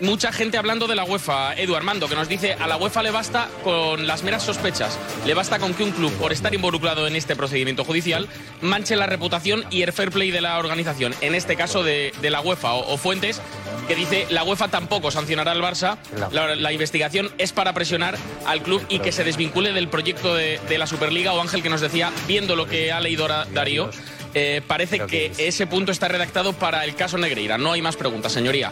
mucha 0.00 0.32
gente 0.32 0.58
hablando 0.58 0.86
de 0.86 0.94
la 0.94 1.04
UEFA, 1.04 1.54
Edu 1.54 1.76
Armando, 1.76 2.08
que 2.08 2.14
nos 2.14 2.28
dice 2.28 2.54
a 2.54 2.66
la 2.66 2.76
UEFA 2.76 3.02
le 3.02 3.10
basta 3.10 3.48
con 3.64 4.06
las 4.06 4.22
meras 4.22 4.42
sospechas, 4.42 4.98
le 5.26 5.34
basta 5.34 5.58
con 5.58 5.74
que 5.74 5.82
un 5.84 5.90
club, 5.92 6.12
por 6.14 6.32
estar 6.32 6.54
involucrado 6.54 7.06
en 7.06 7.16
este 7.16 7.36
procedimiento 7.36 7.84
judicial, 7.84 8.28
manche 8.60 8.96
la 8.96 9.06
reputación 9.06 9.64
y 9.70 9.82
el 9.82 9.92
fair 9.92 10.10
play 10.10 10.30
de 10.30 10.40
la 10.40 10.58
organización, 10.58 11.14
en 11.20 11.34
este 11.34 11.56
caso 11.56 11.82
de, 11.82 12.12
de 12.20 12.30
la 12.30 12.40
UEFA 12.40 12.72
o, 12.74 12.94
o 12.94 12.96
fuentes. 12.96 13.40
que 13.88 13.94
dice 13.96 14.26
la 14.30 14.44
UEFA 14.44 14.68
tampoco 14.68 15.10
sancionará 15.10 15.52
al 15.52 15.62
Barça. 15.62 15.96
La, 16.32 16.54
la 16.54 16.72
investigación 16.72 17.30
es 17.38 17.52
para 17.52 17.72
presionar 17.74 18.16
al 18.46 18.62
club 18.62 18.84
y 18.88 19.00
que 19.00 19.12
se 19.12 19.24
desvincule 19.24 19.72
del 19.72 19.88
proyecto 19.88 20.34
de, 20.34 20.60
de 20.68 20.78
la 20.78 20.86
Superliga. 20.86 21.32
O 21.32 21.40
Ángel 21.40 21.62
que 21.62 21.68
nos 21.70 21.80
decía, 21.80 22.12
viendo 22.28 22.56
lo 22.56 22.66
que 22.66 22.92
ha 22.92 23.00
leído 23.00 23.26
Darío, 23.52 23.90
eh, 24.32 24.62
parece 24.66 25.00
que 25.00 25.32
ese 25.38 25.66
punto 25.66 25.90
está 25.90 26.06
redactado 26.08 26.52
para 26.52 26.84
el 26.84 26.94
caso 26.94 27.18
Negreira. 27.18 27.58
No 27.58 27.72
hay 27.72 27.82
más 27.82 27.96
preguntas, 27.96 28.32
señoría. 28.32 28.70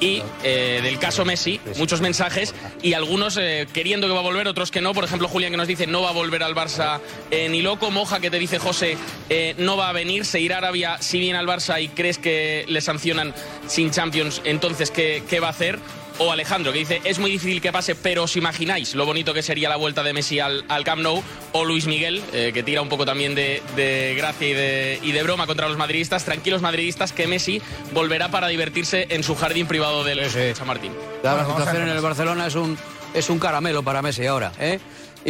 Y 0.00 0.22
eh, 0.44 0.80
del 0.82 0.98
caso 0.98 1.24
Messi, 1.24 1.60
muchos 1.76 2.00
mensajes 2.00 2.54
y 2.82 2.92
algunos 2.92 3.36
eh, 3.36 3.66
queriendo 3.72 4.06
que 4.06 4.12
va 4.12 4.20
a 4.20 4.22
volver, 4.22 4.46
otros 4.46 4.70
que 4.70 4.80
no. 4.80 4.94
Por 4.94 5.04
ejemplo, 5.04 5.28
Julián 5.28 5.50
que 5.50 5.56
nos 5.56 5.66
dice 5.66 5.86
no 5.86 6.02
va 6.02 6.10
a 6.10 6.12
volver 6.12 6.42
al 6.42 6.54
Barça 6.54 7.00
eh, 7.30 7.48
ni 7.48 7.62
loco. 7.62 7.90
Moja 7.90 8.20
que 8.20 8.30
te 8.30 8.38
dice 8.38 8.58
José 8.58 8.96
eh, 9.28 9.54
no 9.58 9.76
va 9.76 9.88
a 9.88 9.92
venir, 9.92 10.24
se 10.24 10.40
irá 10.40 10.56
a 10.56 10.58
Arabia 10.58 10.96
si 11.00 11.18
viene 11.18 11.38
al 11.38 11.46
Barça 11.46 11.82
y 11.82 11.88
crees 11.88 12.18
que 12.18 12.64
le 12.68 12.80
sancionan 12.80 13.34
sin 13.66 13.90
Champions, 13.90 14.40
entonces 14.44 14.90
¿qué, 14.90 15.22
qué 15.28 15.40
va 15.40 15.48
a 15.48 15.50
hacer? 15.50 15.78
O 16.20 16.32
Alejandro, 16.32 16.72
que 16.72 16.80
dice, 16.80 17.00
es 17.04 17.18
muy 17.18 17.30
difícil 17.30 17.60
que 17.60 17.70
pase, 17.70 17.94
pero 17.94 18.24
os 18.24 18.36
imagináis 18.36 18.94
lo 18.94 19.06
bonito 19.06 19.32
que 19.32 19.42
sería 19.42 19.68
la 19.68 19.76
vuelta 19.76 20.02
de 20.02 20.12
Messi 20.12 20.40
al, 20.40 20.64
al 20.68 20.82
Camp 20.82 21.02
Nou. 21.02 21.22
O 21.52 21.64
Luis 21.64 21.86
Miguel, 21.86 22.22
eh, 22.32 22.50
que 22.52 22.62
tira 22.62 22.82
un 22.82 22.88
poco 22.88 23.06
también 23.06 23.34
de, 23.36 23.62
de 23.76 24.14
gracia 24.16 24.48
y 24.48 24.52
de, 24.52 24.98
y 25.02 25.12
de 25.12 25.22
broma 25.22 25.46
contra 25.46 25.68
los 25.68 25.76
madridistas. 25.76 26.24
Tranquilos 26.24 26.60
madridistas, 26.60 27.12
que 27.12 27.26
Messi 27.28 27.62
volverá 27.92 28.30
para 28.30 28.48
divertirse 28.48 29.06
en 29.10 29.22
su 29.22 29.36
jardín 29.36 29.66
privado 29.66 30.02
del 30.02 30.28
San 30.56 30.66
Martín. 30.66 30.92
La 31.22 31.46
situación 31.46 31.82
en 31.82 31.88
el 31.88 32.00
Barcelona 32.00 32.48
es 32.48 32.56
un, 32.56 32.76
es 33.14 33.30
un 33.30 33.38
caramelo 33.38 33.82
para 33.84 34.02
Messi 34.02 34.26
ahora, 34.26 34.52
¿eh? 34.58 34.80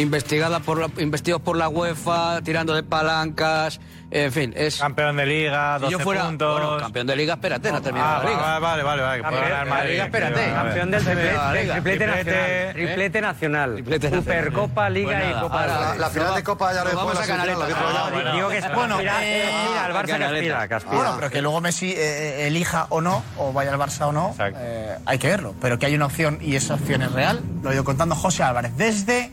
Investigada 0.01 0.59
por 0.61 0.79
la, 0.79 0.89
investigados 1.01 1.41
por 1.41 1.57
la 1.57 1.67
UEFA, 1.69 2.41
tirando 2.41 2.73
de 2.73 2.83
palancas, 2.83 3.79
en 4.11 4.31
fin, 4.31 4.53
es... 4.55 4.77
Campeón 4.77 5.17
de 5.17 5.25
Liga, 5.25 5.77
Si 5.79 5.85
yo 5.85 5.91
12 5.91 6.03
fuera- 6.03 6.25
puntos. 6.25 6.59
bueno, 6.61 6.77
campeón 6.77 7.07
de 7.07 7.15
Liga, 7.15 7.33
espérate, 7.33 7.69
no 7.71 7.77
ha 7.77 7.81
terminado 7.81 8.15
Ah, 8.15 8.23
la 8.23 8.29
Liga. 8.29 8.59
Vale, 8.59 8.83
vale, 8.83 9.01
vale. 9.03 9.21
puede 9.21 9.21
Campeón 9.21 9.49
ganar 9.51 9.67
Madrid. 9.67 9.91
Liga, 9.91 10.05
espérate. 10.05 10.33
Vale, 10.39 10.51
vale. 10.51 10.63
Campeón 10.69 10.91
del 10.91 11.03
Triplete, 11.03 11.71
triplete, 11.71 11.71
triplete 11.73 12.05
nacional. 12.07 12.73
Triplete 12.73 13.21
nacional. 13.21 13.73
Triplete 13.75 14.09
nacional. 14.09 14.23
Supercopa, 14.23 14.89
Liga 14.89 15.09
Pues 15.19 15.29
y 15.29 15.33
Copa 15.41 15.61
ahora 15.61 15.95
la- 15.95 16.09
final 16.09 16.35
de 16.35 16.43
Copa 16.43 16.73
ya 16.73 16.83
lo 16.83 16.95
vamos 16.95 17.19
a 17.19 17.25
que 17.25 17.31
Ah, 17.31 18.09
bueno. 18.11 18.33
Digo 18.33 18.49
que 18.49 18.57
es 18.57 18.73
Bueno, 18.73 18.97
mira, 18.97 19.13
eh, 19.21 19.49
mira, 19.69 19.85
el 19.87 19.93
Barça 19.93 20.17
que 20.17 20.23
aspira, 20.23 20.67
que 20.67 20.73
aspira. 20.75 20.95
Bueno, 20.95 21.13
pero 21.17 21.29
que 21.29 21.41
luego 21.41 21.61
Messi 21.61 21.93
eh, 21.95 22.47
elija 22.47 22.87
o 22.89 23.01
no, 23.01 23.23
o 23.37 23.51
vaya 23.53 23.71
al 23.73 23.79
Barça 23.79 24.07
o 24.07 24.11
no, 24.11 24.35
eh, 24.39 24.97
hay 25.05 25.19
que 25.19 25.27
verlo. 25.27 25.53
Pero 25.61 25.77
que 25.77 25.85
hay 25.85 25.95
una 25.95 26.05
opción 26.07 26.39
y 26.41 26.55
esa 26.55 26.75
opción 26.75 27.01
es 27.01 27.11
real, 27.11 27.41
lo 27.61 27.71
he 27.71 27.73
ido 27.75 27.83
contando 27.83 28.15
José 28.15 28.43
Álvarez 28.43 28.75
desde 28.77 29.31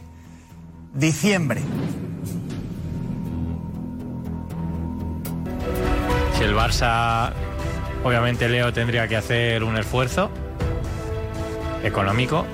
diciembre. 0.97 1.61
Si 6.37 6.45
el 6.45 6.55
Barça, 6.55 7.33
obviamente 8.05 8.49
Leo 8.49 8.73
tendría 8.73 9.09
que 9.09 9.17
hacer 9.17 9.63
un 9.63 9.77
esfuerzo 9.77 10.31
económico, 11.83 12.45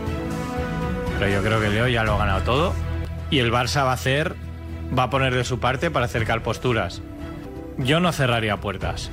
pero 1.19 1.31
yo 1.31 1.43
creo 1.43 1.61
que 1.61 1.69
Leo 1.69 1.89
ya 1.89 2.05
lo 2.05 2.15
ha 2.15 2.19
ganado 2.19 2.43
todo 2.43 2.75
y 3.31 3.39
el 3.39 3.53
Barça 3.53 3.85
va 3.85 3.91
a 3.91 3.95
hacer, 3.95 4.35
va 4.97 5.05
a 5.05 5.11
poner 5.11 5.35
de 5.35 5.45
su 5.45 5.59
parte 5.59 5.91
para 5.91 6.07
acercar 6.07 6.43
posturas. 6.43 7.01
Yo 7.79 8.01
no 8.01 8.13
cerraría 8.13 8.59
puertas. 8.59 9.11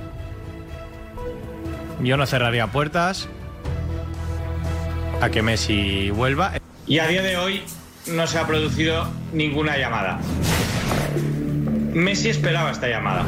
Yo 2.01 2.17
no 2.17 2.25
cerraría 2.25 2.67
puertas 2.67 3.27
a 5.21 5.29
que 5.29 5.41
Messi 5.41 6.11
vuelva. 6.11 6.53
Y 6.87 6.99
a 6.99 7.07
día 7.07 7.21
de 7.21 7.37
hoy 7.37 7.63
no 8.11 8.27
se 8.27 8.37
ha 8.37 8.47
producido 8.47 9.07
ninguna 9.33 9.77
llamada. 9.77 10.19
Messi 11.93 12.29
esperaba 12.29 12.71
esta 12.71 12.87
llamada. 12.87 13.25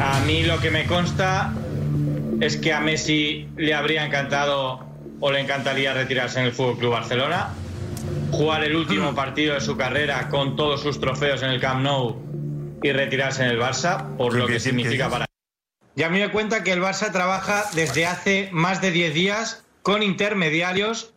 A 0.00 0.20
mí 0.20 0.42
lo 0.42 0.60
que 0.60 0.70
me 0.70 0.86
consta 0.86 1.52
es 2.40 2.56
que 2.56 2.72
a 2.72 2.80
Messi 2.80 3.48
le 3.56 3.74
habría 3.74 4.04
encantado 4.04 4.86
o 5.20 5.32
le 5.32 5.40
encantaría 5.40 5.94
retirarse 5.94 6.40
en 6.40 6.46
el 6.46 6.52
Fútbol 6.52 6.78
Club 6.78 6.92
Barcelona, 6.92 7.48
jugar 8.30 8.64
el 8.64 8.76
último 8.76 9.14
partido 9.16 9.54
de 9.54 9.60
su 9.60 9.76
carrera 9.76 10.28
con 10.28 10.56
todos 10.56 10.82
sus 10.82 11.00
trofeos 11.00 11.42
en 11.42 11.50
el 11.50 11.60
Camp 11.60 11.82
Nou 11.82 12.16
y 12.82 12.92
retirarse 12.92 13.44
en 13.44 13.50
el 13.50 13.60
Barça, 13.60 14.16
por 14.16 14.34
lo 14.34 14.46
que 14.46 14.60
significa 14.60 15.08
para 15.08 15.28
y 15.98 16.04
a 16.04 16.10
mí 16.10 16.20
me 16.20 16.30
cuenta 16.30 16.62
que 16.62 16.70
el 16.70 16.80
Barça 16.80 17.10
trabaja 17.10 17.64
desde 17.74 18.06
hace 18.06 18.50
más 18.52 18.80
de 18.80 18.92
10 18.92 19.14
días 19.14 19.64
con 19.82 20.04
intermediarios 20.04 21.12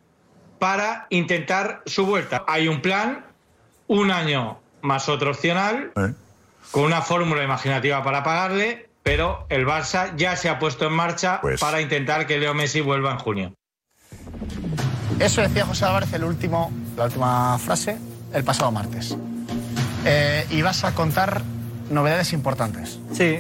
para 0.62 1.08
intentar 1.10 1.82
su 1.88 2.06
vuelta. 2.06 2.46
Hay 2.48 2.68
un 2.68 2.84
plan, 2.84 3.26
un 3.88 4.12
año 4.12 4.60
más 4.84 5.10
otro 5.10 5.32
opcional, 5.32 5.92
con 6.70 6.84
una 6.84 7.02
fórmula 7.02 7.44
imaginativa 7.44 8.04
para 8.04 8.24
pagarle, 8.24 8.88
pero 9.02 9.48
el 9.50 9.66
Barça 9.66 10.16
ya 10.16 10.36
se 10.36 10.50
ha 10.50 10.60
puesto 10.60 10.86
en 10.86 10.94
marcha 10.94 11.42
para 11.60 11.82
intentar 11.82 12.28
que 12.28 12.38
Leo 12.38 12.54
Messi 12.54 12.80
vuelva 12.80 13.10
en 13.10 13.18
junio. 13.18 13.54
Eso 15.18 15.42
decía 15.42 15.66
José 15.66 15.86
Álvarez 15.86 16.14
el 16.14 16.26
último, 16.26 16.72
la 16.96 17.06
última 17.06 17.58
frase 17.58 17.98
el 18.32 18.44
pasado 18.44 18.72
martes. 18.72 19.18
Eh, 20.06 20.46
y 20.52 20.62
vas 20.62 20.84
a 20.84 20.94
contar 20.94 21.42
novedades 21.90 22.34
importantes. 22.34 23.00
Sí. 23.14 23.40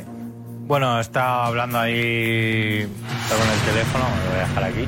Bueno, 0.65 0.99
estaba 0.99 1.45
hablando 1.45 1.77
ahí 1.77 2.89
está 3.23 3.35
con 3.35 3.48
el 3.48 3.60
teléfono, 3.60 4.06
me 4.10 4.23
lo 4.23 4.30
voy 4.31 4.39
a 4.39 4.48
dejar 4.48 4.64
aquí. 4.64 4.88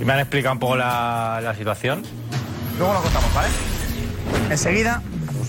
Y 0.00 0.04
me 0.04 0.14
han 0.14 0.20
explicado 0.20 0.54
un 0.54 0.58
poco 0.58 0.76
la, 0.76 1.40
la 1.42 1.54
situación. 1.54 2.02
Luego 2.78 2.94
lo 2.94 3.02
contamos, 3.02 3.34
¿vale? 3.34 3.48
Enseguida, 4.48 5.02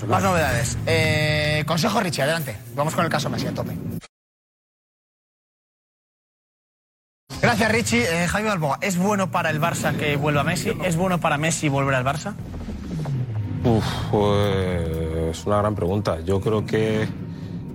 más 0.06 0.22
novedades. 0.22 0.76
Eh, 0.86 1.64
consejo 1.66 2.00
Richie, 2.00 2.22
adelante. 2.22 2.58
Vamos 2.74 2.94
con 2.94 3.04
el 3.04 3.10
caso 3.10 3.30
Messi, 3.30 3.46
a 3.46 3.54
tope. 3.54 3.72
Gracias, 7.40 7.72
Richie. 7.72 8.02
Eh, 8.02 8.28
Jaime 8.28 8.50
Balboa, 8.50 8.78
¿es 8.82 8.98
bueno 8.98 9.30
para 9.30 9.48
el 9.50 9.60
Barça 9.60 9.96
que 9.96 10.16
vuelva 10.16 10.44
Messi? 10.44 10.72
¿Es 10.84 10.96
bueno 10.96 11.18
para 11.18 11.38
Messi 11.38 11.68
volver 11.68 11.94
al 11.94 12.04
Barça? 12.04 12.34
Uf, 13.64 13.84
pues 14.10 15.38
es 15.38 15.46
una 15.46 15.58
gran 15.58 15.74
pregunta. 15.74 16.20
Yo 16.20 16.40
creo 16.40 16.66
que 16.66 17.08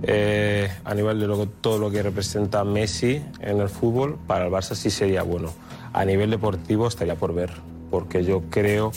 eh, 0.02 0.70
a 0.84 0.94
nivel 0.94 1.18
de 1.18 1.48
todo 1.60 1.78
lo 1.78 1.90
que 1.90 2.02
representa 2.02 2.62
Messi 2.64 3.22
en 3.40 3.60
el 3.60 3.68
fútbol, 3.68 4.18
para 4.26 4.46
el 4.46 4.52
Barça 4.52 4.74
sí 4.74 4.90
sería 4.90 5.22
bueno. 5.22 5.52
A 5.92 6.04
nivel 6.04 6.30
deportivo 6.30 6.86
estaría 6.86 7.14
por 7.14 7.34
ver, 7.34 7.50
porque 7.90 8.24
yo 8.24 8.42
creo 8.50 8.92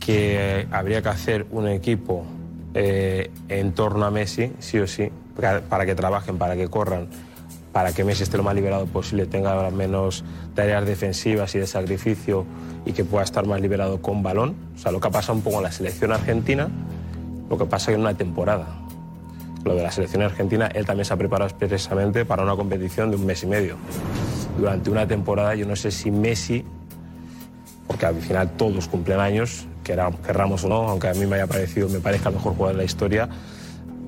que 0.00 0.66
habría 0.70 1.02
que 1.02 1.08
hacer 1.08 1.46
un 1.50 1.68
equipo 1.68 2.24
eh, 2.74 3.30
en 3.48 3.72
torno 3.72 4.06
a 4.06 4.10
Messi, 4.10 4.52
sí 4.58 4.78
o 4.78 4.86
sí, 4.86 5.10
para, 5.34 5.60
para 5.62 5.84
que 5.84 5.94
trabajen, 5.94 6.38
para 6.38 6.56
que 6.56 6.68
corran, 6.68 7.08
para 7.72 7.92
que 7.92 8.04
Messi 8.04 8.22
esté 8.22 8.36
lo 8.38 8.42
más 8.42 8.54
liberado 8.54 8.86
posible, 8.86 9.26
tenga 9.26 9.70
menos 9.70 10.24
tareas 10.54 10.86
defensivas 10.86 11.54
y 11.54 11.58
de 11.58 11.66
sacrificio 11.66 12.46
y 12.86 12.92
que 12.92 13.04
pueda 13.04 13.24
estar 13.24 13.46
más 13.46 13.60
liberado 13.60 14.00
con 14.00 14.22
balón. 14.22 14.54
O 14.74 14.78
sea, 14.78 14.92
lo 14.92 15.00
que 15.00 15.08
ha 15.08 15.10
pasado 15.10 15.34
un 15.34 15.42
poco 15.42 15.58
en 15.58 15.64
la 15.64 15.72
selección 15.72 16.12
argentina, 16.12 16.68
lo 17.50 17.58
que 17.58 17.66
pasa 17.66 17.92
en 17.92 18.00
una 18.00 18.14
temporada. 18.14 18.85
Lo 19.66 19.74
de 19.74 19.82
la 19.82 19.90
selección 19.90 20.22
argentina, 20.22 20.68
él 20.68 20.86
también 20.86 21.04
se 21.04 21.12
ha 21.12 21.16
preparado 21.16 21.48
expresamente 21.50 22.24
para 22.24 22.44
una 22.44 22.54
competición 22.54 23.10
de 23.10 23.16
un 23.16 23.26
mes 23.26 23.42
y 23.42 23.46
medio. 23.46 23.76
Durante 24.56 24.90
una 24.90 25.08
temporada, 25.08 25.56
yo 25.56 25.66
no 25.66 25.74
sé 25.74 25.90
si 25.90 26.12
Messi, 26.12 26.64
porque 27.88 28.06
al 28.06 28.14
final 28.14 28.52
todos 28.52 28.86
cumplen 28.86 29.18
años, 29.18 29.66
querramos 29.82 30.62
o 30.62 30.68
no, 30.68 30.88
aunque 30.88 31.08
a 31.08 31.14
mí 31.14 31.26
me 31.26 31.34
haya 31.34 31.48
parecido, 31.48 31.88
me 31.88 31.98
parezca 31.98 32.28
el 32.28 32.36
mejor 32.36 32.54
jugador 32.54 32.76
de 32.76 32.82
la 32.82 32.84
historia, 32.84 33.28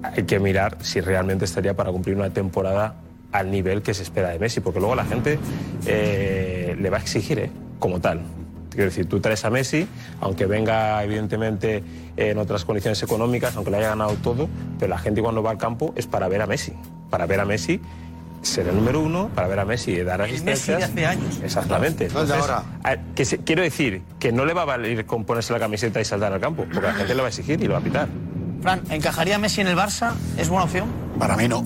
hay 0.05 0.23
que 0.23 0.39
mirar 0.39 0.79
si 0.81 1.01
realmente 1.01 1.45
estaría 1.45 1.75
para 1.75 1.91
cumplir 1.91 2.15
una 2.15 2.31
temporada 2.31 2.95
al 3.33 3.51
nivel 3.51 3.83
que 3.83 3.95
se 3.95 4.05
espera 4.05 4.29
de 4.29 4.39
Messi, 4.39 4.61
porque 4.61 4.79
luego 4.79 4.95
la 4.95 5.07
gente 5.07 5.41
eh, 5.87 6.77
le 6.79 6.89
va 6.89 6.99
a 6.99 7.01
exigir 7.01 7.41
¿eh? 7.41 7.51
como 7.81 8.01
tal. 8.01 8.21
Quiero 8.79 8.91
decir, 8.93 9.09
tú 9.09 9.19
traes 9.19 9.45
a 9.45 9.51
Messi, 9.51 9.89
aunque 10.21 10.47
venga 10.47 11.03
evidentemente 11.03 11.83
en 12.17 12.39
otras 12.39 12.65
condiciones 12.65 13.03
económicas, 13.03 13.57
aunque 13.57 13.73
le 13.73 13.79
haya 13.79 13.89
ganado 13.89 14.13
todo, 14.23 14.49
pero 14.79 14.89
la 14.91 14.99
gente 14.99 15.21
cuando 15.21 15.43
va 15.43 15.51
al 15.51 15.59
campo 15.59 15.93
es 15.97 16.07
para 16.07 16.29
ver 16.29 16.43
a 16.43 16.47
Messi, 16.47 16.75
para 17.11 17.27
ver 17.27 17.41
a 17.41 17.45
Messi 17.45 17.81
ser 18.41 18.69
el 18.69 18.77
número 18.77 19.01
uno, 19.01 19.31
para 19.35 19.49
ver 19.49 19.59
a 19.59 19.65
Messi 19.65 19.91
y 19.91 20.05
dar 20.05 20.21
El 20.21 20.31
Messi 20.31 20.45
de 20.45 20.53
asistencias. 20.53 20.91
hace 20.93 21.07
años. 21.07 21.41
Exactamente. 21.43 22.09
De 22.09 22.35
ahora. 22.35 22.63
a- 22.85 22.97
que 23.17 23.25
se- 23.25 23.39
quiero 23.39 23.63
decir 23.63 24.03
que 24.21 24.31
no 24.31 24.45
le 24.45 24.55
va 24.55 24.63
a 24.63 24.67
valer 24.67 25.07
con 25.07 25.25
ponerse 25.25 25.53
la 25.53 25.59
camiseta 25.59 26.01
y 26.01 26.05
saltar 26.05 26.33
al 26.33 26.39
campo, 26.39 26.65
porque 26.73 26.87
la 26.87 26.95
gente 26.95 27.17
le 27.17 27.21
va 27.21 27.27
a 27.27 27.31
exigir 27.31 27.61
y 27.61 27.67
lo 27.67 27.73
va 27.73 27.81
a 27.81 27.83
pitar. 27.83 28.07
Fran, 28.63 28.83
¿encajaría 28.91 29.41
Messi 29.41 29.61
en 29.61 29.67
el 29.67 29.77
Barça? 29.77 30.13
¿Es 30.37 30.49
buena 30.49 30.67
opción? 30.67 30.87
Para 31.19 31.37
mí 31.37 31.49
no. 31.49 31.65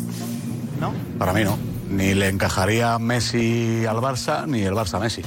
¿No? 0.81 0.95
Para 1.19 1.35
mí 1.35 1.45
no. 1.45 1.59
Ni 1.91 2.15
le 2.15 2.31
encajaría 2.31 2.99
Messi 2.99 3.85
al 3.85 3.99
Barça, 3.99 4.47
ni 4.47 4.63
el 4.63 4.73
Barça 4.73 4.95
a 4.95 5.01
Messi. 5.01 5.21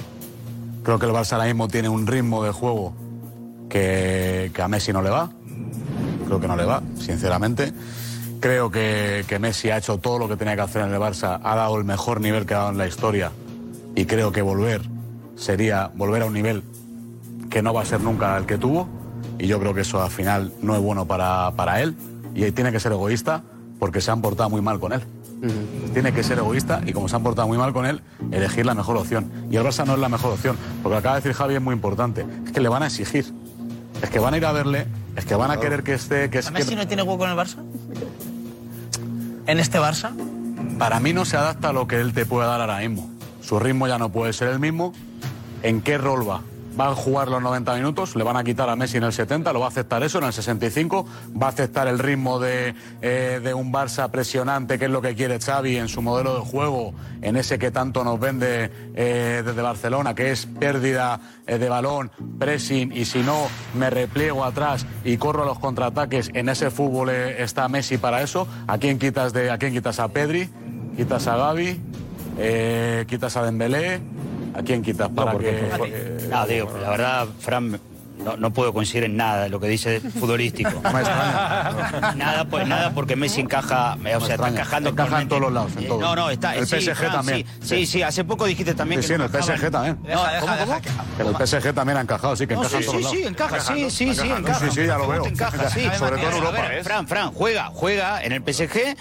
Creo 0.85 0.99
que 0.99 1.07
el 1.07 1.13
Barça 1.13 1.33
ahora 1.33 1.45
mismo 1.45 1.67
tiene 1.67 1.89
un 1.89 2.05
ritmo 2.05 2.43
de 2.43 2.51
juego 2.51 2.93
que, 3.69 4.51
a 4.55 4.67
Messi 4.67 4.93
no 4.93 5.01
le 5.01 5.09
va. 5.09 5.31
Creo 6.27 6.39
que 6.39 6.47
no 6.47 6.55
le 6.55 6.63
va, 6.63 6.83
sinceramente. 6.99 7.73
Creo 8.39 8.69
que, 8.69 9.25
Messi 9.39 9.71
ha 9.71 9.77
hecho 9.77 9.97
todo 9.97 10.19
lo 10.19 10.29
que 10.29 10.37
tenía 10.37 10.55
que 10.55 10.61
hacer 10.61 10.83
en 10.83 10.93
el 10.93 10.99
Barça, 10.99 11.39
ha 11.43 11.55
dado 11.55 11.79
el 11.79 11.85
mejor 11.85 12.21
nivel 12.21 12.45
que 12.45 12.53
ha 12.53 12.59
dado 12.59 12.69
en 12.69 12.77
la 12.77 12.85
historia 12.85 13.31
y 13.95 14.05
creo 14.05 14.31
que 14.31 14.43
volver 14.43 14.81
sería 15.35 15.89
volver 15.95 16.21
a 16.21 16.25
un 16.25 16.33
nivel 16.33 16.63
que 17.49 17.63
no 17.63 17.73
va 17.73 17.81
a 17.81 17.85
ser 17.85 18.01
nunca 18.01 18.37
el 18.37 18.45
que 18.45 18.57
tuvo 18.59 18.87
y 19.39 19.47
yo 19.47 19.59
creo 19.59 19.73
que 19.73 19.81
eso 19.81 20.03
al 20.03 20.11
final 20.11 20.53
no 20.61 20.75
es 20.75 20.81
bueno 20.81 21.05
para, 21.05 21.51
para 21.55 21.81
él 21.81 21.95
y 22.35 22.51
tiene 22.51 22.71
que 22.71 22.79
ser 22.79 22.91
egoísta 22.91 23.41
porque 23.79 24.01
se 24.01 24.11
han 24.11 24.21
portado 24.21 24.49
muy 24.51 24.61
mal 24.61 24.79
con 24.79 24.93
él. 24.93 25.01
Tiene 25.93 26.11
que 26.13 26.23
ser 26.23 26.37
egoísta 26.39 26.81
y 26.85 26.91
como 26.93 27.07
se 27.07 27.15
han 27.15 27.23
portado 27.23 27.47
muy 27.47 27.57
mal 27.57 27.71
con 27.73 27.85
él, 27.85 28.01
elegir 28.31 28.65
la 28.65 28.73
mejor 28.73 28.97
opción. 28.97 29.29
Y 29.51 29.55
el 29.57 29.63
Barça 29.63 29.85
no 29.85 29.93
es 29.93 29.99
la 29.99 30.09
mejor 30.09 30.33
opción, 30.33 30.57
porque 30.81 30.83
lo 30.83 31.01
que 31.01 31.07
acaba 31.07 31.15
de 31.15 31.21
decir 31.21 31.33
Javi 31.35 31.55
es 31.55 31.61
muy 31.61 31.73
importante. 31.73 32.25
Es 32.45 32.51
que 32.51 32.59
le 32.61 32.69
van 32.69 32.83
a 32.83 32.87
exigir. 32.87 33.25
Es 34.01 34.09
que 34.09 34.19
van 34.19 34.33
a 34.33 34.37
ir 34.37 34.45
a 34.45 34.51
verle, 34.51 34.87
es 35.15 35.25
que 35.25 35.35
van 35.35 35.51
a 35.51 35.57
querer 35.59 35.83
que 35.83 35.93
esté... 35.93 36.29
Que 36.29 36.39
es, 36.39 36.51
¿Messi 36.51 36.69
que- 36.71 36.75
no 36.75 36.87
tiene 36.87 37.03
hueco 37.03 37.23
en 37.25 37.31
el 37.31 37.37
Barça? 37.37 37.57
¿En 39.47 39.59
este 39.59 39.79
Barça? 39.79 40.11
Para 40.77 40.99
mí 40.99 41.13
no 41.13 41.23
se 41.25 41.37
adapta 41.37 41.69
a 41.69 41.73
lo 41.73 41.87
que 41.87 42.01
él 42.01 42.13
te 42.13 42.25
puede 42.25 42.47
dar 42.47 42.59
ahora 42.61 42.79
mismo. 42.79 43.09
Su 43.41 43.59
ritmo 43.59 43.87
ya 43.87 43.97
no 43.97 44.09
puede 44.11 44.33
ser 44.33 44.49
el 44.49 44.59
mismo. 44.59 44.93
¿En 45.63 45.81
qué 45.81 45.97
rol 45.97 46.27
va? 46.27 46.41
¿Va 46.79 46.89
a 46.89 46.95
jugar 46.95 47.29
los 47.29 47.41
90 47.41 47.73
minutos? 47.75 48.15
¿Le 48.15 48.23
van 48.23 48.35
a 48.35 48.43
quitar 48.43 48.69
a 48.69 48.75
Messi 48.75 48.97
en 48.97 49.03
el 49.03 49.13
70? 49.13 49.53
¿Lo 49.53 49.59
va 49.61 49.67
a 49.67 49.69
aceptar 49.69 50.03
eso 50.03 50.17
en 50.17 50.25
el 50.25 50.33
65? 50.33 51.05
¿Va 51.41 51.47
a 51.47 51.49
aceptar 51.49 51.87
el 51.87 51.99
ritmo 51.99 52.37
de, 52.39 52.75
eh, 53.01 53.39
de 53.41 53.53
un 53.53 53.71
Barça 53.71 54.09
presionante, 54.09 54.77
que 54.77 54.85
es 54.85 54.91
lo 54.91 55.01
que 55.01 55.15
quiere 55.15 55.39
Xavi 55.39 55.77
en 55.77 55.87
su 55.87 56.01
modelo 56.01 56.35
de 56.35 56.41
juego, 56.41 56.93
en 57.21 57.37
ese 57.37 57.57
que 57.57 57.71
tanto 57.71 58.03
nos 58.03 58.19
vende 58.19 58.71
eh, 58.93 59.41
desde 59.45 59.61
Barcelona, 59.61 60.13
que 60.15 60.31
es 60.31 60.45
pérdida 60.47 61.21
eh, 61.47 61.57
de 61.57 61.69
balón, 61.69 62.11
pressing, 62.37 62.91
y 62.91 63.05
si 63.05 63.19
no, 63.19 63.47
me 63.73 63.89
repliego 63.89 64.43
atrás 64.43 64.85
y 65.05 65.15
corro 65.15 65.43
a 65.43 65.45
los 65.45 65.59
contraataques? 65.59 66.29
En 66.33 66.49
ese 66.49 66.71
fútbol 66.71 67.09
está 67.09 67.69
Messi 67.69 67.97
para 67.97 68.21
eso. 68.21 68.47
¿A 68.67 68.77
quién 68.77 68.99
quitas, 68.99 69.31
de, 69.31 69.49
a, 69.49 69.57
quién 69.57 69.73
quitas 69.73 69.99
a 69.99 70.09
Pedri? 70.09 70.49
¿Quitas 70.97 71.27
a? 71.27 71.53
Eh, 72.37 73.05
¿Quitas 73.07 73.37
a 73.37 73.43
Dembélé? 73.43 74.01
¿A 74.57 74.61
quién 74.63 74.81
quitas 74.81 75.09
para 75.09 75.37
que...? 75.37 75.49
eh, 75.49 76.27
No, 76.29 76.47
digo, 76.47 76.71
la 76.81 76.89
verdad, 76.91 77.27
Fran, 77.39 77.79
no, 78.25 78.37
no 78.37 78.51
puedo 78.51 78.73
coincidir 78.73 79.03
en 79.03 79.15
nada 79.15 79.43
de 79.43 79.49
lo 79.49 79.59
que 79.59 79.67
dice 79.67 80.01
futbolístico. 80.01 80.81
nada, 80.83 82.45
pues 82.49 82.67
nada, 82.67 82.91
porque 82.91 83.15
Messi 83.15 83.41
encaja, 83.41 83.95
o 84.17 84.25
sea, 84.25 84.35
está 84.35 84.49
encajando 84.49 84.89
Encaja 84.89 85.21
en 85.21 85.27
todos 85.27 85.41
los 85.43 85.53
lados, 85.53 85.71
en 85.77 85.83
Eh. 85.83 85.87
No, 85.87 86.15
no, 86.15 86.29
está. 86.31 86.55
El 86.55 86.65
sí, 86.65 86.81
PSG 86.81 86.95
Fran, 86.95 87.11
también. 87.11 87.45
Sí, 87.61 87.67
sí, 87.67 87.85
sí, 87.85 88.01
hace 88.01 88.23
poco 88.23 88.45
dijiste 88.45 88.73
también 88.73 89.01
Sí, 89.03 89.09
que 89.09 89.13
sí, 89.13 89.19
no 89.19 89.25
el 89.25 89.31
PSG 89.31 89.69
también. 89.71 89.97
¿cómo, 90.39 90.53
cómo? 90.57 90.79
Pero 91.17 91.29
el 91.37 91.47
PSG 91.47 91.73
también 91.73 91.97
ha 91.99 92.01
encajado, 92.01 92.35
sí, 92.35 92.47
que 92.47 92.55
encaja 92.55 92.69
sí, 92.69 92.75
en 92.77 92.85
todos 92.85 92.97
sí, 92.97 93.03
lados. 93.03 93.17
sí, 93.17 93.23
encaja, 93.27 93.59
sí, 93.59 93.89
sí, 93.91 94.15
sí, 94.15 94.29
encaja. 94.29 94.59
Sí, 94.59 94.65
sí, 94.71 94.87
ya 94.87 94.97
lo 94.97 95.07
veo. 95.07 95.25
Encaja, 95.25 95.69
sí. 95.73 95.87
Sobre 95.97 96.17
todo 96.17 96.29
en 96.29 96.35
Europa. 96.37 96.63
Fran, 96.83 97.07
Fran, 97.07 97.31
juega, 97.31 97.65
juega 97.73 98.23
en 98.23 98.31
el 98.31 98.41
PSG 98.41 98.95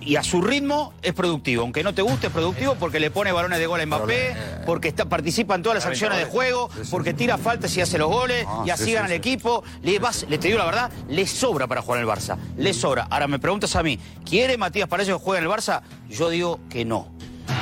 y 0.00 0.16
a 0.16 0.22
su 0.22 0.40
ritmo 0.40 0.94
es 1.02 1.12
productivo. 1.12 1.62
Aunque 1.62 1.82
no 1.84 1.92
te 1.94 2.00
guste, 2.00 2.28
es 2.28 2.32
productivo 2.32 2.76
porque 2.76 2.98
le 2.98 3.10
pone 3.10 3.32
balones 3.32 3.58
de 3.58 3.66
gol 3.66 3.80
a 3.80 3.86
Mbappé, 3.86 4.34
porque 4.64 4.88
está, 4.88 5.04
participa 5.04 5.54
en 5.54 5.62
todas 5.62 5.76
las 5.76 5.86
acciones 5.86 6.18
de 6.18 6.24
juego, 6.24 6.70
porque 6.90 7.12
tira 7.12 7.36
faltas 7.36 7.76
y 7.76 7.82
hace 7.82 7.98
los 7.98 8.08
goles, 8.08 8.46
Ah, 8.48 8.64
y 8.70 8.72
así 8.72 8.84
sí, 8.84 8.92
gana 8.92 9.08
sí, 9.08 9.14
el 9.14 9.18
equipo. 9.18 9.64
Le, 9.82 9.98
vas, 9.98 10.24
le 10.28 10.38
te 10.38 10.46
digo 10.46 10.58
la 10.58 10.64
verdad, 10.64 10.92
le 11.08 11.26
sobra 11.26 11.66
para 11.66 11.82
jugar 11.82 12.00
en 12.00 12.08
el 12.08 12.14
Barça. 12.14 12.36
Le 12.56 12.72
sobra. 12.72 13.08
Ahora 13.10 13.26
me 13.26 13.38
preguntas 13.38 13.74
a 13.74 13.82
mí, 13.82 13.98
¿quiere 14.24 14.56
Matías 14.56 14.88
Palacios 14.88 15.18
que 15.18 15.24
juegue 15.24 15.44
en 15.44 15.50
el 15.50 15.50
Barça? 15.50 15.82
Yo 16.08 16.30
digo 16.30 16.60
que 16.70 16.84
no. 16.84 17.08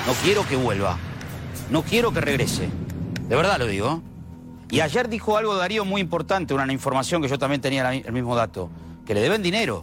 No 0.06 0.12
quiero 0.22 0.46
que 0.46 0.56
vuelva. 0.56 0.98
No 1.70 1.82
quiero 1.82 2.12
que 2.12 2.20
regrese. 2.20 2.68
De 3.26 3.36
verdad 3.36 3.58
lo 3.58 3.66
digo. 3.66 4.02
Y 4.70 4.80
ayer 4.80 5.08
dijo 5.08 5.38
algo 5.38 5.56
Darío 5.56 5.86
muy 5.86 6.02
importante, 6.02 6.52
una 6.52 6.70
información 6.70 7.22
que 7.22 7.28
yo 7.28 7.38
también 7.38 7.62
tenía 7.62 7.90
el 7.90 8.12
mismo 8.12 8.36
dato, 8.36 8.68
que 9.06 9.14
le 9.14 9.22
deben 9.22 9.42
dinero. 9.42 9.82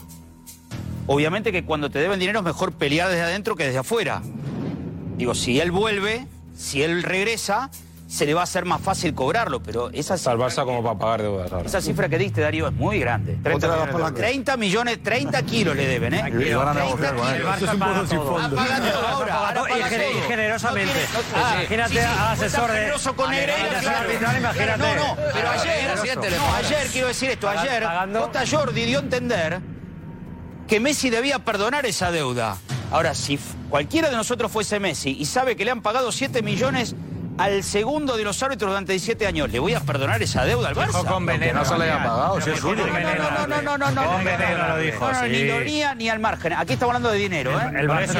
Obviamente 1.08 1.52
que 1.52 1.66
cuando 1.66 1.90
te 1.90 1.98
deben 1.98 2.20
dinero 2.20 2.40
es 2.40 2.46
mejor 2.46 2.72
pelear 2.72 3.10
desde 3.10 3.24
adentro 3.24 3.56
que 3.56 3.66
desde 3.66 3.80
afuera. 3.80 4.22
Digo, 5.18 5.34
si 5.34 5.60
él 5.60 5.72
vuelve, 5.72 6.28
si 6.56 6.84
él 6.84 7.02
regresa, 7.02 7.72
se 8.08 8.26
le 8.26 8.34
va 8.36 8.42
a 8.42 8.44
hacer 8.44 8.66
más 8.66 8.82
fácil 8.82 9.16
cobrarlo, 9.16 9.64
pero 9.64 9.90
esa 9.92 10.14
el 10.14 10.38
Barça 10.38 10.64
como 10.64 10.84
para 10.84 10.98
pagar 11.00 11.22
deudas 11.24 11.52
ahora. 11.52 11.66
esa 11.66 11.82
cifra 11.82 12.08
que 12.08 12.20
diste, 12.20 12.40
Darío, 12.42 12.68
es 12.68 12.74
muy 12.74 13.00
grande. 13.00 13.38
30 13.42 13.56
Otra 13.56 13.70
vez 13.70 13.78
millones, 13.80 13.94
Palanque. 13.94 14.22
30 14.22 14.58
millones, 14.58 15.04
30 15.04 15.42
kilos 15.44 15.76
le 15.76 15.88
deben, 15.88 16.14
¿eh? 16.14 16.34
Y 16.48 16.54
van 16.54 16.68
a 16.68 16.74
negociar 16.76 17.16
con 17.16 17.28
él. 17.30 17.36
kilos. 17.38 17.54
Esto 17.54 17.66
es 17.66 17.74
un 17.74 17.80
pozo 17.80 18.08
sin 18.08 18.18
fondo. 18.22 18.58
Ah, 18.60 19.10
ahora, 19.12 19.36
ahora 19.50 19.64
Y 19.70 20.22
generosamente. 20.28 20.94
No 21.14 21.20
tiene- 21.20 21.34
no- 21.34 21.46
Ah, 21.46 21.54
imagínate 21.56 21.90
sí, 21.90 21.96
sí, 22.00 22.06
al 22.20 22.28
asesor 22.34 22.72
de- 22.72 22.78
generoso 22.78 23.16
con 23.16 23.32
Negreira, 23.32 23.80
claro. 23.82 24.38
imagínate. 24.38 24.78
No, 24.78 24.96
no, 24.96 25.16
pero 25.16 25.32
Claro, 25.32 25.50
ayer, 25.62 25.96
no, 26.38 26.56
ayer 26.56 26.88
quiero 26.92 27.08
decir 27.08 27.30
esto, 27.32 27.50
ayer 27.50 27.84
J. 27.84 28.44
Jordi 28.50 28.86
dio 28.86 29.00
a 29.00 29.02
entender 29.02 29.60
que 30.68 30.80
Messi 30.80 31.10
debía 31.10 31.40
perdonar 31.40 31.86
esa 31.86 32.12
deuda. 32.12 32.58
Ahora, 32.92 33.16
si 33.16 33.40
cualquiera 33.70 34.10
de 34.10 34.16
nosotros 34.16 34.52
fuese 34.52 34.80
Messi 34.80 35.16
y 35.20 35.26
sabe 35.26 35.56
que 35.56 35.66
le 35.66 35.72
han 35.72 35.82
pagado 35.82 36.12
7 36.12 36.42
millones 36.44 36.96
al 37.38 37.64
segundo 37.64 38.16
de 38.18 38.24
los 38.24 38.42
árbitros 38.44 38.70
durante 38.72 38.94
17 38.94 39.28
años, 39.28 39.50
¿le 39.52 39.60
voy 39.60 39.74
a 39.74 39.80
perdonar 39.82 40.22
esa 40.24 40.46
deuda 40.46 40.70
al 40.70 40.76
Barça? 40.76 41.06
Con 41.06 41.26
veneno, 41.26 41.46
Que 41.52 41.54
no 41.60 41.66
se 41.66 41.78
le 41.78 41.84
haya 41.86 41.98
pagado, 42.04 42.40
si 42.42 42.50
es 42.52 42.60
suyo. 42.60 42.86
No, 42.88 43.48
no, 43.48 43.48
no, 43.48 43.62
no, 43.62 43.78
no, 43.78 43.92
no. 43.92 44.04
Con 44.12 44.24
veneno 44.24 44.68
lo 44.70 44.78
dijo, 44.78 45.12
No, 45.12 45.22
no, 45.22 45.28
ni 45.28 45.38
ironía 45.38 45.96
ni 45.96 46.10
al 46.10 46.20
margen. 46.20 46.54
Aquí 46.54 46.74
estamos 46.74 46.96
hablando 46.96 47.12
de 47.12 47.18
dinero, 47.18 47.52
¿eh? 47.60 47.64
El 47.78 47.90
Barça 47.90 48.12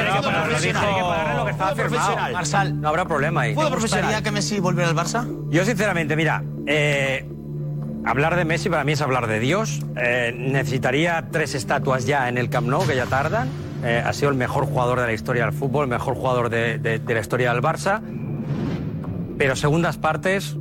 tiene 0.60 0.72
que 0.72 1.00
pagarle 1.02 1.34
lo 1.36 1.44
que 1.46 1.50
estaba 1.52 1.74
firmado. 1.74 2.16
Marsal, 2.32 2.80
no 2.80 2.88
habrá 2.88 3.04
problema 3.06 3.40
ahí. 3.42 3.54
¿Te 3.56 3.64
gustaría 3.64 4.22
que 4.22 4.30
Messi 4.30 4.60
volviera 4.60 4.90
al 4.90 4.96
Barça? 4.96 5.26
Yo, 5.50 5.64
sinceramente, 5.64 6.14
mira, 6.16 6.42
eh, 6.66 7.26
hablar 8.04 8.36
de 8.36 8.44
Messi 8.44 8.68
para 8.68 8.84
mí 8.84 8.92
es 8.92 9.00
hablar 9.00 9.26
de 9.26 9.40
Dios. 9.40 9.80
Eh, 9.96 10.32
necesitaría 10.36 11.28
tres 11.32 11.54
estatuas 11.54 12.04
ya 12.06 12.28
en 12.28 12.36
el 12.38 12.50
Camp 12.50 12.68
Nou, 12.68 12.86
que 12.86 12.94
ya 12.96 13.06
tardan. 13.06 13.48
Eh, 13.84 14.02
ha 14.04 14.12
sido 14.12 14.30
el 14.30 14.36
mejor 14.36 14.66
jugador 14.66 15.00
de 15.00 15.06
la 15.06 15.12
historia 15.12 15.44
del 15.44 15.52
fútbol, 15.54 15.84
el 15.84 15.90
mejor 15.90 16.14
jugador 16.14 16.48
de, 16.50 16.78
de- 16.78 16.98
de 16.98 17.14
la 17.14 17.20
historia 17.20 17.52
del 17.52 17.62
Barça. 17.62 18.00
Pero 19.38 19.56
segundas 19.56 19.96
partes 19.98 20.56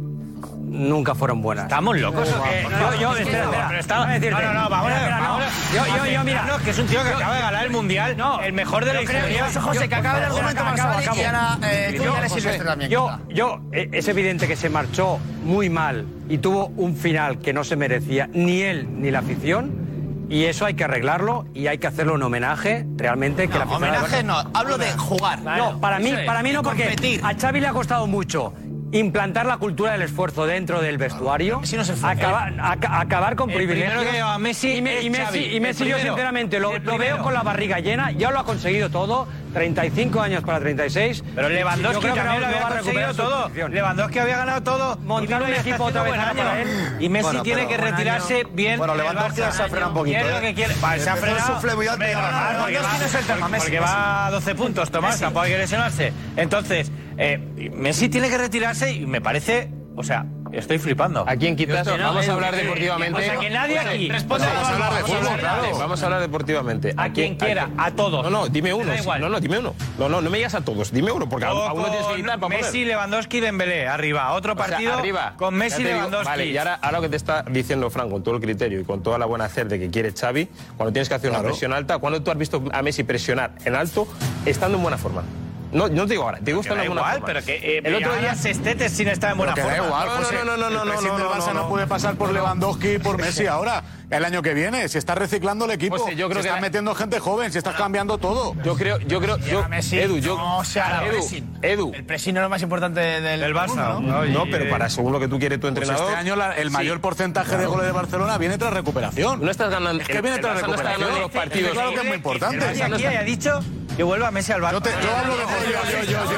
nunca 0.68 1.16
fueron 1.16 1.42
buenas. 1.42 1.66
¿Estamos 1.66 1.98
locos? 1.98 2.28
Eh, 2.52 2.66
yo, 2.70 3.00
yo, 3.00 3.16
espera, 3.16 3.46
no, 3.46 3.52
espera, 3.54 3.78
déjame 3.82 4.20
decirte. 4.20 4.44
No, 4.44 4.54
no, 4.54 4.62
no, 4.64 4.70
vamos 4.70 4.86
a 4.86 4.90
ver, 4.90 4.98
Espera, 4.98 5.20
vamos 5.20 5.36
a 5.36 5.40
ver. 5.40 5.50
Yo, 5.74 5.98
yo, 6.06 6.12
yo, 6.12 6.24
mira. 6.26 6.46
No, 6.46 6.58
que 6.64 6.70
es 6.72 6.80
un 6.80 6.88
tío 6.88 7.04
que 7.04 7.10
yo- 7.10 7.16
acaba 7.16 7.36
de 7.36 7.42
ganar 7.42 7.64
el 7.66 7.72
Mundial, 7.72 8.18
el 8.44 8.54
mejor 8.54 8.84
de 8.86 8.94
la 8.94 9.02
historia. 9.04 9.50
yo- 9.54 9.62
José, 9.62 9.88
que 9.90 9.96
acabe 9.96 10.18
el 10.20 10.26
argumento 10.26 10.62
Acabo, 10.62 10.70
Marsal 10.70 11.00
acabo. 11.04 11.18
y 11.18 11.24
ahora 11.24 11.58
eh, 11.64 11.94
tú 11.96 12.04
Yo, 12.04 12.16
ya 12.22 12.30
José, 12.30 12.60
también. 12.60 12.92
Yo, 12.92 13.20
yo, 13.30 13.60
eh, 13.72 13.90
es 13.94 14.08
evidente 14.10 14.48
que 14.48 14.56
se 14.58 14.70
marchó 14.70 15.20
muy 15.46 15.70
mal 15.70 16.06
y 16.28 16.40
tuvo 16.40 16.68
un 16.76 16.96
final 16.98 17.40
que 17.40 17.54
no 17.54 17.64
se 17.64 17.76
merecía 17.78 18.30
ni 18.34 18.62
él 18.62 18.88
ni 19.00 19.12
la 19.12 19.20
afición. 19.20 19.86
Y 20.28 20.46
eso 20.46 20.66
hay 20.66 20.74
que 20.74 20.84
arreglarlo 20.84 21.46
y 21.54 21.68
hay 21.68 21.78
que 21.78 21.86
hacerle 21.86 22.12
un 22.14 22.24
homenaje 22.24 22.84
realmente. 22.98 23.48
que 23.48 23.60
la 23.60 23.66
afición 23.66 23.84
homenaje 23.84 24.24
no, 24.24 24.36
hablo 24.56 24.78
de 24.80 24.92
jugar. 24.94 25.40
No, 25.42 25.80
para 25.80 26.00
mí, 26.00 26.12
para 26.26 26.42
mí 26.42 26.52
no, 26.52 26.60
de 26.60 26.64
porque 26.64 26.84
competir. 26.86 27.22
a 27.24 27.36
Xavi 27.40 27.60
le 27.62 27.68
ha 27.68 27.74
costado 27.74 28.08
mucho 28.08 28.52
implantar 28.92 29.46
la 29.46 29.58
cultura 29.58 29.92
del 29.94 30.04
esfuerzo 30.04 30.46
dentro 30.46 30.82
del 30.82 30.98
vestuario, 30.98 31.62
acabar, 32.04 32.54
aca- 32.62 33.00
acabar 33.00 33.36
con 33.36 33.50
El 33.50 33.56
privilegios. 33.58 34.04
que 34.06 34.20
a 34.22 34.38
Messi 34.38 34.76
y, 34.78 34.82
me- 34.82 35.02
y 35.02 35.08
es 35.08 35.12
Messi, 35.12 35.56
y 35.56 35.60
Messi 35.60 35.86
yo 35.86 35.98
sinceramente 36.00 36.60
lo, 36.60 36.72
veo 36.98 37.22
con 37.22 37.34
la 37.34 37.44
barriga 37.44 37.80
llena, 37.80 38.12
ya 38.12 38.32
lo 38.32 38.40
ha 38.40 38.46
conseguido 38.46 38.90
todo, 38.90 39.28
35 39.56 40.22
años 40.22 40.44
para 40.44 40.60
36. 40.60 41.24
Pero 41.34 41.48
Lewandowski 41.50 42.06
también 42.08 42.26
no- 42.28 42.40
lo 42.42 42.46
había 42.48 42.62
conseguido 42.68 43.10
su 43.12 43.16
todo. 43.16 43.50
Lewandowski 43.70 44.20
había 44.20 44.38
ganado 44.38 44.62
todo. 44.64 44.98
Montar 44.98 45.42
un 45.44 45.54
equipo 45.54 45.84
otra 45.86 46.04
vez 46.04 46.14
para 46.14 46.62
él. 46.62 46.68
Y 47.00 47.10
Messi 47.10 47.24
Bueno, 47.24 47.42
tiene 47.44 47.62
que 47.62 47.68
buen 47.78 47.82
año. 47.88 47.92
retirarse 47.98 48.44
bien. 48.52 48.78
Bueno, 48.78 48.96
Lewandowski 48.96 49.38
se 49.38 49.44
ha 49.46 49.52
frenado 49.70 49.88
un 49.88 49.94
poquito, 49.94 50.18
¿Qué 50.20 50.26
es 50.26 50.32
lo 50.32 50.38
¿eh? 50.38 50.42
que 50.42 50.54
quiere? 50.54 50.76
Vale, 50.82 51.02
se 51.02 51.10
ha 51.10 51.16
frenado. 51.16 51.54
porque 51.54 51.68
Lewandowski 51.68 52.14
va- 52.16 52.98
no 53.00 53.06
es 53.06 53.16
el 53.16 53.26
tema, 53.26 53.48
Messi, 53.50 53.64
Porque 53.66 53.80
va 53.80 54.26
a 54.28 54.32
12 54.32 54.56
puntos, 54.56 54.92
Tomás, 54.92 55.20
tampoco 55.20 55.46
hay 55.46 55.52
que 55.54 55.58
lesionarse. 55.58 56.14
Entonces, 56.36 56.92
eh, 57.18 57.72
Messi 57.74 58.10
tiene 58.10 58.30
que 58.30 58.38
retirarse 58.38 58.92
y 58.92 59.06
me 59.06 59.22
parece, 59.22 59.70
o 59.96 60.04
sea, 60.04 60.26
estoy 60.60 60.78
flipando. 60.80 61.24
¿A 61.28 61.36
quién 61.36 61.56
quitas? 61.56 61.86
Vamos 61.88 62.28
a 62.28 62.34
hablar 62.34 62.56
deportivamente. 62.56 63.20
O 63.20 63.24
sea, 63.24 63.38
que 63.40 63.50
nadie 63.50 63.80
aquí 63.80 64.10
responde 64.10 64.46
Vamos 64.46 64.68
a 64.68 64.74
hablar 64.74 64.94
de 64.94 65.00
fútbol, 65.02 65.16
deportivamente. 65.24 65.40
claro. 65.42 65.78
Vamos 65.80 66.02
a 66.02 66.06
hablar 66.06 66.22
deportivamente. 66.22 66.94
A 66.98 67.10
quien 67.10 67.36
quiera, 67.36 67.70
a 67.78 67.92
todos. 67.92 68.24
No, 68.24 68.30
no, 68.30 68.48
dime 68.48 68.74
uno. 68.74 68.86
Da 68.88 68.98
igual. 68.98 69.22
No, 69.22 69.30
no, 69.30 69.40
dime 69.40 69.60
uno. 69.60 69.74
No, 69.98 70.10
no, 70.10 70.22
no 70.22 70.30
me 70.30 70.38
digas 70.38 70.56
a 70.56 70.62
todos. 70.62 70.92
Dime 70.92 71.12
uno, 71.12 71.28
porque 71.30 71.46
a, 71.46 71.50
a 71.50 71.74
uno 71.74 71.86
tienes 71.86 72.08
que 72.08 72.16
quitar 72.16 72.40
para 72.40 72.42
poner. 72.42 72.62
Messi, 72.62 72.86
Lewandowski, 72.86 73.40
Dembélé, 73.40 73.88
arriba. 73.88 74.32
Otro 74.34 74.54
O 74.54 74.56
sea, 74.56 74.66
partido 74.68 74.94
arriba. 74.94 75.34
con 75.38 75.54
Messi, 75.56 75.84
Lewandowski. 75.84 76.26
Vale, 76.28 76.46
y 76.48 76.58
ahora, 76.58 76.76
ahora 76.82 76.98
lo 76.98 77.02
que 77.04 77.10
te 77.10 77.16
está 77.18 77.44
diciendo 77.44 77.90
Fran, 77.90 78.10
con 78.10 78.24
todo 78.24 78.36
el 78.36 78.42
criterio 78.42 78.80
y 78.80 78.84
con 78.84 79.02
toda 79.04 79.18
la 79.18 79.26
buena 79.26 79.46
hacer 79.46 79.68
de 79.68 79.80
que 79.80 79.90
quiere 79.90 80.12
Xavi, 80.14 80.48
cuando 80.78 80.94
tienes 80.94 81.10
que 81.10 81.16
hacer 81.16 81.30
una 81.32 81.42
presión 81.42 81.74
alta, 81.74 81.98
¿cuándo 81.98 82.22
tú 82.22 82.32
has 82.32 82.38
visto 82.38 82.64
a 82.72 82.82
Messi 82.82 83.04
presionar 83.04 83.52
en 83.66 83.76
alto 83.76 84.08
estando 84.46 84.78
en 84.78 84.84
buena 84.84 84.98
forma? 84.98 85.24
No, 85.72 85.88
no 85.90 86.06
te 86.06 86.14
digo 86.14 86.24
ahora, 86.24 86.40
te 86.40 86.52
da 86.52 86.58
en 86.58 86.64
buena 86.64 86.84
igual, 86.86 87.12
forma. 87.14 87.26
pero 87.26 87.44
que 87.44 87.56
eh, 87.78 87.82
el 87.84 87.96
otro 87.96 88.16
día 88.16 88.36
Sestetes 88.36 88.92
sin 88.92 89.08
estar 89.08 89.32
en 89.32 89.38
buena 89.38 89.56
forma. 89.56 89.76
igual, 89.78 90.10
José. 90.10 90.36
no, 90.36 90.46
no, 90.46 90.58
no, 90.58 90.70
no, 90.70 90.86
no, 90.86 90.92
presidente 90.92 91.22
no, 91.24 91.30
del 91.30 91.40
Barça 91.40 91.48
no, 91.48 91.54
no, 91.54 91.62
no. 91.64 91.70
puede 91.70 91.88
pasar 91.88 92.16
por 92.16 92.32
Lewandowski 92.32 92.92
y 92.94 93.00
por 93.00 93.18
Messi 93.18 93.48
ahora 93.48 93.84
el 94.10 94.26
año 94.26 94.42
que 94.42 94.54
viene. 94.54 94.88
Si 94.88 94.98
estás 94.98 95.18
reciclando 95.18 95.66
el 95.66 95.72
equipo, 95.72 95.98
pues 95.98 96.16
yo 96.16 96.30
creo 96.30 96.42
si 96.42 96.48
estás 96.48 96.62
metiendo 96.62 96.94
gente 96.96 97.20
joven, 97.20 97.52
si 97.52 97.58
estás 97.58 97.76
cambiando 97.76 98.18
todo. 98.18 98.56
Yo 98.64 98.76
creo, 98.76 99.00
yo 99.00 99.20
creo, 99.20 99.38
yo, 99.38 99.66
yo 99.68 99.98
Edu, 99.98 100.18
yo, 100.20 100.38
no, 100.38 100.58
o 100.60 100.64
sea, 100.64 101.04
Edu, 101.06 101.46
Edu, 101.62 101.94
el 101.94 102.12
es 102.12 102.34
lo 102.34 102.50
más 102.50 102.62
importante 102.62 103.00
del, 103.00 103.56
Barça, 103.56 104.00
¿no? 104.02 104.26
¿no? 104.26 104.44
pero 104.52 104.70
para 104.70 104.90
según 104.90 105.14
lo 105.14 105.20
que 105.20 105.28
tú 105.28 105.40
quieres 105.40 105.60
tu 105.60 105.68
entrenador. 105.68 106.10
Este 106.10 106.16
año 106.16 106.36
el 106.58 106.72
mayor 106.72 107.02
porcentaje 107.02 107.58
de 107.58 107.66
goles 107.66 107.86
de 107.86 107.92
Barcelona 107.92 108.38
viene 108.38 108.58
tras 108.58 108.74
recuperación. 108.74 109.42
No 109.42 109.52
estás 109.52 109.70
ganando. 109.70 110.02
Es 110.02 110.08
que 110.08 110.22
viene 110.22 110.40
tras 110.40 110.58
el 110.58 110.66
recuperación. 110.66 111.10
No 111.10 111.20
los 111.20 111.32
partidos. 111.32 111.70
Es 111.70 111.74
claro 111.74 111.92
que 111.92 112.00
es 112.00 112.06
muy 112.06 112.16
importante. 112.16 112.66
Aquí 112.66 113.06
ha 113.06 113.24
dicho 113.24 113.62
que 113.96 114.04
vuelva 114.04 114.32
Messi 114.32 114.52
al 114.52 114.62
Barça. 114.62 114.72
Yo, 114.74 114.82
te, 114.82 114.90
yo 114.90 115.16
hablo 115.16 115.38
de 115.38 115.44
yo, 115.44 115.50
yo, 115.50 116.04
yo, 116.04 116.26
yo, 116.26 116.36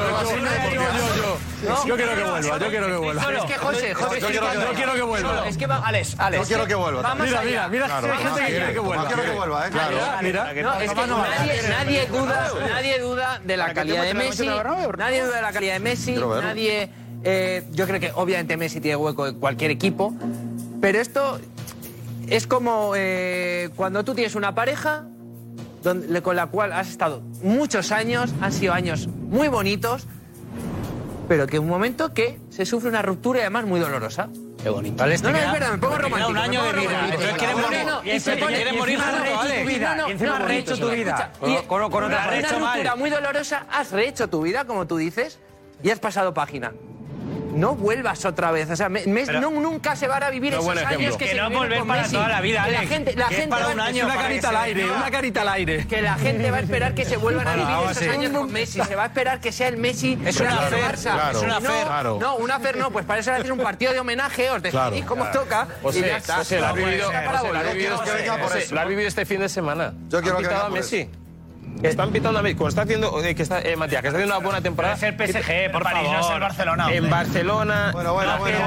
yo, 1.64 1.86
yo, 1.86 1.96
quiero 1.96 2.14
que 2.14 2.22
vuelva, 2.22 2.58
yo 2.58 2.68
quiero 2.68 2.86
que 2.86 2.96
vuelva. 2.96 3.22
es 3.22 3.44
que 3.44 3.58
José, 3.58 3.94
José, 3.94 4.20
yo 4.20 4.28
quiero 4.74 4.94
que 4.94 5.02
vuelva. 5.02 5.48
Es 5.48 5.56
que 5.56 5.64
Alex, 5.64 6.16
Alex. 6.18 6.42
Yo 6.42 6.46
quiero 6.46 6.66
que 6.66 6.74
vuelva. 6.74 7.14
Mira, 7.14 7.42
mira 7.42 7.57
mira, 7.68 7.86
mira, 8.00 8.14
hay 8.14 8.22
gente 8.22 8.40
que 8.40 8.46
quiere 8.46 8.72
que 8.72 8.78
vuelva. 8.78 9.66
¿eh? 9.66 10.62
No, 10.62 10.80
es 10.80 10.92
que 10.92 11.68
nadie, 11.68 12.06
duda, 12.06 12.50
nadie 12.68 12.98
duda 13.00 13.40
de 13.44 13.56
la 13.56 13.74
calidad 13.74 14.04
de 14.04 14.14
Messi. 14.14 14.46
Nadie 14.46 15.22
duda 15.24 15.36
de 15.36 15.42
la 15.42 15.52
calidad 15.52 15.74
de 15.74 15.80
Messi. 15.80 16.14
Nadie. 16.14 16.90
Yo 17.72 17.86
creo 17.86 18.00
que 18.00 18.12
obviamente 18.14 18.56
Messi 18.56 18.80
tiene 18.80 18.96
hueco 18.96 19.26
en 19.26 19.40
cualquier 19.40 19.70
equipo. 19.70 20.14
Pero 20.80 21.00
esto 21.00 21.40
es 22.28 22.46
como 22.46 22.92
eh, 22.94 23.70
cuando 23.74 24.04
tú 24.04 24.14
tienes 24.14 24.34
una 24.34 24.54
pareja 24.54 25.04
con 26.22 26.36
la 26.36 26.46
cual 26.46 26.72
has 26.72 26.88
estado 26.88 27.22
muchos 27.42 27.92
años, 27.92 28.34
han 28.40 28.52
sido 28.52 28.74
años 28.74 29.06
muy 29.06 29.48
bonitos, 29.48 30.06
pero 31.28 31.46
que 31.46 31.58
un 31.58 31.68
momento 31.68 32.12
que 32.12 32.38
se 32.50 32.66
sufre 32.66 32.90
una 32.90 33.02
ruptura 33.02 33.38
y 33.38 33.42
además 33.42 33.64
muy 33.66 33.80
dolorosa. 33.80 34.28
Qué 34.68 34.72
bonito. 34.72 35.02
No, 35.02 35.08
no, 35.08 35.14
es 35.14 35.22
verdad, 35.22 35.72
me 35.72 35.78
pongo 35.78 35.96
romántico. 35.96 36.30
un 36.30 36.36
año 36.36 36.62
de 36.62 36.72
vida. 36.80 37.04
Entonces 37.06 37.34
quieres 37.38 37.56
morir. 37.56 37.86
Y 38.04 38.20
se 38.20 38.36
quiere 38.36 38.72
morir 38.74 38.98
No, 38.98 40.08
Y 40.08 40.12
encima 40.12 40.36
has 40.36 40.42
rehecho 40.42 40.78
tu 40.78 40.90
vida. 40.90 41.32
Con 41.66 41.82
otra 41.82 42.30
ruptura 42.58 42.94
muy 42.96 43.08
dolorosa, 43.08 43.64
has 43.70 43.92
rehecho 43.92 44.28
tu 44.28 44.42
vida, 44.42 44.66
como 44.66 44.86
tú 44.86 44.98
dices, 44.98 45.38
y 45.82 45.88
has 45.88 45.98
pasado 45.98 46.34
página 46.34 46.74
no 47.58 47.74
vuelvas 47.74 48.24
otra 48.24 48.50
vez. 48.50 48.70
O 48.70 48.76
sea, 48.76 48.88
me, 48.88 49.04
no, 49.06 49.50
nunca 49.50 49.96
se 49.96 50.06
van 50.06 50.22
a 50.22 50.30
vivir 50.30 50.54
esos 50.54 50.68
años 50.68 51.16
que, 51.16 51.26
que 51.26 51.30
se 51.32 51.36
no 51.36 51.50
volver 51.50 51.84
para 51.84 52.02
Messi. 52.02 52.14
toda 52.14 52.28
la 52.28 52.40
vida, 52.40 52.68
la 52.68 52.80
gente, 52.80 53.14
la 53.16 53.28
gente 53.28 53.48
para 53.48 53.68
un 53.68 53.80
año, 53.80 54.04
una 54.04 54.16
carita 54.16 54.48
al 54.50 54.56
aire, 54.56 54.90
una 54.90 55.10
carita 55.10 55.42
al 55.42 55.48
aire. 55.48 55.86
Que 55.86 56.02
la 56.02 56.14
gente 56.14 56.50
va 56.50 56.58
a 56.58 56.60
esperar 56.60 56.94
que 56.94 57.04
se 57.04 57.16
vuelvan 57.16 57.46
a 57.46 57.54
vivir 57.54 57.90
esos 57.90 58.08
años 58.08 58.32
con 58.32 58.52
Messi. 58.52 58.80
Se 58.82 58.96
va 58.96 59.04
a 59.04 59.06
esperar 59.06 59.40
que 59.40 59.52
sea 59.52 59.68
el 59.68 59.76
Messi. 59.76 60.18
Es 60.24 60.40
una 60.40 60.58
fe. 60.58 60.80
Es 60.90 61.42
una 61.42 61.60
fe. 61.60 61.84
No, 62.20 62.36
una 62.36 62.60
fer 62.60 62.76
no. 62.76 62.90
Pues 62.90 63.04
para 63.04 63.20
eso 63.20 63.32
le 63.32 63.48
un 63.52 63.58
partido 63.58 63.92
de 63.92 64.00
homenaje, 64.00 64.50
os 64.50 64.62
decidís 64.62 65.04
cómo 65.04 65.26
toca 65.30 65.66
y 65.92 66.02
vivido 68.84 69.08
este 69.08 69.24
fin 69.26 69.40
de 69.40 69.48
semana. 69.48 69.94
Yo 70.08 70.20
quiero 70.22 70.38
que 70.38 70.48
Messi 70.70 71.10
que 71.80 71.88
están 71.88 72.10
pitando 72.10 72.38
a 72.38 72.42
México, 72.42 72.66
está 72.68 72.82
haciendo, 72.82 73.22
eh, 73.22 73.34
que 73.34 73.42
está, 73.42 73.60
eh, 73.60 73.76
Matías, 73.76 74.02
que 74.02 74.08
está 74.08 74.18
haciendo 74.18 74.36
una 74.36 74.44
buena 74.44 74.60
temporada. 74.60 74.94
Es 74.94 75.02
el 75.02 75.14
PSG, 75.14 75.70
por 75.70 75.82
París, 75.82 76.02
favor. 76.02 76.20
no 76.20 76.28
es 76.28 76.34
el 76.34 76.40
Barcelona. 76.40 76.84
Hombre. 76.84 76.98
En 76.98 77.10
Barcelona, 77.10 77.90
bueno, 77.92 78.14
bueno, 78.14 78.38
bueno, 78.38 78.58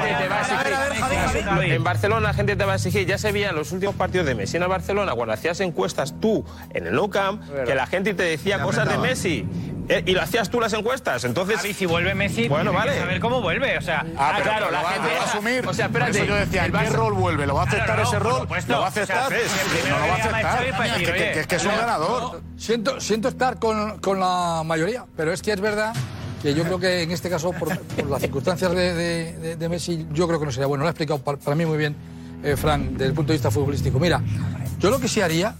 En 1.62 1.84
Barcelona, 1.84 2.28
la 2.28 2.34
gente 2.34 2.56
te 2.56 2.64
va 2.64 2.72
a 2.72 2.76
exigir. 2.76 3.06
Ya 3.06 3.18
se 3.18 3.32
veían 3.32 3.54
los 3.54 3.72
últimos 3.72 3.94
partidos 3.94 4.26
de 4.26 4.34
Messi 4.34 4.56
en 4.56 4.62
el 4.62 4.68
Barcelona, 4.68 5.12
cuando 5.14 5.34
hacías 5.34 5.60
encuestas 5.60 6.14
tú 6.20 6.44
en 6.70 6.86
el 6.86 6.94
No 6.94 7.10
Camp, 7.10 7.42
que 7.66 7.74
la 7.74 7.86
gente 7.86 8.14
te 8.14 8.22
decía 8.22 8.62
cosas 8.62 8.88
de 8.88 8.98
Messi. 8.98 9.46
Eh, 9.88 10.02
¿Y 10.06 10.12
lo 10.12 10.22
hacías 10.22 10.48
tú 10.48 10.60
las 10.60 10.72
encuestas? 10.72 11.24
Entonces. 11.24 11.56
Javi, 11.56 11.74
si 11.74 11.86
vuelve 11.86 12.14
Messi, 12.14 12.48
bueno, 12.48 12.72
vale. 12.72 12.98
a 12.98 13.04
ver 13.04 13.20
cómo 13.20 13.40
vuelve. 13.40 13.76
O 13.78 13.80
sea, 13.80 14.04
ah, 14.16 14.30
ah 14.30 14.32
pero, 14.36 14.44
claro, 14.44 14.66
pero 14.66 14.70
la 14.70 14.82
va, 14.82 14.90
gente. 14.92 15.08
Lo 15.08 15.14
va 15.14 15.20
a 15.20 15.24
asumir. 15.24 15.66
O 15.66 15.74
sea, 15.74 15.86
espérate. 15.86 16.10
Eso 16.18 16.24
yo 16.24 16.34
decía, 16.36 16.70
¿qué 16.70 16.90
rol 16.90 17.14
vuelve? 17.14 17.46
¿Lo 17.46 17.54
va 17.54 17.62
a 17.62 17.64
aceptar 17.64 17.86
claro, 17.86 18.02
no, 18.02 18.08
ese 18.08 18.18
rol? 18.18 18.48
¿Lo 18.68 18.78
va 18.78 18.86
a 18.86 18.88
aceptar? 18.88 19.26
O 19.26 19.30
sea, 19.30 19.90
no 19.90 19.98
lo 19.98 20.06
va 20.06 20.14
a 20.14 20.16
aceptar. 20.16 20.64
Es 20.64 20.76
pues 20.76 20.92
que, 20.92 21.04
que, 21.04 21.46
que, 21.46 21.56
es 21.56 21.64
un 21.64 21.76
ganador. 21.76 22.22
No, 22.22 22.40
siento, 22.56 23.00
siento 23.00 23.28
estar 23.28 23.58
con, 23.58 23.98
con 23.98 24.20
la 24.20 24.62
mayoría, 24.64 25.04
pero 25.16 25.32
es 25.32 25.42
que 25.42 25.52
es 25.52 25.60
verdad 25.60 25.94
que 26.42 26.54
yo 26.54 26.64
creo 26.64 26.78
que 26.78 27.02
en 27.02 27.10
este 27.12 27.30
caso, 27.30 27.52
por, 27.52 27.76
por 27.78 28.06
las 28.06 28.20
circunstancias 28.20 28.72
de, 28.72 28.94
de, 28.94 29.56
de, 29.56 29.68
Messi, 29.68 30.06
yo 30.12 30.26
creo 30.26 30.40
que 30.40 30.46
no 30.46 30.52
sería 30.52 30.66
bueno. 30.66 30.82
Lo 30.82 30.88
ha 30.88 30.90
explicado 30.90 31.20
para, 31.20 31.38
para 31.38 31.54
mí 31.54 31.64
muy 31.64 31.78
bien, 31.78 31.94
eh, 32.42 32.56
Fran, 32.56 32.94
desde 32.94 33.06
el 33.06 33.14
punto 33.14 33.32
de 33.32 33.36
vista 33.36 33.50
futbolístico. 33.50 34.00
Mira, 34.00 34.20
yo 34.78 34.90
lo 34.90 34.98
que 34.98 35.06
sí 35.06 35.20
haría 35.20 35.54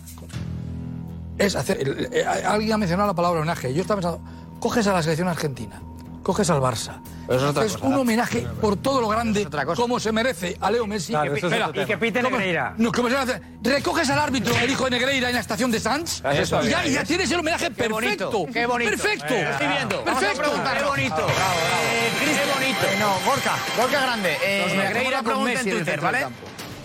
es 1.46 1.56
hacer. 1.56 1.88
Eh, 1.88 2.08
eh, 2.12 2.24
alguien 2.24 2.72
ha 2.72 2.78
mencionado 2.78 3.08
la 3.08 3.14
palabra 3.14 3.40
homenaje. 3.40 3.72
Yo 3.74 3.82
estaba 3.82 4.00
pensando, 4.00 4.24
coges 4.60 4.86
a 4.86 4.92
la 4.92 5.02
selección 5.02 5.28
argentina, 5.28 5.80
coges 6.22 6.50
al 6.50 6.60
Barça. 6.60 7.00
Es, 7.28 7.76
un 7.76 7.94
homenaje 7.94 8.46
por 8.60 8.76
todo 8.76 9.00
lo 9.00 9.08
grande, 9.08 9.48
como 9.76 10.00
se 10.00 10.12
merece 10.12 10.56
a 10.60 10.70
Leo 10.70 10.86
Messi. 10.86 11.14
Y 11.14 11.84
que 11.84 11.96
pite 11.96 12.22
Negreira. 12.22 12.74
No, 12.76 12.90
como 12.92 13.08
se 13.08 13.16
hace, 13.16 13.40
recoges 13.62 14.10
al 14.10 14.18
árbitro, 14.18 14.54
el 14.58 14.70
hijo 14.70 14.84
de 14.84 14.90
Negreira, 14.90 15.28
en 15.28 15.34
la 15.34 15.40
estación 15.40 15.70
de 15.70 15.80
Sanz. 15.80 16.22
Y, 16.64 16.68
ya, 16.68 17.04
tienes 17.04 17.30
el 17.30 17.40
homenaje 17.40 17.70
perfecto. 17.70 18.46
Qué 18.52 18.66
bonito. 18.66 18.90
Perfecto. 18.90 19.34
Eh, 19.34 19.50
estoy 19.50 19.66
viendo. 19.68 20.04
Perfecto. 20.04 20.42
Qué 20.42 20.84
bonito. 20.84 21.14
Bravo, 21.14 21.32
bravo. 21.34 21.80
Eh, 21.92 22.12
Chris, 22.20 22.38
qué 22.38 22.52
bonito. 22.52 22.86
Eh, 22.86 22.98
no, 22.98 23.14
Gorka, 23.24 23.56
Gorka 23.76 24.00
grande. 24.00 24.36
Eh, 24.44 24.74
Negreira 24.76 25.22
pregunta 25.22 25.60
en 25.60 26.00
¿vale? 26.00 26.26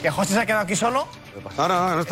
Que 0.01 0.11
José 0.11 0.33
se 0.33 0.39
ha 0.39 0.45
quedado 0.45 0.63
aquí 0.63 0.75
solo 0.75 1.07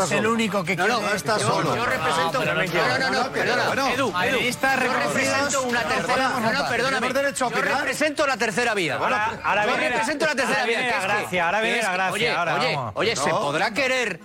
es 0.04 0.12
el 0.12 0.28
único 0.28 0.64
que 0.64 0.76
quiere. 0.76 0.92
No, 0.92 1.14
está 1.14 1.40
solo. 1.40 1.76
Yo 1.76 1.86
represento... 1.86 2.46
No, 2.46 2.54
no, 2.54 3.24
no, 3.24 3.32
perdona. 3.32 3.94
Edu, 3.94 4.12
Periodistas 4.12 4.80
reconocidos... 4.80 5.66
una 5.66 5.84
tercera... 5.84 6.30
No, 6.30 6.52
no, 6.52 6.70
perdóname. 6.70 7.08
Yo 7.36 7.50
represento 7.50 8.28
la 8.28 8.38
tercera 8.38 8.74
vía. 8.74 8.96
Ahora 8.96 9.66
Yo 9.66 9.78
represento 9.78 10.26
la 10.26 10.36
tercera 10.36 10.66
vía. 10.66 11.02
Gracias, 11.02 11.46
ahora 11.46 11.62
viene 11.62 11.82
la. 11.82 12.12
Oye, 12.12 12.78
oye, 12.94 13.16
¿se 13.16 13.30
podrá 13.30 13.72
querer 13.72 14.20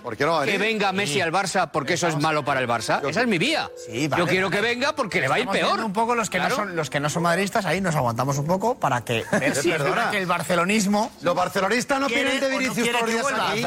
que 0.45 0.57
venga 0.57 0.91
Messi 0.91 1.21
al 1.21 1.31
Barça 1.31 1.69
porque 1.71 1.93
eso 1.93 2.07
es 2.07 2.17
malo 2.17 2.43
para 2.43 2.59
el 2.59 2.67
Barça? 2.67 3.07
Esa 3.07 3.21
es 3.21 3.27
mi 3.27 3.37
vía. 3.37 3.69
Yo 4.17 4.27
quiero 4.27 4.49
que 4.49 4.61
venga 4.61 4.93
porque 4.93 5.21
le 5.21 5.27
va 5.27 5.35
a 5.35 5.39
ir 5.39 5.47
peor. 5.47 5.79
un 5.83 5.93
poco 5.93 6.15
los 6.15 6.29
que 6.29 6.39
no 6.39 6.49
son 6.49 6.75
los 6.75 6.89
que 6.89 6.99
no 6.99 7.09
son 7.09 7.23
madridistas, 7.23 7.65
ahí 7.65 7.81
nos 7.81 7.95
aguantamos 7.95 8.37
un 8.37 8.45
poco 8.45 8.79
para 8.79 9.01
que 9.01 9.25
Messi, 9.39 9.71
que 10.11 10.17
el 10.17 10.25
barcelonismo... 10.25 11.11
Los 11.21 11.35
barcelonistas 11.35 11.99
no 11.99 12.07
tienen 12.07 12.39
de 12.39 12.49
Vinicius 12.49 12.89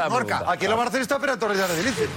por 0.08 0.32
Aquí 0.48 0.66
los 0.66 0.76
barcelonistas 0.76 1.18
ópera 1.24 1.38
Torres 1.38 1.58
de 1.58 2.08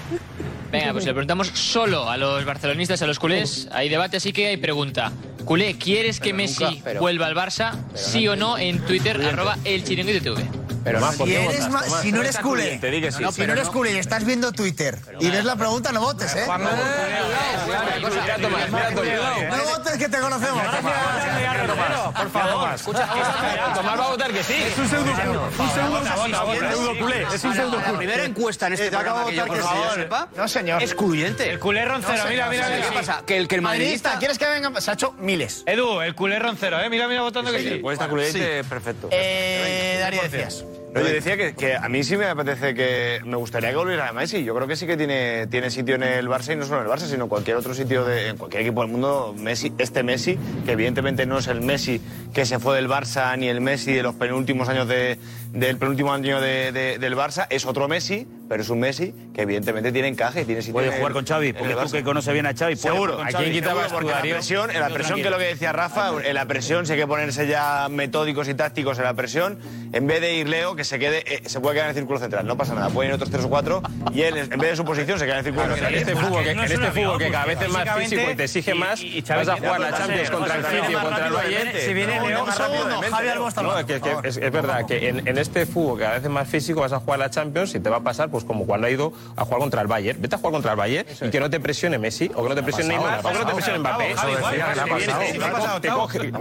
Venga, 0.70 0.92
pues 0.92 1.06
le 1.06 1.14
preguntamos 1.14 1.48
solo 1.54 2.10
a 2.10 2.18
los 2.18 2.44
barcelonistas, 2.44 3.02
a 3.02 3.08
los 3.08 3.20
culés. 3.20 3.70
Hay 3.72 3.88
debate, 3.88 4.18
así 4.18 4.34
que 4.34 4.48
hay 4.48 4.58
pregunta. 4.58 5.14
Culé, 5.46 5.78
¿quieres 5.78 6.20
que 6.20 6.34
Messi 6.34 6.84
vuelva 7.00 7.28
al 7.28 7.36
Barça? 7.36 7.72
sí 7.94 8.28
o 8.28 8.36
no 8.36 8.58
en 8.58 8.80
Twitter, 8.86 9.22
arroba 9.24 9.58
el 9.64 9.84
TV. 9.86 10.67
Pero 10.88 11.00
Tomás, 11.00 11.16
si, 11.18 11.36
eres 11.36 11.68
si 12.02 12.12
no 12.14 12.22
eres 12.22 12.38
culé, 12.38 12.80
si 13.34 13.42
no 13.46 13.54
eres 13.54 13.68
culé 13.68 13.94
y 13.94 13.98
estás 13.98 14.24
viendo 14.24 14.54
Twitter 14.54 14.98
y 15.20 15.30
ves 15.30 15.44
la 15.44 15.58
pregunta, 15.58 15.92
no 15.92 16.00
votes, 16.00 16.34
¿eh? 16.34 16.46
No, 19.50 19.64
votes 19.66 19.98
que 19.98 20.08
te 20.08 20.18
conocemos. 20.20 20.64
Por 22.16 22.32
favor, 22.32 22.74
escucha, 22.74 23.06
Tomás 23.76 24.00
va 24.00 24.06
a 24.06 24.10
votar 24.10 24.32
que 24.32 24.44
sí. 24.44 24.54
Es 24.54 24.78
un 24.78 24.88
pseudo 24.88 25.12
culé. 26.98 27.24
Es 27.34 27.44
un 27.44 27.54
pseudo 27.54 27.82
culé. 27.84 27.98
Primera 27.98 28.24
encuesta 28.24 28.68
en 28.68 28.74
este 28.74 28.90
programa 28.90 29.26
que. 29.26 30.08
No, 30.38 30.48
señor. 30.48 30.82
Excluyente. 30.82 31.50
El 31.50 31.60
culé 31.60 31.84
roncero, 31.84 32.24
mira, 32.30 32.50
mira, 32.50 32.68
¿Qué 32.68 32.92
pasa? 32.94 33.24
Que 33.26 33.38
el 33.38 33.48
que 33.50 33.56
el 33.56 33.62
madridista... 33.62 34.18
¿Quieres 34.20 34.38
que 34.38 34.46
venga? 34.46 34.80
Se 34.80 34.92
ha 34.92 34.94
hecho 34.94 35.14
miles. 35.20 35.64
Edu, 35.66 36.02
el 36.02 36.16
culé 36.16 36.40
roncero, 36.40 36.80
¿eh? 36.80 36.90
Mira, 36.90 37.10
mira, 37.10 37.24
votando 37.24 37.52
que 37.52 37.60
sí. 37.60 37.68
Encuesta 37.74 38.08
culé, 38.08 38.64
perfecto. 38.64 39.10
Eh, 39.12 39.98
Darío, 40.00 40.22
decías. 40.24 40.64
No, 40.94 41.02
yo 41.02 41.08
decía 41.08 41.54
que, 41.54 41.76
a 41.76 41.90
mí 41.90 42.04
sí 42.04 42.18
me 42.18 42.26
apetece 42.26 42.74
que. 42.74 43.20
Me 43.26 43.36
gustaría 43.36 43.70
que 43.70 43.76
volviera 43.76 44.08
a 44.08 44.14
Messi. 44.14 44.44
Yo 44.44 44.56
creo 44.56 44.68
que 44.68 44.76
sí 44.76 44.88
que 44.88 44.98
tiene, 44.98 45.48
tiene 45.48 45.70
sitio 45.70 45.96
en 45.96 46.04
el 46.04 46.28
Barça 46.28 46.54
y 46.54 46.56
no 46.56 46.66
solo 46.66 46.82
en 46.82 46.88
el 46.88 46.92
Barça, 46.92 47.08
sino 47.08 47.24
en 47.24 47.30
cualquier 47.30 47.58
otro 47.58 47.74
sitio, 47.74 48.06
de, 48.06 48.30
en 48.30 48.38
cualquier 48.38 48.64
equipo 48.64 48.82
del 48.82 48.92
mundo. 48.92 49.36
Messi, 49.38 49.74
este 49.78 50.04
Messi, 50.04 50.38
que 50.66 50.72
evidentemente 50.72 51.26
no 51.26 51.40
es 51.40 51.48
el 51.48 51.62
Messi 51.62 52.02
que 52.34 52.46
se 52.46 52.60
fue 52.60 52.76
del 52.76 52.90
Barça 52.90 53.38
ni 53.38 53.48
el 53.48 53.62
Messi 53.62 53.94
de 53.94 54.04
los 54.04 54.16
penúltimos 54.16 54.70
años 54.70 54.88
de, 54.88 55.20
del 55.52 55.78
penúltimo 55.78 56.14
año 56.14 56.40
de, 56.40 56.72
del 56.72 57.16
Barça, 57.16 57.48
es 57.50 57.66
otro 57.66 57.88
Messi 57.88 58.28
pero 58.48 58.62
es 58.62 58.70
un 58.70 58.80
Messi 58.80 59.14
que 59.34 59.42
evidentemente 59.42 59.92
tiene 59.92 60.08
encaje, 60.08 60.46
tiene 60.46 60.62
sitio. 60.62 60.74
Puede 60.74 60.92
jugar 60.92 61.14
con 61.14 61.26
Xavi, 61.26 61.54
porque 61.54 61.76
tú 61.76 61.92
que 61.92 62.04
conoce 62.04 62.34
bien 62.34 62.46
a 62.46 62.54
Xavi, 62.54 62.76
seguro. 62.76 63.22
¿A 63.22 63.28
quién 63.28 63.64
la 63.64 64.22
presión, 64.22 64.72
en 64.72 64.80
la 64.80 64.90
presión 64.90 65.22
que 65.22 65.30
lo 65.30 65.38
que 65.38 65.46
decía 65.46 65.74
Rafa, 65.74 66.12
en 66.24 66.34
la 66.34 66.46
presión 66.46 66.86
si 66.86 66.94
hay 66.94 67.00
que 67.00 67.08
ponerse 67.08 67.48
ya 67.48 67.88
metódicos 67.90 68.48
y 68.48 68.54
tácticos 68.54 68.98
en 68.98 69.06
la 69.06 69.14
presión, 69.14 69.60
en 69.94 70.08
vez 70.08 70.22
de 70.22 70.36
ir 70.36 70.48
Leo 70.48 70.76
que 70.76 70.84
se 70.84 71.00
quede 71.00 71.24
eh, 71.26 71.42
se 71.46 71.60
puede 71.60 71.76
quedar 71.76 71.88
en 71.88 71.90
el 71.92 71.96
círculo 71.96 72.20
central, 72.20 72.46
no 72.46 72.58
pasa 72.58 72.74
nada, 72.74 72.90
pueden 72.90 73.12
ir 73.12 73.16
otros 73.16 73.30
tres 73.30 73.46
o 73.46 73.50
cuatro 73.50 73.82
y 74.14 74.22
él 74.22 74.38
en 74.38 74.50
vez 74.50 74.72
de 74.72 74.76
su 74.76 74.86
posición 74.86 75.20
se 75.20 75.26
queda 75.26 75.40
en 75.40 75.40
el 75.40 75.46
círculo 75.46 75.66
claro, 75.66 75.76
central. 75.76 75.94
En 75.94 76.00
este 76.02 76.16
fútbol 76.16 76.44
que, 76.44 76.56
no 76.56 76.64
este 76.64 76.92
fútbol 76.92 77.18
que 77.18 77.32
cada 77.32 77.46
vez 77.46 77.62
es 77.62 77.70
más 77.70 77.90
físico 77.98 78.32
y 78.32 78.36
te 78.36 78.44
exige 78.44 78.74
más, 78.74 79.02
y, 79.02 79.18
y 79.18 79.22
vas 79.22 79.48
a 79.48 79.58
jugar 79.58 79.80
la 79.80 79.98
Champions 79.98 80.30
contra 80.30 80.56
el 80.56 80.66
City, 80.66 80.94
contra 80.94 81.28
el 81.28 81.34
Bayern. 81.34 81.72
Si 81.86 81.94
viene 81.94 82.28
Leo, 82.28 82.46
Javier 82.46 83.38
es 84.24 84.52
verdad 84.52 84.86
que 84.86 85.10
en 85.10 85.38
este 85.38 85.66
fútbol 85.66 85.98
que 85.98 86.04
cada 86.04 86.16
vez 86.16 86.24
es 86.24 86.30
más 86.30 86.48
físico 86.48 86.82
vas 86.82 86.94
a 86.94 87.00
jugar 87.00 87.20
la 87.20 87.30
Champions 87.30 87.76
y 87.76 87.80
te 87.80 87.90
va 87.90 87.98
a 87.98 88.02
pasar 88.02 88.30
pues 88.38 88.46
como 88.46 88.68
cuando 88.68 88.86
ha 88.86 88.92
ido 88.92 89.14
a 89.36 89.46
jugar 89.46 89.60
contra 89.60 89.82
el 89.82 89.88
Bayern. 89.88 90.22
Vete 90.22 90.36
a 90.36 90.38
jugar 90.38 90.54
contra 90.54 90.72
el 90.72 90.78
Bayern 90.78 91.08
y 91.22 91.30
que 91.30 91.40
no 91.40 91.50
te 91.50 91.60
presione 91.60 91.98
Messi, 91.98 92.30
o 92.36 92.44
que 92.44 92.50
no 92.50 92.56
te 92.56 92.62
presione 92.62 92.90
Neymar, 92.90 93.26
o 93.26 93.30
que 93.30 93.40
no 93.40 93.46
te 93.48 93.54
presione 93.54 93.80
Mbappé. 93.80 94.16
Te 95.82 95.90
coge 95.90 96.32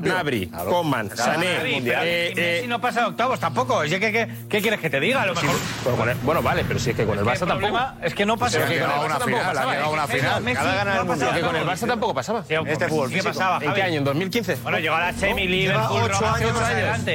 Nabri, 0.00 0.46
Coman, 0.46 1.10
Sané. 1.16 1.78
Eh, 1.78 2.32
Messi 2.36 2.68
no 2.68 2.80
pasa 2.80 3.00
de 3.00 3.06
octavos 3.06 3.40
tampoco. 3.40 3.80
¿Qué 3.80 4.60
quieres 4.60 4.78
que 4.78 4.90
te 4.90 5.00
diga? 5.00 5.26
Bueno, 6.22 6.42
vale, 6.42 6.64
pero 6.64 6.78
si 6.78 6.90
es 6.90 6.96
que 6.96 7.04
con 7.04 7.18
el 7.18 7.24
Barça 7.24 7.46
tampoco. 7.46 7.78
Es 8.02 8.14
que 8.14 8.24
no 8.24 8.36
pasa. 8.36 8.64
Ha 8.64 8.68
llegado 8.68 9.04
una 9.04 9.18
final. 9.18 9.58
Ha 9.58 9.72
llegado 9.72 9.92
una 9.92 10.06
final. 10.06 11.34
Que 11.34 11.40
con 11.40 11.56
el 11.56 11.66
Barça 11.66 11.88
tampoco 11.88 12.14
pasaba. 12.14 12.44
Este 12.48 12.88
fútbol. 12.88 13.10
¿Qué 13.10 13.22
pasaba? 13.22 13.58
¿En 13.60 13.74
qué 13.74 13.82
año? 13.82 13.98
¿En 13.98 14.04
2015? 14.04 14.58
Bueno, 14.62 14.78
llegó 14.78 14.94
a 14.94 15.00
la 15.00 15.12
semi, 15.12 15.48
Liverpool, 15.48 16.08
Roma, 16.08 16.36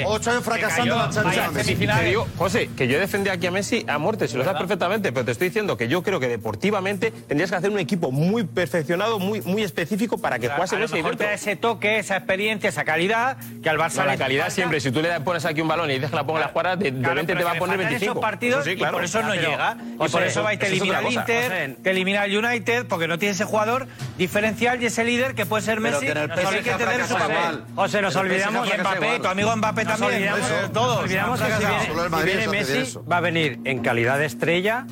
8 0.05 0.31
años 0.31 0.43
fracasando 0.43 0.95
la 0.97 1.09
Champions. 1.09 1.67
Te 1.99 2.03
digo, 2.05 2.27
José, 2.37 2.69
que 2.75 2.87
yo 2.87 2.99
defendía 2.99 3.33
aquí 3.33 3.47
a 3.47 3.51
Messi 3.51 3.85
a 3.87 3.97
muerte. 3.97 4.08
Si 4.17 4.37
lo 4.37 4.43
sabes 4.43 4.59
perfectamente, 4.59 5.11
pero 5.11 5.25
te 5.25 5.31
estoy 5.31 5.49
diciendo 5.49 5.77
que 5.77 5.87
yo 5.87 6.01
creo 6.03 6.19
que 6.19 6.27
deportivamente 6.27 7.11
tendrías 7.11 7.49
que 7.49 7.55
hacer 7.57 7.69
un 7.69 7.79
equipo 7.79 8.11
muy 8.11 8.43
perfeccionado, 8.43 9.19
muy, 9.19 9.41
muy 9.41 9.63
específico 9.63 10.17
para 10.17 10.39
que 10.39 10.47
A 10.47 10.55
jugase 10.55 10.77
mejor 10.77 11.15
te 11.15 11.23
da 11.25 11.33
ese 11.33 11.55
toque, 11.55 11.99
esa 11.99 12.17
experiencia, 12.17 12.69
esa 12.69 12.83
calidad 12.85 13.37
que 13.61 13.69
al 13.69 13.77
Barça 13.77 13.97
No, 13.99 14.05
la 14.05 14.17
calidad 14.17 14.43
falta. 14.45 14.55
siempre, 14.55 14.79
si 14.79 14.91
tú 14.91 15.01
le 15.01 15.19
pones 15.21 15.45
aquí 15.45 15.61
un 15.61 15.67
balón 15.67 15.89
y 15.91 15.95
dices 15.95 16.09
que 16.09 16.15
la 16.15 16.23
ponga 16.25 16.39
en 16.39 16.41
la 16.41 16.47
escuadra, 16.47 16.75
de, 16.75 16.91
de 16.91 16.99
Claro, 16.99 17.15
20 17.15 17.33
te 17.33 17.37
pero 17.37 17.45
va 17.47 17.51
a 17.53 17.59
poner 17.59 17.75
faltan 17.77 17.89
25. 17.91 18.11
esos 18.13 18.21
partidos 18.21 18.59
Eso 18.67 18.75
sí, 18.75 18.81
y 18.81 18.91
por 18.91 19.03
eso 19.03 19.21
no 19.21 19.29
Pero- 19.29 19.49
llega. 19.49 19.77
Y 19.79 19.97
José, 19.97 20.11
por 20.11 20.23
eso 20.23 20.43
va 20.43 20.53
y 20.53 20.57
te 20.57 20.67
elimina 20.67 20.99
el. 20.99 21.11
Inter, 21.13 21.43
José, 21.43 21.77
te 21.83 21.89
elimina 21.91 22.25
el 22.25 22.37
United, 22.45 22.85
porque 22.87 23.07
no 23.07 23.19
tiene 23.19 23.33
ese 23.33 23.45
jugador 23.45 23.87
diferencial 24.17 24.81
y 24.81 24.85
ese 24.87 25.03
líder 25.03 25.35
que 25.35 25.45
puede 25.45 25.63
ser 25.63 25.79
Pero 25.81 25.91
Messi. 25.99 26.05
que 26.05 26.11
en 26.11 26.17
el 26.17 26.27
Nos 26.29 26.39
PSG 26.39 26.47
hay 26.55 26.63
que 26.63 26.71
tener 26.71 26.79
su 26.79 27.07
fracasa 27.07 27.17
papel. 27.17 27.35
igual. 27.37 27.63
José, 27.75 28.01
nos 28.01 28.15
En 28.15 28.21
olvidamos. 28.21 28.67
Y 28.69 28.77
Mbappé, 28.79 29.19
tu 29.19 29.27
amigo 29.27 29.55
Mbappé 29.55 29.83
Nos 29.85 29.99
también, 29.99 30.15
olvidamos. 30.33 30.39
Nos 30.73 31.01
que 31.01 31.07
si 31.09 32.23
viene- 32.25 32.47
Messi, 32.47 32.97
va 33.11 33.17
a 33.17 33.21
venir 33.21 33.59
en 33.65 33.79
calidad 33.81 33.98
de 33.99 34.25
estrella, 34.25 34.85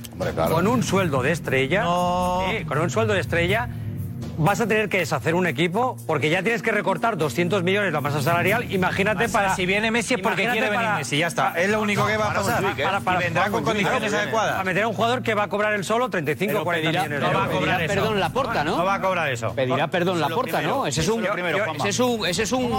con 0.49 0.67
un 0.67 0.83
sueldo 0.83 1.21
de 1.21 1.31
estrella, 1.31 1.83
con 2.67 2.77
un 2.79 2.89
sueldo 2.89 3.13
de 3.13 3.21
estrella. 3.21 3.69
Vas 4.39 4.61
a 4.61 4.67
tener 4.67 4.87
que 4.87 4.99
deshacer 4.99 5.33
un 5.33 5.47
equipo 5.47 5.97
porque 6.05 6.29
ya 6.29 6.43
tienes 6.43 6.61
que 6.61 6.71
recortar 6.71 7.17
200 7.17 7.63
millones 7.63 7.91
la 7.91 8.01
masa 8.01 8.21
salarial. 8.21 8.71
Imagínate 8.71 9.25
O 9.25 9.27
sea, 9.29 9.39
para. 9.41 9.55
si 9.55 9.65
viene 9.65 9.89
Messi 9.89 10.13
es 10.13 10.19
porque 10.21 10.43
quiere 10.43 10.69
venir 10.69 10.75
para- 10.75 10.95
Messi, 10.97 11.17
ya 11.17 11.25
está. 11.25 11.53
Es 11.59 11.71
lo 11.71 11.81
único 11.81 12.05
que 12.05 12.17
va 12.17 12.25
a 12.25 12.27
para- 12.27 12.41
pasar. 12.41 13.03
para- 13.03 13.19
Y 13.19 13.23
vendrá 13.23 13.49
con 13.49 13.63
condiciones 13.63 14.09
Claro, 14.11 14.17
adecuadas. 14.23 14.51
Para 14.51 14.63
meter 14.63 14.83
a 14.83 14.87
un 14.89 14.93
jugador 14.93 15.23
que 15.23 15.33
va 15.33 15.43
a 15.43 15.47
cobrar 15.49 15.73
el 15.73 15.83
solo 15.83 16.09
35 16.11 16.59
o 16.59 16.63
40 16.63 16.87
pedirá- 16.91 17.01
millones 17.05 17.19
de 17.19 17.25
no 17.27 17.33
va 17.33 17.39
a 17.39 17.45
euros. 17.47 17.59
cobrar 17.59 17.77
Pedirá 17.77 17.93
eso. 17.93 18.01
perdón 18.03 18.19
Laporta, 18.19 18.63
¿no? 18.63 18.77
No 18.77 18.85
va 18.85 18.93
a 18.93 19.01
cobrar 19.01 19.31
eso. 19.31 19.53
Pedirá 19.55 19.87
perdón 19.87 20.19
Laporta, 20.21 20.57
primero. 20.57 20.75
¿no? 20.77 20.85
Ese 20.85 21.01
es 21.01 21.09
un, 21.09 21.23
ese 21.23 21.89
es 21.89 21.99
un, 21.99 22.25
ese 22.27 22.43
es 22.43 22.51
un 22.51 22.69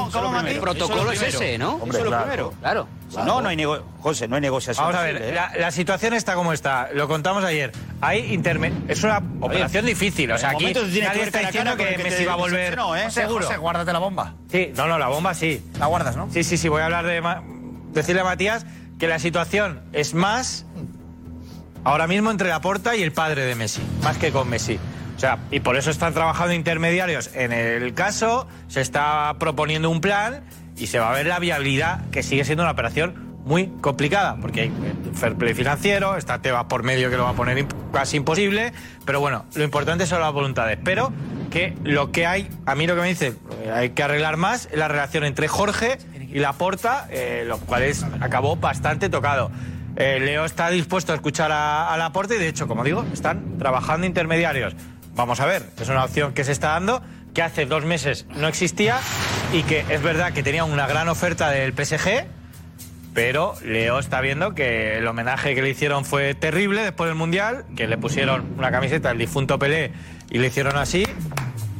protocolo, 0.60 1.10
es 1.10 1.22
ese, 1.22 1.58
¿no? 1.58 1.72
Hombre, 1.74 1.88
Eso 1.90 1.98
es 1.98 2.04
lo 2.04 2.10
claro. 2.10 2.22
primero. 2.24 2.52
Claro. 2.60 2.88
No, 3.26 3.40
no 3.40 3.48
hay 3.48 3.56
nego- 3.56 3.82
José, 4.00 4.28
no 4.28 4.36
hay 4.36 4.40
negociación. 4.42 4.86
Vamos 4.86 5.00
a 5.00 5.04
ver, 5.04 5.14
posible, 5.16 5.30
¿eh? 5.32 5.34
la, 5.34 5.52
la 5.58 5.70
situación 5.72 6.14
está 6.14 6.34
como 6.34 6.52
está. 6.52 6.88
Lo 6.94 7.08
contamos 7.08 7.42
ayer. 7.44 7.72
Hay 8.00 8.32
interme 8.32 8.72
es 8.86 9.02
una 9.02 9.20
operación 9.40 9.86
difícil. 9.86 10.30
O 10.32 10.38
sea, 10.38 10.50
aquí 10.50 10.72
nadie 11.02 11.22
está 11.24 11.40
diciendo 11.40 11.76
que 11.76 11.96
que 11.96 12.02
Messi 12.04 12.24
va 12.24 12.34
a 12.34 12.36
volver. 12.36 12.60
decepcionó, 12.60 12.94
¿eh? 12.96 13.10
Seguro. 13.10 13.46
José, 13.46 13.58
guárdate 13.58 13.92
la 13.92 13.98
bomba. 13.98 14.34
Sí, 14.50 14.72
no, 14.76 14.86
no, 14.86 14.98
la 14.98 15.08
bomba 15.08 15.34
sí. 15.34 15.62
La 15.80 15.86
guardas, 15.86 16.16
¿no? 16.16 16.28
Sí, 16.32 16.44
sí, 16.44 16.56
sí. 16.56 16.68
Voy 16.68 16.80
a 16.82 16.84
hablar 16.84 17.04
de. 17.06 17.20
Ma- 17.20 17.42
Decirle 17.92 18.20
a 18.20 18.24
Matías 18.24 18.66
que 18.98 19.08
la 19.08 19.18
situación 19.18 19.80
es 19.92 20.14
más 20.14 20.66
ahora 21.84 22.06
mismo 22.06 22.30
entre 22.30 22.48
la 22.48 22.60
porta 22.60 22.94
y 22.96 23.02
el 23.02 23.12
padre 23.12 23.42
de 23.44 23.54
Messi, 23.54 23.80
más 24.02 24.18
que 24.18 24.30
con 24.30 24.48
Messi. 24.48 24.78
O 25.16 25.20
sea, 25.20 25.38
y 25.50 25.60
por 25.60 25.76
eso 25.76 25.90
están 25.90 26.14
trabajando 26.14 26.54
intermediarios 26.54 27.30
en 27.34 27.52
el 27.52 27.94
caso, 27.94 28.46
se 28.68 28.80
está 28.80 29.34
proponiendo 29.40 29.90
un 29.90 30.00
plan 30.00 30.44
y 30.76 30.86
se 30.86 30.98
va 31.00 31.10
a 31.10 31.14
ver 31.14 31.26
la 31.26 31.38
viabilidad, 31.40 32.02
que 32.12 32.22
sigue 32.22 32.44
siendo 32.44 32.62
una 32.62 32.70
operación 32.72 33.27
muy 33.48 33.68
complicada, 33.80 34.36
porque 34.40 34.60
hay 34.60 34.72
fair 35.14 35.34
play 35.34 35.54
financiero, 35.54 36.16
está 36.16 36.40
Tebas 36.40 36.66
por 36.66 36.82
medio 36.82 37.10
que 37.10 37.16
lo 37.16 37.24
va 37.24 37.30
a 37.30 37.34
poner 37.34 37.66
casi 37.92 38.18
imposible, 38.18 38.72
pero 39.04 39.20
bueno, 39.20 39.46
lo 39.54 39.64
importante 39.64 40.06
son 40.06 40.20
las 40.20 40.32
voluntades. 40.32 40.78
Pero 40.84 41.12
que 41.50 41.74
lo 41.82 42.12
que 42.12 42.26
hay, 42.26 42.48
a 42.66 42.74
mí 42.74 42.86
lo 42.86 42.94
que 42.94 43.00
me 43.00 43.08
dice, 43.08 43.34
eh, 43.62 43.72
hay 43.72 43.90
que 43.90 44.02
arreglar 44.02 44.36
más 44.36 44.68
la 44.72 44.86
relación 44.86 45.24
entre 45.24 45.48
Jorge 45.48 45.98
y 46.30 46.38
Laporta, 46.38 47.08
eh, 47.10 47.44
lo 47.46 47.58
cual 47.58 47.82
es, 47.84 48.04
acabó 48.20 48.56
bastante 48.56 49.08
tocado. 49.08 49.50
Eh, 49.96 50.20
Leo 50.20 50.44
está 50.44 50.68
dispuesto 50.68 51.12
a 51.12 51.16
escuchar 51.16 51.50
a, 51.50 51.92
a 51.92 51.96
Laporta 51.96 52.34
y 52.34 52.38
de 52.38 52.48
hecho, 52.48 52.68
como 52.68 52.84
digo, 52.84 53.04
están 53.12 53.58
trabajando 53.58 54.06
intermediarios. 54.06 54.76
Vamos 55.14 55.40
a 55.40 55.46
ver, 55.46 55.64
es 55.80 55.88
una 55.88 56.04
opción 56.04 56.34
que 56.34 56.44
se 56.44 56.52
está 56.52 56.68
dando, 56.68 57.02
que 57.34 57.42
hace 57.42 57.66
dos 57.66 57.84
meses 57.84 58.26
no 58.36 58.46
existía 58.46 59.00
y 59.52 59.62
que 59.62 59.84
es 59.88 60.02
verdad 60.02 60.32
que 60.32 60.42
tenía 60.42 60.64
una 60.64 60.86
gran 60.86 61.08
oferta 61.08 61.50
del 61.50 61.72
PSG, 61.72 62.26
pero 63.18 63.54
Leo 63.64 63.98
está 63.98 64.20
viendo 64.20 64.54
que 64.54 64.98
el 64.98 65.06
homenaje 65.08 65.56
que 65.56 65.60
le 65.60 65.70
hicieron 65.70 66.04
fue 66.04 66.36
terrible 66.36 66.82
después 66.82 67.10
del 67.10 67.16
Mundial, 67.16 67.64
que 67.76 67.88
le 67.88 67.98
pusieron 67.98 68.54
una 68.56 68.70
camiseta 68.70 69.08
del 69.08 69.18
difunto 69.18 69.58
Pelé 69.58 69.90
y 70.30 70.38
le 70.38 70.46
hicieron 70.46 70.76
así, 70.76 71.04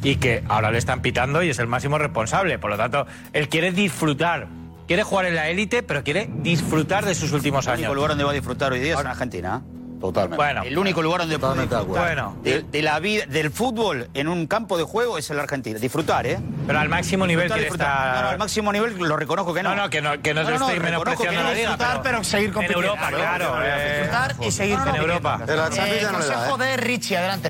y 0.03 0.17
que 0.17 0.43
ahora 0.49 0.69
le 0.69 0.77
están 0.77 1.01
pitando 1.01 1.41
y 1.41 1.49
es 1.49 1.59
el 1.59 1.67
máximo 1.67 1.97
responsable. 1.97 2.59
Por 2.59 2.71
lo 2.71 2.75
tanto, 2.75 3.07
él 3.31 3.47
quiere 3.47 3.71
disfrutar, 3.71 4.49
quiere 4.85 5.03
jugar 5.03 5.27
en 5.27 5.35
la 5.35 5.47
élite, 5.47 5.81
pero 5.81 6.03
quiere 6.03 6.29
disfrutar 6.29 7.05
de 7.05 7.15
sus 7.15 7.31
últimos 7.31 7.67
El 7.67 7.71
único 7.71 7.85
años. 7.85 7.95
lugar 7.95 8.09
donde 8.09 8.25
va 8.25 8.31
a 8.31 8.33
disfrutar 8.33 8.73
hoy 8.73 8.81
día 8.81 8.95
es 8.95 8.99
en 8.99 9.07
Argentina. 9.07 9.61
¿Eh? 9.99 10.01
Totalmente. 10.01 10.35
Bueno, 10.37 10.63
El 10.63 10.77
único 10.77 11.01
lugar 11.01 11.21
donde 11.21 11.37
puede 11.39 11.53
Totalmente 11.53 11.75
de 11.75 11.81
disfrutar 11.81 12.07
acuerdo. 12.11 12.35
de, 12.41 12.61
de 12.63 12.81
la 12.81 12.99
vida, 12.99 13.25
del 13.27 13.51
fútbol 13.51 14.09
en 14.13 14.27
un 14.27 14.47
campo 14.47 14.77
de 14.77 14.83
juego 14.83 15.17
es 15.17 15.29
el 15.29 15.39
Argentina. 15.39 15.77
Disfrutar, 15.79 16.25
¿eh? 16.25 16.39
pero 16.65 16.79
al 16.79 16.89
máximo 16.89 17.27
nivel 17.27 17.45
Disfrutar, 17.45 17.59
disfrutar. 17.61 17.87
estar... 17.87 18.15
No, 18.15 18.21
no, 18.21 18.29
al 18.29 18.37
máximo 18.39 18.71
nivel 18.71 18.97
lo 18.97 19.17
reconozco 19.17 19.53
que 19.53 19.63
no. 19.63 19.75
No, 19.75 19.83
no, 19.83 19.89
que 19.89 20.01
no, 20.01 20.21
que 20.21 20.33
no, 20.33 20.41
estoy 20.41 20.73
que 20.75 20.79
menospreciando 20.79 21.41
no 21.41 21.47
la 21.49 21.53
liga, 21.53 21.69
Disfrutar, 21.69 22.01
pero 22.01 22.23
seguir 22.23 22.47
en 22.47 22.53
compitiendo. 22.53 22.87
Europa, 22.87 23.09
claro. 23.09 23.55
eh, 23.63 23.97
Disfrutar 23.99 24.35
y 24.41 24.51
seguir 24.51 24.73
en 24.73 24.79
compitiendo. 24.79 25.13
Europa. 25.13 25.39
La 25.45 25.69
Champions 25.69 26.03
Eh, 26.03 26.07
consejo 26.11 26.61
¿eh? 26.61 26.65
de 26.65 26.77
Richie, 26.77 27.17
adelante. 27.17 27.49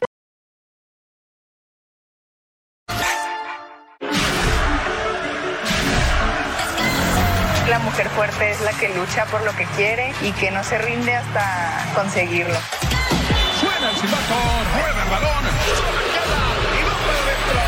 La 7.69 7.77
mujer 7.77 8.09
fuerte 8.09 8.49
es 8.49 8.61
la 8.61 8.73
que 8.73 8.89
lucha 8.89 9.25
por 9.25 9.43
lo 9.43 9.55
que 9.55 9.65
quiere 9.75 10.11
y 10.23 10.31
que 10.31 10.49
no 10.49 10.63
se 10.63 10.79
rinde 10.79 11.15
hasta 11.15 11.91
conseguirlo. 11.93 12.57
Suena 13.59 13.91
el 13.91 13.95
silbato, 13.95 14.35
rueda 14.73 15.03
el 15.03 15.09
balón, 15.09 15.45
y 15.45 16.83
va 16.83 16.95
para 17.05 17.19
adentro. 17.19 17.59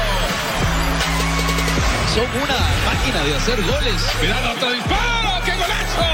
Son 2.15 2.25
una 2.41 2.59
máquina 2.91 3.23
de 3.25 3.35
hacer 3.35 3.61
goles. 3.61 4.01
Cuidado, 4.19 4.51
otro 4.53 4.71
disparo, 4.71 5.43
¡qué 5.45 5.51
golazo! 5.51 6.05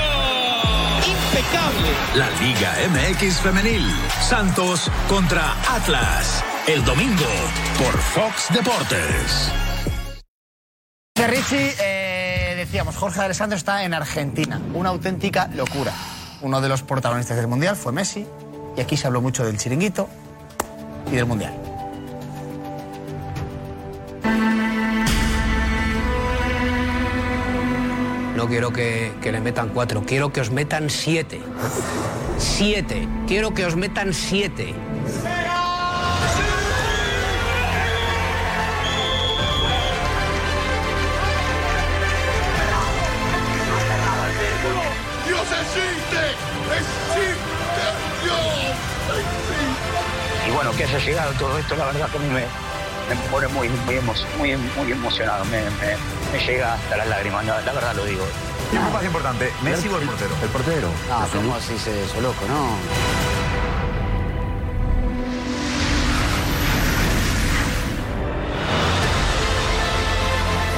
Impecable. 1.07 1.89
La 2.15 2.29
Liga 2.41 2.73
MX 2.89 3.39
Femenil. 3.39 3.89
Santos 4.19 4.91
contra 5.07 5.55
Atlas. 5.69 6.43
El 6.67 6.83
domingo 6.83 7.31
por 7.79 7.97
Fox 7.97 8.47
Deportes. 8.49 9.51
De 11.15 11.25
Richie, 11.25 11.75
eh, 11.79 12.06
decíamos, 12.67 12.97
Jorge 12.97 13.21
Alessandro 13.21 13.57
está 13.57 13.85
en 13.85 13.93
Argentina. 13.93 14.61
Una 14.73 14.89
auténtica 14.89 15.49
locura. 15.55 15.93
Uno 16.41 16.59
de 16.59 16.67
los 16.67 16.83
protagonistas 16.83 17.37
del 17.37 17.47
Mundial 17.47 17.77
fue 17.77 17.93
Messi. 17.93 18.27
Y 18.75 18.81
aquí 18.81 18.97
se 18.97 19.07
habló 19.07 19.21
mucho 19.21 19.45
del 19.45 19.57
chiringuito 19.57 20.09
y 21.09 21.15
del 21.15 21.25
Mundial. 21.25 21.53
No 28.35 28.47
quiero 28.47 28.71
que, 28.71 29.13
que 29.21 29.31
le 29.31 29.39
metan 29.39 29.69
cuatro, 29.69 30.03
quiero 30.05 30.33
que 30.33 30.41
os 30.41 30.51
metan 30.51 30.89
siete. 30.89 31.41
Siete. 32.37 33.07
Quiero 33.27 33.53
que 33.53 33.65
os 33.65 33.77
metan 33.77 34.13
siete. 34.13 34.75
Y 50.47 50.51
bueno, 50.51 50.71
que 50.71 50.83
haya 50.85 50.99
llegado 50.99 51.31
todo 51.33 51.57
esto, 51.57 51.75
la 51.75 51.85
verdad 51.85 52.09
que 52.09 52.17
a 52.17 52.19
mí 52.21 52.27
me, 52.27 52.41
me 52.41 53.21
pone 53.29 53.47
muy, 53.49 53.69
muy, 53.69 53.95
emo- 53.95 54.15
muy, 54.37 54.55
muy 54.55 54.91
emocionado, 54.91 55.43
me, 55.45 55.61
me- 55.61 55.97
me 56.31 56.45
llega 56.45 56.73
hasta 56.73 56.97
las 56.97 57.07
lágrimas, 57.07 57.45
la, 57.45 57.61
la 57.61 57.73
verdad 57.73 57.93
lo 57.95 58.05
digo. 58.05 58.25
¿Qué 58.71 58.79
fue 58.79 58.89
más 58.91 59.03
importante, 59.03 59.51
Messi 59.61 59.87
o 59.87 59.97
el 59.97 60.05
portero? 60.07 60.35
El 60.41 60.49
portero. 60.49 60.89
Ah, 61.11 61.25
¿cómo 61.33 61.55
así 61.55 61.77
se 61.77 62.03
eso 62.03 62.19
loco, 62.21 62.45
no? 62.47 62.77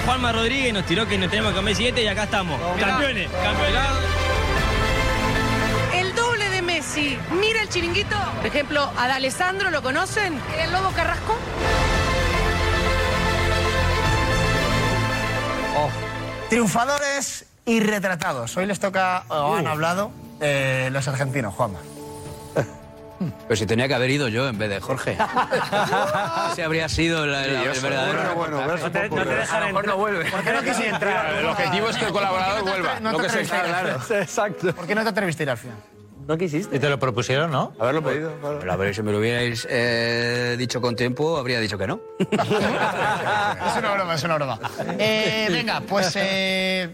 Juanma 0.06 0.32
Rodríguez 0.32 0.74
nos 0.74 0.86
tiró 0.86 1.08
que 1.08 1.18
nos 1.18 1.30
tenemos 1.30 1.52
que 1.52 1.58
comer 1.58 1.76
siete 1.76 2.04
y 2.04 2.08
acá 2.08 2.24
estamos. 2.24 2.60
Campeones, 2.80 3.30
campeones. 3.44 3.82
Messi. 6.90 7.18
Mira 7.40 7.62
el 7.62 7.70
chiringuito. 7.70 8.16
Por 8.38 8.46
ejemplo, 8.48 8.92
a 8.98 9.08
D'Alessandro, 9.08 9.70
¿lo 9.70 9.82
conocen? 9.84 10.40
El 10.58 10.72
Lobo 10.72 10.90
Carrasco. 10.92 11.38
Triunfadores 16.50 17.46
y 17.66 17.80
retratados. 17.80 18.58
Hoy 18.58 18.66
les 18.66 18.80
toca, 18.80 19.24
o 19.28 19.56
han 19.56 19.68
hablado, 19.68 20.12
eh, 20.42 20.90
los 20.92 21.08
argentinos, 21.08 21.54
Juanma. 21.54 21.80
Pero 23.48 23.56
si 23.56 23.66
tenía 23.68 23.88
que 23.88 23.94
haber 23.94 24.10
ido 24.10 24.28
yo 24.30 24.48
en 24.48 24.58
vez 24.58 24.70
de 24.70 24.80
Jorge. 24.80 25.16
Ese 26.52 26.64
habría 26.64 26.90
sido 26.90 27.26
la- 27.28 27.46
la- 27.46 27.64
el 27.72 27.80
verdadero. 27.82 28.36
No 28.78 28.92
te, 28.92 29.10
no 29.10 29.24
te 29.24 29.36
dejan 29.36 29.64
entrar. 29.68 29.86
no 29.86 29.98
vuelve. 29.98 30.32
¿Por 30.32 30.42
qué 30.44 30.54
no 30.54 30.62
quisiste 30.62 30.90
entrar? 30.90 31.34
El 31.36 31.46
objetivo 31.46 31.90
es 31.90 31.98
que 31.98 32.06
el 32.06 32.12
colaborador 32.12 32.64
vuelva. 32.64 33.00
No 33.00 33.12
no 33.12 33.18
te 33.20 33.28
atreviste 33.28 33.56
ir 33.56 33.62
al 33.62 34.02
final. 34.02 34.22
Exacto. 34.22 34.74
¿Por 34.74 34.88
qué 34.88 34.96
no 34.96 35.04
te 35.04 35.10
atreviste 35.10 35.44
a 35.44 35.46
ir 35.46 35.50
al 35.52 35.58
final? 35.58 35.78
No 36.30 36.38
quisiste. 36.38 36.76
Y 36.76 36.80
te 36.80 36.88
lo 36.88 37.00
propusieron, 37.00 37.50
¿no? 37.50 37.74
Haberlo 37.80 38.04
pedido. 38.04 38.32
Pero 38.60 38.72
a 38.72 38.76
ver, 38.76 38.94
si 38.94 39.02
me 39.02 39.12
lo 39.12 39.18
hubierais 39.18 39.66
eh, 39.68 40.56
dicho 40.60 40.80
con 40.80 40.96
tiempo, 40.96 41.38
habría 41.38 41.60
dicho 41.60 41.76
que 41.76 41.88
no. 41.88 42.00
Es 42.20 43.76
una 43.76 43.94
broma, 43.96 44.14
es 44.14 44.24
una 44.24 44.36
broma. 44.36 44.60
Eh, 45.00 45.48
venga, 45.50 45.82
pues 45.82 46.14
eh, 46.18 46.94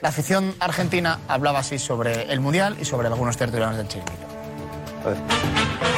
la 0.00 0.08
afición 0.08 0.54
argentina 0.58 1.18
hablaba 1.28 1.58
así 1.58 1.78
sobre 1.78 2.32
el 2.32 2.40
Mundial 2.40 2.74
y 2.80 2.86
sobre 2.86 3.08
algunos 3.08 3.36
tertulianos 3.36 3.76
del 3.76 3.86
chiringuito. 3.86 4.26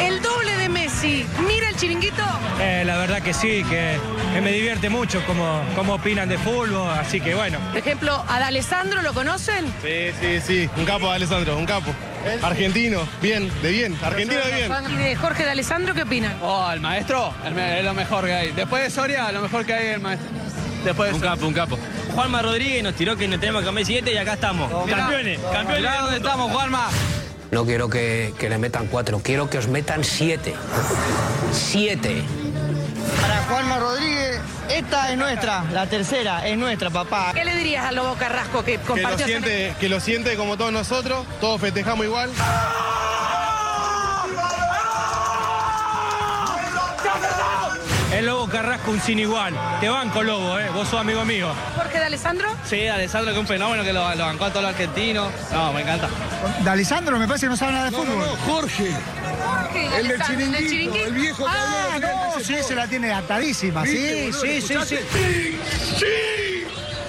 El 0.00 0.20
de 1.02 1.08
Messi. 1.08 1.26
Mira 1.46 1.68
el 1.68 1.76
chiringuito. 1.76 2.22
Eh, 2.60 2.82
la 2.86 2.96
verdad 2.98 3.22
que 3.22 3.34
sí, 3.34 3.64
que, 3.68 3.98
que 4.34 4.40
me 4.40 4.52
divierte 4.52 4.88
mucho 4.88 5.24
como, 5.26 5.60
como 5.76 5.94
opinan 5.94 6.28
de 6.28 6.38
fútbol, 6.38 6.76
así 6.98 7.20
que 7.20 7.34
bueno. 7.34 7.58
Por 7.70 7.78
ejemplo, 7.78 8.24
a 8.28 8.38
D'Alessandro 8.40 9.02
lo 9.02 9.12
conocen. 9.12 9.66
Sí, 9.82 10.12
sí, 10.20 10.40
sí. 10.40 10.70
Un 10.76 10.84
capo, 10.84 11.10
Alessandro, 11.10 11.56
un 11.56 11.66
capo. 11.66 11.92
Argentino, 12.42 13.06
bien, 13.20 13.50
de 13.62 13.70
bien. 13.72 13.98
Argentino 14.02 14.40
de 14.44 14.52
bien. 14.54 14.72
¿Y 14.90 14.96
de 14.96 15.16
Jorge 15.16 15.44
D'Alessandro 15.44 15.92
qué 15.94 16.02
opinan? 16.02 16.36
Oh, 16.42 16.70
el 16.70 16.80
maestro 16.80 17.34
el 17.44 17.52
me- 17.54 17.78
es 17.80 17.84
lo 17.84 17.94
mejor 17.94 18.24
que 18.26 18.32
hay. 18.32 18.52
Después 18.52 18.82
de 18.84 18.90
Soria, 18.90 19.32
lo 19.32 19.40
mejor 19.40 19.66
que 19.66 19.74
hay 19.74 19.86
es 19.88 19.94
el 19.94 20.00
maestro. 20.00 20.28
Después 20.84 21.08
de 21.10 21.14
Un 21.14 21.20
Soria. 21.20 21.34
capo, 21.34 21.46
un 21.48 21.54
capo. 21.54 21.78
Juanma 22.14 22.42
Rodríguez 22.42 22.82
nos 22.82 22.94
tiró 22.94 23.16
que 23.16 23.26
no 23.26 23.40
tenemos 23.40 23.62
que 23.62 23.66
cambiar 23.66 23.86
7 23.86 24.12
y 24.12 24.16
acá 24.18 24.34
estamos. 24.34 24.70
campeones, 24.88 25.40
campeones. 25.52 25.78
Mirá 25.82 26.00
dónde 26.02 26.16
estamos, 26.18 26.52
Juanma. 26.52 26.88
No 27.52 27.66
quiero 27.66 27.90
que, 27.90 28.32
que 28.38 28.48
le 28.48 28.56
metan 28.56 28.86
cuatro, 28.86 29.20
quiero 29.22 29.50
que 29.50 29.58
os 29.58 29.68
metan 29.68 30.04
siete. 30.04 30.54
Siete. 31.52 32.22
Para 33.20 33.42
Juanma 33.42 33.78
Rodríguez, 33.78 34.40
esta 34.70 35.12
es 35.12 35.18
nuestra, 35.18 35.62
la 35.70 35.86
tercera, 35.86 36.48
es 36.48 36.56
nuestra, 36.56 36.88
papá. 36.88 37.32
¿Qué 37.34 37.44
le 37.44 37.54
dirías 37.54 37.84
al 37.84 37.96
Lobo 37.96 38.14
Carrasco 38.14 38.64
que 38.64 38.78
Que 38.78 38.78
lo, 38.78 38.84
compartió 38.86 39.26
siente, 39.26 39.74
que 39.78 39.90
lo 39.90 40.00
siente 40.00 40.34
como 40.36 40.56
todos 40.56 40.72
nosotros, 40.72 41.26
todos 41.42 41.60
festejamos 41.60 42.06
igual. 42.06 42.30
El 48.22 48.26
Lobo 48.28 48.46
Carrasco 48.46 48.92
un 48.92 49.00
sin 49.00 49.18
igual. 49.18 49.52
Te 49.80 49.88
banco, 49.88 50.22
Lobo, 50.22 50.56
eh. 50.56 50.68
Vos 50.72 50.86
sos 50.86 51.00
amigo 51.00 51.24
mío. 51.24 51.48
Jorge 51.74 51.98
D'Alessandro? 51.98 52.54
Sí, 52.64 52.86
Alessandro, 52.86 53.32
que 53.32 53.36
es 53.36 53.40
un 53.40 53.48
fenómeno 53.48 53.82
que 53.82 53.92
lo, 53.92 54.14
lo 54.14 54.24
bancó 54.26 54.44
a 54.44 54.50
todos 54.50 54.62
los 54.62 54.70
argentinos. 54.70 55.32
No, 55.52 55.72
me 55.72 55.80
encanta. 55.80 56.08
De 56.62 56.70
Alessandro 56.70 57.18
me 57.18 57.26
parece 57.26 57.46
que 57.46 57.50
no 57.50 57.56
sabe 57.56 57.72
nada 57.72 57.86
de 57.90 57.96
fútbol. 57.96 58.24
Jorge. 58.46 58.92
Jorge 59.44 59.96
El 59.98 60.06
del 60.06 60.22
chiringuito, 60.22 60.58
chiringuito. 60.70 61.04
el 61.06 61.12
viejo 61.14 61.44
que 61.46 61.50
Ah, 61.52 61.90
habló 61.96 62.06
no, 62.06 62.34
no, 62.38 62.40
sí, 62.44 62.54
se 62.62 62.76
la 62.76 62.86
tiene 62.86 63.12
atadísima, 63.12 63.84
sí, 63.84 63.90
¿Viste, 63.90 64.24
boludo? 64.26 64.40
sí, 64.40 64.60
sí, 64.60 64.74
sí. 64.86 64.98
Sí, 65.98 66.66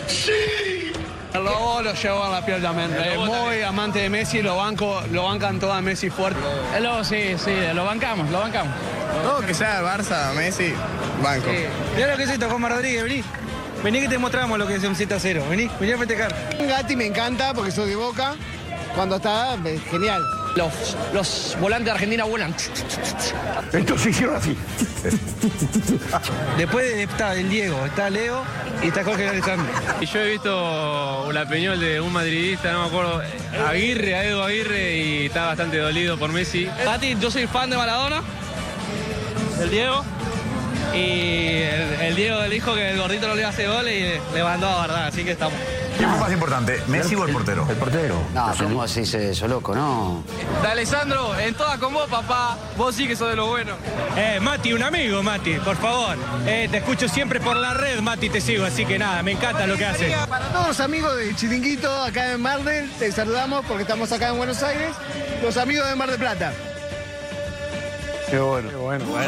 sí. 0.07 0.91
El 1.31 1.43
Lobo 1.43 1.81
lo 1.83 1.93
llevó 1.93 2.23
a 2.23 2.29
la 2.29 2.43
piel 2.43 2.59
también. 2.59 2.91
Es 2.91 3.17
muy 3.19 3.61
amante 3.61 3.99
de 3.99 4.09
Messi, 4.09 4.41
lo 4.41 4.57
banco, 4.57 5.03
lo 5.11 5.25
bancan 5.25 5.59
todas 5.59 5.79
Messi 5.83 6.09
fuerte. 6.09 6.39
El 6.75 6.83
Lobo, 6.85 7.03
sí, 7.03 7.35
sí, 7.37 7.51
lo 7.75 7.85
bancamos, 7.85 8.31
lo 8.31 8.39
bancamos. 8.39 8.73
Todo 9.21 9.45
que 9.45 9.53
sea 9.53 9.81
Barça, 9.81 10.33
Messi, 10.33 10.73
banco. 11.21 11.49
Mira 11.95 12.11
lo 12.11 12.17
que 12.17 12.23
es 12.23 12.29
esto, 12.29 12.49
Juanma 12.49 12.69
Rodríguez, 12.69 13.03
vení. 13.03 13.23
Vení 13.83 13.99
que 13.99 14.07
te 14.07 14.17
mostramos 14.17 14.57
lo 14.57 14.65
que 14.65 14.75
es 14.75 14.83
un 14.83 14.95
7 14.95 15.13
a 15.13 15.19
0. 15.19 15.43
Vení, 15.49 15.69
vení 15.79 15.91
a 15.91 15.97
festejar. 15.97 16.33
Gatti 16.57 16.95
me 16.95 17.05
encanta 17.05 17.53
porque 17.53 17.71
soy 17.71 17.89
de 17.89 17.95
Boca. 17.97 18.35
Cuando 18.95 19.17
está, 19.17 19.55
eh, 19.65 19.79
genial. 19.89 20.21
Los, 20.55 20.95
los 21.13 21.57
volantes 21.59 21.85
de 21.85 21.91
Argentina 21.91 22.23
vuelan. 22.25 22.55
Esto 23.73 23.97
se 23.97 24.11
hicieron 24.11 24.35
así. 24.35 24.55
Después 26.57 26.85
está 26.97 27.33
el 27.33 27.49
Diego, 27.49 27.85
está 27.85 28.09
Leo 28.09 28.43
y 28.83 28.87
está 28.87 29.03
Jorge 29.03 29.29
Alessandro. 29.29 29.65
Y 29.99 30.05
yo 30.05 30.19
he 30.19 30.31
visto 30.31 31.25
una 31.27 31.41
opinión 31.41 31.79
de 31.79 31.99
un 31.99 32.13
madridista, 32.13 32.71
no 32.71 32.83
me 32.83 32.87
acuerdo, 32.87 33.21
Aguirre, 33.67 34.15
a 34.15 34.25
Edu 34.25 34.41
Aguirre, 34.41 34.97
y 34.97 35.25
está 35.25 35.47
bastante 35.47 35.77
dolido 35.77 36.17
por 36.17 36.31
Messi. 36.31 36.69
Gatti, 36.85 37.17
yo 37.19 37.31
soy 37.31 37.47
fan 37.47 37.71
de 37.71 37.77
Maradona, 37.77 38.21
del 39.59 39.69
Diego. 39.69 40.03
Y 40.93 41.61
el, 41.63 42.01
el 42.01 42.15
Diego 42.15 42.41
dijo 42.43 42.75
que 42.75 42.91
el 42.91 42.99
gordito 42.99 43.27
no 43.27 43.33
le 43.33 43.41
iba 43.41 43.49
a 43.49 43.53
hacer 43.53 43.67
goles 43.67 44.21
y 44.31 44.35
le 44.35 44.43
mandó 44.43 44.67
a 44.67 44.75
guardar, 44.75 45.07
así 45.07 45.23
que 45.23 45.31
estamos. 45.31 45.57
¿Quién 45.97 46.09
fue 46.09 46.19
más 46.19 46.31
importante, 46.31 46.81
Messi 46.87 47.15
o 47.15 47.25
el 47.25 47.31
portero? 47.31 47.67
El 47.69 47.75
portero. 47.75 48.15
No, 48.33 48.51
¿cómo 48.57 48.87
se 48.87 49.01
dice 49.01 49.31
eso, 49.31 49.47
loco? 49.47 49.75
No. 49.75 50.23
De 50.61 50.67
Alessandro, 50.67 51.37
en 51.39 51.53
todas 51.53 51.77
con 51.77 51.93
vos, 51.93 52.09
papá. 52.09 52.57
Vos 52.77 52.95
sí 52.95 53.07
que 53.07 53.15
sos 53.15 53.29
de 53.29 53.35
lo 53.35 53.47
bueno. 53.47 53.75
Eh, 54.15 54.39
Mati, 54.41 54.73
un 54.73 54.83
amigo, 54.83 55.21
Mati, 55.21 55.53
por 55.59 55.77
favor. 55.77 56.17
Eh, 56.45 56.67
te 56.69 56.77
escucho 56.77 57.07
siempre 57.07 57.39
por 57.39 57.57
la 57.57 57.73
red, 57.73 57.99
Mati, 58.01 58.29
te 58.29 58.41
sigo, 58.41 58.65
así 58.65 58.85
que 58.85 58.97
nada, 58.97 59.21
me 59.23 59.31
encanta 59.33 59.67
lo 59.67 59.77
que 59.77 59.85
haces. 59.85 60.15
Para 60.27 60.47
todos 60.47 60.67
los 60.67 60.79
amigos 60.79 61.15
de 61.15 61.35
Chiringuito 61.35 61.91
acá 62.03 62.31
en 62.33 62.41
Mar 62.41 62.63
del, 62.63 62.89
te 62.91 63.11
saludamos 63.11 63.63
porque 63.65 63.83
estamos 63.83 64.11
acá 64.11 64.29
en 64.29 64.37
Buenos 64.37 64.61
Aires. 64.63 64.89
Los 65.43 65.57
amigos 65.57 65.87
de 65.87 65.95
Mar 65.95 66.09
del 66.09 66.19
Plata. 66.19 66.53
Qué 68.33 68.39
bueno. 68.39 68.67
Qué 68.67 68.75
bueno. 68.77 69.05
Me 69.05 69.19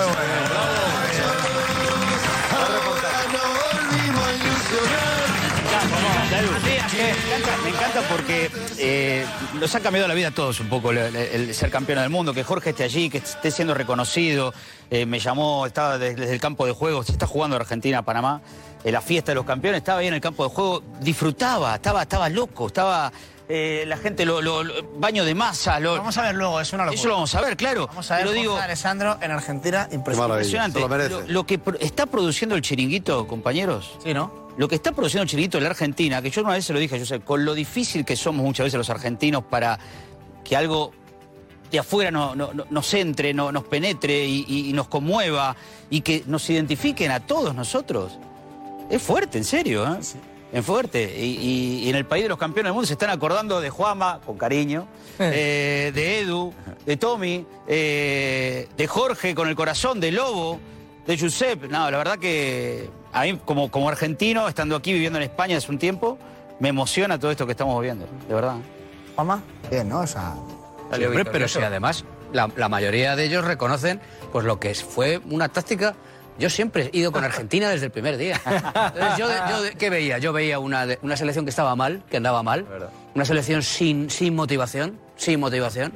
encanta, 7.11 7.57
me 7.63 7.69
encanta 7.69 8.01
porque 8.09 8.49
eh, 8.79 9.23
nos 9.59 9.75
ha 9.75 9.79
cambiado 9.81 10.07
la 10.07 10.15
vida 10.15 10.29
a 10.29 10.31
todos 10.31 10.59
un 10.59 10.69
poco 10.69 10.89
el, 10.89 11.53
ser 11.53 11.69
campeón 11.69 11.99
del 11.99 12.09
mundo, 12.09 12.33
que 12.33 12.43
Jorge 12.43 12.71
esté 12.71 12.83
allí, 12.83 13.11
que 13.11 13.19
esté 13.19 13.51
siendo 13.51 13.75
reconocido. 13.75 14.55
Eh, 14.89 15.05
me 15.05 15.19
llamó, 15.19 15.67
estaba 15.67 15.99
desde, 15.99 16.15
desde 16.15 16.33
el 16.33 16.41
campo 16.41 16.65
de 16.65 16.71
juego, 16.71 17.03
se 17.03 17.11
está 17.11 17.27
jugando 17.27 17.57
Argentina, 17.57 18.01
Panamá, 18.01 18.41
en 18.83 18.91
la 18.91 19.01
fiesta 19.01 19.33
de 19.33 19.35
los 19.35 19.45
campeones, 19.45 19.79
estaba 19.79 19.99
ahí 19.99 20.07
en 20.07 20.15
el 20.15 20.21
campo 20.21 20.47
de 20.47 20.49
juego, 20.49 20.81
disfrutaba, 20.99 21.75
estaba, 21.75 22.01
estaba 22.01 22.27
loco, 22.29 22.65
estaba 22.65 23.11
eh, 23.47 23.83
la 23.87 23.97
gente, 23.97 24.25
lo, 24.25 24.41
lo- 24.41 24.63
lo- 24.63 24.73
baño 24.97 25.23
de 25.25 25.35
masa. 25.35 25.79
Lo, 25.79 25.93
Vamos 25.97 26.17
a 26.17 26.23
ver 26.23 26.35
luego, 26.35 26.59
es 26.59 26.73
una 26.73 26.85
locura. 26.85 26.99
Eso 26.99 27.07
lo 27.09 27.13
vamos 27.15 27.35
a 27.35 27.41
ver, 27.41 27.55
claro. 27.57 27.87
Vamos 27.87 28.09
a 28.11 28.15
ver 28.17 28.25
Jorge 28.25 28.39
digo, 28.39 28.57
Alessandro 28.57 29.17
en 29.21 29.31
Argentina, 29.31 29.87
impresionante. 29.91 30.79
Impresionante. 30.79 31.09
Lo, 31.09 31.21
lo 31.27 31.45
que 31.45 31.59
pro- 31.59 31.77
está 31.79 32.05
produciendo 32.07 32.55
el 32.55 32.61
chiringuito, 32.61 33.27
compañeros. 33.27 33.97
Sí, 34.03 34.13
¿no? 34.13 34.45
Lo 34.57 34.67
que 34.67 34.75
está 34.75 34.93
produciendo 34.93 35.23
el 35.23 35.29
chiringuito 35.29 35.57
en 35.57 35.63
la 35.65 35.69
Argentina, 35.71 36.21
que 36.21 36.29
yo 36.31 36.41
una 36.41 36.53
vez 36.53 36.65
se 36.65 36.73
lo 36.73 36.79
dije, 36.79 36.97
yo 36.97 37.05
sé, 37.05 37.19
con 37.19 37.43
lo 37.45 37.53
difícil 37.53 38.05
que 38.05 38.15
somos 38.15 38.43
muchas 38.45 38.63
veces 38.65 38.77
los 38.77 38.89
argentinos 38.89 39.43
para 39.43 39.77
que 40.43 40.55
algo 40.55 40.91
de 41.71 41.79
afuera 41.79 42.09
no- 42.09 42.35
no- 42.35 42.53
no- 42.53 42.65
nos 42.69 42.93
entre, 42.93 43.33
no- 43.33 43.51
nos 43.51 43.63
penetre 43.65 44.25
y, 44.25 44.45
y- 44.47 44.69
y 44.69 44.73
nos 44.73 44.87
conmueva 44.87 45.55
y 45.89 46.01
que 46.01 46.23
nos 46.27 46.49
identifiquen 46.49 47.11
a 47.11 47.19
todos 47.19 47.53
nosotros. 47.53 48.17
Es 48.89 49.01
fuerte, 49.01 49.37
en 49.39 49.43
serio, 49.43 49.83
¿eh? 49.85 49.99
Es 50.55 50.65
fuerte. 50.65 51.13
Y, 51.19 51.25
y- 51.37 51.83
y 51.85 51.89
en 51.89 51.95
el 51.95 52.05
país 52.05 52.23
de 52.23 52.29
los 52.29 52.37
campeones 52.37 52.69
del 52.69 52.73
mundo 52.73 52.87
se 52.87 52.93
están 52.93 53.09
acordando 53.09 53.59
de 53.59 53.69
Juama, 53.69 54.21
con 54.25 54.37
cariño, 54.37 54.87
eh, 55.19 55.91
de 55.93 56.19
Edu, 56.21 56.53
de 56.85 56.97
Tommy, 56.97 57.45
eh, 57.67 58.67
de 58.77 58.87
Jorge 58.87 59.35
con 59.35 59.47
el 59.49 59.55
corazón, 59.55 59.99
de 59.99 60.11
Lobo, 60.11 60.59
de 61.05 61.17
Giuseppe. 61.17 61.67
No, 61.67 61.89
la 61.91 61.97
verdad 61.97 62.17
que 62.17 62.89
a 63.11 63.23
mí, 63.23 63.39
como, 63.43 63.69
como 63.69 63.89
argentino, 63.89 64.47
estando 64.47 64.75
aquí 64.75 64.93
viviendo 64.93 65.19
en 65.19 65.23
España 65.23 65.57
hace 65.57 65.71
un 65.71 65.77
tiempo, 65.77 66.17
me 66.59 66.69
emociona 66.69 67.19
todo 67.19 67.31
esto 67.31 67.45
que 67.45 67.51
estamos 67.51 67.81
viendo, 67.81 68.07
de 68.27 68.33
verdad. 68.33 68.55
Juanma, 69.15 69.43
bien, 69.69 69.89
¿no? 69.89 69.99
O 69.99 70.07
sea, 70.07 70.35
Hombre, 71.07 71.25
pero 71.31 71.47
si 71.47 71.59
además 71.67 72.05
la, 72.31 72.49
la 72.55 72.69
mayoría 72.69 73.15
de 73.15 73.25
ellos 73.25 73.43
reconocen 73.43 73.99
pues 74.31 74.45
lo 74.45 74.59
que 74.59 74.71
es- 74.71 74.83
fue 74.83 75.19
una 75.29 75.49
táctica. 75.49 75.95
Yo 76.37 76.49
siempre 76.49 76.89
he 76.93 76.97
ido 76.97 77.11
con 77.11 77.23
Argentina 77.23 77.69
desde 77.69 77.85
el 77.85 77.91
primer 77.91 78.17
día. 78.17 78.39
Entonces, 78.45 79.17
yo, 79.17 79.27
yo- 79.29 79.77
¿Qué 79.77 79.89
veía? 79.89 80.17
Yo 80.17 80.33
veía 80.33 80.59
una, 80.59 80.85
una 81.01 81.15
selección 81.17 81.45
que 81.45 81.49
estaba 81.49 81.75
mal, 81.75 82.03
que 82.09 82.17
andaba 82.17 82.43
mal, 82.43 82.65
una 83.13 83.25
selección 83.25 83.63
sin, 83.63 84.09
sin 84.09 84.35
motivación, 84.35 84.99
sin 85.15 85.39
motivación. 85.39 85.93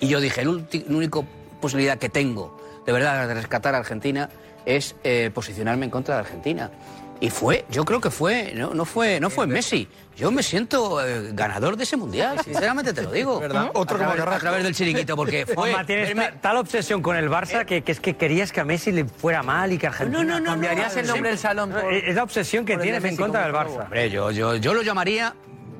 Y 0.00 0.08
yo 0.08 0.20
dije, 0.20 0.44
la 0.44 0.50
única 0.50 1.20
posibilidad 1.60 1.96
que 1.98 2.08
tengo 2.10 2.60
de 2.84 2.92
verdad 2.92 3.26
de 3.26 3.34
rescatar 3.34 3.74
a 3.74 3.78
Argentina 3.78 4.28
es 4.66 4.94
eh, 5.04 5.30
posicionarme 5.32 5.86
en 5.86 5.90
contra 5.90 6.16
de 6.16 6.20
Argentina. 6.20 6.70
Y 7.18 7.30
fue, 7.30 7.64
yo 7.70 7.84
creo 7.86 7.98
que 8.00 8.10
fue, 8.10 8.52
no, 8.54 8.74
no 8.74 8.84
fue, 8.84 9.18
no 9.20 9.30
fue 9.30 9.46
Messi. 9.46 9.88
Yo 10.16 10.30
me 10.30 10.42
siento 10.42 11.04
eh, 11.04 11.30
ganador 11.32 11.76
de 11.76 11.84
ese 11.84 11.96
mundial, 11.96 12.38
sinceramente 12.44 12.92
te 12.92 13.02
lo 13.02 13.10
digo. 13.10 13.40
¿Verdad? 13.40 13.70
a, 13.74 13.78
Otro 13.78 13.96
como 13.96 14.10
través, 14.10 14.12
a 14.14 14.24
Carrasco. 14.24 14.40
través 14.40 14.62
del 14.64 14.74
chiringuito, 14.74 15.16
porque 15.16 15.46
fue. 15.46 15.54
Juanma, 15.70 15.86
tienes 15.86 16.10
verme- 16.10 16.40
tal 16.42 16.58
obsesión 16.58 17.00
con 17.00 17.16
el 17.16 17.30
Barça 17.30 17.64
que, 17.64 17.82
que 17.82 17.92
es 17.92 18.00
que 18.00 18.16
querías 18.16 18.52
que 18.52 18.60
a 18.60 18.64
Messi 18.64 18.92
le 18.92 19.06
fuera 19.06 19.42
mal 19.42 19.72
y 19.72 19.78
que 19.78 19.86
Argentina... 19.86 20.22
No, 20.22 20.24
no, 20.34 20.40
no, 20.40 20.50
¿Cambiarías 20.50 20.94
no, 20.94 21.00
el 21.00 21.06
nombre 21.06 21.30
del 21.30 21.38
salón? 21.38 21.70
por- 21.70 21.92
es 21.92 22.14
la 22.14 22.22
obsesión 22.22 22.64
que 22.66 22.76
tienes 22.76 23.02
en 23.04 23.16
contra 23.16 23.44
del 23.44 23.52
como 23.52 23.64
Barça. 23.64 23.82
Hombre, 23.84 24.10
yo, 24.10 24.30
yo, 24.30 24.56
yo 24.56 24.74
lo 24.74 24.82
llamaría 24.82 25.34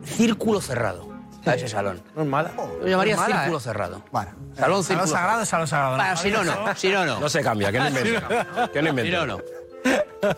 círculo 0.04 0.60
cerrado 0.62 1.06
a 1.44 1.54
ese 1.54 1.68
salón. 1.68 2.02
No 2.16 2.22
es 2.22 2.28
mala. 2.28 2.50
Lo 2.80 2.86
llamaría 2.88 3.14
No 3.14 3.22
es 3.22 3.28
mala, 3.28 3.40
círculo 3.42 3.58
¿eh? 3.58 3.62
cerrado. 3.62 4.02
Bueno, 4.10 4.30
Salón 4.54 4.56
salón 4.56 4.84
círculo 4.84 5.06
sagrado, 5.06 5.44
salón 5.44 5.66
sagrado. 5.68 6.16
Si 6.16 6.30
no, 6.30 6.42
no. 6.44 6.74
Si 6.76 6.88
no, 6.88 7.04
no. 7.04 7.20
No 7.20 7.28
se 7.28 7.42
cambia, 7.42 7.70
que 7.70 7.78
no 7.78 7.88
inventes. 7.88 8.22
Que 8.72 8.80
no 8.80 8.84
Si 8.84 8.88
inventes. 8.88 9.12
no, 9.14 9.26
no. 9.26 9.38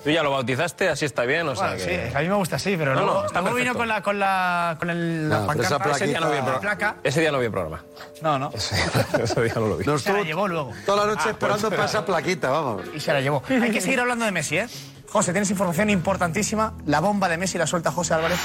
Tú 0.05 0.11
ya 0.11 0.23
lo 0.23 0.31
bautizaste, 0.31 0.89
así 0.89 1.05
está 1.05 1.25
bien, 1.25 1.49
o 1.49 1.55
sea 1.57 1.69
Bueno, 1.69 1.81
sí, 1.83 1.89
que... 1.91 2.09
que 2.11 2.17
a 2.17 2.21
mí 2.21 2.29
me 2.29 2.35
gusta 2.35 2.57
así, 2.57 2.77
pero 2.77 2.95
No, 2.95 3.01
no, 3.01 3.07
luego, 3.07 3.27
está 3.27 3.41
luego 3.41 3.57
vino 3.57 3.75
con 3.75 3.89
la, 3.89 4.03
con 4.03 4.19
la, 4.19 4.77
con 4.79 4.91
el, 4.91 5.29
la 5.29 5.41
No, 5.41 5.53
esa 5.53 5.79
pancarta, 5.79 5.91
ese 5.97 6.07
día 6.07 6.21
no 6.21 6.27
vi 6.31 6.33
el 6.33 6.39
la 6.39 6.45
programa. 6.45 6.61
placa. 6.61 6.97
Ese 7.03 7.21
día 7.21 7.33
no 7.33 7.39
vi 7.39 7.45
el 7.47 7.51
programa. 7.53 7.85
No, 8.23 8.39
no. 8.39 8.51
Ese 8.55 9.43
día 9.43 9.53
no 9.57 9.67
lo 9.69 9.77
vi. 9.77 9.85
Nos 9.85 10.03
Se 10.03 10.13
la 10.13 10.23
llevó 10.23 10.47
luego. 10.49 10.73
toda 10.85 11.07
la 11.07 11.13
noche 11.15 11.29
Ah, 11.29 11.31
esperando 11.31 11.69
pues, 11.69 11.77
para 11.77 11.89
esa 11.89 12.05
plaquita, 12.05 12.51
vamos. 12.51 12.83
Y 12.95 13.01
se 13.01 13.13
la 13.13 13.21
llevó. 13.21 13.43
Hay 13.49 13.71
que 13.71 13.81
seguir 13.81 14.01
hablando 14.01 14.25
de 14.25 14.33
Messi, 14.33 14.59
¿eh? 14.59 14.69
José, 15.11 15.33
tienes 15.33 15.51
información 15.51 15.89
importantísima. 15.89 16.75
La 16.85 17.01
bomba 17.01 17.31
de 17.31 17.39
Messi 17.39 17.57
la 17.57 17.67
suelta 17.67 17.91
José 17.91 18.13
Álvarez 18.13 18.39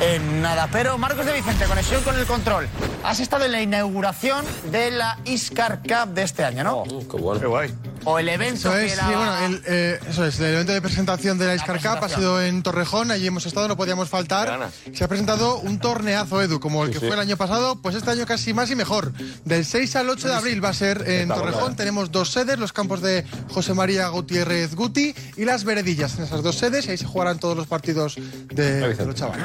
en 0.00 0.40
nada. 0.40 0.66
Pero 0.72 0.96
Marcos 0.96 1.26
de 1.26 1.34
Vicente, 1.34 1.66
conexión 1.66 2.02
con 2.04 2.18
el 2.18 2.24
control. 2.24 2.68
Has 3.04 3.20
estado 3.20 3.44
en 3.44 3.52
la 3.52 3.60
inauguración 3.60 4.42
de 4.70 4.90
la 4.92 5.18
Iscar 5.26 5.80
Cup 5.82 6.14
de 6.14 6.22
este 6.22 6.42
año, 6.42 6.64
¿no? 6.64 6.84
qué 6.84 7.16
bueno. 7.18 7.38
Qué 7.40 7.46
guay. 7.46 7.74
O 8.06 8.18
el 8.20 8.28
evento 8.28 8.68
Eso 8.68 8.72
que 8.72 8.86
es, 8.86 8.96
la- 8.96 9.06
sí, 9.08 9.14
bueno, 9.14 9.38
el, 9.46 9.62
eh, 9.66 10.00
eso 10.08 10.24
es, 10.24 10.38
el 10.40 10.54
evento 10.54 10.72
de 10.72 10.80
presentación 10.80 11.38
de 11.38 11.46
la 11.46 11.54
Iscar 11.56 11.78
Cup 11.80 12.04
ha 12.04 12.08
sido 12.08 12.40
en 12.40 12.62
Torrejón, 12.62 13.10
allí 13.10 13.26
hemos 13.26 13.44
estado, 13.46 13.66
no 13.68 13.76
podíamos 13.76 14.08
faltar. 14.08 14.70
Se 14.94 15.04
ha 15.04 15.08
presentado 15.08 15.58
un 15.58 15.78
torneazo, 15.80 16.40
Edu, 16.40 16.60
como 16.60 16.84
el 16.84 16.90
que 16.92 17.00
sí. 17.00 17.06
fue 17.06 17.14
el 17.14 17.20
año 17.20 17.36
pasado, 17.36 17.76
pues 17.82 17.94
este 17.96 18.10
año 18.10 18.24
casi 18.24 18.54
más 18.54 18.70
y 18.70 18.76
mejor. 18.76 19.12
Del 19.44 19.64
6 19.64 19.96
al 19.96 20.08
8 20.08 20.28
de 20.28 20.34
abril 20.34 20.64
va 20.64 20.68
a 20.70 20.74
ser 20.74 21.02
en. 21.08 21.28
Torrejón, 21.28 21.74
tenemos 21.76 22.10
dos 22.12 22.30
sedes, 22.30 22.58
los 22.58 22.72
campos 22.72 23.00
de 23.02 23.24
José 23.52 23.74
María 23.74 24.08
Gutiérrez 24.08 24.74
Guti 24.74 25.14
y 25.36 25.44
las 25.44 25.64
Veredillas 25.64 26.16
en 26.18 26.24
esas 26.24 26.42
dos 26.42 26.56
sedes, 26.56 26.86
y 26.86 26.92
ahí 26.92 26.96
se 26.98 27.06
jugarán 27.06 27.38
todos 27.38 27.56
los 27.56 27.66
partidos 27.66 28.14
de, 28.16 28.94
de 28.94 29.04
los 29.06 29.14
chavales. 29.16 29.44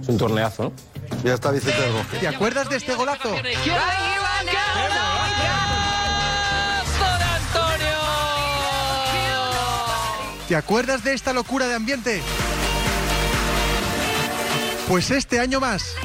Es 0.00 0.08
un 0.08 0.16
torneazo, 0.18 0.64
¿no? 0.64 0.72
Ya 1.22 1.34
está 1.34 1.50
Vicente. 1.50 1.78
¿Te 2.18 2.28
acuerdas 2.28 2.68
de 2.70 2.76
este 2.76 2.94
golazo? 2.94 3.30
¿Te 10.54 10.58
acuerdas 10.58 11.02
de 11.02 11.14
esta 11.14 11.32
locura 11.32 11.66
de 11.66 11.74
ambiente? 11.74 12.22
Pues 14.86 15.10
este 15.10 15.40
año 15.40 15.58
más. 15.58 15.96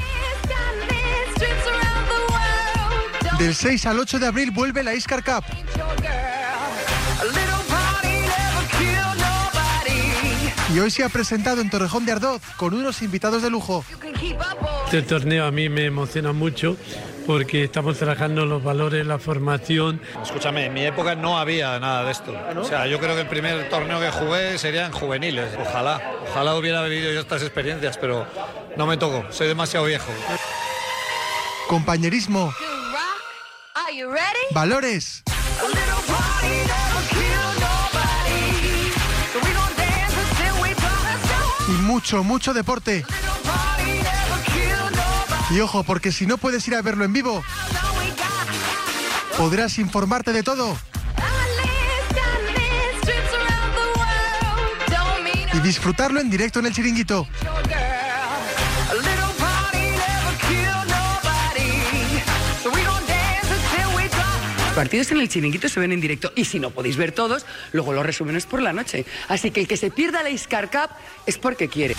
Del 3.38 3.54
6 3.54 3.86
al 3.86 4.00
8 4.00 4.18
de 4.18 4.26
abril 4.26 4.50
vuelve 4.50 4.82
la 4.82 4.96
Iscar 4.96 5.24
Cup. 5.24 5.44
Y 10.74 10.80
hoy 10.80 10.90
se 10.90 11.04
ha 11.04 11.10
presentado 11.10 11.62
en 11.62 11.70
Torrejón 11.70 12.08
de 12.08 12.14
Ardoz 12.14 12.42
con 12.58 12.74
unos 12.74 13.04
invitados 13.04 13.44
de 13.44 13.52
lujo. 13.52 13.86
Este 14.86 15.04
torneo 15.04 15.46
a 15.46 15.52
mí 15.52 15.70
me 15.70 15.86
emociona 15.86 16.34
mucho 16.34 16.76
porque 17.30 17.66
estamos 17.66 17.96
trabajando 17.96 18.44
los 18.44 18.64
valores, 18.64 19.06
la 19.06 19.20
formación. 19.20 20.02
Escúchame, 20.24 20.66
en 20.66 20.74
mi 20.74 20.84
época 20.84 21.14
no 21.14 21.38
había 21.38 21.80
nada 21.80 22.04
de 22.06 22.12
esto. 22.12 22.34
O 22.60 22.64
sea, 22.64 22.88
yo 22.88 23.00
creo 23.00 23.14
que 23.14 23.22
el 23.22 23.28
primer 23.28 23.70
torneo 23.70 24.00
que 24.00 24.10
jugué 24.10 24.58
sería 24.58 24.88
en 24.88 24.92
juveniles. 24.92 25.52
Ojalá, 25.62 26.02
ojalá 26.28 26.56
hubiera 26.56 26.82
vivido 26.82 27.14
yo 27.14 27.20
estas 27.20 27.44
experiencias, 27.44 28.00
pero 28.00 28.26
no 28.76 28.88
me 28.88 28.98
tocó, 28.98 29.24
soy 29.30 29.48
demasiado 29.48 29.86
viejo. 29.86 30.12
Compañerismo, 31.68 32.52
Are 33.76 33.96
you 33.96 34.10
ready? 34.10 34.26
valores, 34.50 35.22
y 41.68 41.72
mucho, 41.84 42.24
mucho 42.24 42.56
deporte. 42.56 43.06
Y 45.52 45.60
ojo, 45.62 45.84
porque 45.84 46.12
si 46.12 46.28
no 46.28 46.38
puedes 46.38 46.68
ir 46.68 46.76
a 46.76 46.82
verlo 46.82 47.06
en 47.06 47.14
vivo, 47.14 47.44
podrás 49.38 49.80
informarte 49.80 50.32
de 50.32 50.44
todo 50.44 50.78
y 55.54 55.60
disfrutarlo 55.60 56.20
en 56.20 56.30
directo 56.30 56.60
en 56.60 56.68
el 56.68 56.74
chiringuito. 56.74 57.28
Partidos 64.76 65.12
en 65.12 65.20
el 65.20 65.28
chiringuito 65.28 65.68
se 65.68 65.80
ven 65.80 65.92
en 65.92 66.00
directo 66.00 66.32
y 66.36 66.46
si 66.46 66.60
no 66.60 66.70
podéis 66.70 66.96
ver 66.96 67.12
todos, 67.12 67.46
luego 67.74 67.92
los 67.92 68.06
resúmenes 68.06 68.46
por 68.46 68.62
la 68.62 68.72
noche. 68.72 69.06
Así 69.28 69.52
que 69.52 69.62
el 69.62 69.68
que 69.68 69.78
se 69.78 69.90
pierda 69.90 70.24
la 70.24 70.30
Iscar 70.30 70.70
Cup 70.70 70.92
es 71.26 71.38
porque 71.38 71.68
quiere. 71.68 71.96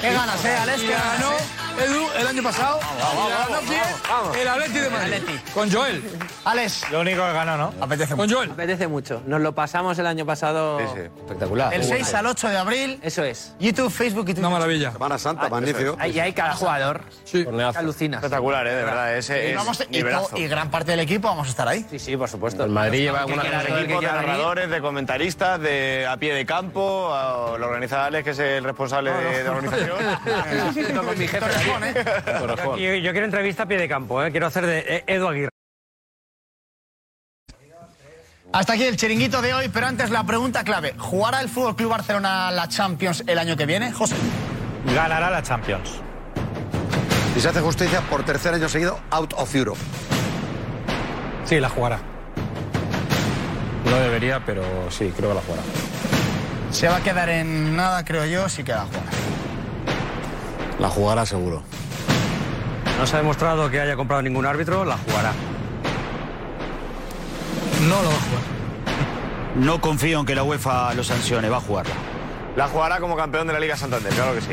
Qué 0.00 0.12
ganas, 0.12 0.44
¿eh, 0.44 0.56
Alex? 0.56 0.80
Qué 0.80 0.88
ganó 0.90 1.67
Edu 1.80 2.06
el 2.18 2.26
año 2.26 2.42
pasado. 2.42 2.80
vamos, 2.80 3.30
vamos, 3.50 3.64
vamos. 4.08 4.36
el 4.36 4.48
Atleti 4.48 4.78
de 4.78 4.90
Madrid. 4.90 5.22
Con 5.54 5.70
Joel. 5.70 6.02
Alex. 6.44 6.90
Lo 6.90 7.00
único 7.00 7.24
que 7.24 7.32
ganó, 7.32 7.56
¿no? 7.56 7.74
Apetece 7.80 8.16
Con 8.16 8.30
Joel. 8.30 8.50
Apetece 8.50 8.88
mucho. 8.88 9.22
Nos 9.26 9.40
lo 9.40 9.54
pasamos 9.54 9.98
el 9.98 10.06
año 10.06 10.26
pasado. 10.26 10.80
Espectacular. 10.80 11.70
Del 11.70 11.84
6 11.84 12.14
al 12.14 12.26
8 12.26 12.48
de 12.48 12.56
abril. 12.56 13.00
Eso 13.02 13.22
es. 13.24 13.54
YouTube, 13.60 13.90
Facebook 13.90 14.22
y 14.22 14.34
Twitter. 14.34 14.44
Una 14.44 14.50
maravilla. 14.50 14.92
Semana 14.92 15.18
Santa, 15.18 15.48
magnífico. 15.48 15.96
Ahí 15.98 16.18
hay 16.18 16.32
cada 16.32 16.54
jugador. 16.54 17.02
Sí. 17.24 17.46
Alucina. 17.74 18.16
Espectacular, 18.18 18.66
¿eh? 18.66 18.74
De 18.74 18.84
verdad. 18.84 19.16
Ese 19.16 19.50
Y, 19.50 19.96
es 19.98 20.34
y 20.34 20.42
y 20.42 20.48
gran 20.48 20.70
parte 20.70 20.92
del 20.92 21.00
equipo 21.00 21.28
vamos 21.28 21.46
a 21.46 21.50
estar 21.50 21.68
ahí. 21.68 21.86
Sí, 21.90 21.98
sí, 21.98 22.16
por 22.16 22.28
supuesto. 22.28 22.64
El 22.64 22.70
Madrid 22.70 23.00
lleva 23.00 23.20
algunos 23.20 23.44
el 23.44 23.84
equipos 23.84 24.00
de 24.02 24.06
narradores, 24.06 24.70
de 24.70 24.80
comentaristas, 24.80 25.60
de 25.60 26.06
a 26.08 26.16
pie 26.16 26.34
de 26.34 26.46
campo, 26.46 27.08
lo 27.58 27.66
organiza 27.66 28.06
Alex, 28.06 28.24
que 28.24 28.30
es 28.30 28.38
el 28.38 28.64
responsable 28.64 29.12
de, 29.12 29.38
de 29.38 29.44
la 29.44 29.50
organización. 29.52 29.98
Con 31.08 31.18
mi 31.18 31.28
jefe. 31.28 31.46
Torrejón. 32.38 32.78
Yo, 32.78 32.94
yo 32.94 33.12
quiero 33.12 33.24
entrevista 33.26 33.64
a 33.64 33.66
pie 33.66 33.78
de 33.78 33.88
campo, 33.88 34.22
¿eh? 34.22 34.30
quiero 34.30 34.46
hacer 34.46 34.66
de 34.66 34.78
eh, 34.78 35.04
Edu 35.06 35.28
Aguirre. 35.28 35.50
Hasta 38.52 38.72
aquí 38.72 38.84
el 38.84 38.96
chiringuito 38.96 39.42
de 39.42 39.52
hoy, 39.52 39.68
pero 39.68 39.86
antes 39.86 40.10
la 40.10 40.24
pregunta 40.24 40.64
clave. 40.64 40.94
¿Jugará 40.96 41.42
el 41.42 41.50
Fútbol 41.50 41.76
Club 41.76 41.90
Barcelona 41.90 42.50
la 42.50 42.66
Champions 42.68 43.22
el 43.26 43.38
año 43.38 43.56
que 43.56 43.66
viene? 43.66 43.92
José. 43.92 44.16
Ganará 44.94 45.30
la 45.30 45.42
Champions. 45.42 46.00
Y 47.36 47.40
se 47.40 47.48
hace 47.48 47.60
justicia 47.60 48.00
por 48.02 48.24
tercer 48.24 48.54
año 48.54 48.68
seguido, 48.68 48.98
out 49.10 49.34
of 49.36 49.54
Europe. 49.54 49.80
Sí, 51.44 51.60
la 51.60 51.68
jugará. 51.68 51.98
No 53.84 53.96
debería, 53.96 54.44
pero 54.44 54.62
sí, 54.90 55.12
creo 55.16 55.30
que 55.30 55.34
la 55.34 55.42
jugará. 55.42 55.62
Se 56.70 56.88
va 56.88 56.96
a 56.96 57.00
quedar 57.00 57.28
en 57.28 57.76
nada, 57.76 58.04
creo 58.04 58.24
yo, 58.24 58.48
sí 58.48 58.64
que 58.64 58.72
va 58.72 58.82
a 58.82 58.86
jugar. 58.86 59.27
La 60.78 60.88
jugará 60.88 61.26
seguro. 61.26 61.62
No 62.98 63.06
se 63.06 63.16
ha 63.16 63.18
demostrado 63.18 63.68
que 63.70 63.80
haya 63.80 63.96
comprado 63.96 64.22
ningún 64.22 64.46
árbitro, 64.46 64.84
la 64.84 64.96
jugará. 64.98 65.32
No 67.88 68.02
lo 68.02 68.10
va 68.10 68.16
a 68.16 68.20
jugar. 68.20 68.42
No 69.56 69.80
confío 69.80 70.20
en 70.20 70.26
que 70.26 70.34
la 70.36 70.44
UEFA 70.44 70.94
lo 70.94 71.02
sancione, 71.02 71.48
va 71.48 71.56
a 71.56 71.60
jugarla. 71.60 71.94
La 72.54 72.68
jugará 72.68 73.00
como 73.00 73.16
campeón 73.16 73.48
de 73.48 73.54
la 73.54 73.58
Liga 73.58 73.76
Santander, 73.76 74.12
claro 74.12 74.34
que 74.34 74.40
sí. 74.40 74.48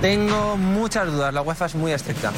Tengo 0.00 0.56
muchas 0.56 1.06
dudas. 1.06 1.34
La 1.34 1.42
UEFA 1.42 1.66
es 1.66 1.74
muy 1.74 1.92
estricta. 1.92 2.32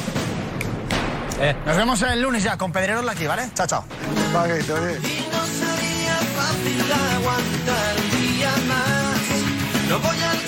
Nos 1.67 1.77
vemos 1.77 2.01
el 2.03 2.23
lunes 2.23 2.43
ya 2.45 2.57
con 2.57 2.71
Pedrerol 2.73 3.09
aquí, 3.09 3.27
¿vale? 3.27 3.49
Chao, 3.55 3.67
chao. 3.67 3.85
Paguito, 4.33 4.75
oye. 4.75 4.99
Y 5.03 5.27
no 5.33 5.45
sería 5.45 6.15
fácil 6.37 6.81
aguantar 7.17 7.97
un 7.99 8.11
día 8.37 8.53
más. 8.69 9.19
No 9.89 9.99
voy 9.99 10.23
al 10.23 10.41